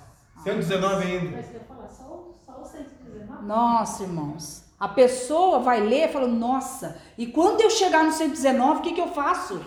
119 0.48 1.04
ainda. 1.06 1.38
Mas 1.38 1.46
que 1.48 1.56
eu 1.56 1.62
falar, 1.62 1.88
só, 1.90 2.04
o- 2.04 2.36
só 2.46 2.62
o 2.62 2.66
119? 2.66 3.46
Nossa, 3.46 4.04
irmãos. 4.04 4.64
A 4.80 4.88
pessoa 4.88 5.60
vai 5.60 5.82
ler 5.82 6.10
e 6.10 6.14
fala, 6.14 6.28
nossa, 6.28 6.98
e 7.18 7.26
quando 7.28 7.62
eu 7.62 7.70
chegar 7.70 8.04
no 8.04 8.12
119, 8.12 8.80
o 8.80 8.82
que, 8.84 8.94
que 8.94 9.02
eu 9.02 9.08
faço? 9.08 9.60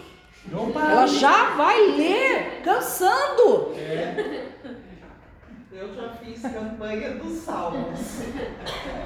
Opa! 0.52 0.81
Ela 0.81 1.07
já 1.07 1.51
vai 1.57 1.81
ler, 1.89 2.62
cansando. 2.62 3.73
Eu 5.73 5.94
já 5.94 6.11
fiz 6.15 6.43
campanha 6.43 7.15
dos 7.15 7.39
salmos. 7.39 7.98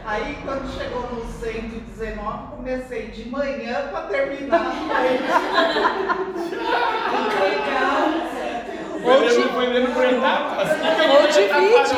Aí 0.05 0.37
quando 0.45 0.69
chegou 0.77 1.03
no 1.15 1.25
119, 1.33 2.57
comecei 2.57 3.09
de 3.09 3.29
manhã 3.29 3.89
para 3.91 4.07
terminar 4.09 4.61
à 4.61 4.75
noite. 4.75 5.25
Legal. 7.41 8.44
Foi 9.05 9.19
lendo, 9.21 9.49
foi 9.53 9.67
lendo 9.67 9.93
por 9.95 10.05
etapas. 10.05 10.69
Ou 11.11 11.27
divide. 11.29 11.95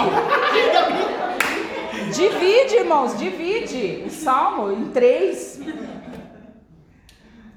Divide, 2.13 2.77
irmãos, 2.77 3.17
divide 3.19 4.05
o 4.07 4.11
salmo 4.11 4.71
em 4.73 4.87
três. 4.87 5.61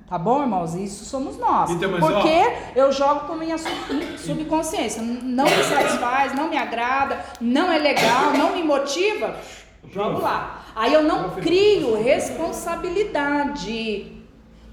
Tá 0.08 0.18
bom, 0.18 0.42
irmãos? 0.42 0.74
Isso 0.74 1.06
somos 1.06 1.38
nós. 1.38 1.70
Então, 1.70 1.92
Porque 2.00 2.52
eu 2.76 2.92
jogo 2.92 3.28
com 3.28 3.36
minha 3.36 3.58
sub- 3.60 4.18
subconsciência. 4.18 5.04
Não 5.04 5.44
me 5.46 5.64
satisfaz, 5.64 6.34
não 6.34 6.50
me 6.50 6.58
agrada, 6.58 7.24
não 7.40 7.72
é 7.72 7.78
legal, 7.78 8.32
não 8.36 8.54
me 8.56 8.64
motiva. 8.64 9.36
Jogo 9.92 10.20
lá. 10.22 10.66
Aí 10.76 10.94
eu 10.94 11.04
não 11.04 11.30
crio 11.32 12.02
responsabilidade. 12.02 14.14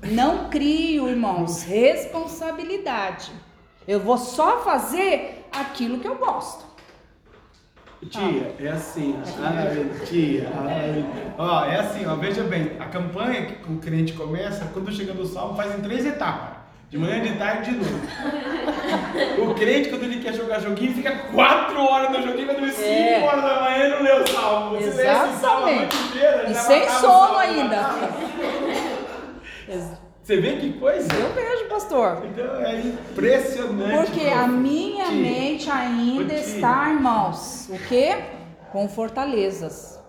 Não 0.03 0.49
crio, 0.49 1.09
irmãos, 1.09 1.63
responsabilidade. 1.65 3.31
Eu 3.87 4.01
vou 4.01 4.19
só 4.19 4.59
fazer 4.61 5.47
aquilo 5.53 5.99
que 6.01 6.09
eu 6.09 6.17
gosto. 6.17 6.65
Tia, 8.11 8.55
é 8.61 8.69
assim, 8.69 9.17
ai, 9.43 9.91
tia, 10.05 10.49
ai. 10.55 11.05
Ó, 11.39 11.65
é 11.65 11.77
assim, 11.81 12.07
ó, 12.07 12.15
veja 12.15 12.45
bem, 12.45 12.73
a 12.79 12.85
campanha 12.85 13.47
que 13.47 13.73
o 13.73 13.79
crente 13.79 14.13
começa, 14.13 14.67
quando 14.73 14.93
chega 14.93 15.13
no 15.15 15.25
salmo, 15.27 15.57
faz 15.57 15.75
em 15.75 15.81
três 15.81 16.05
etapas. 16.07 16.57
De 16.89 16.99
manhã, 16.99 17.21
de 17.21 17.37
tarde 17.37 17.71
e 17.71 17.75
de 17.75 17.79
noite. 17.81 18.07
O 19.43 19.55
crente, 19.55 19.89
quando 19.89 20.05
ele 20.05 20.21
quer 20.23 20.35
jogar 20.35 20.61
joguinho, 20.61 20.95
fica 20.95 21.11
quatro 21.35 21.81
horas 21.81 22.11
no 22.13 22.23
joguinho, 22.23 22.47
vai 22.47 22.55
dormir 22.57 22.73
cinco 22.73 22.87
É. 22.89 23.25
horas 23.25 23.43
da 23.43 23.61
manhã 23.63 23.87
e 23.87 23.91
não 23.91 24.03
lê 24.03 24.13
o 24.13 24.27
salmo. 24.29 24.79
Se 24.79 24.91
lê 24.91 24.91
esse 24.91 25.41
salmo 25.41 25.67
a 25.67 25.73
Exatamente. 25.73 25.79
noite 25.97 25.97
inteira, 26.09 26.51
E 26.51 26.55
sem 26.55 26.89
sono 26.89 27.39
ainda. 27.39 27.91
Você 30.27 30.41
vê 30.41 30.57
que 30.57 30.73
coisa? 30.73 31.07
Eu 31.15 31.33
vejo, 31.35 31.69
pastor. 31.69 32.27
Então 32.27 32.57
é 32.57 32.81
impressionante. 32.81 34.11
Porque 34.11 34.27
a 34.27 34.49
minha 34.49 35.09
mente 35.13 35.71
ainda 35.71 36.35
está, 36.35 36.91
irmãos, 36.91 37.69
o 37.71 37.79
quê? 37.87 38.25
Com 38.73 38.89
fortalezas. 38.89 40.03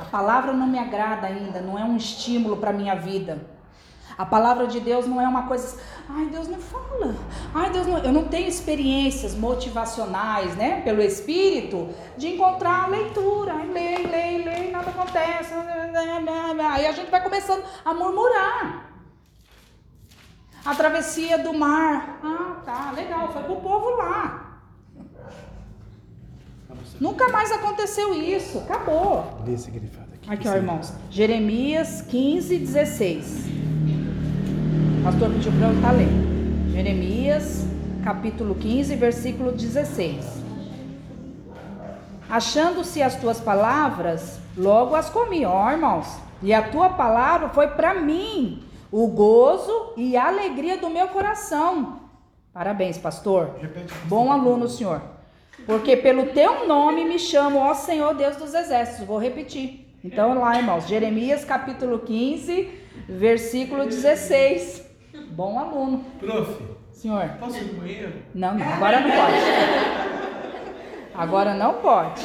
A 0.00 0.04
palavra 0.06 0.52
não 0.52 0.66
me 0.66 0.80
agrada 0.80 1.28
ainda, 1.28 1.60
não 1.60 1.78
é 1.78 1.84
um 1.84 1.96
estímulo 1.96 2.56
para 2.56 2.72
minha 2.72 2.96
vida. 2.96 3.38
A 4.18 4.26
palavra 4.26 4.66
de 4.66 4.80
Deus 4.80 5.06
não 5.06 5.20
é 5.20 5.28
uma 5.28 5.46
coisa, 5.46 5.78
ai, 6.08 6.26
Deus 6.26 6.48
não 6.48 6.58
fala. 6.58 7.14
Ai, 7.54 7.70
Deus 7.70 7.86
não, 7.86 7.98
eu 7.98 8.12
não 8.12 8.24
tenho 8.24 8.48
experiências 8.48 9.32
motivacionais, 9.32 10.56
né, 10.56 10.80
pelo 10.80 11.00
espírito 11.00 11.88
de 12.16 12.34
encontrar 12.34 12.84
a 12.84 12.86
leitura. 12.88 13.54
Ai, 13.54 13.68
lei, 13.68 14.06
lei, 14.06 14.44
lei, 14.44 14.70
nada 14.72 14.90
acontece. 14.90 15.54
Aí 15.54 16.86
a 16.86 16.92
gente 16.92 17.08
vai 17.12 17.22
começando 17.22 17.62
a 17.84 17.94
murmurar. 17.94 18.86
A 20.64 20.74
travessia 20.74 21.38
do 21.38 21.54
mar. 21.54 22.18
Ah, 22.20 22.60
tá, 22.64 22.92
legal, 22.96 23.32
foi 23.32 23.44
pro 23.44 23.56
povo 23.56 23.90
lá. 23.90 24.60
Nunca 27.00 27.28
mais 27.28 27.52
aconteceu 27.52 28.12
isso, 28.14 28.58
acabou. 28.58 29.38
Aqui, 30.26 30.48
ó, 30.48 30.54
irmãos. 30.56 30.92
Jeremias 31.08 32.02
15, 32.02 32.58
16. 32.58 33.46
Pastor 35.08 35.30
pediu 35.30 35.52
para 35.52 35.68
eu 35.68 35.74
estar 35.74 35.92
lendo. 35.92 36.70
Jeremias, 36.70 37.66
capítulo 38.04 38.54
15, 38.54 38.94
versículo 38.94 39.52
16. 39.52 40.44
Achando-se 42.28 43.02
as 43.02 43.16
tuas 43.16 43.40
palavras, 43.40 44.38
logo 44.54 44.94
as 44.94 45.08
comi, 45.08 45.46
ó, 45.46 45.70
irmãos. 45.70 46.06
E 46.42 46.52
a 46.52 46.60
tua 46.60 46.90
palavra 46.90 47.48
foi 47.48 47.68
para 47.68 47.94
mim 47.94 48.62
o 48.92 49.06
gozo 49.06 49.94
e 49.96 50.14
a 50.14 50.28
alegria 50.28 50.76
do 50.76 50.90
meu 50.90 51.08
coração. 51.08 52.00
Parabéns, 52.52 52.98
pastor. 52.98 53.52
Bom 54.04 54.30
aluno, 54.30 54.68
senhor. 54.68 55.00
Porque 55.64 55.96
pelo 55.96 56.26
teu 56.34 56.68
nome 56.68 57.06
me 57.06 57.18
chamo, 57.18 57.60
ó 57.60 57.72
Senhor 57.72 58.14
Deus 58.14 58.36
dos 58.36 58.52
exércitos. 58.52 59.06
Vou 59.06 59.16
repetir. 59.16 59.88
Então, 60.04 60.38
lá, 60.38 60.58
irmãos, 60.58 60.86
Jeremias 60.86 61.46
capítulo 61.46 62.00
15, 62.00 62.68
versículo 63.08 63.86
16. 63.86 64.87
Bom 65.30 65.58
aluno. 65.58 66.04
Prof, 66.18 66.62
Senhor. 66.92 67.28
posso 67.38 67.58
ir 67.58 67.72
no 67.72 67.80
banheiro? 67.80 68.12
Não, 68.34 68.54
não, 68.54 68.68
agora 68.74 69.00
não 69.00 69.10
pode. 69.10 69.36
Agora 71.14 71.54
não 71.54 71.74
pode. 71.74 72.22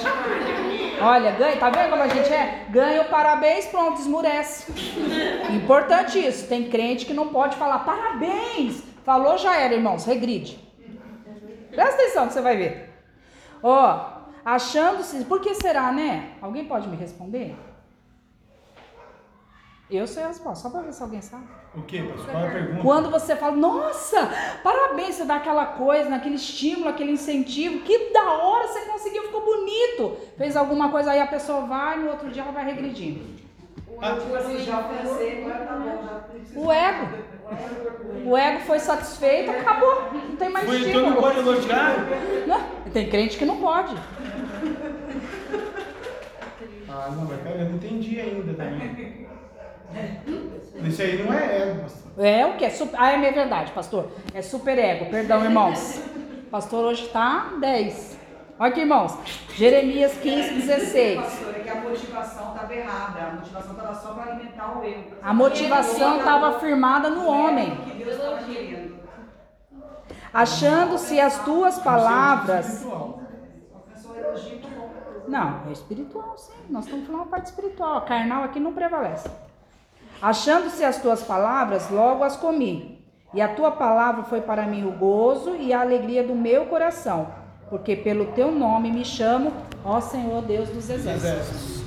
Olha, 1.01 1.31
ganha, 1.31 1.57
tá 1.57 1.69
vendo 1.69 1.89
como 1.89 2.03
a 2.03 2.07
gente 2.07 2.31
é? 2.31 2.67
Ganha 2.69 3.01
o 3.01 3.09
parabéns, 3.09 3.65
pronto, 3.65 3.99
esmurece. 3.99 4.71
Importante 5.51 6.19
isso. 6.19 6.47
Tem 6.47 6.69
crente 6.69 7.05
que 7.05 7.13
não 7.13 7.29
pode 7.29 7.55
falar 7.55 7.79
parabéns. 7.79 8.83
Falou, 9.03 9.37
já 9.37 9.57
era, 9.57 9.73
irmãos, 9.73 10.05
regride. 10.05 10.59
Presta 11.71 11.95
atenção 11.95 12.27
que 12.27 12.33
você 12.33 12.41
vai 12.41 12.55
ver. 12.55 12.93
Ó, 13.61 14.11
achando-se. 14.45 15.25
Por 15.25 15.41
que 15.41 15.55
será, 15.55 15.91
né? 15.91 16.33
Alguém 16.41 16.65
pode 16.65 16.87
me 16.87 16.95
responder? 16.95 17.55
Eu 19.89 20.07
sei 20.07 20.23
a 20.23 20.27
resposta, 20.27 20.63
só 20.63 20.69
pra 20.69 20.81
ver 20.81 20.93
se 20.93 21.03
alguém 21.03 21.21
sabe. 21.21 21.47
O 21.75 21.81
que, 21.81 22.03
pastor? 22.03 22.25
Qual 22.29 22.43
é 22.43 22.47
a 22.47 22.51
pergunta? 22.51 22.81
Quando 22.81 23.09
você 23.09 23.35
fala, 23.35 23.55
nossa, 23.55 24.29
parabéns, 24.63 25.15
você 25.15 25.25
dá 25.25 25.37
aquela 25.37 25.65
coisa, 25.65 26.13
aquele 26.13 26.35
estímulo, 26.35 26.87
aquele 26.89 27.11
incentivo, 27.13 27.79
que 27.79 28.11
da 28.13 28.31
hora 28.31 28.67
você 28.67 28.81
conseguiu, 28.81 29.23
ficou 29.23 29.41
bonito. 29.43 30.17
Fez 30.37 30.55
alguma 30.55 30.89
coisa 30.89 31.11
aí, 31.11 31.19
a 31.19 31.25
pessoa 31.27 31.61
vai, 31.61 31.97
no 31.97 32.11
outro 32.11 32.29
dia 32.29 32.43
ela 32.43 32.51
vai 32.51 32.65
regredindo. 32.65 33.25
Ah, 33.99 34.15
Tipo 34.15 34.35
assim, 34.35 34.59
já 34.59 34.75
alcancei, 34.77 35.43
agora 35.45 35.65
tá 35.65 35.73
bom, 35.75 36.03
já. 36.03 36.59
O 36.59 36.71
ego. 36.71 37.07
O 38.25 38.37
ego 38.37 38.59
foi 38.61 38.79
satisfeito, 38.79 39.49
acabou. 39.51 40.09
Não 40.13 40.35
tem 40.35 40.49
mais 40.49 40.65
Foi, 40.65 40.75
então 40.77 40.87
estímulo. 40.89 41.09
não 41.15 41.21
pode 41.21 41.39
elogiar? 41.39 41.95
Não, 42.47 42.91
Tem 42.91 43.09
crente 43.09 43.37
que 43.37 43.45
não 43.45 43.57
pode. 43.57 43.95
Ah, 46.89 47.09
não, 47.15 47.25
mas 47.25 47.41
cara, 47.41 47.55
eu 47.57 47.65
não 47.69 47.75
entendi 47.77 48.19
ainda 48.19 48.53
também. 48.53 49.27
Isso 50.75 51.01
aí 51.01 51.23
não 51.23 51.33
é 51.33 51.61
ego, 51.61 51.81
pastor. 51.81 52.25
É 52.25 52.45
o 52.45 52.57
que? 52.57 52.65
Ah, 52.97 53.11
é 53.11 53.17
minha 53.17 53.31
verdade, 53.31 53.71
pastor. 53.71 54.11
É 54.33 54.41
super 54.41 54.77
ego, 54.77 55.05
perdão, 55.09 55.43
irmãos. 55.43 56.01
Pastor 56.49 56.85
hoje 56.85 57.07
tá 57.09 57.53
10. 57.59 58.17
Olha 58.59 58.69
aqui, 58.69 58.81
irmãos. 58.81 59.17
Jeremias 59.55 60.13
15, 60.17 60.53
16. 60.53 61.21
Pastor, 61.21 61.55
é 61.55 61.59
que 61.59 61.69
a 61.69 61.75
motivação 61.75 62.53
estava 62.53 62.73
errada. 62.75 63.19
A 63.19 63.31
motivação 63.33 63.71
estava 63.71 63.95
só 63.95 64.13
para 64.13 64.31
alimentar 64.31 64.77
o 64.77 64.83
eu. 64.83 65.03
A 65.21 65.33
motivação 65.33 66.17
estava 66.19 66.59
firmada 66.59 67.09
no 67.09 67.27
homem. 67.27 67.77
Achando-se 70.33 71.19
as 71.19 71.43
tuas 71.43 71.79
palavras. 71.79 72.83
Bom. 72.83 73.21
Não, 75.27 75.67
é 75.67 75.71
espiritual, 75.71 76.37
sim. 76.37 76.53
Nós 76.69 76.85
estamos 76.85 77.07
falando 77.07 77.23
a 77.23 77.27
parte 77.27 77.47
espiritual. 77.47 77.97
A 77.97 78.01
carnal 78.01 78.43
aqui 78.43 78.59
não 78.59 78.73
prevalece. 78.73 79.29
Achando-se 80.23 80.85
as 80.85 81.01
tuas 81.01 81.21
palavras, 81.21 81.89
logo 81.89 82.23
as 82.23 82.37
comi. 82.37 82.97
E 83.33 83.41
a 83.41 83.49
tua 83.49 83.71
palavra 83.71 84.23
foi 84.23 84.39
para 84.39 84.65
mim 84.65 84.85
o 84.85 84.91
gozo 84.91 85.53
e 85.57 85.73
a 85.73 85.81
alegria 85.81 86.23
do 86.23 86.33
meu 86.33 86.67
coração. 86.67 87.27
Porque 87.69 87.93
pelo 87.93 88.27
teu 88.27 88.49
nome 88.49 88.89
me 88.89 89.03
chamo, 89.03 89.51
ó 89.83 89.99
Senhor 89.99 90.41
Deus 90.43 90.69
dos 90.69 90.89
exércitos. 90.89 91.83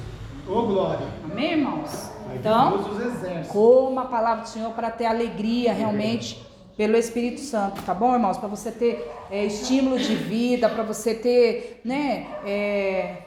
Ô, 0.46 0.60
glória. 0.66 1.06
Amém, 1.24 1.52
irmãos? 1.52 2.10
Então. 2.34 2.84
Coma 3.48 4.02
a 4.02 4.06
palavra 4.06 4.42
do 4.42 4.48
Senhor 4.50 4.72
para 4.72 4.90
ter 4.90 5.06
alegria 5.06 5.72
realmente 5.72 6.46
pelo 6.76 6.94
Espírito 6.94 7.40
Santo, 7.40 7.80
tá 7.80 7.94
bom, 7.94 8.12
irmãos? 8.12 8.36
Para 8.36 8.50
você 8.50 8.70
ter 8.70 9.10
é, 9.30 9.46
estímulo 9.46 9.98
de 9.98 10.14
vida, 10.14 10.68
para 10.68 10.82
você 10.82 11.14
ter, 11.14 11.80
né, 11.82 12.26
é, 12.44 13.22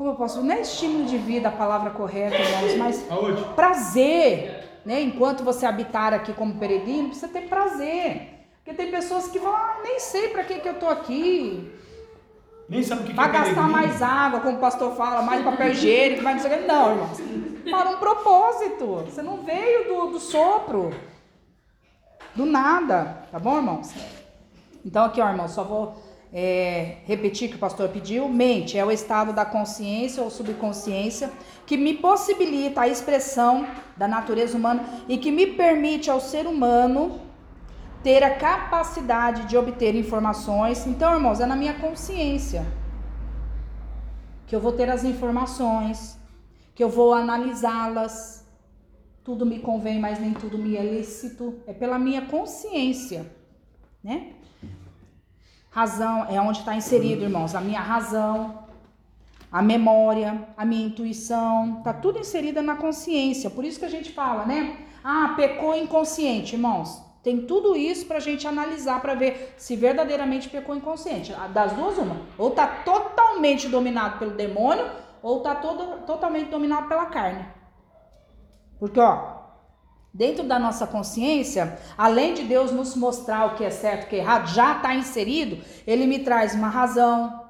como 0.00 0.12
eu 0.12 0.14
posso, 0.14 0.40
não 0.42 0.54
é 0.54 0.62
estímulo 0.62 1.04
de 1.04 1.18
vida 1.18 1.50
a 1.50 1.52
palavra 1.52 1.90
correta, 1.90 2.34
irmãos, 2.34 2.74
mas 2.78 3.06
prazer, 3.54 4.80
né? 4.82 5.02
Enquanto 5.02 5.44
você 5.44 5.66
habitar 5.66 6.14
aqui 6.14 6.32
como 6.32 6.54
peregrino, 6.54 7.08
precisa 7.08 7.28
ter 7.28 7.42
prazer. 7.42 8.46
Porque 8.56 8.72
tem 8.72 8.90
pessoas 8.90 9.28
que 9.28 9.38
vão, 9.38 9.54
ah, 9.54 9.76
nem 9.82 10.00
sei 10.00 10.28
para 10.28 10.42
que, 10.44 10.58
que 10.58 10.66
eu 10.66 10.78
tô 10.78 10.88
aqui. 10.88 11.70
Nem 12.66 12.82
sabe 12.82 13.02
o 13.02 13.04
que, 13.04 13.10
que 13.10 13.16
Vai 13.16 13.28
é 13.28 13.32
gastar 13.32 13.44
peregrino. 13.48 13.72
mais 13.72 14.00
água, 14.00 14.40
como 14.40 14.56
o 14.56 14.60
pastor 14.60 14.96
fala, 14.96 15.20
mais 15.20 15.44
papel 15.44 15.68
higiênico, 15.72 16.22
vai 16.22 16.32
não 16.32 16.40
sei 16.40 16.50
o 16.50 16.58
que. 16.58 16.66
Não, 16.66 16.90
irmãos. 16.92 17.20
Para 17.70 17.90
um 17.90 17.96
propósito. 17.98 18.86
Você 19.04 19.20
não 19.20 19.42
veio 19.42 19.86
do, 19.86 20.12
do 20.12 20.18
sopro. 20.18 20.94
Do 22.34 22.46
nada. 22.46 23.26
Tá 23.30 23.38
bom, 23.38 23.58
irmãos? 23.58 23.92
Então, 24.82 25.04
aqui, 25.04 25.20
ó, 25.20 25.28
irmãos, 25.28 25.50
só 25.50 25.62
vou 25.62 25.94
é, 26.32 26.98
repetir 27.06 27.48
o 27.48 27.50
que 27.50 27.56
o 27.56 27.60
pastor 27.60 27.88
pediu. 27.88 28.28
Mente 28.28 28.78
é 28.78 28.84
o 28.84 28.90
estado 28.90 29.32
da 29.32 29.44
consciência 29.44 30.22
ou 30.22 30.30
subconsciência 30.30 31.30
que 31.66 31.76
me 31.76 31.94
possibilita 31.94 32.82
a 32.82 32.88
expressão 32.88 33.66
da 33.96 34.06
natureza 34.08 34.56
humana 34.56 34.84
e 35.08 35.18
que 35.18 35.30
me 35.30 35.46
permite 35.46 36.10
ao 36.10 36.20
ser 36.20 36.46
humano 36.46 37.20
ter 38.02 38.22
a 38.22 38.34
capacidade 38.36 39.46
de 39.46 39.56
obter 39.56 39.94
informações. 39.94 40.86
Então, 40.86 41.12
irmãos, 41.12 41.40
é 41.40 41.46
na 41.46 41.56
minha 41.56 41.74
consciência 41.74 42.66
que 44.46 44.56
eu 44.56 44.60
vou 44.60 44.72
ter 44.72 44.90
as 44.90 45.04
informações, 45.04 46.18
que 46.74 46.82
eu 46.82 46.88
vou 46.88 47.14
analisá-las. 47.14 48.44
Tudo 49.22 49.46
me 49.46 49.60
convém, 49.60 50.00
mas 50.00 50.18
nem 50.18 50.32
tudo 50.32 50.58
me 50.58 50.76
é 50.76 50.82
lícito. 50.82 51.60
É 51.66 51.72
pela 51.72 51.98
minha 51.98 52.22
consciência, 52.22 53.30
né? 54.02 54.32
Razão 55.70 56.26
é 56.28 56.40
onde 56.40 56.58
está 56.58 56.74
inserido, 56.74 57.22
irmãos, 57.22 57.54
a 57.54 57.60
minha 57.60 57.80
razão, 57.80 58.64
a 59.52 59.62
memória, 59.62 60.48
a 60.56 60.64
minha 60.64 60.86
intuição, 60.86 61.80
tá 61.84 61.92
tudo 61.92 62.18
inserido 62.18 62.60
na 62.60 62.76
consciência. 62.76 63.48
Por 63.48 63.64
isso 63.64 63.78
que 63.78 63.84
a 63.84 63.90
gente 63.90 64.12
fala, 64.12 64.44
né? 64.44 64.76
Ah, 65.02 65.34
pecou 65.36 65.76
inconsciente, 65.76 66.54
irmãos. 66.56 67.02
Tem 67.22 67.42
tudo 67.42 67.76
isso 67.76 68.06
pra 68.06 68.18
gente 68.18 68.48
analisar 68.48 69.00
para 69.00 69.14
ver 69.14 69.54
se 69.58 69.76
verdadeiramente 69.76 70.48
pecou 70.48 70.74
inconsciente. 70.74 71.32
Das 71.52 71.72
duas, 71.72 71.98
uma. 71.98 72.16
Ou 72.36 72.50
tá 72.50 72.66
totalmente 72.66 73.68
dominado 73.68 74.18
pelo 74.18 74.32
demônio, 74.32 74.90
ou 75.22 75.40
tá 75.40 75.54
todo, 75.54 76.04
totalmente 76.06 76.48
dominado 76.48 76.88
pela 76.88 77.06
carne. 77.06 77.44
Porque, 78.78 78.98
ó, 78.98 79.39
dentro 80.12 80.44
da 80.44 80.58
nossa 80.58 80.86
consciência, 80.86 81.78
além 81.96 82.34
de 82.34 82.42
Deus 82.42 82.72
nos 82.72 82.96
mostrar 82.96 83.46
o 83.46 83.54
que 83.54 83.64
é 83.64 83.70
certo 83.70 84.02
e 84.02 84.06
o 84.06 84.08
que 84.08 84.16
é 84.16 84.18
errado, 84.18 84.48
já 84.48 84.76
está 84.76 84.94
inserido, 84.94 85.62
ele 85.86 86.06
me 86.06 86.18
traz 86.20 86.54
uma 86.54 86.68
razão. 86.68 87.48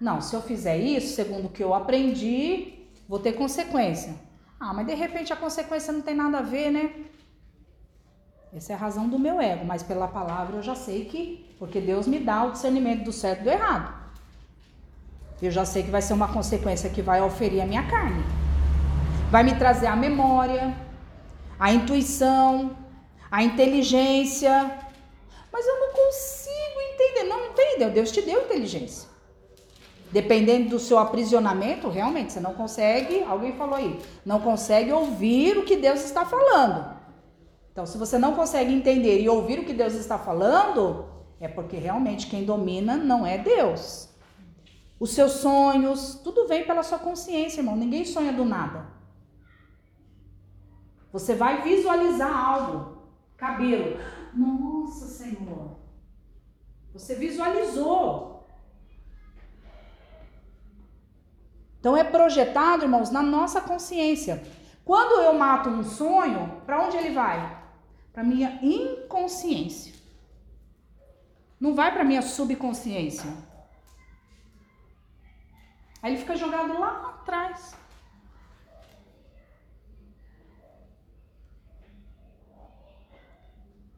Não, 0.00 0.20
se 0.20 0.34
eu 0.34 0.42
fizer 0.42 0.78
isso, 0.78 1.14
segundo 1.14 1.46
o 1.46 1.50
que 1.50 1.62
eu 1.62 1.74
aprendi, 1.74 2.88
vou 3.08 3.18
ter 3.18 3.32
consequência. 3.32 4.14
Ah, 4.58 4.72
mas 4.72 4.86
de 4.86 4.94
repente 4.94 5.32
a 5.32 5.36
consequência 5.36 5.92
não 5.92 6.00
tem 6.00 6.14
nada 6.14 6.38
a 6.38 6.42
ver, 6.42 6.70
né? 6.70 6.92
Essa 8.54 8.74
é 8.74 8.76
a 8.76 8.78
razão 8.78 9.08
do 9.08 9.18
meu 9.18 9.40
ego, 9.40 9.64
mas 9.64 9.82
pela 9.82 10.06
palavra 10.06 10.56
eu 10.56 10.62
já 10.62 10.74
sei 10.74 11.06
que, 11.06 11.54
porque 11.58 11.80
Deus 11.80 12.06
me 12.06 12.18
dá 12.18 12.44
o 12.44 12.52
discernimento 12.52 13.02
do 13.02 13.12
certo 13.12 13.40
e 13.40 13.44
do 13.44 13.50
errado. 13.50 14.02
Eu 15.40 15.50
já 15.50 15.64
sei 15.64 15.82
que 15.82 15.90
vai 15.90 16.02
ser 16.02 16.12
uma 16.12 16.28
consequência 16.28 16.88
que 16.90 17.02
vai 17.02 17.20
oferir 17.20 17.62
a 17.62 17.66
minha 17.66 17.82
carne. 17.88 18.22
Vai 19.30 19.42
me 19.42 19.54
trazer 19.56 19.86
a 19.86 19.96
memória, 19.96 20.76
a 21.58 21.72
intuição, 21.72 22.76
a 23.30 23.42
inteligência. 23.42 24.78
Mas 25.52 25.66
eu 25.66 25.80
não 25.80 25.92
consigo 25.92 26.80
entender. 26.92 27.24
Não 27.24 27.46
entendeu? 27.46 27.90
Deus 27.90 28.10
te 28.10 28.22
deu 28.22 28.42
inteligência. 28.42 29.08
Dependendo 30.10 30.70
do 30.70 30.78
seu 30.78 30.98
aprisionamento, 30.98 31.88
realmente 31.88 32.34
você 32.34 32.40
não 32.40 32.52
consegue, 32.52 33.22
alguém 33.22 33.54
falou 33.54 33.76
aí, 33.76 33.98
não 34.26 34.40
consegue 34.40 34.92
ouvir 34.92 35.56
o 35.56 35.64
que 35.64 35.76
Deus 35.76 36.04
está 36.04 36.26
falando. 36.26 37.00
Então, 37.72 37.86
se 37.86 37.96
você 37.96 38.18
não 38.18 38.34
consegue 38.34 38.74
entender 38.74 39.22
e 39.22 39.28
ouvir 39.30 39.58
o 39.58 39.64
que 39.64 39.72
Deus 39.72 39.94
está 39.94 40.18
falando, 40.18 41.06
é 41.40 41.48
porque 41.48 41.78
realmente 41.78 42.26
quem 42.26 42.44
domina 42.44 42.94
não 42.94 43.26
é 43.26 43.38
Deus. 43.38 44.10
Os 45.00 45.14
seus 45.14 45.32
sonhos, 45.32 46.20
tudo 46.22 46.46
vem 46.46 46.64
pela 46.64 46.82
sua 46.82 46.98
consciência, 46.98 47.60
irmão. 47.60 47.74
Ninguém 47.74 48.04
sonha 48.04 48.32
do 48.32 48.44
nada. 48.44 48.86
Você 51.12 51.34
vai 51.34 51.62
visualizar 51.62 52.34
algo. 52.34 53.02
Cabelo. 53.36 53.98
Nossa, 54.34 55.06
Senhor. 55.06 55.76
Você 56.92 57.14
visualizou. 57.14 58.46
Então 61.78 61.96
é 61.96 62.04
projetado, 62.04 62.84
irmãos, 62.84 63.10
na 63.10 63.22
nossa 63.22 63.60
consciência. 63.60 64.42
Quando 64.84 65.20
eu 65.20 65.34
mato 65.34 65.68
um 65.68 65.82
sonho, 65.82 66.62
para 66.64 66.80
onde 66.80 66.96
ele 66.96 67.12
vai? 67.12 67.60
Para 68.12 68.22
minha 68.22 68.58
inconsciência. 68.62 69.92
Não 71.60 71.74
vai 71.74 71.92
para 71.92 72.04
minha 72.04 72.22
subconsciência. 72.22 73.30
Aí 76.02 76.12
ele 76.12 76.20
fica 76.20 76.36
jogado 76.36 76.78
lá 76.78 77.16
atrás. 77.20 77.76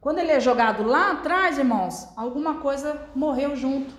Quando 0.05 0.19
ele 0.19 0.31
é 0.31 0.39
jogado 0.39 0.83
lá 0.83 1.13
atrás, 1.13 1.57
irmãos, 1.57 2.07
alguma 2.15 2.59
coisa 2.59 3.09
morreu 3.15 3.55
junto. 3.55 3.91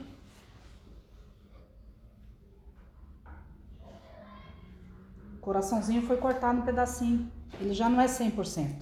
O 5.34 5.38
coraçãozinho 5.40 6.06
foi 6.06 6.16
cortado 6.16 6.60
um 6.60 6.62
pedacinho. 6.62 7.28
Ele 7.60 7.74
já 7.74 7.88
não 7.88 8.00
é 8.00 8.06
100%. 8.06 8.76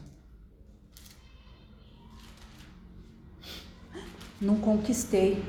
Não 4.39 4.57
conquistei. 4.57 5.43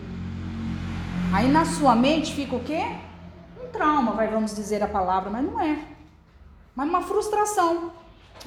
Aí 1.34 1.52
na 1.52 1.66
sua 1.66 1.94
mente 1.94 2.34
fica 2.34 2.56
o 2.56 2.64
quê? 2.64 2.84
Um 3.62 3.68
trauma, 3.68 4.14
vai, 4.14 4.30
vamos 4.30 4.56
dizer 4.56 4.82
a 4.82 4.88
palavra, 4.88 5.30
mas 5.30 5.44
não 5.44 5.60
é. 5.60 5.86
Mas 6.74 6.88
uma 6.88 7.02
frustração. 7.02 7.92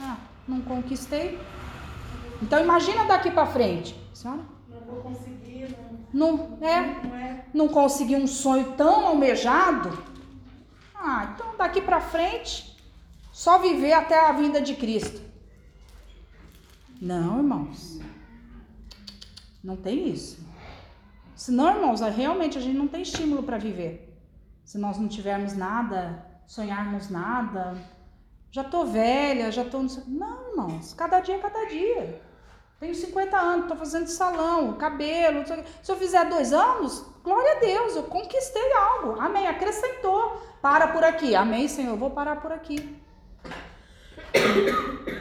Ah, 0.01 0.17
não 0.49 0.63
conquistei. 0.63 1.39
Então 2.43 2.61
imagina 2.63 3.05
daqui 3.05 3.31
para 3.31 3.47
frente. 3.47 3.95
Senhora? 4.15 4.43
Não 4.69 4.81
vou 4.81 5.03
conseguir, 5.03 5.77
não, 6.13 6.37
Não, 6.37 6.59
é, 6.61 6.81
não 7.05 7.17
é. 7.17 7.45
não 7.53 7.69
consegui 7.69 8.17
um 8.17 8.27
sonho 8.27 8.73
tão 8.73 9.07
almejado. 9.07 9.91
Ah, 10.95 11.31
então 11.35 11.57
daqui 11.57 11.81
para 11.81 12.01
frente, 12.01 12.77
só 13.33 13.59
viver 13.59 13.93
até 13.93 14.19
a 14.19 14.33
vinda 14.33 14.61
de 14.61 14.75
Cristo. 14.75 15.21
Não, 17.01 17.39
irmãos. 17.39 18.01
Não 19.63 19.77
tem 19.77 20.09
isso. 20.09 20.47
Senão, 21.35 21.77
irmãos, 21.77 22.01
realmente 22.01 22.59
a 22.59 22.61
gente 22.61 22.77
não 22.77 22.89
tem 22.89 23.03
estímulo 23.03 23.43
para 23.43 23.59
viver. 23.59 24.17
Se 24.65 24.77
nós 24.77 24.99
não 24.99 25.09
tivermos 25.09 25.55
nada, 25.55 26.27
sonharmos 26.47 27.09
nada. 27.09 27.77
Já 28.51 28.65
tô 28.65 28.85
velha, 28.85 29.53
já 29.53 29.65
tô. 29.65 29.83
Não 30.07 30.51
irmãos, 30.51 30.93
cada 30.95 31.21
dia 31.21 31.37
é 31.37 31.39
cada 31.39 31.65
dia. 31.67 32.21
Tenho 32.81 32.95
50 32.95 33.37
anos, 33.37 33.67
tô 33.67 33.75
fazendo 33.75 34.07
salão, 34.07 34.75
cabelo. 34.75 35.45
Se 35.83 35.91
eu 35.91 35.97
fizer 35.97 36.25
dois 36.27 36.53
anos, 36.53 37.05
glória 37.25 37.57
a 37.57 37.59
Deus, 37.59 37.97
eu 37.97 38.05
conquistei 38.05 38.73
algo. 38.73 39.21
Amém. 39.21 39.49
Acrescentou. 39.49 40.41
Para 40.63 40.89
por 40.89 41.03
aqui. 41.03 41.35
Amém, 41.35 41.67
Senhor. 41.67 41.91
Eu 41.91 41.97
vou 41.97 42.11
parar 42.11 42.41
por 42.41 42.53
aqui. 42.53 42.97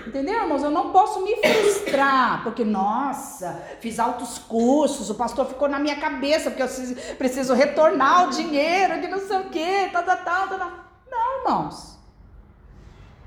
Entendeu, 0.06 0.44
irmãos? 0.44 0.64
Eu 0.64 0.70
não 0.70 0.92
posso 0.92 1.22
me 1.24 1.36
frustrar, 1.36 2.44
porque, 2.44 2.64
nossa, 2.64 3.64
fiz 3.80 4.00
altos 4.00 4.38
cursos, 4.38 5.10
o 5.10 5.16
pastor 5.16 5.46
ficou 5.48 5.68
na 5.68 5.80
minha 5.80 6.00
cabeça, 6.00 6.52
porque 6.52 6.64
eu 6.64 7.16
preciso 7.18 7.54
retornar 7.54 8.28
o 8.28 8.30
dinheiro, 8.32 9.00
que 9.00 9.08
não 9.08 9.20
sei 9.20 9.38
o 9.38 9.50
quê, 9.50 9.90
tal, 9.92 10.04
tal, 10.04 10.18
tal, 10.18 10.48
tal. 10.48 10.72
Não, 11.10 11.40
irmãos. 11.40 11.98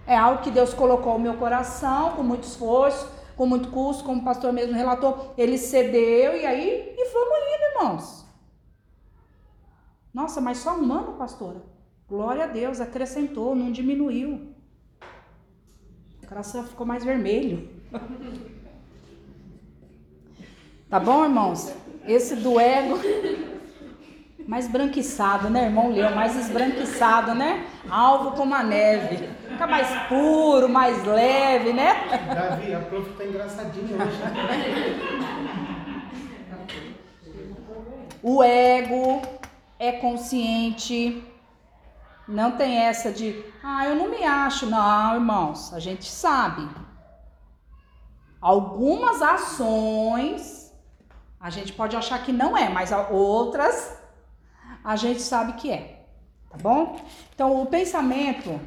É 0.06 0.16
algo 0.16 0.42
que 0.42 0.50
Deus 0.50 0.74
colocou 0.74 1.14
no 1.14 1.20
meu 1.20 1.34
coração, 1.34 2.12
com 2.12 2.22
muito 2.22 2.44
esforço, 2.44 3.08
com 3.40 3.46
muito 3.46 3.70
custo, 3.70 4.04
como 4.04 4.20
o 4.20 4.24
pastor 4.24 4.52
mesmo 4.52 4.74
relatou. 4.74 5.32
Ele 5.38 5.56
cedeu 5.56 6.36
e 6.36 6.44
aí, 6.44 6.94
e 6.94 7.04
vamos 7.10 7.38
indo, 7.38 7.64
irmãos. 7.70 8.26
Nossa, 10.12 10.42
mas 10.42 10.58
só 10.58 10.76
um 10.76 10.92
ano, 10.92 11.14
pastora? 11.14 11.62
Glória 12.06 12.44
a 12.44 12.46
Deus, 12.46 12.82
acrescentou, 12.82 13.54
não 13.54 13.72
diminuiu. 13.72 14.54
O 16.22 16.26
coração 16.26 16.66
ficou 16.66 16.86
mais 16.86 17.02
vermelho. 17.02 17.66
Tá 20.90 21.00
bom, 21.00 21.24
irmãos? 21.24 21.72
Esse 22.06 22.36
do 22.36 22.60
ego. 22.60 22.98
Mais 24.46 24.68
branquiçado, 24.68 25.48
né, 25.48 25.64
irmão 25.64 25.90
Leão? 25.90 26.14
Mais 26.14 26.36
esbranquiçado, 26.36 27.34
né? 27.34 27.66
Alvo 27.88 28.32
como 28.32 28.54
a 28.54 28.62
neve. 28.62 29.39
Fica 29.60 29.72
mais 29.72 30.08
puro, 30.08 30.70
mais 30.70 31.04
leve, 31.04 31.74
né? 31.74 31.92
Davi, 32.34 32.74
a 32.74 32.80
prof 32.80 33.12
tá 33.12 33.26
engraçadinha 33.26 33.94
hoje. 33.94 34.22
O 38.22 38.42
ego 38.42 39.20
é 39.78 39.92
consciente. 39.92 41.22
Não 42.26 42.52
tem 42.52 42.78
essa 42.78 43.12
de, 43.12 43.44
ah, 43.62 43.84
eu 43.84 43.96
não 43.96 44.08
me 44.08 44.24
acho. 44.24 44.64
Não, 44.64 45.16
irmãos, 45.16 45.74
a 45.74 45.78
gente 45.78 46.06
sabe. 46.06 46.66
Algumas 48.40 49.20
ações 49.20 50.74
a 51.38 51.50
gente 51.50 51.74
pode 51.74 51.94
achar 51.94 52.22
que 52.22 52.32
não 52.32 52.56
é, 52.56 52.70
mas 52.70 52.92
outras 53.10 53.94
a 54.82 54.96
gente 54.96 55.20
sabe 55.20 55.52
que 55.52 55.70
é. 55.70 56.06
Tá 56.48 56.56
bom? 56.56 56.98
Então, 57.34 57.60
o 57.60 57.66
pensamento 57.66 58.58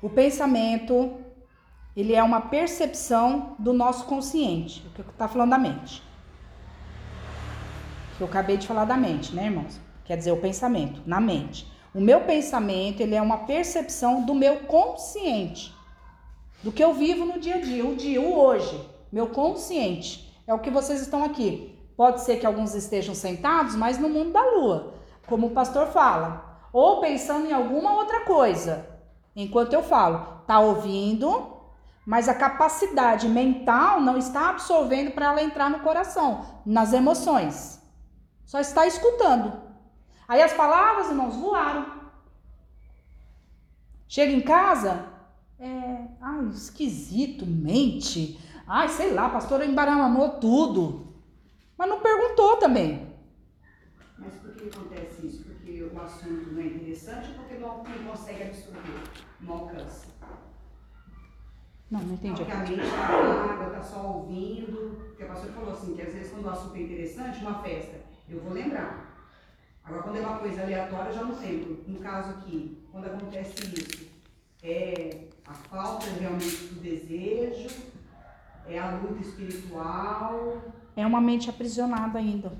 o 0.00 0.08
pensamento 0.08 1.18
ele 1.96 2.14
é 2.14 2.22
uma 2.22 2.42
percepção 2.42 3.56
do 3.58 3.72
nosso 3.72 4.04
consciente, 4.04 4.86
o 4.86 4.90
que 4.90 5.00
está 5.00 5.26
falando 5.26 5.50
da 5.50 5.58
mente. 5.58 6.00
Que 8.16 8.22
eu 8.22 8.28
acabei 8.28 8.56
de 8.56 8.68
falar 8.68 8.84
da 8.84 8.96
mente, 8.96 9.34
né, 9.34 9.46
irmãos? 9.46 9.80
Quer 10.04 10.16
dizer, 10.16 10.30
o 10.30 10.36
pensamento, 10.36 11.02
na 11.04 11.20
mente. 11.20 11.66
O 11.92 12.00
meu 12.00 12.20
pensamento, 12.20 13.00
ele 13.00 13.16
é 13.16 13.20
uma 13.20 13.38
percepção 13.38 14.24
do 14.24 14.32
meu 14.32 14.60
consciente. 14.60 15.74
Do 16.62 16.70
que 16.70 16.84
eu 16.84 16.94
vivo 16.94 17.24
no 17.24 17.40
dia 17.40 17.56
a 17.56 17.60
dia, 17.60 17.84
o 17.84 17.96
dia, 17.96 18.20
o 18.20 18.38
hoje. 18.38 18.80
Meu 19.10 19.26
consciente. 19.26 20.32
É 20.46 20.54
o 20.54 20.60
que 20.60 20.70
vocês 20.70 21.00
estão 21.00 21.24
aqui. 21.24 21.76
Pode 21.96 22.20
ser 22.20 22.36
que 22.36 22.46
alguns 22.46 22.76
estejam 22.76 23.12
sentados, 23.12 23.74
mas 23.74 23.98
no 23.98 24.08
mundo 24.08 24.30
da 24.30 24.44
lua. 24.52 24.94
Como 25.26 25.48
o 25.48 25.50
pastor 25.50 25.88
fala. 25.88 26.60
Ou 26.72 27.00
pensando 27.00 27.48
em 27.48 27.52
alguma 27.52 27.94
outra 27.94 28.20
coisa. 28.20 28.97
Enquanto 29.40 29.72
eu 29.72 29.84
falo, 29.84 30.42
tá 30.48 30.58
ouvindo, 30.58 31.60
mas 32.04 32.28
a 32.28 32.34
capacidade 32.34 33.28
mental 33.28 34.00
não 34.00 34.18
está 34.18 34.50
absorvendo 34.50 35.12
para 35.12 35.26
ela 35.26 35.40
entrar 35.40 35.70
no 35.70 35.78
coração, 35.78 36.44
nas 36.66 36.92
emoções. 36.92 37.80
Só 38.44 38.58
está 38.58 38.84
escutando. 38.84 39.52
Aí 40.26 40.42
as 40.42 40.52
palavras, 40.52 41.06
irmãos, 41.06 41.36
voaram. 41.36 41.86
Chega 44.08 44.32
em 44.32 44.40
casa, 44.40 45.06
é, 45.60 46.08
ai, 46.20 46.48
esquisito, 46.48 47.46
mente. 47.46 48.40
Ai, 48.66 48.88
sei 48.88 49.14
lá, 49.14 49.26
a 49.26 49.30
pastora 49.30 49.64
embaramou 49.64 50.40
tudo. 50.40 51.14
Mas 51.76 51.88
não 51.88 52.00
perguntou 52.00 52.56
também. 52.56 53.16
Mas 54.18 54.34
por 54.34 54.52
que 54.56 54.68
acontece 54.68 55.26
isso? 55.28 55.47
O 55.98 56.02
assunto 56.02 56.52
não 56.52 56.62
é 56.62 56.66
interessante 56.66 57.32
porque 57.32 57.54
não, 57.54 57.82
não 57.82 58.04
consegue 58.10 58.44
absorver, 58.44 59.02
não 59.40 59.54
alcança? 59.54 60.06
Não, 61.90 62.00
não 62.00 62.14
entendi. 62.14 62.36
Porque 62.36 62.52
a 62.52 62.58
mente 62.58 62.80
está 62.80 63.06
vaga, 63.08 63.66
está 63.66 63.82
só 63.82 64.06
ouvindo. 64.06 64.96
Porque 65.08 65.24
a 65.24 65.26
pastora 65.26 65.52
falou 65.52 65.72
assim, 65.72 65.96
que 65.96 66.02
às 66.02 66.12
vezes 66.12 66.30
quando 66.30 66.44
o 66.44 66.50
assunto 66.50 66.76
é 66.76 66.80
interessante, 66.82 67.40
uma 67.40 67.62
festa, 67.62 68.00
eu 68.28 68.40
vou 68.40 68.52
lembrar. 68.52 69.08
Agora, 69.84 70.02
quando 70.02 70.16
é 70.18 70.20
uma 70.20 70.38
coisa 70.38 70.62
aleatória, 70.62 71.08
eu 71.08 71.14
já 71.14 71.24
não 71.24 71.40
lembro. 71.40 71.84
No 71.88 71.98
caso 71.98 72.30
aqui, 72.30 72.86
quando 72.92 73.06
acontece 73.06 73.54
isso, 73.74 74.08
é 74.62 75.28
a 75.46 75.54
falta 75.54 76.06
realmente 76.20 76.74
do 76.74 76.80
desejo, 76.80 77.74
é 78.66 78.78
a 78.78 78.96
luta 78.96 79.20
espiritual. 79.20 80.62
É 80.94 81.06
uma 81.06 81.20
mente 81.20 81.50
aprisionada 81.50 82.18
ainda. 82.18 82.52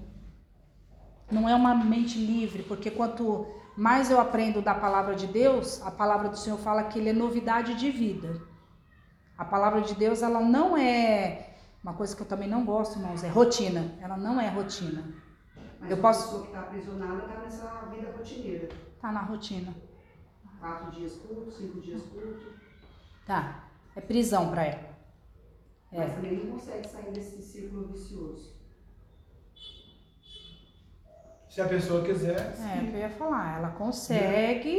Não 1.31 1.49
é 1.49 1.55
uma 1.55 1.75
mente 1.75 2.19
livre, 2.19 2.63
porque 2.63 2.91
quanto 2.91 3.47
mais 3.77 4.11
eu 4.11 4.19
aprendo 4.19 4.63
da 4.63 4.75
palavra 4.75 5.15
de 5.15 5.27
Deus, 5.27 5.81
a 5.83 5.91
palavra 5.91 6.29
do 6.29 6.37
Senhor 6.37 6.59
fala 6.59 6.85
que 6.85 6.99
ele 6.99 7.11
é 7.11 7.13
novidade 7.13 7.75
de 7.75 7.91
vida. 7.91 8.41
A 9.37 9.45
palavra 9.45 9.81
de 9.81 9.95
Deus, 9.95 10.23
ela 10.23 10.41
não 10.41 10.77
é 10.77 11.55
uma 11.83 11.95
coisa 11.95 12.15
que 12.15 12.23
eu 12.23 12.27
também 12.27 12.49
não 12.49 12.65
gosto, 12.65 12.99
irmãos, 12.99 13.23
é 13.23 13.29
rotina. 13.29 13.95
Ela 14.01 14.17
não 14.17 14.41
é 14.41 14.49
rotina. 14.49 15.05
Mas 15.79 15.91
eu 15.91 15.97
a 15.99 16.01
posso... 16.01 16.25
pessoa 16.25 16.43
que 16.43 16.49
está 16.49 16.61
aprisionada 16.61 17.19
está 17.25 17.41
nessa 17.41 17.87
vida 17.87 18.13
rotineira. 18.17 18.69
Está 18.97 19.13
na 19.13 19.23
rotina. 19.23 19.75
Quatro 20.59 20.91
dias 20.91 21.13
curto, 21.15 21.53
cinco 21.53 21.81
dias 21.81 22.03
curto. 22.03 22.53
Tá. 23.27 23.65
É 23.95 24.01
prisão 24.01 24.51
para 24.51 24.65
ela. 24.65 24.89
É. 25.93 25.99
Mas 25.99 26.15
também 26.15 26.37
não 26.37 26.53
consegue 26.53 26.89
sair 26.89 27.13
desse 27.13 27.41
círculo 27.41 27.89
vicioso. 27.89 28.58
Se 31.59 31.63
a 31.63 31.67
pessoa 31.67 32.05
quiser. 32.05 32.55
Sim. 32.55 32.71
É, 32.71 32.83
o 32.83 32.87
que 32.87 32.95
eu 32.95 33.01
ia 33.01 33.11
falar. 33.11 33.59
Ela 33.59 33.71
consegue. 33.71 34.79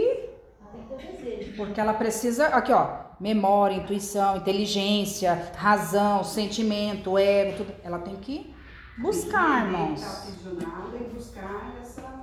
Ela 0.61 0.71
tem 0.71 1.07
que 1.11 1.17
ter 1.17 1.37
desejo. 1.37 1.57
Porque 1.57 1.81
ela 1.81 1.93
precisa. 1.93 2.47
Aqui, 2.47 2.71
ó. 2.71 2.99
Memória, 3.19 3.75
intuição, 3.75 4.37
inteligência, 4.37 5.51
razão, 5.57 6.23
sentimento, 6.23 7.17
ego, 7.17 7.57
tudo. 7.57 7.73
Ela 7.83 7.99
tem 7.99 8.15
que 8.15 8.55
Buscar, 8.97 9.65
irmãos. 9.65 10.01
Aprisionada 10.01 10.97
e 10.97 11.13
buscar 11.13 11.75
essa 11.81 12.21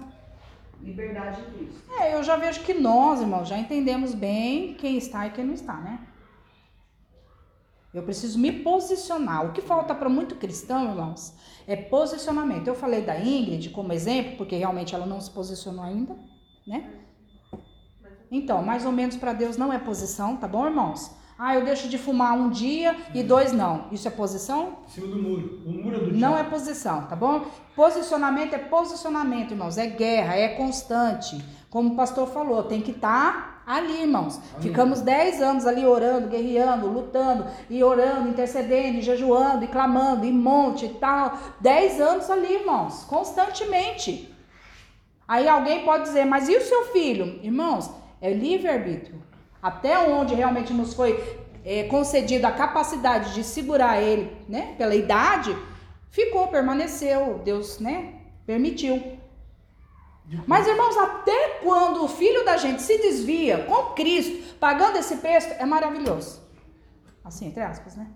liberdade 0.81 1.43
em 1.43 1.53
Cristo. 1.53 1.93
É, 2.01 2.15
eu 2.15 2.23
já 2.23 2.37
vejo 2.37 2.63
que 2.63 2.73
nós, 2.73 3.21
irmãos, 3.21 3.47
já 3.47 3.59
entendemos 3.59 4.15
bem 4.15 4.73
quem 4.73 4.97
está 4.97 5.27
e 5.27 5.33
quem 5.33 5.45
não 5.45 5.53
está, 5.53 5.75
né? 5.75 5.99
Eu 7.95 8.03
preciso 8.03 8.39
me 8.39 8.53
posicionar. 8.53 9.47
O 9.47 9.53
que 9.53 9.63
falta 9.63 9.95
para 9.95 10.09
muito 10.09 10.35
cristão, 10.35 10.91
irmãos, 10.91 11.35
é 11.67 11.77
posicionamento. 11.77 12.69
Eu 12.69 12.75
falei 12.75 13.03
da 13.03 13.19
Ingrid 13.19 13.71
como 13.71 13.93
exemplo, 13.93 14.37
porque 14.37 14.57
realmente 14.57 14.95
ela 14.95 15.07
não 15.07 15.21
se 15.21 15.31
posicionou 15.31 15.85
ainda, 15.85 16.17
né? 16.67 16.91
Então, 18.31 18.63
mais 18.63 18.85
ou 18.85 18.93
menos 18.93 19.17
para 19.17 19.33
Deus 19.33 19.57
não 19.57 19.73
é 19.73 19.79
posição, 19.79 20.37
tá 20.37 20.49
bom, 20.49 20.67
irmãos? 20.67 21.11
Ah, 21.39 21.55
eu 21.55 21.65
deixo 21.65 21.89
de 21.89 21.99
fumar 21.99 22.33
um 22.33 22.49
dia 22.49 22.97
e 23.15 23.23
dois 23.23 23.53
não. 23.53 23.89
Isso 23.93 24.09
é 24.09 24.11
posição? 24.11 24.79
Em 24.87 24.91
cima 24.91 25.07
do 25.09 25.23
muro. 25.23 25.63
O 25.67 25.71
muro 25.71 25.97
é 25.97 25.99
do 26.01 26.17
Não 26.17 26.37
é 26.37 26.43
posição, 26.43 27.07
tá 27.07 27.15
bom? 27.15 27.45
Posicionamento 27.75 28.55
é 28.55 28.59
posicionamento, 28.59 29.51
irmãos. 29.51 29.77
É 29.77 29.87
guerra, 29.87 30.35
é 30.35 30.49
constante. 30.49 31.43
Como 31.69 31.93
o 31.93 31.97
pastor 31.97 32.27
falou, 32.27 32.63
tem 32.63 32.81
que 32.81 32.93
estar 32.93 33.33
tá 33.33 33.56
ali, 33.67 34.03
irmãos. 34.03 34.37
Amém. 34.37 34.63
Ficamos 34.63 35.01
dez 35.01 35.43
anos 35.43 35.67
ali 35.67 35.85
orando, 35.85 36.29
guerreando, 36.29 36.87
lutando, 36.87 37.47
e 37.69 37.83
orando, 37.83 38.29
intercedendo, 38.29 38.99
e 38.99 39.03
jejuando, 39.03 39.65
e 39.65 39.69
clamando, 39.69 40.25
e 40.25 40.33
monte 40.33 40.87
e 40.87 40.91
tal. 40.91 41.37
Dez 41.61 42.01
anos 42.01 42.31
ali, 42.31 42.55
irmãos, 42.55 43.05
constantemente. 43.05 44.33
Aí 45.27 45.49
alguém 45.49 45.85
pode 45.85 46.05
dizer, 46.05 46.25
mas 46.25 46.49
e 46.49 46.57
o 46.57 46.63
seu 46.63 46.87
filho? 46.93 47.41
Irmãos, 47.43 47.91
é 48.23 48.33
livre-arbítrio 48.33 49.27
até 49.67 49.99
onde 49.99 50.33
realmente 50.33 50.73
nos 50.73 50.95
foi 50.95 51.21
é, 51.65 51.83
concedida 51.85 52.47
a 52.47 52.53
capacidade 52.53 53.35
de 53.35 53.43
segurar 53.43 54.01
ele, 54.01 54.31
né, 54.49 54.77
pela 54.79 54.95
idade, 54.95 55.57
ficou, 56.09 56.47
permaneceu, 56.47 57.41
Deus, 57.45 57.81
né, 57.81 58.15
permitiu. 58.47 59.16
Mas 60.47 60.67
irmãos, 60.67 60.97
até 60.97 61.61
quando 61.63 62.05
o 62.05 62.09
filho 62.09 62.45
da 62.45 62.57
gente 62.57 62.83
se 62.83 62.99
desvia 62.99 63.65
com 63.65 63.95
Cristo, 63.95 64.55
pagando 64.59 64.99
esse 64.99 65.17
preço, 65.17 65.49
é 65.59 65.65
maravilhoso. 65.65 66.41
Assim, 67.25 67.47
entre 67.47 67.63
aspas, 67.63 67.95
né? 67.97 68.09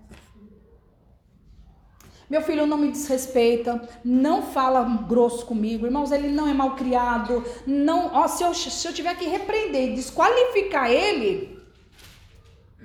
Meu 2.29 2.41
filho 2.41 2.65
não 2.65 2.77
me 2.77 2.91
desrespeita, 2.91 3.87
não 4.05 4.41
fala 4.41 4.83
grosso 5.05 5.45
comigo, 5.45 5.85
irmãos, 5.85 6.11
ele 6.11 6.29
não 6.29 6.47
é 6.47 6.53
mal 6.53 6.75
criado, 6.75 7.43
não, 7.67 8.09
ó, 8.13 8.25
se 8.25 8.41
eu, 8.41 8.53
se 8.53 8.87
eu 8.87 8.93
tiver 8.93 9.17
que 9.17 9.25
repreender 9.25 9.89
e 9.89 9.95
desqualificar 9.95 10.89
ele, 10.89 11.59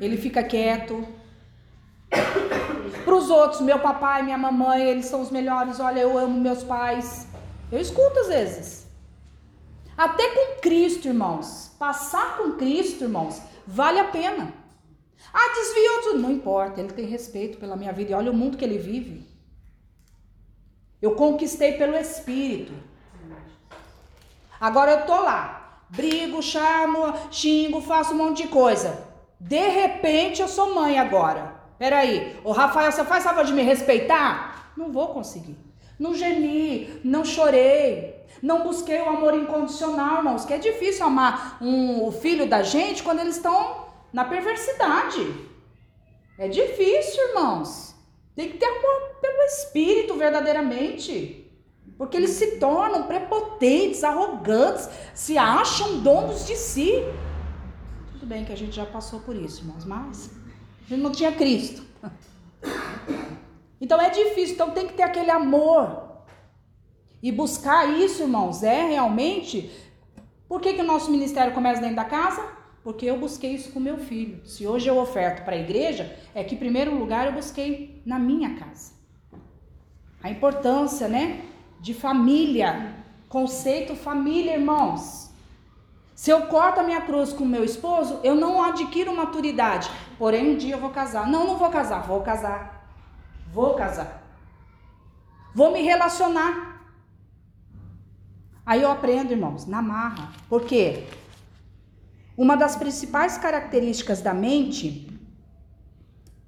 ele 0.00 0.16
fica 0.16 0.42
quieto. 0.42 1.06
Para 3.04 3.14
os 3.14 3.30
outros, 3.30 3.60
meu 3.60 3.78
papai, 3.78 4.24
minha 4.24 4.38
mamãe, 4.38 4.82
eles 4.82 5.06
são 5.06 5.20
os 5.20 5.30
melhores, 5.30 5.78
olha, 5.78 6.00
eu 6.00 6.18
amo 6.18 6.40
meus 6.40 6.64
pais. 6.64 7.28
Eu 7.70 7.80
escuto 7.80 8.18
às 8.18 8.28
vezes. 8.28 8.85
Até 9.96 10.28
com 10.28 10.60
Cristo, 10.60 11.08
irmãos. 11.08 11.74
Passar 11.78 12.36
com 12.36 12.52
Cristo, 12.52 13.04
irmãos, 13.04 13.40
vale 13.66 13.98
a 13.98 14.04
pena. 14.04 14.52
Ah, 15.32 15.54
desviou 15.54 16.02
tudo. 16.02 16.18
Não 16.18 16.32
importa, 16.32 16.80
ele 16.80 16.92
tem 16.92 17.06
respeito 17.06 17.58
pela 17.58 17.76
minha 17.76 17.92
vida. 17.92 18.12
E 18.12 18.14
olha 18.14 18.30
o 18.30 18.34
mundo 18.34 18.56
que 18.56 18.64
ele 18.64 18.78
vive. 18.78 19.26
Eu 21.00 21.14
conquistei 21.14 21.72
pelo 21.74 21.96
Espírito. 21.96 22.72
Agora 24.58 24.92
eu 24.92 25.06
tô 25.06 25.20
lá, 25.20 25.82
brigo, 25.90 26.42
chamo, 26.42 27.12
xingo, 27.30 27.82
faço 27.82 28.14
um 28.14 28.16
monte 28.16 28.44
de 28.44 28.48
coisa. 28.48 29.06
De 29.38 29.68
repente 29.68 30.40
eu 30.40 30.48
sou 30.48 30.74
mãe 30.74 30.98
agora. 30.98 31.54
Peraí, 31.78 32.40
ô 32.42 32.52
Rafael, 32.52 32.90
você 32.90 33.04
faz 33.04 33.22
favor 33.22 33.44
de 33.44 33.52
me 33.52 33.62
respeitar? 33.62 34.72
Não 34.76 34.90
vou 34.90 35.08
conseguir. 35.08 35.58
Não 35.98 36.14
gemi, 36.14 37.00
não 37.04 37.24
chorei, 37.24 38.15
não 38.42 38.62
busquei 38.62 39.00
o 39.00 39.08
amor 39.08 39.34
incondicional, 39.34 40.18
irmãos. 40.18 40.44
Que 40.44 40.54
é 40.54 40.58
difícil 40.58 41.06
amar 41.06 41.58
um, 41.60 42.04
o 42.04 42.12
filho 42.12 42.48
da 42.48 42.62
gente 42.62 43.02
quando 43.02 43.20
eles 43.20 43.36
estão 43.36 43.86
na 44.12 44.24
perversidade. 44.24 45.34
É 46.38 46.48
difícil, 46.48 47.28
irmãos. 47.28 47.94
Tem 48.34 48.50
que 48.50 48.58
ter 48.58 48.66
amor 48.66 49.16
pelo 49.20 49.42
Espírito 49.42 50.14
verdadeiramente. 50.14 51.50
Porque 51.96 52.16
eles 52.16 52.30
se 52.30 52.58
tornam 52.58 53.04
prepotentes, 53.04 54.04
arrogantes, 54.04 54.88
se 55.14 55.38
acham 55.38 56.00
donos 56.00 56.46
de 56.46 56.54
si. 56.54 56.92
Tudo 58.12 58.26
bem 58.26 58.44
que 58.44 58.52
a 58.52 58.56
gente 58.56 58.76
já 58.76 58.84
passou 58.84 59.20
por 59.20 59.34
isso, 59.34 59.62
irmãos, 59.62 59.84
mas 59.84 60.30
a 60.84 60.88
gente 60.90 61.02
não 61.02 61.10
tinha 61.10 61.32
Cristo. 61.32 61.82
Então 63.80 64.00
é 64.00 64.10
difícil, 64.10 64.54
então 64.54 64.70
tem 64.70 64.86
que 64.86 64.94
ter 64.94 65.02
aquele 65.02 65.30
amor. 65.30 66.05
E 67.22 67.32
buscar 67.32 67.86
isso, 67.98 68.22
irmãos, 68.22 68.62
é 68.62 68.86
realmente 68.86 69.70
Por 70.48 70.60
que, 70.60 70.74
que 70.74 70.80
o 70.80 70.86
nosso 70.86 71.10
ministério 71.10 71.52
começa 71.52 71.80
dentro 71.80 71.96
da 71.96 72.04
casa? 72.04 72.44
Porque 72.84 73.04
eu 73.04 73.18
busquei 73.18 73.52
isso 73.52 73.72
com 73.72 73.80
meu 73.80 73.98
filho. 73.98 74.46
Se 74.46 74.64
hoje 74.66 74.88
eu 74.88 74.96
oferto 74.96 75.44
para 75.44 75.56
a 75.56 75.58
igreja, 75.58 76.16
é 76.34 76.44
que 76.44 76.54
em 76.54 76.58
primeiro 76.58 76.96
lugar 76.96 77.26
eu 77.26 77.32
busquei 77.32 78.00
na 78.06 78.18
minha 78.18 78.54
casa. 78.54 78.92
A 80.22 80.30
importância, 80.30 81.08
né, 81.08 81.42
de 81.80 81.92
família, 81.92 82.94
conceito 83.28 83.96
família, 83.96 84.54
irmãos. 84.54 85.30
Se 86.14 86.30
eu 86.30 86.42
corto 86.46 86.80
a 86.80 86.84
minha 86.84 87.00
cruz 87.00 87.32
com 87.32 87.44
meu 87.44 87.64
esposo, 87.64 88.20
eu 88.22 88.34
não 88.34 88.62
adquiro 88.62 89.14
maturidade. 89.14 89.90
Porém, 90.16 90.52
um 90.52 90.56
dia 90.56 90.76
eu 90.76 90.80
vou 90.80 90.90
casar. 90.90 91.28
Não, 91.28 91.44
não 91.44 91.56
vou 91.56 91.68
casar, 91.70 92.06
vou 92.06 92.20
casar. 92.22 92.88
Vou 93.52 93.74
casar. 93.74 94.22
Vou 95.54 95.72
me 95.72 95.82
relacionar. 95.82 96.75
Aí 98.66 98.82
eu 98.82 98.90
aprendo, 98.90 99.30
irmãos, 99.30 99.64
na 99.64 99.80
marra. 99.80 100.32
Por 100.48 100.64
quê? 100.64 101.04
Uma 102.36 102.56
das 102.56 102.74
principais 102.74 103.38
características 103.38 104.20
da 104.20 104.34
mente 104.34 105.08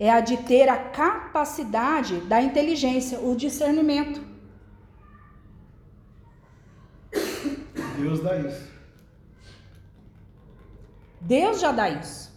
é 0.01 0.11
a 0.11 0.21
de 0.21 0.37
ter 0.39 0.69
a 0.69 0.77
capacidade 0.77 2.21
da 2.23 2.43
inteligência, 2.43 3.21
o 3.21 3.37
discernimento. 3.37 4.21
Deus 7.97 8.21
dá 8.21 8.37
isso. 8.37 8.69
Deus 11.21 11.61
já 11.61 11.73
dá 11.73 11.89
isso. 11.89 12.37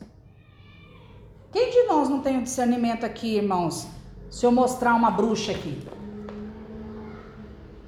Quem 1.51 1.71
de 1.71 1.83
nós 1.83 2.07
não 2.07 2.21
tem 2.21 2.37
o 2.37 2.43
discernimento 2.43 3.03
aqui, 3.03 3.35
irmãos? 3.35 3.87
Se 4.29 4.45
eu 4.45 4.51
mostrar 4.51 4.95
uma 4.95 5.11
bruxa 5.11 5.51
aqui. 5.51 5.81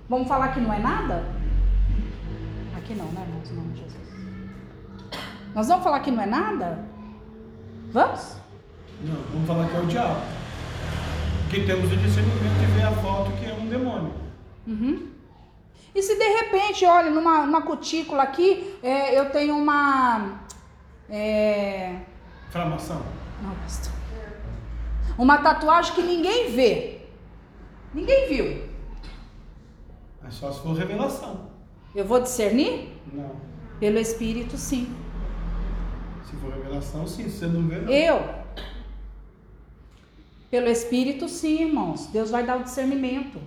Vamos 0.10 0.28
falar 0.28 0.54
que 0.54 0.60
não 0.60 0.74
é 0.74 0.80
nada? 0.80 1.33
Aqui 2.84 2.96
não, 2.96 3.06
né, 3.14 3.22
irmãos? 3.22 3.50
Em 3.50 3.54
nome 3.54 3.72
de 3.72 3.80
Jesus. 3.80 4.10
Nós 5.56 5.68
vamos 5.70 5.86
falar 5.86 6.02
que 6.02 6.12
não 6.12 6.22
é 6.22 6.26
nada? 6.26 6.86
Vamos? 7.94 8.36
Não, 9.02 9.16
vamos 9.32 9.48
falar 9.48 9.70
que 9.70 9.76
é 9.78 9.80
o 9.80 9.86
diabo. 9.86 10.20
Porque 11.44 11.62
temos 11.62 11.90
o 11.90 11.96
discernimento 11.96 12.60
de 12.60 12.66
ver 12.74 12.84
a 12.84 12.92
foto 12.92 13.32
que 13.40 13.46
é 13.46 13.54
um 13.54 13.68
demônio. 13.70 14.14
Uhum. 14.68 15.08
E 15.96 16.02
se 16.02 16.18
de 16.18 16.26
repente, 16.26 16.86
olha, 16.86 17.10
numa, 17.10 17.46
numa 17.46 17.62
cutícula 17.62 18.24
aqui, 18.24 18.78
é, 18.84 19.18
eu 19.18 19.30
tenho 19.30 19.56
uma. 19.56 20.42
É, 21.10 22.02
Inflamação. 22.50 23.02
não, 23.42 23.56
pastor. 23.56 23.94
Uma 25.18 25.38
tatuagem 25.38 25.94
que 25.94 26.02
ninguém 26.02 26.52
vê. 26.52 27.00
Ninguém 27.94 28.28
viu. 28.28 28.70
É 30.28 30.30
só 30.30 30.52
se 30.52 30.60
for 30.62 30.76
revelação. 30.76 31.53
Eu 31.96 32.06
vou 32.06 32.20
discernir? 32.20 32.90
Não. 33.12 33.32
Pelo 33.80 34.00
Espírito, 34.00 34.58
sim. 34.58 34.88
Se 36.26 36.36
for 36.38 36.52
revelação, 36.52 37.06
sim. 37.06 37.24
Se 37.30 37.38
você 37.38 37.46
não 37.48 37.68
vê, 37.68 37.78
não. 37.80 37.92
Eu. 37.92 38.24
Pelo 40.50 40.68
Espírito, 40.68 41.30
sim, 41.30 41.64
irmãos. 41.64 42.08
Deus 42.08 42.32
vai 42.32 42.44
dar 42.44 42.60
o 42.60 42.64
discernimento. 42.64 43.40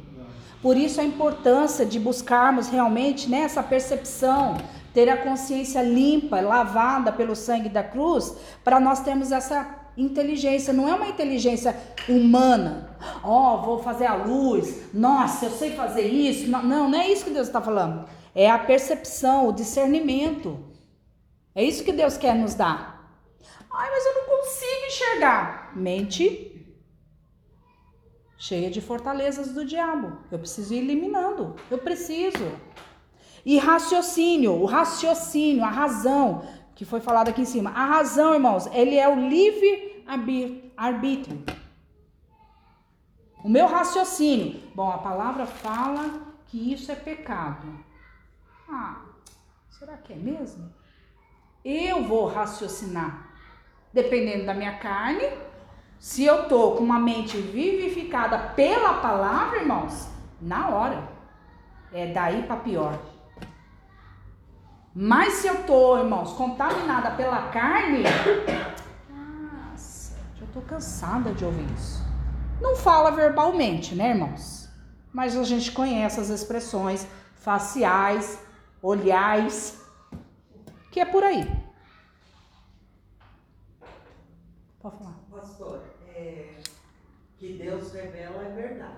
Por 0.62 0.76
isso 0.76 1.00
a 1.00 1.04
importância 1.04 1.84
de 1.84 1.98
buscarmos 1.98 2.68
realmente 2.68 3.28
né, 3.28 3.40
essa 3.40 3.62
percepção, 3.62 4.56
ter 4.92 5.08
a 5.08 5.16
consciência 5.16 5.82
limpa, 5.82 6.40
lavada 6.40 7.12
pelo 7.12 7.36
sangue 7.36 7.68
da 7.68 7.82
cruz, 7.82 8.36
para 8.64 8.80
nós 8.80 9.00
termos 9.00 9.30
essa 9.30 9.68
inteligência. 9.96 10.72
Não 10.72 10.88
é 10.88 10.94
uma 10.94 11.08
inteligência 11.08 11.76
humana. 12.08 12.90
Ó, 13.22 13.54
oh, 13.54 13.62
vou 13.62 13.78
fazer 13.78 14.06
a 14.06 14.14
luz. 14.14 14.92
Nossa, 14.92 15.46
eu 15.46 15.50
sei 15.50 15.72
fazer 15.72 16.06
isso. 16.06 16.48
Não, 16.48 16.62
não 16.62 16.98
é 16.98 17.08
isso 17.08 17.24
que 17.24 17.30
Deus 17.30 17.46
está 17.46 17.60
falando. 17.60 18.04
É 18.38 18.50
a 18.50 18.58
percepção, 18.58 19.48
o 19.48 19.52
discernimento. 19.52 20.62
É 21.54 21.64
isso 21.64 21.82
que 21.82 21.90
Deus 21.90 22.18
quer 22.18 22.34
nos 22.34 22.54
dar. 22.54 23.18
Ai, 23.72 23.90
mas 23.90 24.04
eu 24.04 24.14
não 24.14 24.26
consigo 24.26 24.86
enxergar. 24.88 25.72
Mente 25.74 26.52
cheia 28.36 28.70
de 28.70 28.82
fortalezas 28.82 29.54
do 29.54 29.64
diabo. 29.64 30.18
Eu 30.30 30.38
preciso 30.38 30.74
ir 30.74 30.80
eliminando. 30.80 31.56
Eu 31.70 31.78
preciso. 31.78 32.46
E 33.42 33.56
raciocínio, 33.56 34.52
o 34.52 34.66
raciocínio, 34.66 35.64
a 35.64 35.70
razão, 35.70 36.46
que 36.74 36.84
foi 36.84 37.00
falado 37.00 37.30
aqui 37.30 37.40
em 37.40 37.46
cima. 37.46 37.70
A 37.70 37.86
razão, 37.86 38.34
irmãos, 38.34 38.66
ele 38.66 38.96
é 38.96 39.08
o 39.08 39.28
livre 39.30 40.04
arbítrio. 40.76 41.42
O 43.42 43.48
meu 43.48 43.66
raciocínio. 43.66 44.60
Bom, 44.74 44.90
a 44.90 44.98
palavra 44.98 45.46
fala 45.46 46.34
que 46.48 46.70
isso 46.70 46.92
é 46.92 46.94
pecado. 46.94 47.85
Ah, 48.68 48.96
será 49.70 49.96
que 49.96 50.12
é 50.12 50.16
mesmo? 50.16 50.72
Eu 51.64 52.04
vou 52.04 52.26
raciocinar. 52.26 53.28
Dependendo 53.92 54.46
da 54.46 54.54
minha 54.54 54.78
carne, 54.78 55.24
se 55.98 56.24
eu 56.24 56.48
tô 56.48 56.72
com 56.72 56.84
uma 56.84 56.98
mente 56.98 57.38
vivificada 57.38 58.38
pela 58.54 58.94
palavra, 58.94 59.60
irmãos, 59.60 60.08
na 60.40 60.68
hora. 60.68 61.08
É 61.92 62.12
daí 62.12 62.42
para 62.42 62.56
pior. 62.56 62.98
Mas 64.94 65.34
se 65.34 65.46
eu 65.46 65.64
tô, 65.64 65.98
irmãos, 65.98 66.32
contaminada 66.32 67.10
pela 67.12 67.48
carne, 67.48 68.02
nossa, 69.10 70.16
já 70.34 70.46
tô 70.52 70.60
cansada 70.62 71.32
de 71.32 71.44
ouvir 71.44 71.70
isso. 71.74 72.02
Não 72.60 72.74
fala 72.74 73.10
verbalmente, 73.10 73.94
né, 73.94 74.10
irmãos? 74.10 74.68
Mas 75.12 75.36
a 75.36 75.44
gente 75.44 75.70
conhece 75.72 76.18
as 76.18 76.28
expressões 76.28 77.06
faciais, 77.34 78.38
olhais, 78.86 79.84
que 80.92 81.00
é 81.00 81.04
por 81.04 81.24
aí. 81.24 81.44
Pode 84.80 84.98
falar. 84.98 85.18
Pastor, 85.28 85.82
é, 86.06 86.60
que 87.36 87.54
Deus 87.54 87.92
revela 87.92 88.44
é 88.44 88.52
verdade. 88.52 88.96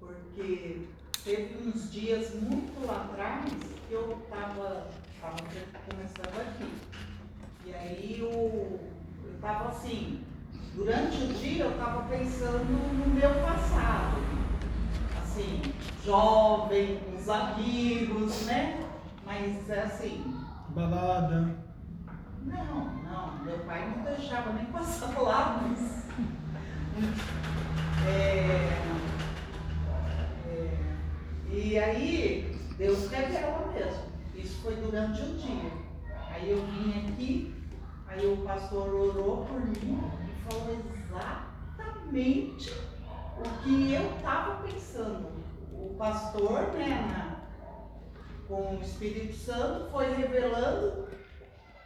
Porque 0.00 0.86
teve 1.22 1.68
uns 1.68 1.92
dias 1.92 2.34
muito 2.34 2.86
lá 2.86 3.04
atrás 3.04 3.44
que 3.86 3.92
eu 3.92 4.18
estava 4.24 4.88
começando 5.90 6.40
aqui. 6.40 6.72
E 7.66 7.74
aí 7.74 8.16
eu 8.18 8.80
estava 9.34 9.68
assim, 9.68 10.24
durante 10.74 11.22
o 11.24 11.34
dia 11.34 11.64
eu 11.64 11.72
estava 11.72 12.08
pensando 12.08 12.64
no 12.64 13.14
meu 13.14 13.34
passado. 13.42 14.16
Assim, 15.20 15.60
jovem, 16.02 17.00
com 17.00 17.16
os 17.16 17.28
amigos, 17.28 18.46
né? 18.46 18.85
Mas 19.26 19.68
assim. 19.68 20.24
Balada. 20.68 21.56
Não, 22.44 22.94
não, 23.02 23.44
meu 23.44 23.58
pai 23.66 23.90
não 23.90 24.04
deixava 24.04 24.52
nem 24.52 24.66
passar 24.70 25.20
lá, 25.20 25.60
mas. 25.62 26.06
É, 28.06 28.70
é, 30.46 30.78
e 31.50 31.76
aí, 31.76 32.56
Deus 32.78 33.10
revela 33.10 33.72
mesmo. 33.72 34.04
Isso 34.36 34.62
foi 34.62 34.76
durante 34.76 35.20
o 35.22 35.36
dia. 35.36 35.72
Aí 36.30 36.48
eu 36.48 36.64
vim 36.64 37.08
aqui, 37.08 37.52
aí 38.06 38.32
o 38.32 38.36
pastor 38.44 38.94
orou 38.94 39.44
por 39.44 39.60
mim 39.60 40.00
e 40.22 40.48
falou 40.48 40.78
exatamente 40.94 42.72
o 43.38 43.62
que 43.64 43.92
eu 43.92 44.16
estava 44.16 44.62
pensando. 44.62 45.26
O 45.72 45.96
pastor, 45.98 46.72
né, 46.74 47.04
na, 47.10 47.35
com 48.48 48.76
o 48.76 48.82
Espírito 48.82 49.34
Santo, 49.34 49.90
foi 49.90 50.12
revelando 50.14 51.08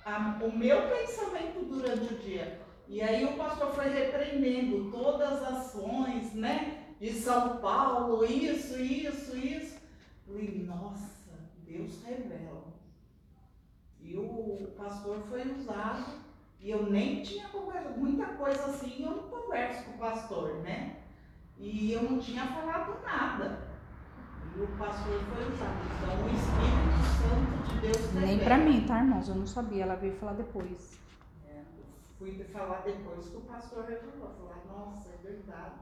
a, 0.05 0.39
o 0.43 0.57
meu 0.57 0.89
pensamento 0.89 1.65
durante 1.65 2.15
o 2.15 2.19
dia. 2.19 2.61
E 2.89 3.01
aí 3.01 3.25
o 3.25 3.37
pastor 3.37 3.73
foi 3.73 3.89
repreendendo 3.89 4.91
todas 4.91 5.43
as 5.43 5.43
ações, 5.43 6.35
né? 6.35 6.95
De 7.01 7.13
São 7.13 7.59
Paulo, 7.59 8.25
isso, 8.25 8.79
isso, 8.79 9.37
isso. 9.37 9.79
Falei, 10.27 10.65
nossa, 10.67 11.11
Deus 11.65 12.03
revela. 12.05 12.65
E 14.03 14.17
o 14.17 14.73
pastor 14.77 15.21
foi 15.29 15.51
usado, 15.53 16.21
e 16.59 16.71
eu 16.71 16.91
nem 16.91 17.23
tinha 17.23 17.49
conversado, 17.49 17.99
muita 17.99 18.27
coisa 18.27 18.65
assim, 18.67 19.05
eu 19.05 19.11
não 19.13 19.29
converso 19.29 19.85
com 19.85 19.93
o 19.93 19.99
pastor, 19.99 20.55
né? 20.63 20.97
E 21.59 21.93
eu 21.93 22.03
não 22.03 22.19
tinha 22.19 22.47
falado 22.47 23.01
nada. 23.03 23.70
O 24.57 24.67
pastor 24.77 25.21
foi 25.33 25.53
usado. 25.53 25.81
Então 25.97 26.25
o 26.25 26.29
Espírito 26.35 27.01
Santo 27.21 27.75
de 27.75 27.81
Deus 27.81 27.97
revela. 28.13 28.27
Nem 28.27 28.39
pra 28.41 28.59
mim, 28.59 28.85
tá, 28.87 28.99
irmãos? 28.99 29.29
Eu 29.29 29.35
não 29.37 29.47
sabia, 29.47 29.85
ela 29.85 29.95
veio 29.97 30.15
falar 30.17 30.33
depois. 30.35 30.99
É, 31.49 31.61
eu 31.61 31.85
fui 32.19 32.45
falar 32.53 32.83
depois 32.85 33.29
que 33.29 33.37
o 33.37 33.41
pastor 33.41 33.85
revelou. 33.85 34.11
Falar, 34.39 34.63
nossa, 34.69 35.09
é 35.09 35.27
verdade. 35.27 35.75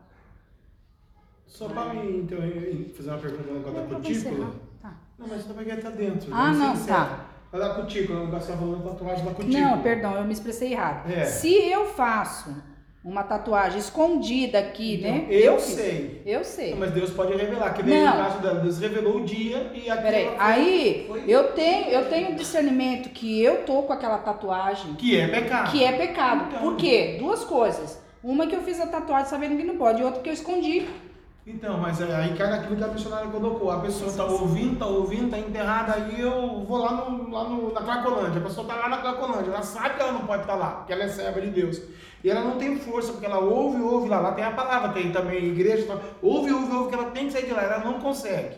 Só 1.47 1.69
para 1.69 1.95
mim, 1.95 2.19
então, 2.21 2.39
eu- 2.39 2.95
fazer 2.95 3.11
uma 3.11 3.19
pergunta 3.19 3.43
no 3.51 3.55
negócio 3.59 3.89
da 3.89 3.97
cutícula. 3.97 4.55
Tá. 4.83 4.95
Não, 5.19 5.27
mas 5.27 5.43
só 5.43 5.55
porque 5.55 5.77
tá 5.77 5.91
dentro. 5.91 6.33
Ah, 6.33 6.43
Vamos 6.53 6.59
não, 6.59 6.77
ser 6.77 6.89
tá. 6.89 7.05
sinceros. 7.05 7.29
Mas 7.51 7.61
da 7.63 7.75
cutícula, 7.75 8.21
o 8.21 8.25
negócio 8.27 8.53
tá 8.53 8.59
falando 8.59 8.85
da 8.85 8.91
tatuagem 8.91 9.25
da 9.25 9.35
cutícula. 9.35 9.61
Não, 9.61 9.83
perdão, 9.83 10.15
eu 10.17 10.25
me 10.25 10.33
expressei 10.35 10.73
errado. 10.75 11.11
É. 11.11 11.25
Se 11.25 11.49
eu 11.71 11.87
faço 11.87 12.55
uma 13.05 13.23
tatuagem 13.23 13.79
escondida 13.79 14.59
aqui, 14.59 14.99
né? 14.99 15.23
Então, 15.25 15.33
Eu 15.39 15.59
fiz. 15.59 15.75
sei. 15.75 16.23
Eu 16.27 16.45
sei. 16.45 16.75
Mas 16.75 16.91
Deus 16.91 17.11
pode 17.11 17.35
revelar, 17.37 17.73
que 17.73 17.83
nem 17.83 18.03
Não. 18.05 18.13
caso 18.13 18.39
dela, 18.41 18.61
Deus 18.61 18.79
revelou 18.79 19.17
o 19.19 19.25
dia 19.25 19.71
e 19.73 19.83
Peraí, 19.83 20.25
foi- 20.27 20.35
aí 20.39 21.05
foi- 21.07 21.25
eu 21.27 21.45
tenho, 21.53 21.89
eu 21.91 22.05
tenho 22.09 22.35
discernimento 22.35 23.09
que 23.11 23.41
eu 23.43 23.65
tô 23.65 23.83
com 23.83 23.93
aquela 23.93 24.19
tatuagem 24.19 24.95
que 24.95 25.17
é 25.19 25.27
pecado. 25.29 25.71
que 25.71 25.83
é 25.85 25.93
pecado. 25.93 26.45
Então. 26.49 26.61
Por 26.61 26.77
quê? 26.77 27.17
Duas 27.19 27.45
coisas. 27.45 28.03
Uma 28.23 28.47
que 28.49 28.55
eu 28.57 28.63
fiz 28.63 28.81
a 28.81 28.87
tatuagem 28.87 29.29
sabendo 29.29 29.57
que 29.57 29.63
não 29.65 29.77
pode, 29.77 30.03
e 30.03 30.05
outra 30.05 30.21
que 30.21 30.29
eu 30.29 30.35
escondi. 30.35 30.87
Então, 31.51 31.79
mas 31.79 31.99
é- 31.99 32.15
aí 32.15 32.37
cai 32.37 32.51
naquilo 32.51 32.77
que 32.77 32.85
a 32.85 32.89
missionária 32.89 33.31
colocou. 33.31 33.71
A 33.71 33.81
pessoa 33.81 34.13
tá 34.13 34.23
ouvindo, 34.25 34.79
tá 34.79 34.85
ouvindo, 34.87 35.31
tá 35.31 35.39
enterrada, 35.39 35.95
aí 35.95 36.21
eu 36.21 36.63
vou 36.65 36.77
lá, 36.79 36.93
no, 36.93 37.31
lá 37.31 37.45
no, 37.45 37.73
na 37.73 37.81
Cracolândia. 37.81 38.39
A 38.41 38.45
pessoa 38.45 38.67
tá 38.67 38.75
lá 38.77 38.89
na 38.89 38.99
Cracolândia, 38.99 39.51
ela 39.51 39.63
sabe 39.63 39.95
que 39.95 40.03
ela 40.03 40.13
não 40.13 40.27
pode 40.27 40.43
estar 40.43 40.57
lá, 40.57 40.71
porque 40.73 40.93
ela 40.93 41.05
é 41.05 41.09
serva 41.09 41.41
de 41.41 41.49
Deus. 41.51 41.81
E 42.23 42.29
ela 42.31 42.43
não 42.43 42.59
tem 42.59 42.79
força, 42.79 43.13
porque 43.13 43.25
ela 43.25 43.39
ouve, 43.39 43.81
ouve 43.81 44.09
lá. 44.11 44.21
Lá 44.21 44.33
tem 44.33 44.45
a 44.45 44.51
palavra, 44.51 44.91
tem 44.91 45.11
também 45.11 45.43
igreja, 45.47 45.87
tá- 45.87 45.99
ouve, 46.21 46.53
ouve, 46.53 46.71
ouve, 46.77 46.89
que 46.91 46.95
ela 46.97 47.11
tem 47.13 47.27
que 47.27 47.33
sair 47.33 47.47
de 47.47 47.53
lá, 47.53 47.63
ela 47.63 47.79
não 47.79 47.95
consegue. 47.99 48.57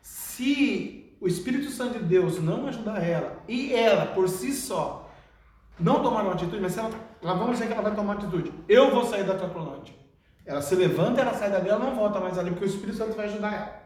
Se 0.00 1.14
o 1.20 1.26
Espírito 1.28 1.68
Santo 1.70 1.98
de 1.98 2.04
Deus 2.04 2.40
não 2.40 2.66
ajudar 2.66 3.06
ela, 3.06 3.42
e 3.46 3.74
ela 3.74 4.06
por 4.06 4.26
si 4.26 4.52
só 4.52 5.10
não 5.78 6.02
tomar 6.02 6.22
uma 6.22 6.32
atitude, 6.32 6.60
mas 6.62 6.72
se 6.72 6.78
ela, 6.78 6.90
ela 7.22 7.34
vamos 7.34 7.52
dizer 7.52 7.66
que 7.66 7.72
ela 7.74 7.82
vai 7.82 7.94
tomar 7.94 8.14
atitude, 8.14 8.52
eu 8.66 8.90
vou 8.90 9.04
sair 9.04 9.24
da 9.24 9.34
Cracolândia. 9.34 9.99
Ela 10.50 10.60
se 10.60 10.74
levanta, 10.74 11.20
ela 11.20 11.32
sai 11.32 11.48
dali, 11.48 11.68
ela 11.68 11.78
não 11.78 11.94
volta 11.94 12.18
mais 12.18 12.36
ali, 12.36 12.50
porque 12.50 12.64
o 12.64 12.66
Espírito 12.66 12.98
Santo 12.98 13.12
vai 13.14 13.26
ajudar 13.26 13.54
ela. 13.54 13.80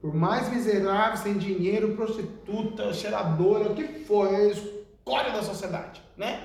Por 0.00 0.14
mais 0.14 0.48
miserável, 0.48 1.16
sem 1.16 1.36
dinheiro, 1.36 1.96
prostituta, 1.96 2.92
cheiradora, 2.94 3.68
o 3.72 3.74
que 3.74 3.82
for, 4.04 4.32
é 4.32 4.36
a 4.36 4.44
escória 4.46 5.32
da 5.32 5.42
sociedade, 5.42 6.00
né? 6.16 6.40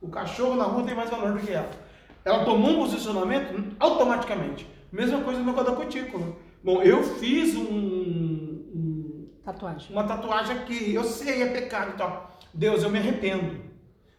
O 0.00 0.08
cachorro 0.08 0.56
na 0.56 0.64
rua 0.64 0.82
tem 0.82 0.92
mais 0.96 1.08
valor 1.08 1.34
do 1.34 1.38
que 1.38 1.52
ela. 1.52 1.70
Ela 2.24 2.44
tomou 2.44 2.70
um 2.72 2.76
posicionamento 2.80 3.76
automaticamente. 3.78 4.68
Mesma 4.90 5.20
coisa 5.20 5.38
no 5.38 5.46
negócio 5.46 5.70
da 5.70 5.76
cutícula. 5.76 6.26
Bom, 6.64 6.82
eu 6.82 7.04
fiz 7.04 7.54
um, 7.54 7.62
um- 7.62 9.28
Tatuagem. 9.44 9.92
uma 9.92 10.02
tatuagem 10.02 10.56
aqui, 10.56 10.92
eu 10.92 11.04
sei, 11.04 11.42
é 11.44 11.46
pecado 11.52 11.92
e 11.92 11.96
tal. 11.96 12.36
Deus, 12.52 12.82
eu 12.82 12.90
me 12.90 12.98
arrependo. 12.98 13.54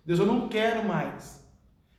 Deus, 0.06 0.18
eu 0.18 0.26
não 0.26 0.48
quero 0.48 0.88
mais. 0.88 1.37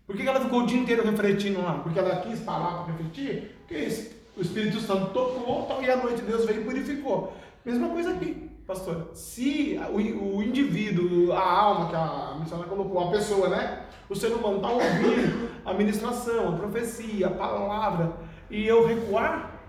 Por 0.09 0.16
que 0.16 0.26
ela 0.26 0.40
ficou 0.40 0.62
o 0.62 0.66
dia 0.66 0.80
inteiro 0.80 1.05
refletindo 1.05 1.60
lá? 1.62 1.74
Porque 1.82 1.98
ela 1.98 2.16
quis 2.16 2.40
falar 2.40 2.82
para 2.82 2.93
refletir? 2.94 3.55
Porque 3.60 4.10
o 4.36 4.40
Espírito 4.40 4.80
Santo 4.80 5.10
tocou 5.12 5.68
e 5.82 5.89
à 5.90 5.97
noite 5.97 6.22
Deus 6.22 6.44
veio 6.47 6.62
e 6.62 6.64
purificou. 6.64 7.35
Mesma 7.64 7.90
coisa 7.90 8.12
aqui, 8.12 8.51
pastor. 8.66 9.10
Se 9.12 9.78
o, 9.93 10.43
indivíduo, 10.43 11.32
a 11.35 11.43
alma 11.43 11.90
que 11.90 11.94
a 11.97 12.36
missionária 12.40 12.70
colocou, 12.70 13.06
a 13.06 13.10
pessoa, 13.10 13.48
né? 13.51 13.82
O 14.09 14.16
ser 14.16 14.28
humano 14.32 14.56
está 14.56 14.70
ouvindo 14.70 15.51
a 15.66 15.74
ministração, 15.74 16.48
a 16.48 16.52
profecia, 16.52 17.26
a 17.26 17.30
palavra, 17.30 18.14
e 18.51 18.66
eu 18.66 18.86
recuar, 18.86 19.60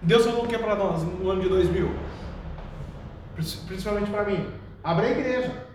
Deus 0.00 0.24
falou 0.24 0.44
o 0.44 0.48
que 0.48 0.56
para 0.56 0.74
nós 0.76 1.02
no 1.02 1.28
ano 1.30 1.42
de 1.42 1.48
2000? 1.50 1.90
Princi- 3.34 3.58
Principalmente 3.66 4.10
para 4.10 4.24
mim. 4.24 4.46
Abre 4.82 5.06
a 5.06 5.10
igreja. 5.10 5.67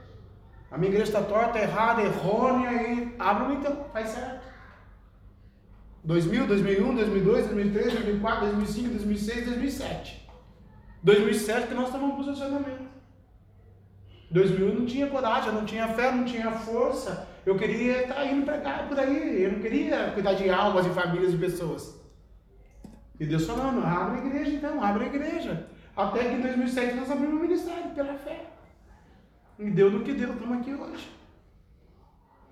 A 0.74 0.78
minha 0.80 0.92
igreja 0.92 1.12
está 1.12 1.22
torta, 1.22 1.60
errada, 1.60 2.02
errônea 2.02 2.72
e 2.72 3.16
abre 3.20 3.54
então, 3.54 3.86
faz 3.94 4.10
certo. 4.10 4.48
2000, 6.04 6.48
2001, 6.48 6.96
2002, 6.96 7.46
2003, 7.46 7.94
2004, 7.94 8.46
2005, 8.48 8.90
2006, 8.90 9.46
2007. 9.46 10.30
2007 11.04 11.68
que 11.68 11.74
nós 11.76 11.94
em 11.94 12.16
posicionamento. 12.16 12.88
2000 14.32 14.68
eu 14.68 14.74
não 14.74 14.86
tinha 14.88 15.06
coragem, 15.06 15.54
não 15.54 15.64
tinha 15.64 15.88
fé, 15.90 16.12
não 16.12 16.26
tinha 16.26 16.50
força. 16.50 17.28
Eu 17.46 17.56
queria 17.56 18.02
estar 18.02 18.26
indo 18.26 18.44
pregar 18.44 18.88
por 18.90 19.00
aí. 19.00 19.44
Eu 19.44 19.52
não 19.52 19.60
queria 19.60 20.10
cuidar 20.12 20.34
de 20.34 20.50
almas, 20.50 20.86
de 20.86 20.90
famílias, 20.90 21.34
de 21.34 21.38
pessoas. 21.38 22.02
E 23.20 23.28
Deus 23.28 23.46
falando, 23.46 23.86
abre 23.86 24.22
a 24.22 24.26
igreja 24.26 24.50
então, 24.50 24.84
abre 24.84 25.04
a 25.04 25.08
igreja. 25.08 25.68
Até 25.96 26.24
que 26.24 26.34
em 26.34 26.42
2007 26.42 26.96
nós 26.96 27.12
abrimos 27.12 27.36
o 27.36 27.44
ministério 27.44 27.92
pela 27.92 28.16
fé. 28.16 28.53
E 29.60 29.70
deu 29.70 29.92
no 29.92 30.04
que 30.04 30.14
deu, 30.14 30.34
estamos 30.34 30.58
aqui 30.60 30.74
hoje. 30.74 31.10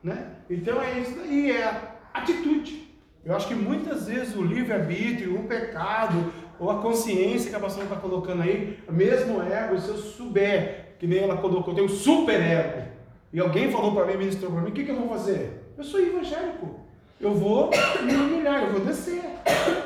Né? 0.04 0.36
Então 0.50 0.82
é 0.82 1.00
isso 1.00 1.16
daí, 1.18 1.52
é 1.52 1.64
a 1.66 2.20
atitude. 2.20 2.90
Eu 3.24 3.36
acho 3.36 3.48
que 3.48 3.56
muitas 3.56 4.08
vezes 4.08 4.36
o 4.36 4.42
livre-arbítrio, 4.42 5.40
o 5.40 5.48
pecado, 5.48 6.34
ou 6.60 6.70
a 6.70 6.82
consciência 6.82 7.50
que 7.50 7.56
a 7.56 7.60
pastora 7.60 7.86
está 7.86 7.96
colocando 7.96 8.42
aí, 8.42 8.80
mesmo 8.90 9.42
ego, 9.42 9.80
se 9.80 9.90
eu 9.90 9.98
souber, 9.98 10.96
que 11.00 11.06
nem 11.08 11.20
ela 11.20 11.38
colocou, 11.38 11.74
tem 11.74 11.84
um 11.84 11.90
super 11.90 12.40
ego, 12.40 12.92
e 13.34 13.40
alguém 13.40 13.72
falou 13.72 13.94
para 13.94 14.06
mim, 14.06 14.18
ministrou 14.18 14.52
para 14.52 14.62
mim, 14.62 14.70
o 14.70 14.74
que, 14.74 14.84
que 14.84 14.92
eu 14.92 14.96
vou 14.96 15.10
fazer? 15.10 15.74
Eu 15.78 15.84
sou 15.84 16.00
evangélico. 16.00 16.82
Eu 17.20 17.34
vou 17.34 17.70
me 18.04 18.16
humilhar, 18.16 18.64
eu 18.64 18.72
vou 18.72 18.82
descer. 18.82 19.24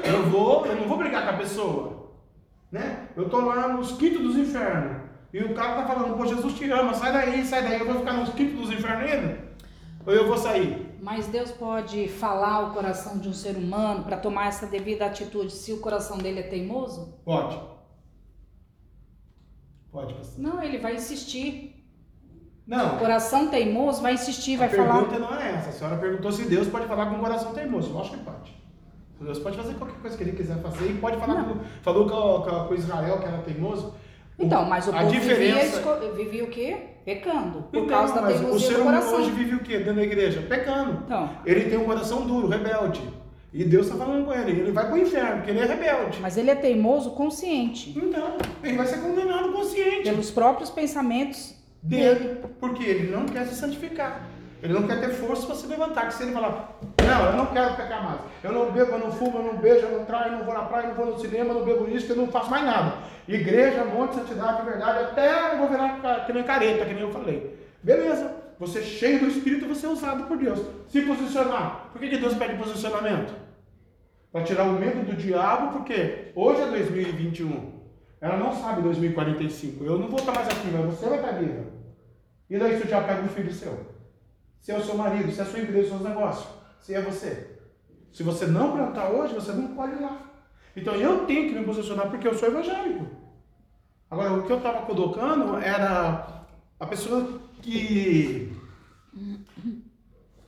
Eu 0.04 0.24
vou, 0.24 0.66
eu 0.66 0.76
não 0.76 0.88
vou 0.88 0.98
brigar 0.98 1.24
com 1.24 1.30
a 1.32 1.38
pessoa. 1.38 2.12
Né? 2.72 3.08
Eu 3.16 3.26
estou 3.26 3.44
lá 3.46 3.68
nos 3.68 3.92
quintos 3.94 4.22
dos 4.22 4.38
infernos. 4.38 5.05
E 5.36 5.44
o 5.44 5.54
cara 5.54 5.82
tá 5.82 5.86
falando, 5.86 6.16
pô, 6.16 6.26
Jesus 6.26 6.54
te 6.54 6.72
ama, 6.72 6.94
sai 6.94 7.12
daí, 7.12 7.46
sai 7.46 7.62
daí, 7.62 7.78
eu 7.82 7.86
vou 7.86 7.96
ficar 7.96 8.14
nos 8.14 8.30
quintos 8.30 8.58
dos 8.58 8.72
infernos 8.72 9.12
ainda? 9.12 9.38
Ou 10.06 10.14
eu 10.14 10.28
vou 10.30 10.38
sair? 10.38 10.96
Mas 11.02 11.28
Deus 11.28 11.52
pode 11.52 12.08
falar 12.08 12.70
o 12.70 12.74
coração 12.74 13.18
de 13.18 13.28
um 13.28 13.34
ser 13.34 13.58
humano 13.58 14.06
para 14.06 14.16
tomar 14.16 14.48
essa 14.48 14.66
devida 14.66 15.06
atitude 15.06 15.52
se 15.52 15.74
o 15.74 15.82
coração 15.82 16.18
dele 16.18 16.40
é 16.40 16.44
teimoso? 16.44 17.20
Pode. 17.26 17.60
Pode, 19.92 20.14
pastor. 20.14 20.40
Não, 20.42 20.64
ele 20.64 20.78
vai 20.78 20.96
insistir. 20.96 21.86
O 22.66 22.70
Não, 22.72 22.98
coração 22.98 23.50
teimoso 23.50 24.02
vai 24.02 24.14
insistir, 24.14 24.56
vai 24.56 24.68
a 24.68 24.72
falar. 24.72 25.00
pergunta 25.02 25.20
não 25.20 25.38
é 25.38 25.52
essa. 25.52 25.68
A 25.68 25.74
senhora 25.74 25.98
perguntou 25.98 26.32
se 26.32 26.46
Deus 26.46 26.70
pode 26.70 26.88
falar 26.88 27.08
com 27.08 27.18
o 27.18 27.20
coração 27.20 27.54
teimoso. 27.54 27.92
Lógico 27.92 28.20
que 28.20 28.24
pode. 28.24 28.56
Deus 29.20 29.40
pode 29.40 29.58
fazer 29.58 29.74
qualquer 29.74 30.00
coisa 30.00 30.16
que 30.16 30.24
ele 30.24 30.32
quiser 30.32 30.62
fazer 30.62 30.92
e 30.92 30.98
pode 30.98 31.18
falar 31.18 31.44
com, 31.44 31.60
falou 31.82 32.08
com, 32.08 32.50
com, 32.50 32.68
com 32.70 32.74
Israel 32.74 33.20
que 33.20 33.26
era 33.26 33.40
teimoso. 33.40 33.94
Então, 34.38 34.66
mas 34.66 34.88
o 34.88 34.92
a 34.92 35.00
povo 35.00 35.12
vivia, 35.12 35.36
diferença... 35.36 35.78
esco- 35.78 36.14
vivia 36.16 36.44
o 36.44 36.48
quê? 36.48 36.78
Pecando. 37.06 37.62
Por 37.72 37.84
Então, 37.84 37.88
causa 37.88 38.16
da 38.16 38.22
mas 38.22 38.36
o 38.36 38.40
teimosia 38.44 38.68
ser 38.68 38.74
do 38.76 38.82
humano 38.82 38.98
coração. 38.98 39.20
hoje 39.22 39.32
vive 39.32 39.56
o 39.56 39.60
quê 39.60 39.78
dentro 39.78 39.94
da 39.96 40.04
igreja? 40.04 40.42
Pecando. 40.42 41.04
Então, 41.06 41.30
Ele 41.46 41.70
tem 41.70 41.78
um 41.78 41.86
coração 41.86 42.22
duro, 42.28 42.48
rebelde. 42.48 43.02
E 43.54 43.64
Deus 43.64 43.86
está 43.88 43.98
falando 43.98 44.26
com 44.26 44.34
ele. 44.34 44.52
Ele 44.52 44.72
vai 44.72 44.86
para 44.86 44.96
o 44.96 44.98
inferno, 44.98 45.36
porque 45.38 45.52
ele 45.52 45.60
é 45.60 45.66
rebelde. 45.66 46.20
mas 46.22 46.36
ele 46.36 46.50
é 46.52 46.56
teimoso 46.56 47.12
consciente. 47.12 47.94
Então, 47.98 48.36
ele 48.62 48.76
vai 48.76 48.86
ser 48.86 48.98
condenado 48.98 49.54
consciente 49.54 50.04
Pelos 50.04 50.30
próprios 50.32 50.70
pensamentos 50.70 51.56
dele. 51.82 52.40
Porque 52.60 52.84
ele 52.84 53.10
não 53.10 53.26
quer 53.26 53.46
se 53.48 53.56
santificar. 53.56 54.28
Ele 54.66 54.74
não 54.74 54.88
quer 54.88 55.00
ter 55.00 55.10
força 55.10 55.46
para 55.46 55.56
se 55.56 55.68
levantar. 55.68 56.08
Que 56.08 56.16
se 56.16 56.24
ele 56.24 56.32
falar, 56.32 56.80
não, 57.06 57.26
eu 57.28 57.34
não 57.38 57.46
quero 57.46 57.76
pecar 57.76 58.04
mais. 58.04 58.20
Eu 58.44 58.52
não 58.52 58.72
bebo, 58.72 58.94
eu 58.94 59.00
não 59.00 59.12
fumo, 59.12 59.38
eu 59.38 59.44
não 59.44 59.58
beijo, 59.58 59.86
eu 59.86 60.00
não 60.00 60.06
traio, 60.06 60.34
eu 60.34 60.40
não 60.40 60.46
vou 60.46 60.56
na 60.56 60.64
praia, 60.64 60.86
eu 60.86 60.88
não 60.90 60.96
vou 60.96 61.06
no 61.06 61.20
cinema, 61.20 61.52
eu 61.52 61.60
não 61.60 61.66
bebo 61.66 61.88
isso, 61.88 62.12
eu 62.12 62.16
não 62.16 62.28
faço 62.28 62.50
mais 62.50 62.66
nada. 62.66 62.94
Igreja, 63.28 63.86
monte, 63.86 64.16
santidade, 64.16 64.66
verdade, 64.66 65.04
até 65.04 65.54
eu 65.54 65.60
vou 65.60 65.70
virar 65.70 66.26
que 66.26 66.34
nem 66.34 66.44
careta, 66.44 66.84
que 66.84 66.94
nem 66.94 67.04
eu 67.04 67.12
falei. 67.12 67.60
Beleza. 67.84 68.44
Você 68.58 68.82
cheio 68.82 69.20
do 69.20 69.28
Espírito, 69.28 69.68
você 69.68 69.86
é 69.86 69.90
usado 69.90 70.24
por 70.24 70.38
Deus. 70.38 70.60
Se 70.88 71.02
posicionar. 71.02 71.90
Por 71.92 72.02
que, 72.02 72.10
que 72.10 72.18
Deus 72.18 72.34
pede 72.34 72.58
posicionamento? 72.58 73.34
Para 74.32 74.44
tirar 74.44 74.64
o 74.64 74.74
medo 74.74 75.06
do 75.06 75.14
diabo, 75.16 75.78
porque 75.78 76.32
hoje 76.34 76.62
é 76.62 76.68
2021. 76.68 77.72
Ela 78.20 78.38
não 78.38 78.52
sabe 78.54 78.82
2045. 78.82 79.84
Eu 79.84 80.00
não 80.00 80.08
vou 80.08 80.20
estar 80.20 80.32
mais 80.32 80.48
aqui, 80.48 80.70
mas 80.72 80.86
você 80.86 81.06
vai 81.08 81.20
estar 81.20 81.34
viva. 81.34 81.66
E 82.50 82.58
daí 82.58 82.82
o 82.82 82.86
diabo 82.86 83.08
pega 83.08 83.22
um 83.22 83.28
filho 83.28 83.54
seu? 83.54 83.95
Se 84.66 84.72
é 84.72 84.78
o 84.80 84.84
seu 84.84 84.98
marido, 84.98 85.32
se 85.32 85.40
é 85.40 85.44
a 85.44 85.46
sua 85.46 85.60
empresa, 85.60 85.84
os 85.84 85.90
seus 85.90 86.02
negócios, 86.02 86.48
se 86.82 86.96
é 86.96 87.00
você. 87.00 87.60
Se 88.12 88.24
você 88.24 88.48
não 88.48 88.72
plantar 88.72 89.12
hoje, 89.12 89.36
você 89.36 89.52
não 89.52 89.76
pode 89.76 89.94
ir 89.94 90.02
lá. 90.02 90.20
Então 90.76 90.96
eu 90.96 91.24
tenho 91.28 91.48
que 91.48 91.54
me 91.54 91.64
posicionar 91.64 92.10
porque 92.10 92.28
eu 92.28 92.34
sou 92.34 92.50
evangélico. 92.50 93.06
Agora, 94.10 94.34
o 94.34 94.44
que 94.44 94.52
eu 94.52 94.58
estava 94.58 94.84
colocando 94.88 95.56
era 95.58 96.46
a 96.80 96.86
pessoa 96.88 97.40
que. 97.62 98.58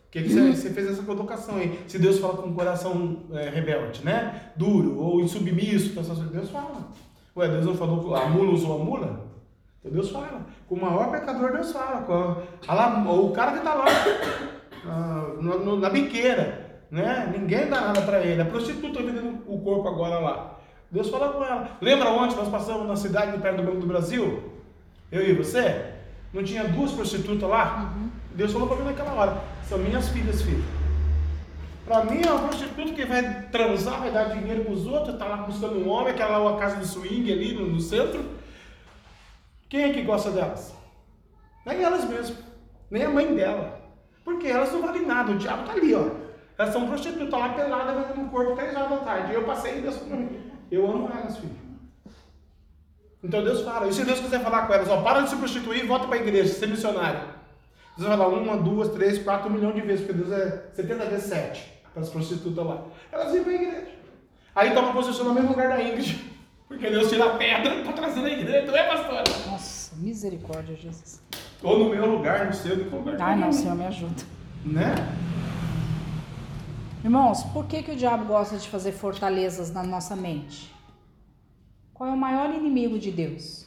que, 0.10 0.24
que 0.24 0.30
você, 0.30 0.52
você 0.52 0.72
fez 0.72 0.90
essa 0.90 1.04
colocação 1.04 1.58
aí? 1.58 1.80
Se 1.88 2.00
Deus 2.00 2.18
fala 2.18 2.38
com 2.38 2.50
um 2.50 2.56
coração 2.56 3.22
é, 3.34 3.50
rebelde, 3.50 4.04
né? 4.04 4.52
Duro 4.56 4.98
ou 4.98 5.22
insubmisso, 5.22 5.92
então, 5.92 6.04
Deus 6.26 6.50
fala. 6.50 6.90
Ué, 7.36 7.48
Deus 7.50 7.68
não 7.68 7.78
falou 7.78 8.16
a 8.16 8.28
mula 8.28 8.50
usou 8.50 8.82
a 8.82 8.84
mula? 8.84 9.27
Então 9.88 9.92
Deus 9.94 10.10
fala. 10.12 10.42
Com 10.68 10.76
o 10.76 10.82
maior 10.82 11.10
pecador, 11.12 11.52
Deus 11.54 11.72
fala. 11.72 12.02
Com 12.02 12.36
a- 12.68 13.12
o 13.14 13.32
cara 13.32 13.52
que 13.54 13.58
está 13.60 13.74
lá 13.74 13.86
ah, 14.86 15.32
no- 15.40 15.80
na 15.80 15.90
biqueira, 15.90 16.82
né? 16.92 17.34
Ninguém 17.38 17.68
dá 17.70 17.82
nada 17.82 18.02
para 18.02 18.20
ele. 18.22 18.42
A 18.42 18.46
prostituta 18.46 19.00
vendendo 19.02 19.44
o 19.48 19.60
corpo 19.62 19.88
agora 19.88 20.20
lá. 20.20 20.56
Deus 20.92 21.10
fala 21.10 21.30
com 21.34 21.44
ela. 21.44 21.72
Lembra 21.82 22.10
ontem 22.10 22.36
nós 22.36 22.50
passamos 22.50 22.88
na 22.88 22.96
cidade 22.96 23.38
perto 23.40 23.58
do 23.58 23.64
Banco 23.64 23.80
do 23.82 23.88
Brasil? 23.88 24.52
Eu 25.12 25.22
e 25.28 25.34
você? 25.34 25.94
Não 26.34 26.44
tinha 26.44 26.66
duas 26.66 26.92
prostitutas 26.92 27.50
lá? 27.50 27.94
Deus 28.34 28.52
falou 28.52 28.68
para 28.68 28.78
mim 28.78 28.84
naquela 28.86 29.14
hora: 29.14 29.38
são 29.68 29.78
minhas 29.78 30.10
filhas, 30.10 30.42
filho. 30.42 30.64
Para 31.86 32.04
mim 32.04 32.22
é 32.26 32.30
uma 32.32 32.50
prostituta 32.50 32.92
que 32.92 33.06
vai 33.06 33.44
transar, 33.50 34.02
vai 34.02 34.12
dar 34.12 34.26
dinheiro 34.26 34.66
para 34.66 34.74
os 34.74 34.86
outros, 34.86 35.14
está 35.14 35.26
lá 35.26 35.38
buscando 35.38 35.78
um 35.80 35.88
homem, 35.90 36.12
aquela 36.12 36.38
lá 36.38 36.56
é 36.56 36.60
casa 36.60 36.76
de 36.78 36.86
swing 36.86 37.32
ali 37.32 37.54
no, 37.54 37.66
no 37.68 37.80
centro. 37.80 38.20
Quem 39.70 39.84
é 39.84 39.94
que 39.94 40.02
gosta 40.02 40.32
delas? 40.32 40.74
Nem 41.66 41.84
elas 41.84 42.06
mesmas, 42.06 42.38
nem 42.90 43.04
a 43.04 43.10
mãe 43.10 43.36
dela. 43.36 43.82
Porque 44.24 44.48
elas 44.48 44.72
não 44.72 44.82
valem 44.82 45.06
nada, 45.06 45.32
o 45.32 45.38
diabo 45.38 45.62
está 45.62 45.74
ali, 45.74 45.94
ó. 45.94 46.10
Elas 46.58 46.74
são 46.74 46.88
prostitutas 46.88 47.40
lá 47.40 47.50
pelada 47.50 47.94
vendendo 47.94 48.22
um 48.22 48.30
corpo 48.30 48.56
três 48.56 48.76
horas 48.76 48.90
da 48.90 48.98
tarde. 48.98 49.32
E 49.32 49.36
eu 49.36 49.44
passei 49.44 49.78
e 49.78 49.82
Deus 49.82 49.98
falou 49.98 50.28
eu 50.72 50.90
amo 50.90 51.10
elas, 51.14 51.38
filho. 51.38 51.56
Então 53.24 53.44
Deus 53.44 53.62
fala, 53.62 53.88
e 53.88 53.94
se 53.94 54.04
Deus 54.04 54.20
quiser 54.20 54.42
falar 54.42 54.68
com 54.68 54.74
elas, 54.74 54.90
ó, 54.90 55.02
para 55.02 55.22
de 55.22 55.30
se 55.30 55.36
prostituir 55.36 55.84
e 55.84 55.88
volta 55.88 56.08
para 56.08 56.18
a 56.18 56.22
igreja, 56.22 56.54
ser 56.54 56.68
missionário. 56.68 57.22
Deus 57.98 58.08
vai 58.08 58.18
falar 58.18 58.30
uma, 58.30 58.58
duas, 58.58 58.90
três, 58.90 59.18
quatro, 59.24 59.52
um 59.52 59.72
de 59.72 59.82
vezes, 59.82 60.06
porque 60.06 60.22
Deus 60.22 60.32
é 60.32 60.70
70 60.74 61.06
vezes 61.06 61.26
7 61.30 61.74
para 61.94 62.04
as 62.04 62.10
prostitutas 62.10 62.66
lá. 62.66 62.86
Elas 63.12 63.32
vêm 63.32 63.44
para 63.44 63.52
a 63.52 63.56
igreja. 63.56 63.88
Aí 64.56 64.72
toma 64.74 64.94
posição 64.94 65.26
no 65.26 65.34
mesmo 65.34 65.50
lugar 65.50 65.70
da 65.70 65.82
Ingrid. 65.82 66.37
Porque 66.68 66.90
Deus 66.90 67.10
tira 67.10 67.26
a 67.26 67.38
pedra 67.38 67.82
para 67.82 67.94
trazer 67.94 68.22
na 68.22 68.30
igreja, 68.30 68.66
não 68.68 68.76
é, 68.76 68.88
pastora? 68.88 69.24
Nossa, 69.50 69.96
misericórdia, 69.96 70.76
Jesus. 70.76 71.22
Ou 71.64 71.80
no 71.80 71.90
meu 71.90 72.06
lugar, 72.06 72.46
no 72.46 72.54
seu, 72.54 72.76
no 72.76 72.98
lugar. 72.98 73.22
Ai, 73.22 73.38
não, 73.38 73.52
Senhor, 73.52 73.76
me 73.76 73.86
ajuda. 73.86 74.24
Né? 74.66 74.94
Irmãos, 77.04 77.44
por 77.46 77.66
que, 77.68 77.82
que 77.84 77.92
o 77.92 77.96
diabo 77.96 78.26
gosta 78.26 78.58
de 78.58 78.68
fazer 78.68 78.92
fortalezas 78.92 79.72
na 79.72 79.82
nossa 79.82 80.16
mente? 80.16 80.74
Qual 81.94 82.10
é 82.10 82.14
o 82.14 82.18
maior 82.18 82.54
inimigo 82.54 83.00
de 83.00 83.12
Deus? 83.12 83.66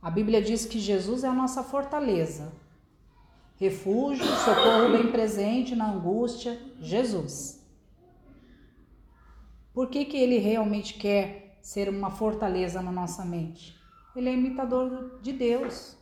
A 0.00 0.10
Bíblia 0.10 0.40
diz 0.40 0.64
que 0.64 0.78
Jesus 0.78 1.24
é 1.24 1.28
a 1.28 1.34
nossa 1.34 1.62
fortaleza, 1.62 2.52
refúgio, 3.58 4.24
socorro 4.24 4.92
bem 4.92 5.10
presente 5.10 5.74
na 5.74 5.90
angústia, 5.90 6.58
Jesus. 6.80 7.55
Por 9.76 9.88
que, 9.90 10.06
que 10.06 10.16
ele 10.16 10.38
realmente 10.38 10.94
quer 10.94 11.58
ser 11.60 11.90
uma 11.90 12.10
fortaleza 12.10 12.80
na 12.80 12.90
nossa 12.90 13.26
mente? 13.26 13.78
Ele 14.16 14.30
é 14.30 14.32
imitador 14.32 15.18
de 15.20 15.34
Deus. 15.34 15.98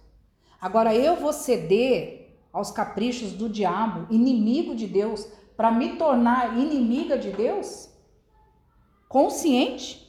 Agora 0.61 0.95
eu 0.95 1.17
vou 1.17 1.33
ceder 1.33 2.39
aos 2.53 2.71
caprichos 2.71 3.33
do 3.33 3.49
diabo, 3.49 4.07
inimigo 4.15 4.77
de 4.77 4.87
Deus, 4.87 5.27
para 5.57 5.73
me 5.73 5.97
tornar 5.97 6.57
inimiga 6.57 7.19
de 7.19 7.33
Deus? 7.33 7.93
Consciente? 9.09 10.09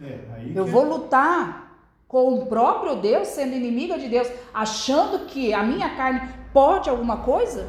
É, 0.00 0.52
eu 0.54 0.66
vou 0.66 0.84
lutar 0.84 1.76
com 2.06 2.32
o 2.32 2.46
próprio 2.46 2.94
Deus, 2.94 3.26
sendo 3.26 3.56
inimiga 3.56 3.98
de 3.98 4.08
Deus, 4.08 4.30
achando 4.54 5.26
que 5.26 5.52
a 5.52 5.64
minha 5.64 5.96
carne 5.96 6.32
pode 6.52 6.88
alguma 6.88 7.24
coisa? 7.24 7.68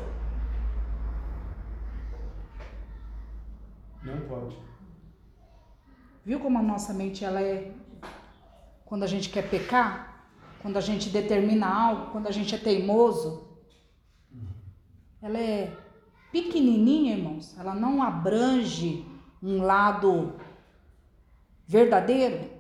Não 4.04 4.22
pode. 4.28 4.67
Viu 6.28 6.42
como 6.42 6.58
a 6.58 6.62
nossa 6.62 6.94
mente 6.94 7.24
ela 7.24 7.42
é 7.42 7.72
quando 8.84 9.04
a 9.04 9.08
gente 9.08 9.30
quer 9.30 9.50
pecar, 9.50 10.28
quando 10.62 10.76
a 10.76 10.82
gente 10.82 11.10
determina 11.10 11.66
algo, 11.66 12.12
quando 12.12 12.28
a 12.28 12.32
gente 12.32 12.54
é 12.54 12.58
teimoso? 12.58 13.48
Ela 15.22 15.38
é 15.40 15.74
pequenininha, 16.30 17.16
irmãos. 17.16 17.58
Ela 17.58 17.74
não 17.74 18.04
abrange 18.04 19.08
um 19.42 19.62
lado 19.62 20.34
verdadeiro. 21.66 22.52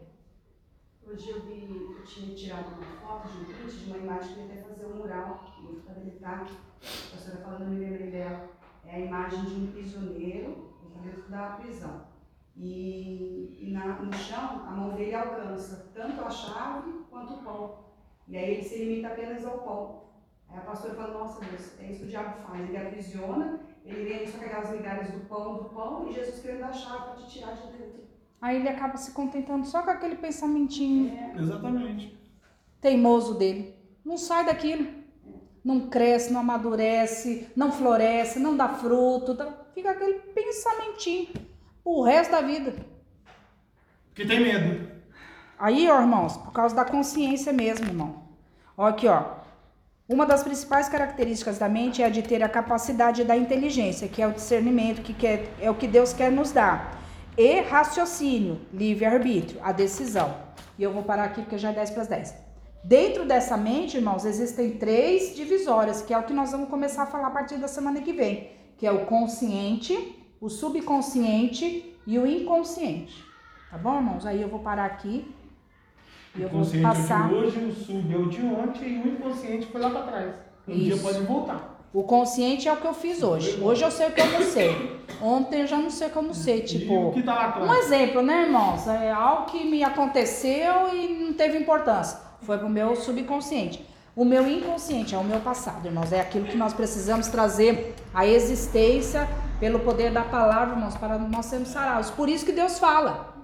Hoje 1.05 1.29
eu 1.29 1.41
vi, 1.41 1.67
eu 1.69 2.05
tinha 2.05 2.33
tirado 2.33 2.67
uma 2.67 2.85
foto 3.01 3.27
de 3.27 3.37
um 3.37 3.45
print 3.53 3.79
de 3.79 3.91
uma 3.91 3.97
imagem 3.97 4.33
que 4.33 4.39
eu 4.39 4.55
ia 4.55 4.63
fazer 4.63 4.85
um 4.85 4.95
mural 4.95 5.43
no 5.61 5.81
Fraternidade. 5.81 6.53
A 6.53 7.11
pastora 7.11 7.43
falando, 7.43 7.63
eu 7.63 7.67
me 7.71 7.79
lembrei 7.81 8.11
dela. 8.11 8.49
É 8.85 8.95
a 8.95 8.99
imagem 8.99 9.43
de 9.43 9.55
um 9.55 9.71
prisioneiro 9.73 10.73
dentro 11.03 11.29
da 11.29 11.47
prisão. 11.57 12.15
E, 12.59 13.55
e 13.59 13.71
na, 13.71 14.01
no 14.01 14.13
chão, 14.13 14.63
a 14.67 14.71
mão 14.71 14.95
dele 14.95 15.13
alcança 15.13 15.91
tanto 15.93 16.21
a 16.21 16.29
chave 16.29 16.91
quanto 17.09 17.33
o 17.33 17.43
pão. 17.43 17.85
E 18.27 18.35
aí 18.35 18.55
ele 18.55 18.63
se 18.63 18.83
limita 18.83 19.09
apenas 19.09 19.45
ao 19.45 19.59
pão. 19.59 20.03
Aí 20.49 20.57
a 20.57 20.61
pastora 20.61 20.95
fala, 20.95 21.19
nossa 21.19 21.45
Deus, 21.45 21.79
é 21.79 21.91
isso 21.91 21.99
que 21.99 22.05
o 22.05 22.09
diabo 22.09 22.41
faz. 22.47 22.67
Ele 22.67 22.77
aprisiona, 22.77 23.59
ele 23.85 24.05
vem 24.05 24.27
só 24.27 24.39
com 24.39 24.45
aquelas 24.45 24.71
migalhas 24.71 25.11
do 25.11 25.19
pão, 25.27 25.57
do 25.57 25.65
pão, 25.65 26.07
e 26.09 26.13
Jesus 26.13 26.41
querendo 26.41 26.63
a 26.63 26.73
chave 26.73 27.03
para 27.03 27.15
te 27.15 27.29
tirar 27.29 27.51
de 27.53 27.67
dentro. 27.77 28.07
Aí 28.41 28.57
ele 28.57 28.69
acaba 28.69 28.97
se 28.97 29.11
contentando 29.11 29.65
só 29.65 29.83
com 29.83 29.89
aquele 29.89 30.15
pensamentinho 30.15 31.13
é. 31.13 31.35
Exatamente. 31.37 32.17
teimoso 32.81 33.35
dele. 33.35 33.75
Não 34.03 34.17
sai 34.17 34.45
daquilo. 34.45 34.97
Não 35.63 35.89
cresce, 35.89 36.31
não 36.31 36.39
amadurece, 36.39 37.51
não 37.55 37.71
floresce, 37.71 38.39
não 38.39 38.55
dá 38.55 38.69
fruto. 38.69 39.35
Tá? 39.35 39.65
Fica 39.73 39.91
aquele 39.91 40.19
pensamentinho 40.19 41.27
o 41.87 42.03
resto 42.03 42.31
da 42.31 42.41
vida. 42.41 42.75
Que 44.13 44.25
tem 44.25 44.41
medo. 44.41 44.91
Aí, 45.57 45.89
ó, 45.89 46.01
irmãos, 46.01 46.35
por 46.35 46.51
causa 46.51 46.75
da 46.75 46.83
consciência 46.83 47.53
mesmo, 47.53 47.85
irmão. 47.85 48.23
Ó, 48.75 48.85
aqui, 48.85 49.07
ó. 49.07 49.37
Uma 50.07 50.25
das 50.25 50.43
principais 50.43 50.89
características 50.89 51.57
da 51.57 51.69
mente 51.69 52.01
é 52.01 52.05
a 52.05 52.09
de 52.09 52.21
ter 52.21 52.43
a 52.43 52.49
capacidade 52.49 53.23
da 53.23 53.35
inteligência, 53.35 54.07
que 54.07 54.21
é 54.21 54.27
o 54.27 54.33
discernimento, 54.33 55.01
que 55.01 55.13
quer, 55.13 55.49
é 55.61 55.71
o 55.71 55.75
que 55.75 55.87
Deus 55.87 56.13
quer 56.13 56.31
nos 56.31 56.51
dar. 56.51 57.01
E 57.37 57.61
raciocínio, 57.61 58.59
livre-arbítrio, 58.73 59.59
a 59.63 59.71
decisão. 59.71 60.35
E 60.77 60.83
eu 60.83 60.91
vou 60.91 61.03
parar 61.03 61.25
aqui 61.25 61.41
porque 61.41 61.57
já 61.57 61.71
é 61.71 61.73
10 61.73 61.91
para 61.91 62.01
as 62.01 62.07
10. 62.07 62.35
Dentro 62.83 63.25
dessa 63.25 63.55
mente, 63.57 63.97
irmãos, 63.97 64.25
existem 64.25 64.77
três 64.77 65.35
divisórias, 65.35 66.01
que 66.01 66.13
é 66.13 66.17
o 66.17 66.23
que 66.23 66.33
nós 66.33 66.51
vamos 66.51 66.69
começar 66.69 67.03
a 67.03 67.07
falar 67.07 67.27
a 67.27 67.31
partir 67.31 67.57
da 67.57 67.67
semana 67.67 68.01
que 68.01 68.13
vem, 68.13 68.51
que 68.77 68.85
é 68.85 68.91
o 68.91 69.05
consciente, 69.05 70.16
o 70.39 70.49
subconsciente 70.49 71.95
e 72.05 72.17
o 72.19 72.25
inconsciente. 72.25 73.23
Tá 73.71 73.77
bom, 73.77 73.97
irmãos? 73.97 74.25
Aí 74.25 74.41
eu 74.41 74.47
vou 74.47 74.59
parar 74.59 74.85
aqui 74.85 75.29
e 76.35 76.41
eu 76.41 76.49
vou 76.49 76.63
passar. 76.81 77.25
O 77.25 77.29
de 77.29 77.35
hoje, 77.35 77.59
o 77.59 77.73
sub 77.73 78.13
é 78.13 78.17
o 78.17 78.29
de 78.29 78.41
ontem 78.45 78.89
e 78.89 78.99
o 78.99 79.07
inconsciente 79.13 79.65
foi 79.67 79.81
lá 79.81 79.89
para 79.89 80.01
trás. 80.03 80.35
Um 80.67 80.73
Isso. 80.73 80.83
dia 80.83 80.97
pode 80.97 81.19
voltar. 81.21 81.77
O 81.93 82.03
consciente 82.03 82.67
é 82.67 82.73
o 82.73 82.77
que 82.77 82.85
eu 82.85 82.93
fiz 82.93 83.23
hoje. 83.23 83.59
Hoje 83.61 83.83
eu 83.83 83.89
sei 83.89 84.07
o 84.07 84.11
que 84.11 84.21
eu 84.21 84.31
não 84.31 84.41
sei. 84.43 84.99
Ontem 85.21 85.61
eu 85.61 85.67
já 85.67 85.77
não 85.77 85.89
sei 85.89 86.07
o 86.07 86.09
que 86.11 86.15
eu 86.17 86.21
não 86.21 86.33
sei. 86.33 86.61
Tipo, 86.61 87.13
tá 87.23 87.59
um 87.59 87.73
exemplo, 87.73 88.21
né, 88.21 88.43
irmãos? 88.43 88.87
É 88.87 89.11
algo 89.11 89.45
que 89.45 89.63
me 89.63 89.83
aconteceu 89.83 90.93
e 90.93 91.07
não 91.07 91.33
teve 91.33 91.57
importância. 91.57 92.19
Foi 92.41 92.57
pro 92.57 92.69
meu 92.69 92.95
subconsciente. 92.95 93.83
O 94.15 94.25
meu 94.25 94.47
inconsciente 94.47 95.15
é 95.15 95.17
o 95.17 95.23
meu 95.23 95.39
passado, 95.39 95.85
irmãos. 95.85 96.11
É 96.11 96.19
aquilo 96.19 96.45
que 96.45 96.57
nós 96.57 96.73
precisamos 96.73 97.27
trazer 97.27 97.95
à 98.13 98.27
existência 98.27 99.27
pelo 99.59 99.79
poder 99.79 100.11
da 100.11 100.23
palavra, 100.23 100.75
irmãos, 100.75 100.95
para 100.95 101.17
nós 101.17 101.45
sermos 101.47 101.69
sarados. 101.69 102.09
Por 102.11 102.29
isso 102.29 102.45
que 102.45 102.51
Deus 102.51 102.79
fala. 102.79 103.35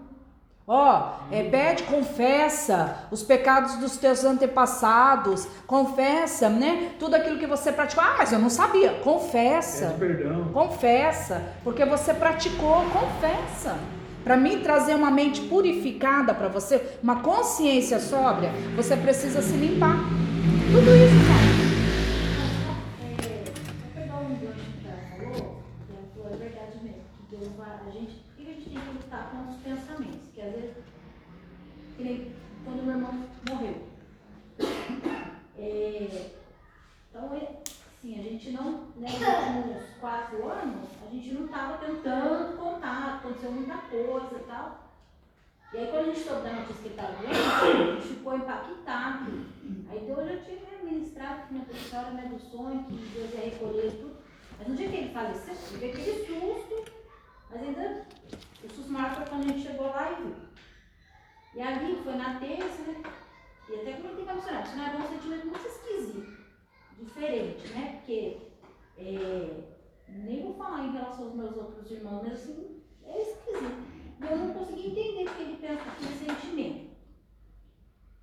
Ó, 0.66 1.16
é, 1.30 1.44
pede, 1.44 1.84
confessa 1.84 2.96
os 3.12 3.22
pecados 3.22 3.76
dos 3.76 3.98
teus 3.98 4.24
antepassados, 4.24 5.46
confessa, 5.68 6.48
né? 6.48 6.92
Tudo 6.98 7.16
aquilo 7.16 7.38
que 7.38 7.46
você 7.46 7.70
praticou. 7.70 8.02
Ah, 8.02 8.16
mas 8.18 8.32
eu 8.32 8.40
não 8.40 8.50
sabia. 8.50 8.94
Confessa. 9.04 9.96
Pede 10.00 10.14
perdão. 10.14 10.46
Confessa, 10.54 11.42
porque 11.66 11.84
você 11.84 12.14
praticou, 12.14 12.86
confessa. 12.94 13.76
Para 14.24 14.38
mim 14.38 14.62
trazer 14.62 14.96
uma 14.96 15.12
mente 15.12 15.42
purificada 15.42 16.34
para 16.34 16.48
você, 16.48 16.82
uma 17.04 17.18
consciência 17.18 18.00
sóbria, 18.00 18.50
você 18.74 18.96
precisa 18.96 19.42
se 19.42 19.52
limpar. 19.58 19.98
Tudo 20.72 20.96
isso, 20.96 21.03
quando 32.64 32.84
meu 32.84 32.96
irmão 32.96 33.26
morreu. 33.50 33.88
É, 35.58 36.32
então, 37.10 37.34
é, 37.36 37.62
assim, 37.64 38.20
a 38.20 38.24
gente 38.24 38.52
não, 38.52 38.88
né, 38.96 39.10
nos 39.10 39.66
últimos 39.66 39.98
quatro 40.00 40.50
anos, 40.50 40.90
a 41.06 41.10
gente 41.12 41.34
não 41.34 41.46
estava 41.46 41.78
tendo 41.78 42.02
tanto 42.02 42.58
contato, 42.58 43.18
aconteceu 43.18 43.52
muita 43.52 43.78
coisa 43.78 44.36
e 44.36 44.44
tal. 44.48 44.94
E 45.74 45.78
aí, 45.78 45.88
quando 45.88 46.02
a 46.02 46.14
gente 46.14 46.20
soube 46.20 46.44
da 46.44 46.54
notícia 46.54 46.76
que 46.76 46.88
ele 46.88 46.96
estava 46.96 47.14
doente, 47.14 47.38
a 47.38 47.94
gente 47.94 48.08
ficou 48.08 48.36
impactado. 48.36 49.32
Aí, 49.90 50.00
então, 50.02 50.22
eu 50.22 50.28
já 50.28 50.44
tinha 50.44 50.84
ministrado 50.84 51.48
que 51.48 51.54
minha 51.54 51.66
pessoa 51.66 52.02
era 52.02 52.12
né, 52.12 52.30
do 52.30 52.40
sonho, 52.40 52.84
que 52.84 52.94
Deus 52.94 53.34
ia 53.34 53.52
recolher 53.52 53.92
tudo. 53.92 54.18
Mas 54.58 54.68
no 54.68 54.76
dia 54.76 54.90
que 54.90 54.96
ele 54.96 55.14
faleceu, 55.14 55.56
teve 55.72 55.86
aquele 55.86 56.26
susto, 56.26 56.92
mas 57.50 57.62
ainda 57.62 58.08
o 58.68 58.92
maior 58.92 59.16
foi 59.16 59.26
quando 59.26 59.44
a 59.44 59.48
gente 59.48 59.68
chegou 59.68 59.88
lá 59.88 60.12
e 60.12 60.24
viu. 60.24 60.36
E 61.56 61.62
ali 61.62 61.96
foi 62.04 62.16
na 62.16 62.40
terça, 62.40 62.82
né? 62.84 63.04
E 63.70 63.76
até 63.76 63.94
comentei 63.94 64.26
com 64.26 64.32
a 64.32 64.36
missionária, 64.36 64.60
a 64.60 64.64
missionária 64.64 64.98
é 64.98 65.02
um 65.02 65.08
sentimento 65.08 65.48
muito 65.48 65.68
esquisito, 65.68 66.38
diferente, 67.00 67.68
né? 67.70 67.98
Porque 67.98 68.38
é, 68.98 69.64
nem 70.08 70.44
vou 70.44 70.54
falar 70.56 70.86
em 70.86 70.94
relação 70.94 71.26
aos 71.26 71.36
meus 71.36 71.56
outros 71.56 71.92
irmãos, 71.92 72.24
mas 72.24 72.34
assim, 72.34 72.82
é 73.04 73.22
esquisito. 73.22 73.94
E 74.20 74.26
eu 74.26 74.38
não 74.38 74.54
consegui 74.54 74.88
entender 74.88 75.26
porque 75.26 75.42
ele 75.44 75.58
pensa 75.58 75.82
aquele 75.82 76.16
sentimento. 76.16 76.94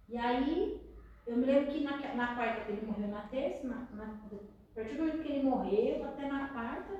E 0.08 0.16
aí, 0.16 0.80
eu 1.26 1.36
me 1.36 1.46
lembro 1.46 1.72
que 1.72 1.84
na, 1.84 1.96
na 2.14 2.34
quarta 2.34 2.64
que 2.64 2.72
ele 2.72 2.86
morreu 2.86 3.08
na 3.08 3.22
terça, 3.28 3.66
na, 3.66 3.86
na, 3.92 4.04
a 4.04 4.74
partir 4.74 4.94
do 4.94 5.00
momento 5.00 5.22
que 5.22 5.32
ele 5.32 5.42
morreu, 5.44 6.04
até 6.04 6.26
na 6.26 6.48
quarta, 6.48 6.92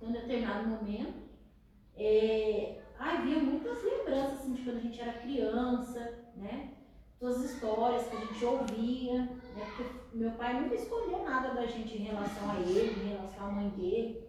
em 0.00 0.06
um 0.06 0.12
determinado 0.12 0.68
momento, 0.68 1.31
é, 2.04 2.82
vinha 3.22 3.38
muitas 3.38 3.82
lembranças 3.82 4.40
assim, 4.40 4.52
de 4.52 4.62
quando 4.62 4.76
a 4.76 4.80
gente 4.80 5.00
era 5.00 5.12
criança, 5.14 6.18
né? 6.36 6.72
todas 7.22 7.36
as 7.36 7.52
histórias 7.52 8.08
que 8.08 8.16
a 8.16 8.20
gente 8.20 8.44
ouvia, 8.44 9.20
né? 9.22 9.72
Porque 9.76 9.84
meu 10.12 10.32
pai 10.32 10.60
nunca 10.60 10.74
escondeu 10.74 11.22
nada 11.22 11.54
da 11.54 11.64
gente 11.66 11.96
em 11.96 12.02
relação 12.02 12.50
a 12.50 12.56
ele, 12.56 13.00
em 13.00 13.08
relação 13.10 13.46
à 13.46 13.52
mãe 13.52 13.68
dele. 13.70 14.28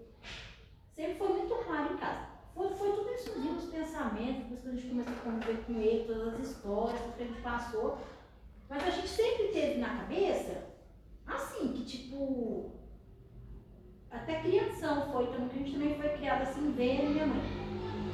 Sempre 0.95 1.15
foi 1.15 1.27
muito 1.29 1.55
claro 1.65 1.91
em 1.91 1.97
casa. 1.97 2.27
Foi, 2.53 2.69
foi 2.75 2.91
tudo 2.91 3.11
isso 3.15 3.31
os 3.31 3.65
pensamentos, 3.71 4.43
depois 4.43 4.61
que 4.61 4.67
a 4.67 4.71
gente 4.73 4.89
começou 4.89 5.13
a 5.13 5.31
conviver 5.31 5.65
com 5.65 5.73
ele, 5.73 6.05
todas 6.05 6.33
as 6.35 6.39
histórias, 6.51 7.01
tudo 7.01 7.17
que 7.17 7.23
a 7.23 7.25
gente 7.25 7.41
passou. 7.41 7.97
Mas 8.69 8.83
a 8.83 8.89
gente 8.91 9.07
sempre 9.07 9.47
teve 9.47 9.79
na 9.79 9.97
cabeça, 9.97 10.65
assim, 11.25 11.73
que 11.73 11.83
tipo, 11.83 12.71
até 14.13 14.35
criação 14.41 15.09
foi, 15.11 15.23
então 15.23 15.45
a 15.51 15.57
gente 15.57 15.71
também 15.73 15.95
foi 15.95 16.09
criada 16.09 16.43
assim, 16.43 16.73
vendo 16.77 17.09
minha 17.13 17.25
mãe. 17.27 17.41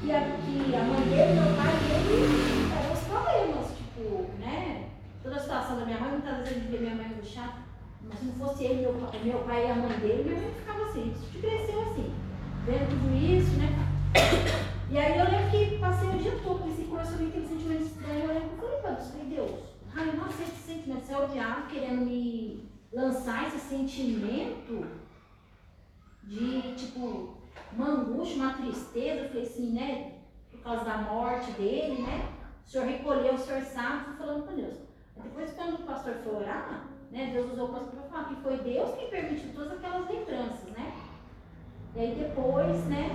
Que 0.02 0.12
a, 0.12 0.22
que 0.22 0.76
a 0.76 0.84
mãe 0.84 1.02
dele, 1.02 1.34
meu 1.34 1.56
pai 1.58 1.74
dele, 1.84 2.72
eram 2.80 2.94
os 2.94 3.00
problemas, 3.02 3.68
tipo, 3.78 4.26
né? 4.40 4.90
Toda 5.22 5.36
a 5.36 5.40
situação 5.40 5.78
da 5.78 5.86
minha 5.86 6.00
mãe, 6.00 6.12
muitas 6.12 6.38
vezes 6.38 6.52
gente 6.54 6.68
via 6.70 6.80
minha 6.80 6.96
mãe 6.96 7.10
no 7.10 7.26
chá, 7.26 7.58
mas 8.02 8.18
se 8.20 8.26
não 8.26 8.34
fosse 8.36 8.64
ele, 8.64 8.82
meu, 8.82 8.94
pai- 8.94 9.20
meu 9.24 9.40
pai 9.40 9.68
e 9.68 9.72
a 9.72 9.76
mãe 9.76 10.00
dele, 10.00 10.24
minha 10.24 10.42
mãe 10.42 10.52
ficava 10.58 10.84
assim, 10.86 11.14
a 11.34 11.40
cresceu 11.40 11.82
assim, 11.82 12.14
vendo 12.66 12.90
tudo 12.90 13.14
isso, 13.14 13.60
né? 13.60 13.68
E 14.90 14.98
aí 14.98 15.20
eu 15.20 15.26
lembro 15.26 15.52
que 15.52 15.78
passei 15.80 16.10
o 16.10 16.18
dia 16.18 16.32
todo 16.44 16.60
com 16.64 16.70
esse 16.70 16.84
começou 16.84 17.16
a 17.16 17.18
vir 17.18 17.28
aquele 17.28 17.48
sentimento 17.48 17.84
estranho, 17.84 18.20
eu 18.24 18.28
lembro 18.34 18.50
que 18.58 18.64
eu 18.64 18.70
falei, 19.12 19.26
Deus, 19.30 19.52
ai, 19.96 20.10
aceito 20.30 20.52
esse 20.54 20.74
sentimento, 20.74 21.06
você 21.06 21.14
é 21.14 21.18
o 21.20 21.28
diabo 21.28 21.68
querendo 21.68 22.06
me 22.06 22.70
lançar 22.94 23.48
esse 23.48 23.60
sentimento 23.60 24.86
de, 26.30 26.76
tipo, 26.76 27.38
uma 27.74 27.88
angústia, 27.88 28.36
uma 28.38 28.54
tristeza, 28.54 29.28
falei 29.30 29.44
assim, 29.44 29.72
né, 29.72 30.12
por 30.52 30.62
causa 30.62 30.86
da 30.86 30.98
morte 31.00 31.52
dele, 31.54 32.04
né, 32.04 32.30
o 32.64 32.70
senhor 32.70 32.86
recolheu, 32.86 33.34
o 33.34 33.38
senhor 33.38 33.62
sabe, 33.64 34.06
fui 34.06 34.14
falando 34.18 34.46
com 34.48 34.56
Deus. 34.56 34.76
Depois, 35.18 35.52
quando 35.54 35.74
o 35.76 35.84
pastor 35.84 36.14
foi 36.24 36.36
orar, 36.36 36.88
né, 37.12 37.32
Deus 37.34 37.52
usou 37.52 37.70
o 37.70 37.74
pastor 37.74 37.94
para 38.00 38.10
falar 38.10 38.24
que 38.30 38.42
foi 38.44 38.58
Deus 38.58 38.96
quem 38.96 39.10
permitiu 39.10 39.54
todas 39.56 39.72
aquelas 39.74 40.08
lembranças, 40.08 40.70
né. 40.72 40.94
E 41.96 42.00
aí 42.00 42.16
depois, 42.16 42.86
né, 42.86 43.10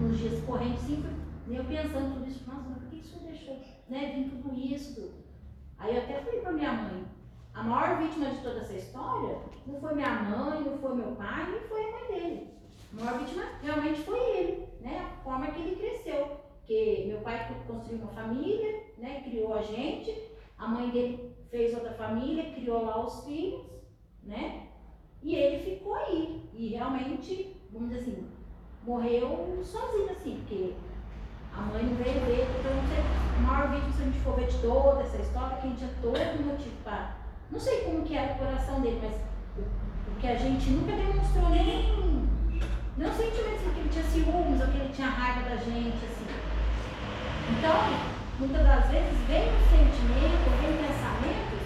nos 0.00 0.18
dias 0.18 0.42
correntes, 0.44 0.80
sim, 0.84 1.02
fui- 1.02 1.58
eu 1.58 1.64
pensando 1.64 2.14
tudo 2.14 2.26
isso, 2.30 2.44
nossa, 2.50 2.70
por 2.70 2.88
que 2.88 2.96
o 2.96 3.04
senhor 3.04 3.24
deixou, 3.26 3.60
né, 3.90 4.12
vir 4.16 4.30
tudo 4.30 4.54
isso? 4.56 5.12
Aí 5.78 5.94
eu 5.96 6.02
até 6.02 6.20
falei 6.22 6.40
para 6.40 6.52
minha 6.52 6.72
mãe, 6.72 7.04
a 7.54 7.62
maior 7.62 7.98
vítima 7.98 8.30
de 8.30 8.38
toda 8.38 8.60
essa 8.60 8.72
história 8.72 9.38
não 9.66 9.78
foi 9.80 9.94
minha 9.94 10.10
mãe, 10.22 10.60
não 10.60 10.78
foi 10.78 10.94
meu 10.94 11.12
pai, 11.12 11.50
nem 11.50 11.60
foi 11.60 11.84
a 11.84 11.90
mãe 11.90 12.06
dele. 12.08 12.50
A 12.92 13.04
maior 13.04 13.18
vítima 13.18 13.44
realmente 13.62 14.00
foi 14.02 14.18
ele, 14.18 14.68
né? 14.80 14.98
A 14.98 15.24
forma 15.24 15.46
que 15.48 15.60
ele 15.60 15.76
cresceu. 15.76 16.40
Porque 16.58 17.04
meu 17.08 17.20
pai 17.20 17.54
construiu 17.66 18.02
uma 18.02 18.12
família, 18.12 18.84
né? 18.98 19.20
Criou 19.22 19.54
a 19.54 19.62
gente, 19.62 20.30
a 20.56 20.66
mãe 20.66 20.90
dele 20.90 21.36
fez 21.50 21.74
outra 21.74 21.92
família, 21.92 22.52
criou 22.52 22.84
lá 22.84 23.04
os 23.04 23.24
filhos, 23.24 23.66
né? 24.22 24.68
E 25.22 25.34
ele 25.34 25.62
ficou 25.62 25.94
aí. 25.94 26.48
E 26.54 26.68
realmente, 26.68 27.60
vamos 27.70 27.90
dizer 27.90 28.00
assim, 28.00 28.30
morreu 28.84 29.60
sozinho, 29.62 30.10
assim, 30.10 30.36
porque 30.38 30.74
a 31.54 31.60
mãe 31.60 31.82
não 31.82 31.94
veio 31.96 32.20
ver, 32.26 32.46
então 32.58 32.72
a 33.36 33.40
maior 33.40 33.70
vítima, 33.70 33.92
se 33.92 34.02
a 34.02 34.04
gente 34.06 34.20
for 34.20 34.36
ver 34.36 34.46
de 34.46 34.58
toda 34.62 35.02
essa 35.02 35.18
história, 35.18 35.56
que 35.58 35.66
a 35.66 35.70
gente 35.70 35.78
tinha 35.78 35.90
todo 36.00 36.46
motivo 36.46 36.76
para. 36.82 37.21
Não 37.52 37.60
sei 37.60 37.82
como 37.82 38.02
que 38.02 38.16
era 38.16 38.32
o 38.32 38.38
coração 38.38 38.80
dele, 38.80 38.98
mas 39.02 39.14
o, 39.58 40.18
que 40.18 40.26
a 40.26 40.36
gente 40.36 40.70
nunca 40.70 40.96
demonstrou 40.96 41.50
nem. 41.50 41.84
Não 42.96 43.12
sentimentos 43.12 43.60
de 43.60 43.70
que 43.74 43.80
ele 43.80 43.88
tinha 43.90 44.04
ciúmes 44.04 44.60
ou 44.60 44.68
que 44.68 44.78
ele 44.78 44.92
tinha 44.94 45.08
raiva 45.08 45.50
da 45.50 45.56
gente, 45.56 46.02
assim. 46.02 46.26
Então, 47.58 47.76
muitas 48.38 48.66
das 48.66 48.88
vezes 48.88 49.18
vem 49.28 49.52
um 49.52 49.60
sentimento, 49.68 50.48
vem 50.62 50.80
pensamentos, 50.80 51.60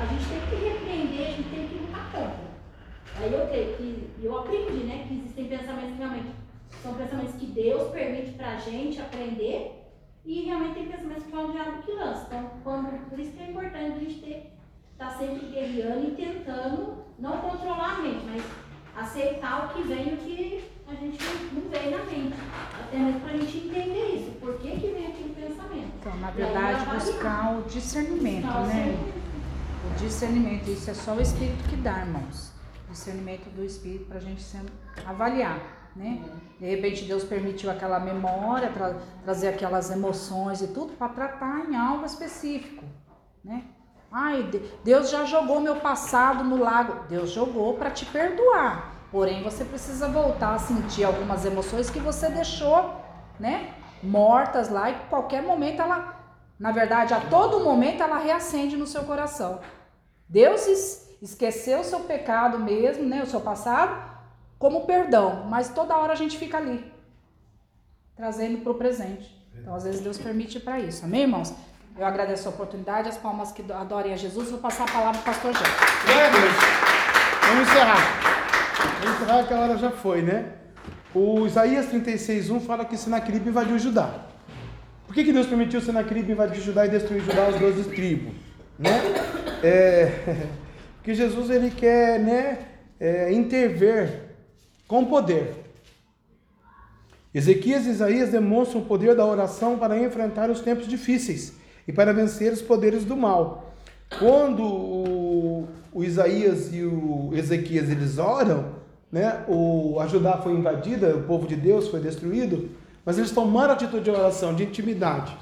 a 0.00 0.06
gente 0.06 0.24
tem 0.24 0.40
que 0.48 0.68
repreender, 0.68 1.26
a 1.26 1.30
gente 1.32 1.50
tem 1.50 1.68
que 1.68 1.74
lutar 1.84 2.10
contra. 2.12 2.46
Aí 3.18 3.32
eu 3.32 3.46
creio 3.46 3.76
que, 3.76 4.10
eu 4.22 4.38
aprendi, 4.38 4.84
né, 4.84 5.04
que 5.06 5.14
existem 5.14 5.48
pensamentos 5.48 5.92
que 5.92 5.98
realmente 5.98 6.30
são 6.82 6.94
pensamentos 6.94 7.34
que 7.34 7.46
Deus 7.46 7.90
permite 7.90 8.32
pra 8.32 8.56
gente 8.56 9.00
aprender 9.00 9.84
e 10.24 10.44
realmente 10.44 10.74
tem 10.74 10.88
pensamentos 10.88 11.26
que 11.26 11.34
é 11.34 11.38
o 11.38 11.52
diabo 11.52 11.82
que 11.82 11.92
lança. 11.92 12.26
Então, 12.26 12.50
quando, 12.64 13.10
por 13.10 13.20
isso 13.20 13.32
que 13.32 13.42
é 13.42 13.50
importante 13.50 13.96
a 13.96 13.98
gente 13.98 14.20
ter, 14.20 14.55
estar 14.96 15.10
sempre 15.10 15.46
guerreando 15.48 16.08
e 16.08 16.10
tentando 16.12 17.04
não 17.18 17.36
controlar 17.36 17.96
a 17.96 18.02
mente, 18.02 18.24
mas 18.24 18.42
aceitar 18.96 19.66
o 19.66 19.74
que 19.74 19.82
vem 19.82 20.08
e 20.08 20.14
o 20.14 20.16
que 20.16 20.70
a 20.88 20.94
gente 20.94 21.22
não 21.52 21.68
vem 21.68 21.90
na 21.90 21.98
mente. 21.98 22.36
Até 22.82 22.96
mesmo 22.96 23.20
pra 23.20 23.36
gente 23.36 23.58
entender 23.58 24.14
isso. 24.14 24.30
Por 24.40 24.58
que, 24.58 24.70
que 24.70 24.86
vem 24.86 25.06
aquele 25.06 25.34
pensamento? 25.34 25.92
Então, 26.00 26.16
na 26.16 26.30
verdade, 26.30 26.86
buscar 26.86 27.58
o 27.58 27.62
discernimento, 27.64 28.46
Buscar 28.46 28.66
né? 28.66 29.12
O 29.84 29.98
discernimento, 29.98 30.70
isso 30.70 30.90
é 30.90 30.94
só 30.94 31.14
o 31.14 31.20
Espírito 31.20 31.68
que 31.68 31.76
dá, 31.76 32.00
irmãos. 32.00 32.52
Discernimento 32.88 33.50
do 33.50 33.62
Espírito 33.62 34.06
para 34.06 34.16
a 34.16 34.20
gente 34.20 34.42
avaliar, 35.04 35.90
né? 35.94 36.24
De 36.58 36.64
repente 36.64 37.04
Deus 37.04 37.22
permitiu 37.22 37.70
aquela 37.70 38.00
memória, 38.00 38.70
tra 38.70 38.94
trazer 39.24 39.48
aquelas 39.48 39.90
emoções 39.90 40.62
e 40.62 40.68
tudo 40.68 40.94
para 40.94 41.08
tratar 41.10 41.68
em 41.68 41.76
algo 41.76 42.06
específico, 42.06 42.82
né? 43.44 43.64
Ai, 44.10 44.44
de- 44.44 44.58
Deus 44.84 45.10
já 45.10 45.24
jogou 45.24 45.60
meu 45.60 45.76
passado 45.76 46.44
no 46.44 46.56
lago. 46.56 47.04
Deus 47.08 47.30
jogou 47.30 47.74
para 47.74 47.90
te 47.90 48.06
perdoar. 48.06 48.92
Porém, 49.10 49.42
você 49.42 49.64
precisa 49.64 50.08
voltar 50.08 50.54
a 50.54 50.58
sentir 50.58 51.04
algumas 51.04 51.44
emoções 51.44 51.90
que 51.90 51.98
você 51.98 52.28
deixou, 52.28 52.94
né? 53.38 53.74
Mortas 54.02 54.68
lá 54.68 54.90
e 54.90 54.94
qualquer 55.08 55.42
momento 55.42 55.80
ela, 55.80 56.14
na 56.58 56.70
verdade, 56.72 57.14
a 57.14 57.20
todo 57.20 57.60
momento 57.64 58.02
ela 58.02 58.18
reacende 58.18 58.76
no 58.76 58.86
seu 58.86 59.04
coração. 59.04 59.60
Deus 60.28 60.66
es- 60.66 61.16
esqueceu 61.22 61.80
o 61.80 61.84
seu 61.84 62.00
pecado 62.00 62.58
mesmo, 62.58 63.04
né, 63.04 63.22
o 63.22 63.26
seu 63.26 63.40
passado, 63.40 63.96
como 64.58 64.84
perdão, 64.86 65.46
mas 65.48 65.68
toda 65.68 65.96
hora 65.96 66.12
a 66.12 66.16
gente 66.16 66.36
fica 66.38 66.56
ali, 66.58 66.92
trazendo 68.16 68.58
para 68.58 68.72
o 68.72 68.74
presente. 68.74 69.34
Então, 69.54 69.74
às 69.74 69.84
vezes, 69.84 70.00
Deus 70.00 70.18
permite 70.18 70.60
para 70.60 70.78
isso. 70.78 71.04
Amém, 71.04 71.22
irmãos? 71.22 71.54
Eu 71.98 72.04
agradeço 72.04 72.46
a 72.46 72.50
oportunidade, 72.50 73.08
as 73.08 73.16
palmas 73.16 73.52
que 73.52 73.64
adorem 73.72 74.12
a 74.12 74.16
Jesus. 74.16 74.50
Vou 74.50 74.58
passar 74.58 74.84
a 74.84 74.92
palavra 74.92 75.18
para 75.22 75.32
o 75.32 75.34
pastor 75.34 75.54
Jé. 75.54 75.64
Glória 76.04 76.26
a 76.26 76.30
Deus. 76.30 76.52
Vamos 77.48 77.68
encerrar. 77.68 79.00
Vamos 79.00 79.16
encerrar 79.16 79.46
que 79.46 79.54
a 79.54 79.58
hora 79.60 79.78
já 79.78 79.90
foi, 79.90 80.20
né? 80.20 80.52
O 81.14 81.46
Isaías 81.46 81.86
36:1 81.86 82.60
fala 82.60 82.84
que 82.84 82.98
Senaqueribe 82.98 83.48
invadiu 83.48 83.78
Judá. 83.78 84.26
Por 85.06 85.14
que, 85.14 85.24
que 85.24 85.32
Deus 85.32 85.46
permitiu 85.46 85.80
Senaqueribe 85.80 86.32
invadir 86.32 86.60
Judá 86.60 86.84
e 86.84 86.90
destruir 86.90 87.22
Judá, 87.22 87.46
as 87.46 87.58
12 87.58 87.84
tribos? 87.84 88.34
Né? 88.78 89.00
É, 89.62 90.46
porque 91.00 91.14
Jesus 91.14 91.48
ele 91.48 91.70
quer 91.70 92.18
né, 92.18 92.58
é, 93.00 93.32
intervir 93.32 94.34
com 94.86 95.02
poder. 95.06 95.64
Ezequias 97.32 97.86
e 97.86 97.90
Isaías 97.90 98.28
demonstram 98.28 98.82
o 98.82 98.84
poder 98.84 99.14
da 99.14 99.24
oração 99.24 99.78
para 99.78 99.98
enfrentar 99.98 100.50
os 100.50 100.60
tempos 100.60 100.86
difíceis 100.86 101.64
e 101.86 101.92
para 101.92 102.12
vencer 102.12 102.52
os 102.52 102.62
poderes 102.62 103.04
do 103.04 103.16
mal. 103.16 103.74
Quando 104.18 104.62
o, 104.62 105.68
o 105.92 106.04
Isaías 106.04 106.72
e 106.74 106.82
o 106.82 107.30
Ezequias 107.32 107.90
eles 107.90 108.18
oram, 108.18 108.76
né, 109.10 109.44
o, 109.48 109.98
a 110.00 110.06
Judá 110.06 110.38
foi 110.38 110.52
invadida, 110.52 111.16
o 111.16 111.22
povo 111.22 111.46
de 111.46 111.56
Deus 111.56 111.88
foi 111.88 112.00
destruído, 112.00 112.68
mas 113.04 113.18
eles 113.18 113.30
tomaram 113.30 113.72
atitude 113.72 114.04
de 114.04 114.10
oração, 114.10 114.54
de 114.54 114.64
intimidade. 114.64 115.36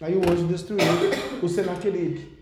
Aí 0.00 0.14
o 0.14 0.30
anjo 0.30 0.46
destruiu 0.46 0.86
o 1.42 1.48
Senaqueribe. 1.48 2.37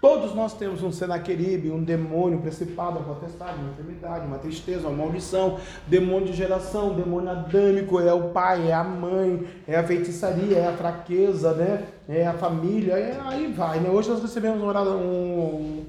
Todos 0.00 0.34
nós 0.34 0.54
temos 0.54 0.82
um 0.82 0.90
Senaqueribe, 0.90 1.70
um 1.70 1.84
demônio, 1.84 2.38
um 2.38 2.40
principado, 2.40 2.98
uma 2.98 3.14
potestade, 3.14 3.58
uma 3.60 3.70
enfermidade, 3.72 4.26
uma 4.26 4.38
tristeza, 4.38 4.88
uma 4.88 4.96
maldição, 4.96 5.58
demônio 5.86 6.28
de 6.28 6.32
geração, 6.32 6.94
demônio 6.94 7.28
adâmico, 7.28 8.00
é 8.00 8.12
o 8.12 8.30
pai, 8.30 8.68
é 8.68 8.72
a 8.72 8.82
mãe, 8.82 9.46
é 9.68 9.76
a 9.76 9.84
feitiçaria, 9.84 10.56
é 10.56 10.68
a 10.68 10.72
fraqueza, 10.72 11.52
né? 11.52 11.84
É 12.08 12.26
a 12.26 12.32
família, 12.32 12.94
é, 12.94 13.20
aí 13.22 13.52
vai, 13.52 13.78
né? 13.80 13.90
Hoje 13.90 14.08
nós 14.08 14.22
recebemos 14.22 14.62
um, 14.62 14.66
orado- 14.66 14.90
um, 14.96 15.84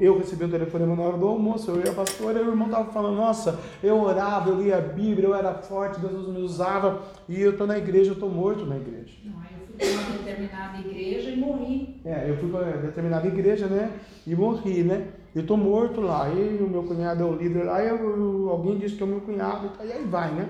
eu 0.00 0.16
recebi 0.16 0.44
um 0.44 0.50
telefonema 0.50 0.96
na 0.96 1.02
hora 1.02 1.18
do 1.18 1.26
almoço, 1.28 1.72
eu 1.72 1.84
e 1.84 1.88
a 1.88 1.92
pastora, 1.92 2.38
e 2.38 2.42
o 2.42 2.48
irmão 2.50 2.68
estava 2.68 2.90
falando, 2.90 3.16
nossa, 3.16 3.58
eu 3.82 4.00
orava, 4.00 4.48
eu 4.48 4.62
lia 4.62 4.78
a 4.78 4.80
Bíblia, 4.80 5.28
eu 5.28 5.34
era 5.34 5.52
forte, 5.54 6.00
Deus 6.00 6.26
me 6.28 6.40
usava, 6.40 7.02
e 7.28 7.40
eu 7.40 7.50
estou 7.50 7.66
na 7.66 7.76
igreja, 7.76 8.10
eu 8.10 8.14
estou 8.14 8.30
morto 8.30 8.64
na 8.64 8.76
igreja. 8.76 9.12
Não, 9.24 9.32
fui 9.42 9.51
uma 9.90 10.18
determinada 10.18 10.78
igreja 10.78 11.30
e 11.30 11.36
morri. 11.36 12.00
É, 12.04 12.28
eu 12.30 12.36
fui 12.38 12.50
para 12.50 12.72
determinada 12.78 13.26
igreja, 13.26 13.66
né? 13.66 13.90
E 14.26 14.34
morri, 14.34 14.82
né? 14.82 15.08
Eu 15.34 15.46
tô 15.46 15.56
morto 15.56 16.00
lá. 16.00 16.28
E 16.28 16.58
o 16.62 16.68
meu 16.68 16.82
cunhado 16.82 17.22
é 17.22 17.26
o 17.26 17.34
líder 17.34 17.64
lá. 17.64 17.82
E 17.82 17.88
eu- 17.88 17.96
eu- 17.96 18.48
alguém 18.50 18.78
disse 18.78 18.96
que 18.96 19.02
é 19.02 19.06
o 19.06 19.08
meu 19.08 19.20
cunhado. 19.20 19.70
E 19.82 19.92
aí 19.92 20.04
vai, 20.04 20.30
né? 20.32 20.48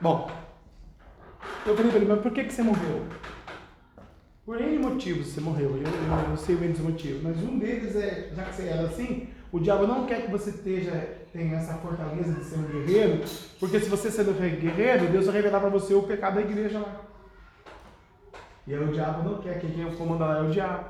Bom, 0.00 0.30
eu 1.66 1.74
falei 1.76 1.90
para 1.90 2.00
ele, 2.00 2.08
mas 2.08 2.20
por 2.20 2.30
que, 2.32 2.44
que 2.44 2.52
você 2.52 2.62
morreu? 2.62 3.02
Por 4.44 4.60
N 4.60 4.78
motivos 4.78 5.26
você 5.28 5.40
morreu. 5.40 5.70
Eu, 5.70 5.82
eu, 5.82 6.30
eu 6.30 6.36
sei 6.36 6.56
bem 6.56 6.70
dos 6.70 6.80
motivos. 6.80 7.22
Mas 7.22 7.36
um 7.42 7.58
deles 7.58 7.94
é, 7.96 8.30
já 8.34 8.44
que 8.44 8.54
você 8.54 8.62
era 8.68 8.82
assim, 8.82 9.28
o 9.52 9.58
diabo 9.58 9.86
não 9.86 10.06
quer 10.06 10.22
que 10.24 10.30
você 10.30 10.50
esteja, 10.50 10.92
tenha 11.32 11.56
essa 11.56 11.74
fortaleza 11.74 12.32
de 12.32 12.44
ser 12.44 12.58
um 12.58 12.62
guerreiro. 12.62 13.22
Porque 13.60 13.80
se 13.80 13.88
você 13.90 14.10
sendo 14.10 14.32
guerreiro, 14.38 15.06
Deus 15.08 15.26
vai 15.26 15.34
revelar 15.36 15.60
para 15.60 15.68
você 15.68 15.92
o 15.94 16.02
pecado 16.02 16.36
da 16.36 16.40
igreja 16.40 16.78
lá. 16.78 17.00
E 18.68 18.74
aí 18.74 18.84
o 18.84 18.92
diabo 18.92 19.26
não 19.26 19.38
quer, 19.38 19.58
quem 19.58 19.70
quem 19.70 19.90
comanda 19.96 20.26
lá 20.26 20.38
é 20.38 20.42
o 20.42 20.50
diabo. 20.50 20.84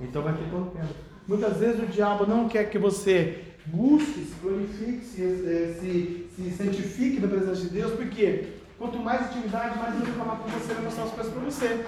Então 0.00 0.22
vai 0.22 0.34
ter 0.34 0.48
contenda. 0.48 0.88
Muitas 1.26 1.56
vezes 1.56 1.82
o 1.82 1.86
diabo 1.86 2.24
não 2.26 2.48
quer 2.48 2.70
que 2.70 2.78
você 2.78 3.42
busque, 3.66 4.20
se 4.24 4.34
glorifique, 4.40 5.04
se, 5.04 5.22
eh, 5.22 5.76
se, 5.80 6.28
se 6.34 6.50
santifique 6.52 7.20
na 7.20 7.26
presença 7.26 7.60
de 7.60 7.70
Deus, 7.70 7.92
porque 7.94 8.52
quanto 8.78 9.00
mais 9.00 9.30
intimidade, 9.30 9.78
mais 9.78 9.96
ele 9.96 10.12
vai 10.12 10.26
falar 10.26 10.36
com 10.36 10.48
você, 10.50 10.74
vai 10.74 10.84
mostrar 10.84 11.04
as 11.04 11.10
coisas 11.10 11.32
para 11.32 11.42
você. 11.42 11.84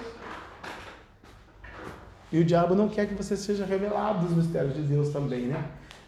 E 2.29 2.39
o 2.39 2.43
diabo 2.43 2.75
não 2.75 2.89
quer 2.89 3.07
que 3.07 3.13
você 3.13 3.37
seja 3.37 3.65
revelado 3.65 4.27
dos 4.27 4.35
mistérios 4.35 4.75
de 4.75 4.81
Deus 4.81 5.09
também, 5.09 5.43
né? 5.43 5.63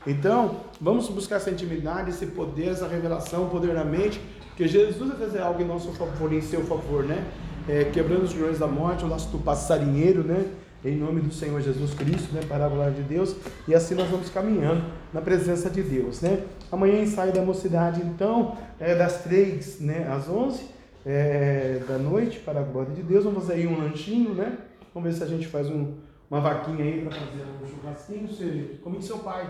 Então, 0.05 0.57
vamos 0.81 1.07
buscar 1.07 1.37
essa 1.37 1.49
intimidade, 1.49 2.09
esse 2.09 2.25
poder, 2.25 2.69
essa 2.69 2.87
revelação, 2.87 3.47
poder 3.47 3.73
na 3.73 3.85
mente, 3.85 4.21
que 4.57 4.67
Jesus 4.67 4.97
vai 5.09 5.17
fazer 5.17 5.39
algo 5.39 5.61
em 5.61 5.65
nosso 5.65 5.93
favor, 5.93 6.33
em 6.33 6.41
seu 6.41 6.65
favor, 6.65 7.05
né? 7.05 7.25
É, 7.67 7.83
quebrando 7.85 8.23
os 8.23 8.31
grilhões 8.31 8.59
da 8.59 8.67
morte, 8.67 9.03
o 9.03 9.07
nosso 9.07 9.37
passarinheiro, 9.39 10.23
né? 10.23 10.45
Em 10.85 10.95
nome 10.95 11.19
do 11.19 11.33
Senhor 11.33 11.59
Jesus 11.59 11.93
Cristo, 11.93 12.33
né? 12.33 12.41
Para 12.47 12.65
a 12.65 12.69
glória 12.69 12.93
de 12.93 13.01
Deus. 13.01 13.35
E 13.67 13.75
assim 13.75 13.93
nós 13.93 14.07
vamos 14.09 14.29
caminhando 14.29 14.85
na 15.13 15.19
presença 15.19 15.69
de 15.69 15.81
Deus, 15.83 16.21
né? 16.21 16.43
Amanhã 16.71 17.01
ensaio 17.01 17.33
da 17.33 17.41
mocidade, 17.41 18.01
então, 18.01 18.57
é 18.79 18.95
das 18.95 19.23
três, 19.23 19.81
né? 19.81 20.07
Às 20.09 20.29
onze 20.29 20.65
é, 21.05 21.81
da 21.87 21.97
noite, 21.97 22.39
para 22.39 22.61
a 22.61 22.63
glória 22.63 22.93
de 22.93 23.01
Deus. 23.01 23.25
Vamos 23.25 23.49
aí 23.49 23.67
um 23.67 23.77
lanchinho, 23.79 24.33
né? 24.33 24.57
Vamos 24.93 25.09
ver 25.09 25.17
se 25.17 25.23
a 25.23 25.27
gente 25.27 25.47
faz 25.47 25.69
um, 25.69 25.95
uma 26.31 26.39
vaquinha 26.39 26.83
aí 26.85 27.01
para 27.01 27.11
fazer 27.11 27.43
um 27.43 27.67
churrasquinho. 27.67 28.27
Você 28.27 28.79
convide 28.81 29.03
seu 29.03 29.17
pai 29.19 29.49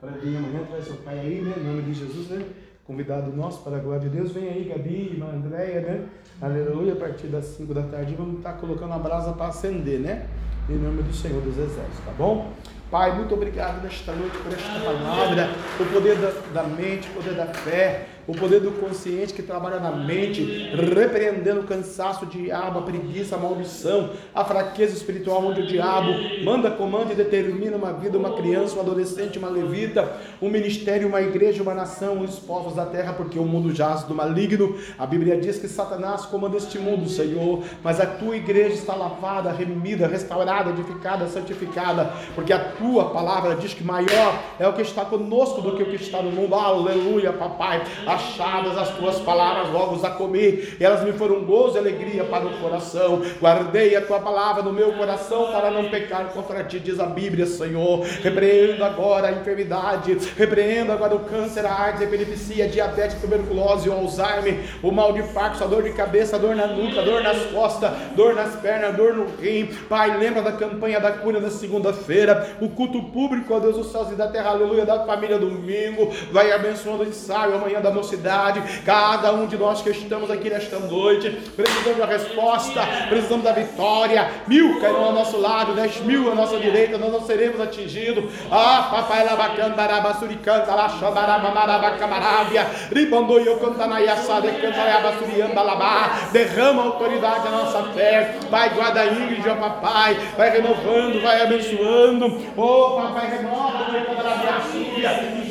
para 0.00 0.12
vir 0.12 0.36
amanhã, 0.36 0.64
traz 0.66 0.86
seu 0.86 0.96
pai 0.96 1.18
aí, 1.18 1.42
né? 1.42 1.54
Em 1.58 1.64
nome 1.64 1.82
de 1.82 1.92
Jesus, 1.92 2.28
né? 2.28 2.42
Convidado 2.86 3.30
nosso 3.34 3.62
para 3.62 3.76
a 3.76 3.80
glória 3.80 4.00
de 4.00 4.08
Deus. 4.08 4.32
Vem 4.32 4.48
aí, 4.48 4.64
Gabi, 4.64 5.12
irmã 5.12 5.26
Andréia, 5.32 5.80
né? 5.80 6.06
Aleluia. 6.40 6.94
A 6.94 6.96
partir 6.96 7.28
das 7.28 7.44
5 7.44 7.72
da 7.72 7.82
tarde 7.82 8.14
vamos 8.14 8.38
estar 8.38 8.54
colocando 8.54 8.92
a 8.92 8.98
brasa 8.98 9.32
para 9.32 9.46
acender, 9.46 10.00
né? 10.00 10.26
Em 10.68 10.76
nome 10.76 11.02
do 11.02 11.14
Senhor 11.14 11.40
dos 11.42 11.56
Exércitos, 11.56 12.00
tá 12.04 12.12
bom? 12.16 12.52
Pai, 12.90 13.14
muito 13.14 13.32
obrigado 13.34 13.80
nesta 13.84 14.12
noite 14.12 14.36
por 14.38 14.52
esta 14.52 14.80
palavra, 14.80 15.48
o 15.78 15.84
poder 15.92 16.16
da, 16.16 16.32
da 16.52 16.62
mente, 16.64 17.08
o 17.10 17.14
poder 17.14 17.34
da 17.34 17.46
fé, 17.46 18.06
o 18.26 18.34
poder 18.34 18.60
do 18.60 18.70
consciente 18.72 19.32
que 19.32 19.42
trabalha 19.42 19.80
na 19.80 19.90
mente, 19.90 20.42
repreendendo 20.74 21.60
o 21.60 21.64
cansaço, 21.64 22.24
o 22.24 22.28
diabo, 22.28 22.78
a 22.78 22.82
preguiça, 22.82 23.36
a 23.36 23.38
maldição, 23.38 24.10
a 24.34 24.44
fraqueza 24.44 24.94
espiritual, 24.94 25.44
onde 25.44 25.62
o 25.62 25.66
diabo 25.66 26.12
manda, 26.44 26.70
comanda 26.70 27.12
e 27.12 27.16
determina 27.16 27.76
uma 27.76 27.92
vida, 27.92 28.18
uma 28.18 28.34
criança, 28.34 28.76
um 28.76 28.80
adolescente, 28.80 29.38
uma 29.38 29.48
levita, 29.48 30.08
um 30.40 30.48
ministério, 30.48 31.08
uma 31.08 31.20
igreja, 31.20 31.62
uma 31.62 31.74
nação, 31.74 32.20
os 32.20 32.38
povos 32.38 32.74
da 32.74 32.86
terra, 32.86 33.12
porque 33.12 33.38
o 33.38 33.44
mundo 33.44 33.74
jaz 33.74 34.04
do 34.04 34.14
maligno. 34.14 34.76
A 34.98 35.06
Bíblia 35.06 35.40
diz 35.40 35.58
que 35.58 35.68
Satanás 35.68 36.26
comanda 36.26 36.56
este 36.56 36.78
mundo, 36.78 37.08
Senhor, 37.08 37.64
mas 37.82 38.00
a 38.00 38.06
tua 38.06 38.36
igreja 38.36 38.74
está 38.74 38.94
lavada, 38.94 39.50
remida, 39.50 40.06
restaurada, 40.06 40.70
edificada, 40.70 41.26
santificada, 41.26 42.12
porque 42.34 42.52
a 42.52 42.58
tua 42.58 43.10
palavra 43.10 43.56
diz 43.56 43.74
que 43.74 43.82
maior 43.82 44.40
é 44.58 44.68
o 44.68 44.72
que 44.72 44.82
está 44.82 45.04
conosco 45.04 45.60
do 45.60 45.76
que 45.76 45.82
o 45.82 45.86
que 45.86 45.96
está 45.96 46.22
no 46.22 46.30
mundo. 46.30 46.54
Aleluia, 46.54 47.32
papai 47.32 47.82
achadas 48.10 48.76
as 48.76 48.90
tuas 48.90 49.18
palavras 49.20 49.70
logo 49.70 50.04
a 50.04 50.10
comer, 50.10 50.76
elas 50.80 51.02
me 51.02 51.12
foram 51.12 51.44
gozo 51.44 51.76
e 51.76 51.78
alegria 51.78 52.24
para 52.24 52.46
o 52.46 52.58
coração. 52.58 53.22
Guardei 53.40 53.96
a 53.96 54.00
tua 54.00 54.20
palavra 54.20 54.62
no 54.62 54.72
meu 54.72 54.92
coração 54.92 55.52
para 55.52 55.70
não 55.70 55.88
pecar 55.88 56.26
contra 56.32 56.64
ti, 56.64 56.78
diz 56.78 56.98
a 56.98 57.06
Bíblia, 57.06 57.46
Senhor. 57.46 58.04
Repreendo 58.22 58.84
agora 58.84 59.28
a 59.28 59.32
enfermidade, 59.32 60.16
repreendo 60.36 60.92
agora 60.92 61.14
o 61.14 61.20
câncer, 61.20 61.64
a 61.66 61.82
AIDS, 61.82 62.02
a 62.02 62.04
epilepsia, 62.04 62.64
a 62.64 62.68
diabetes, 62.68 63.16
a 63.16 63.20
tuberculose, 63.20 63.88
o 63.88 63.92
Alzheimer, 63.92 64.60
o 64.82 64.90
mal 64.90 65.12
de 65.12 65.22
Parkinson, 65.22 65.64
a 65.64 65.68
dor 65.68 65.82
de 65.82 65.92
cabeça, 65.92 66.36
a 66.36 66.38
dor 66.38 66.54
na 66.54 66.66
nuca, 66.66 67.00
a 67.00 67.04
dor 67.04 67.22
nas 67.22 67.38
costas, 67.46 67.90
dor 68.16 68.34
nas 68.34 68.56
pernas, 68.56 68.96
dor 68.96 69.14
no 69.14 69.26
rim. 69.40 69.66
Pai, 69.88 70.16
lembra 70.16 70.42
da 70.42 70.52
campanha 70.52 71.00
da 71.00 71.12
cura 71.12 71.40
na 71.40 71.50
segunda-feira, 71.50 72.56
o 72.60 72.68
culto 72.68 73.02
público, 73.04 73.54
ó 73.54 73.58
Deus 73.58 73.76
dos 73.76 73.92
céus 73.92 74.10
e 74.10 74.14
da 74.14 74.28
terra, 74.28 74.50
aleluia, 74.50 74.84
da 74.84 75.04
família 75.04 75.38
domingo. 75.38 76.12
Vai 76.32 76.52
abençoando 76.52 77.02
o 77.02 77.06
ensaio 77.06 77.54
amanhã 77.54 77.80
da 77.80 77.90
mocidade, 78.00 78.82
cada 78.84 79.32
um 79.32 79.46
de 79.46 79.56
nós 79.56 79.82
que 79.82 79.90
estamos 79.90 80.30
aqui 80.30 80.48
nesta 80.48 80.78
noite, 80.78 81.30
precisamos 81.54 81.98
da 81.98 82.06
resposta, 82.06 82.80
precisamos 83.08 83.44
da 83.44 83.52
vitória. 83.52 84.30
Mil 84.46 84.80
cairão 84.80 85.04
ao 85.04 85.12
nosso 85.12 85.38
lado, 85.38 85.74
dez 85.74 86.00
mil 86.00 86.32
à 86.32 86.34
nossa 86.34 86.58
direita, 86.58 86.98
nós 86.98 87.12
não 87.12 87.20
seremos 87.26 87.60
atingidos. 87.60 88.24
Ah, 88.50 88.88
papai 88.90 89.24
labacanda, 89.24 90.14
suricanta, 90.18 90.74
laxambaraba, 90.74 91.90
camarábia, 91.92 92.66
ribandoi, 92.92 93.46
eu 93.46 93.58
cantanaiaçada, 93.58 94.50
cantanaiabasurianda, 94.50 95.62
labá, 95.62 96.28
derrama 96.32 96.82
autoridade 96.84 97.44
na 97.44 97.50
nossa 97.50 97.82
fé, 97.92 98.36
Pai, 98.50 98.70
guarda 98.70 99.06
Ingrid, 99.06 99.48
ó 99.48 99.54
papai, 99.56 100.16
vai 100.36 100.50
renovando, 100.50 101.22
vai 101.22 101.42
abençoando, 101.42 102.40
oh 102.56 103.00
papai, 103.00 103.30
renova, 103.30 103.90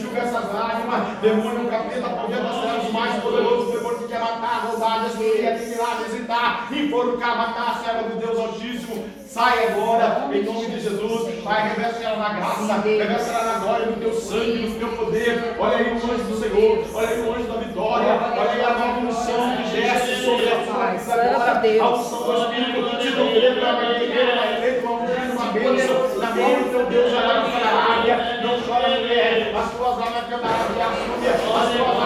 enxuga 0.09 0.21
essas 0.21 0.53
lágrimas, 0.53 1.19
demônio, 1.21 1.69
capeta, 1.69 2.09
poder 2.09 2.41
das 2.41 2.61
trevas 2.61 2.91
mais 2.91 3.21
poderoso, 3.21 3.71
demônio 3.71 3.99
que 3.99 4.07
quer 4.07 4.19
matar, 4.19 4.67
roubar, 4.67 5.03
destruir, 5.03 5.47
aniquilar, 5.47 5.97
visitar, 6.03 6.67
enforcar, 6.71 7.37
matar 7.37 7.69
a 7.69 7.83
serva 7.83 8.09
do 8.09 8.19
Deus 8.19 8.39
Altíssimo, 8.39 9.05
sai 9.27 9.67
agora, 9.67 10.29
em 10.33 10.43
nome 10.43 10.65
de 10.65 10.79
Jesus, 10.79 11.43
Pai, 11.43 11.69
reveste 11.69 12.03
ela 12.03 12.17
na 12.17 12.29
graça, 12.33 12.81
reveste 12.81 13.29
ela 13.29 13.43
na 13.43 13.59
glória 13.59 13.85
do 13.87 13.99
teu 13.99 14.13
sangue, 14.13 14.67
do 14.67 14.79
teu 14.79 14.89
poder, 14.97 15.55
olha 15.59 15.77
aí 15.77 15.91
o 15.91 15.95
anjo 15.95 16.23
do 16.23 16.39
Senhor, 16.39 16.85
olha 16.93 17.07
aí 17.07 17.21
o 17.21 17.33
anjo 17.33 17.43
da 17.43 17.59
vitória, 17.59 18.19
olha 18.37 18.51
aí 18.51 18.63
a 18.63 18.73
nova 18.73 18.99
unção 18.99 19.57
que 19.57 19.75
desce 19.75 20.25
sobre 20.25 20.49
a 20.49 20.65
sua 20.65 20.85
vida 20.91 21.13
agora, 21.13 21.83
a 21.83 21.89
unção 21.89 22.23
do 22.23 22.37
Espírito, 22.37 22.81
não 22.81 23.29
crê, 23.29 23.59
vai 23.59 23.75
vai 23.75 23.95
crer, 23.95 24.35
vai 24.35 24.61
crer, 24.61 24.83
uma 24.83 25.51
bênção, 25.51 26.19
na 26.19 26.29
mão 26.31 26.63
do 26.63 26.69
teu 26.69 26.85
Deus, 26.87 27.11
vai 27.11 27.27
lá 27.27 27.41
para 27.41 27.69
a 27.69 27.99
área, 27.99 28.41
não 28.41 28.61
chora 28.61 28.89
mulher, 29.09 29.53
as 29.55 29.71
tuas 29.71 29.97
lágrimas 29.97 30.29
cantarão 30.29 31.19
de 31.19 31.48
açúcar, 31.59 31.89
as 31.91 31.98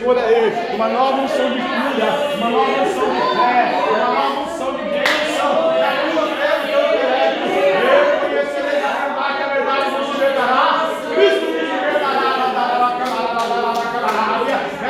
Senhor 0.00 0.16
a 0.16 0.32
Ele. 0.32 0.74
Uma 0.74 0.88
nova 0.88 1.20
unção 1.20 1.50
de 1.50 1.60
cura, 1.60 2.10
uma 2.38 2.48
nova 2.48 2.70
unção 2.70 3.10
de 3.10 3.20
fé, 3.36 3.58
uma 3.86 3.98
nova 3.98 4.40
unção 4.40 4.72
de 4.72 4.82
bênção. 4.84 5.52
Da 5.76 5.90
tua 6.10 6.24
fé, 6.36 6.50
eu 6.72 6.80
creio. 6.96 7.44
Eu 7.84 8.20
conhecerei 8.20 8.80
a 8.80 8.92
verdade, 8.96 9.42
a 9.42 9.48
verdade 9.52 9.90
não 9.90 10.00
se 10.04 10.12
libertará. 10.12 10.88
Cristo 11.14 11.44
não 11.44 11.52
nos 11.52 11.68
libertará. 11.68 12.30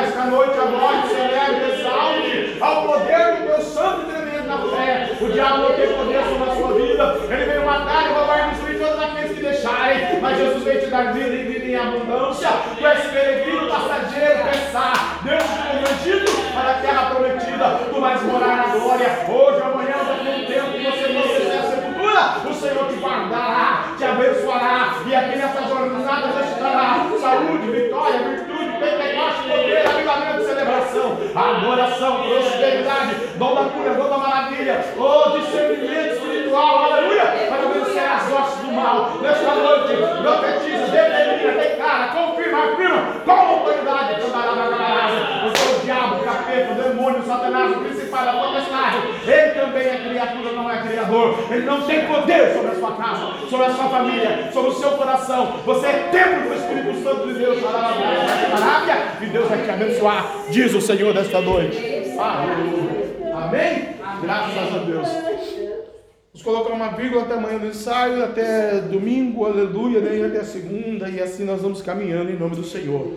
Esta 0.00 0.24
noite, 0.26 0.58
a 0.58 0.64
morte 0.66 1.08
celebra, 1.08 1.66
exalte 1.74 2.56
ao 2.60 2.86
poder 2.86 3.36
do 3.36 3.46
teu 3.46 3.60
santo 3.62 4.06
tremendo 4.06 4.46
na 4.46 4.58
fé. 4.76 5.10
O 5.20 5.28
diabo 5.28 5.58
não 5.58 5.72
tem 5.74 5.92
poder 5.92 6.22
sobre 6.22 6.50
a 6.50 6.54
sua 6.54 6.72
vida. 6.74 7.16
Ele 7.28 7.44
veio 7.44 7.66
matar 7.66 8.04
e 8.04 8.14
roubar 8.14 8.46
e 8.46 8.50
destruir 8.50 8.78
todos 8.78 9.02
aqueles 9.02 9.32
que 9.32 9.42
deixarem. 9.42 10.20
Mas 10.20 10.38
Jesus 10.38 10.62
veio 10.62 10.80
te 10.80 10.86
dar 10.86 11.12
vida 11.12 11.34
e 11.34 11.42
vida 11.42 11.66
em 11.66 11.76
abundância. 11.76 12.48
Adoração, 31.90 32.22
prosperidade, 32.22 33.14
dom 33.36 33.54
da 33.54 33.64
cura, 33.64 33.94
dom 33.94 34.08
da 34.08 34.18
maravilha, 34.18 34.84
oh, 34.96 35.38
discernimento 35.38 36.14
espiritual, 36.14 36.84
aleluia, 36.84 37.24
para 37.48 37.68
vencer 37.72 38.02
as 38.02 38.32
hostes 38.32 38.60
do 38.60 38.72
mal. 38.72 39.10
Nesta 39.20 39.54
noite, 39.54 39.96
profetiza, 40.22 40.86
determina, 40.86 41.52
declara, 41.52 42.08
confirma, 42.08 42.72
afirma, 42.72 43.02
com 43.24 43.32
autoridade, 43.32 44.20
porque 45.42 45.76
o 45.76 45.84
diabo, 45.84 46.16
o 46.16 46.24
capeta, 46.24 46.72
o 46.72 46.74
demônio, 46.74 47.20
o 47.20 47.26
satanás, 47.26 47.76
o 47.76 47.80
principal, 47.80 48.28
a 48.28 48.32
potestade, 48.32 48.96
ele 49.26 49.60
também 49.60 49.86
é 49.86 50.08
criatura, 50.08 50.52
não 50.52 50.70
é 50.70 50.82
criador, 50.82 51.38
ele 51.50 51.66
não 51.66 51.82
tem 51.82 52.06
poder 52.06 52.54
sobre 52.54 52.70
a 52.70 52.74
sua 52.74 52.92
casa, 52.92 53.32
sobre 53.48 53.66
a 53.66 53.70
sua 53.70 53.88
família, 53.88 54.50
sobre 54.52 54.70
o 54.70 54.74
seu 54.74 54.90
coração. 54.92 55.46
Você 55.64 55.86
é 55.86 56.08
templo 56.12 56.39
Santo 57.02 57.26
de 57.28 57.34
Deus, 57.34 57.58
e 59.20 59.26
Deus 59.26 59.48
vai 59.48 59.62
te 59.62 59.70
abençoar, 59.70 60.44
diz 60.50 60.74
o 60.74 60.80
Senhor 60.80 61.14
nesta 61.14 61.40
noite. 61.40 61.78
Amém? 63.34 63.88
Graças 64.22 64.74
a 64.74 64.78
Deus. 64.78 65.08
Vamos 66.32 66.42
colocar 66.42 66.72
uma 66.72 66.90
vírgula 66.90 67.22
até 67.22 67.34
amanhã 67.34 67.58
do 67.58 67.66
ensaio, 67.66 68.24
até 68.24 68.80
domingo, 68.80 69.44
aleluia, 69.44 70.00
né? 70.00 70.16
e 70.16 70.24
até 70.24 70.44
segunda, 70.44 71.08
e 71.08 71.20
assim 71.20 71.44
nós 71.44 71.60
vamos 71.60 71.82
caminhando 71.82 72.30
em 72.30 72.38
nome 72.38 72.54
do 72.54 72.64
Senhor. 72.64 73.08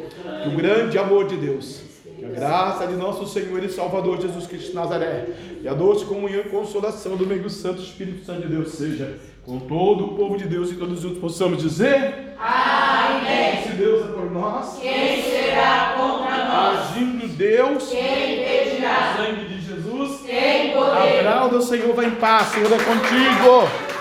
Que 0.42 0.50
o 0.50 0.58
grande 0.58 0.98
amor 0.98 1.28
de 1.28 1.38
Deus, 1.38 1.82
que 2.24 2.38
a 2.38 2.40
graça 2.40 2.88
de 2.88 2.94
nosso 2.96 3.28
Senhor 3.28 3.64
e 3.64 3.70
Salvador 3.70 4.22
Jesus 4.22 4.48
Cristo 4.48 4.70
de 4.70 4.76
Nazaré, 4.76 5.26
e 5.62 5.68
a 5.68 5.74
doce 5.74 6.06
comunhão 6.06 6.42
e 6.42 6.50
consolação 6.50 7.18
do 7.18 7.26
meio 7.28 7.50
Santo 7.50 7.82
Espírito 7.82 8.26
Santo 8.26 8.44
de 8.44 8.48
Deus 8.48 8.70
seja 8.70 9.18
com 9.46 9.60
todo 9.60 10.06
o 10.06 10.16
povo 10.16 10.38
de 10.38 10.46
Deus 10.46 10.72
e 10.72 10.76
todos 10.76 11.02
juntos 11.02 11.20
possamos 11.20 11.62
dizer: 11.62 12.34
Amém. 12.40 13.62
Se 13.64 13.70
Deus 13.74 14.06
é 14.06 14.12
por 14.14 14.32
nós, 14.32 14.80
Quem 14.82 15.22
será 15.24 15.96
contra 15.98 16.46
nós? 16.46 16.92
agindo 16.92 17.28
Deus, 17.36 17.90
Quem 17.90 18.42
impedirá? 18.42 19.16
o 19.18 19.26
sangue 19.26 19.46
de 19.46 19.62
Jesus, 19.62 20.22
Quem 20.26 20.72
a 20.72 20.78
poderá? 20.78 21.22
grau 21.24 21.50
do 21.50 21.62
Senhor 21.62 21.94
vai 21.94 22.06
em 22.06 22.12
paz, 22.12 22.48
Senhor 22.48 22.72
é 22.72 22.78
contigo. 22.78 23.93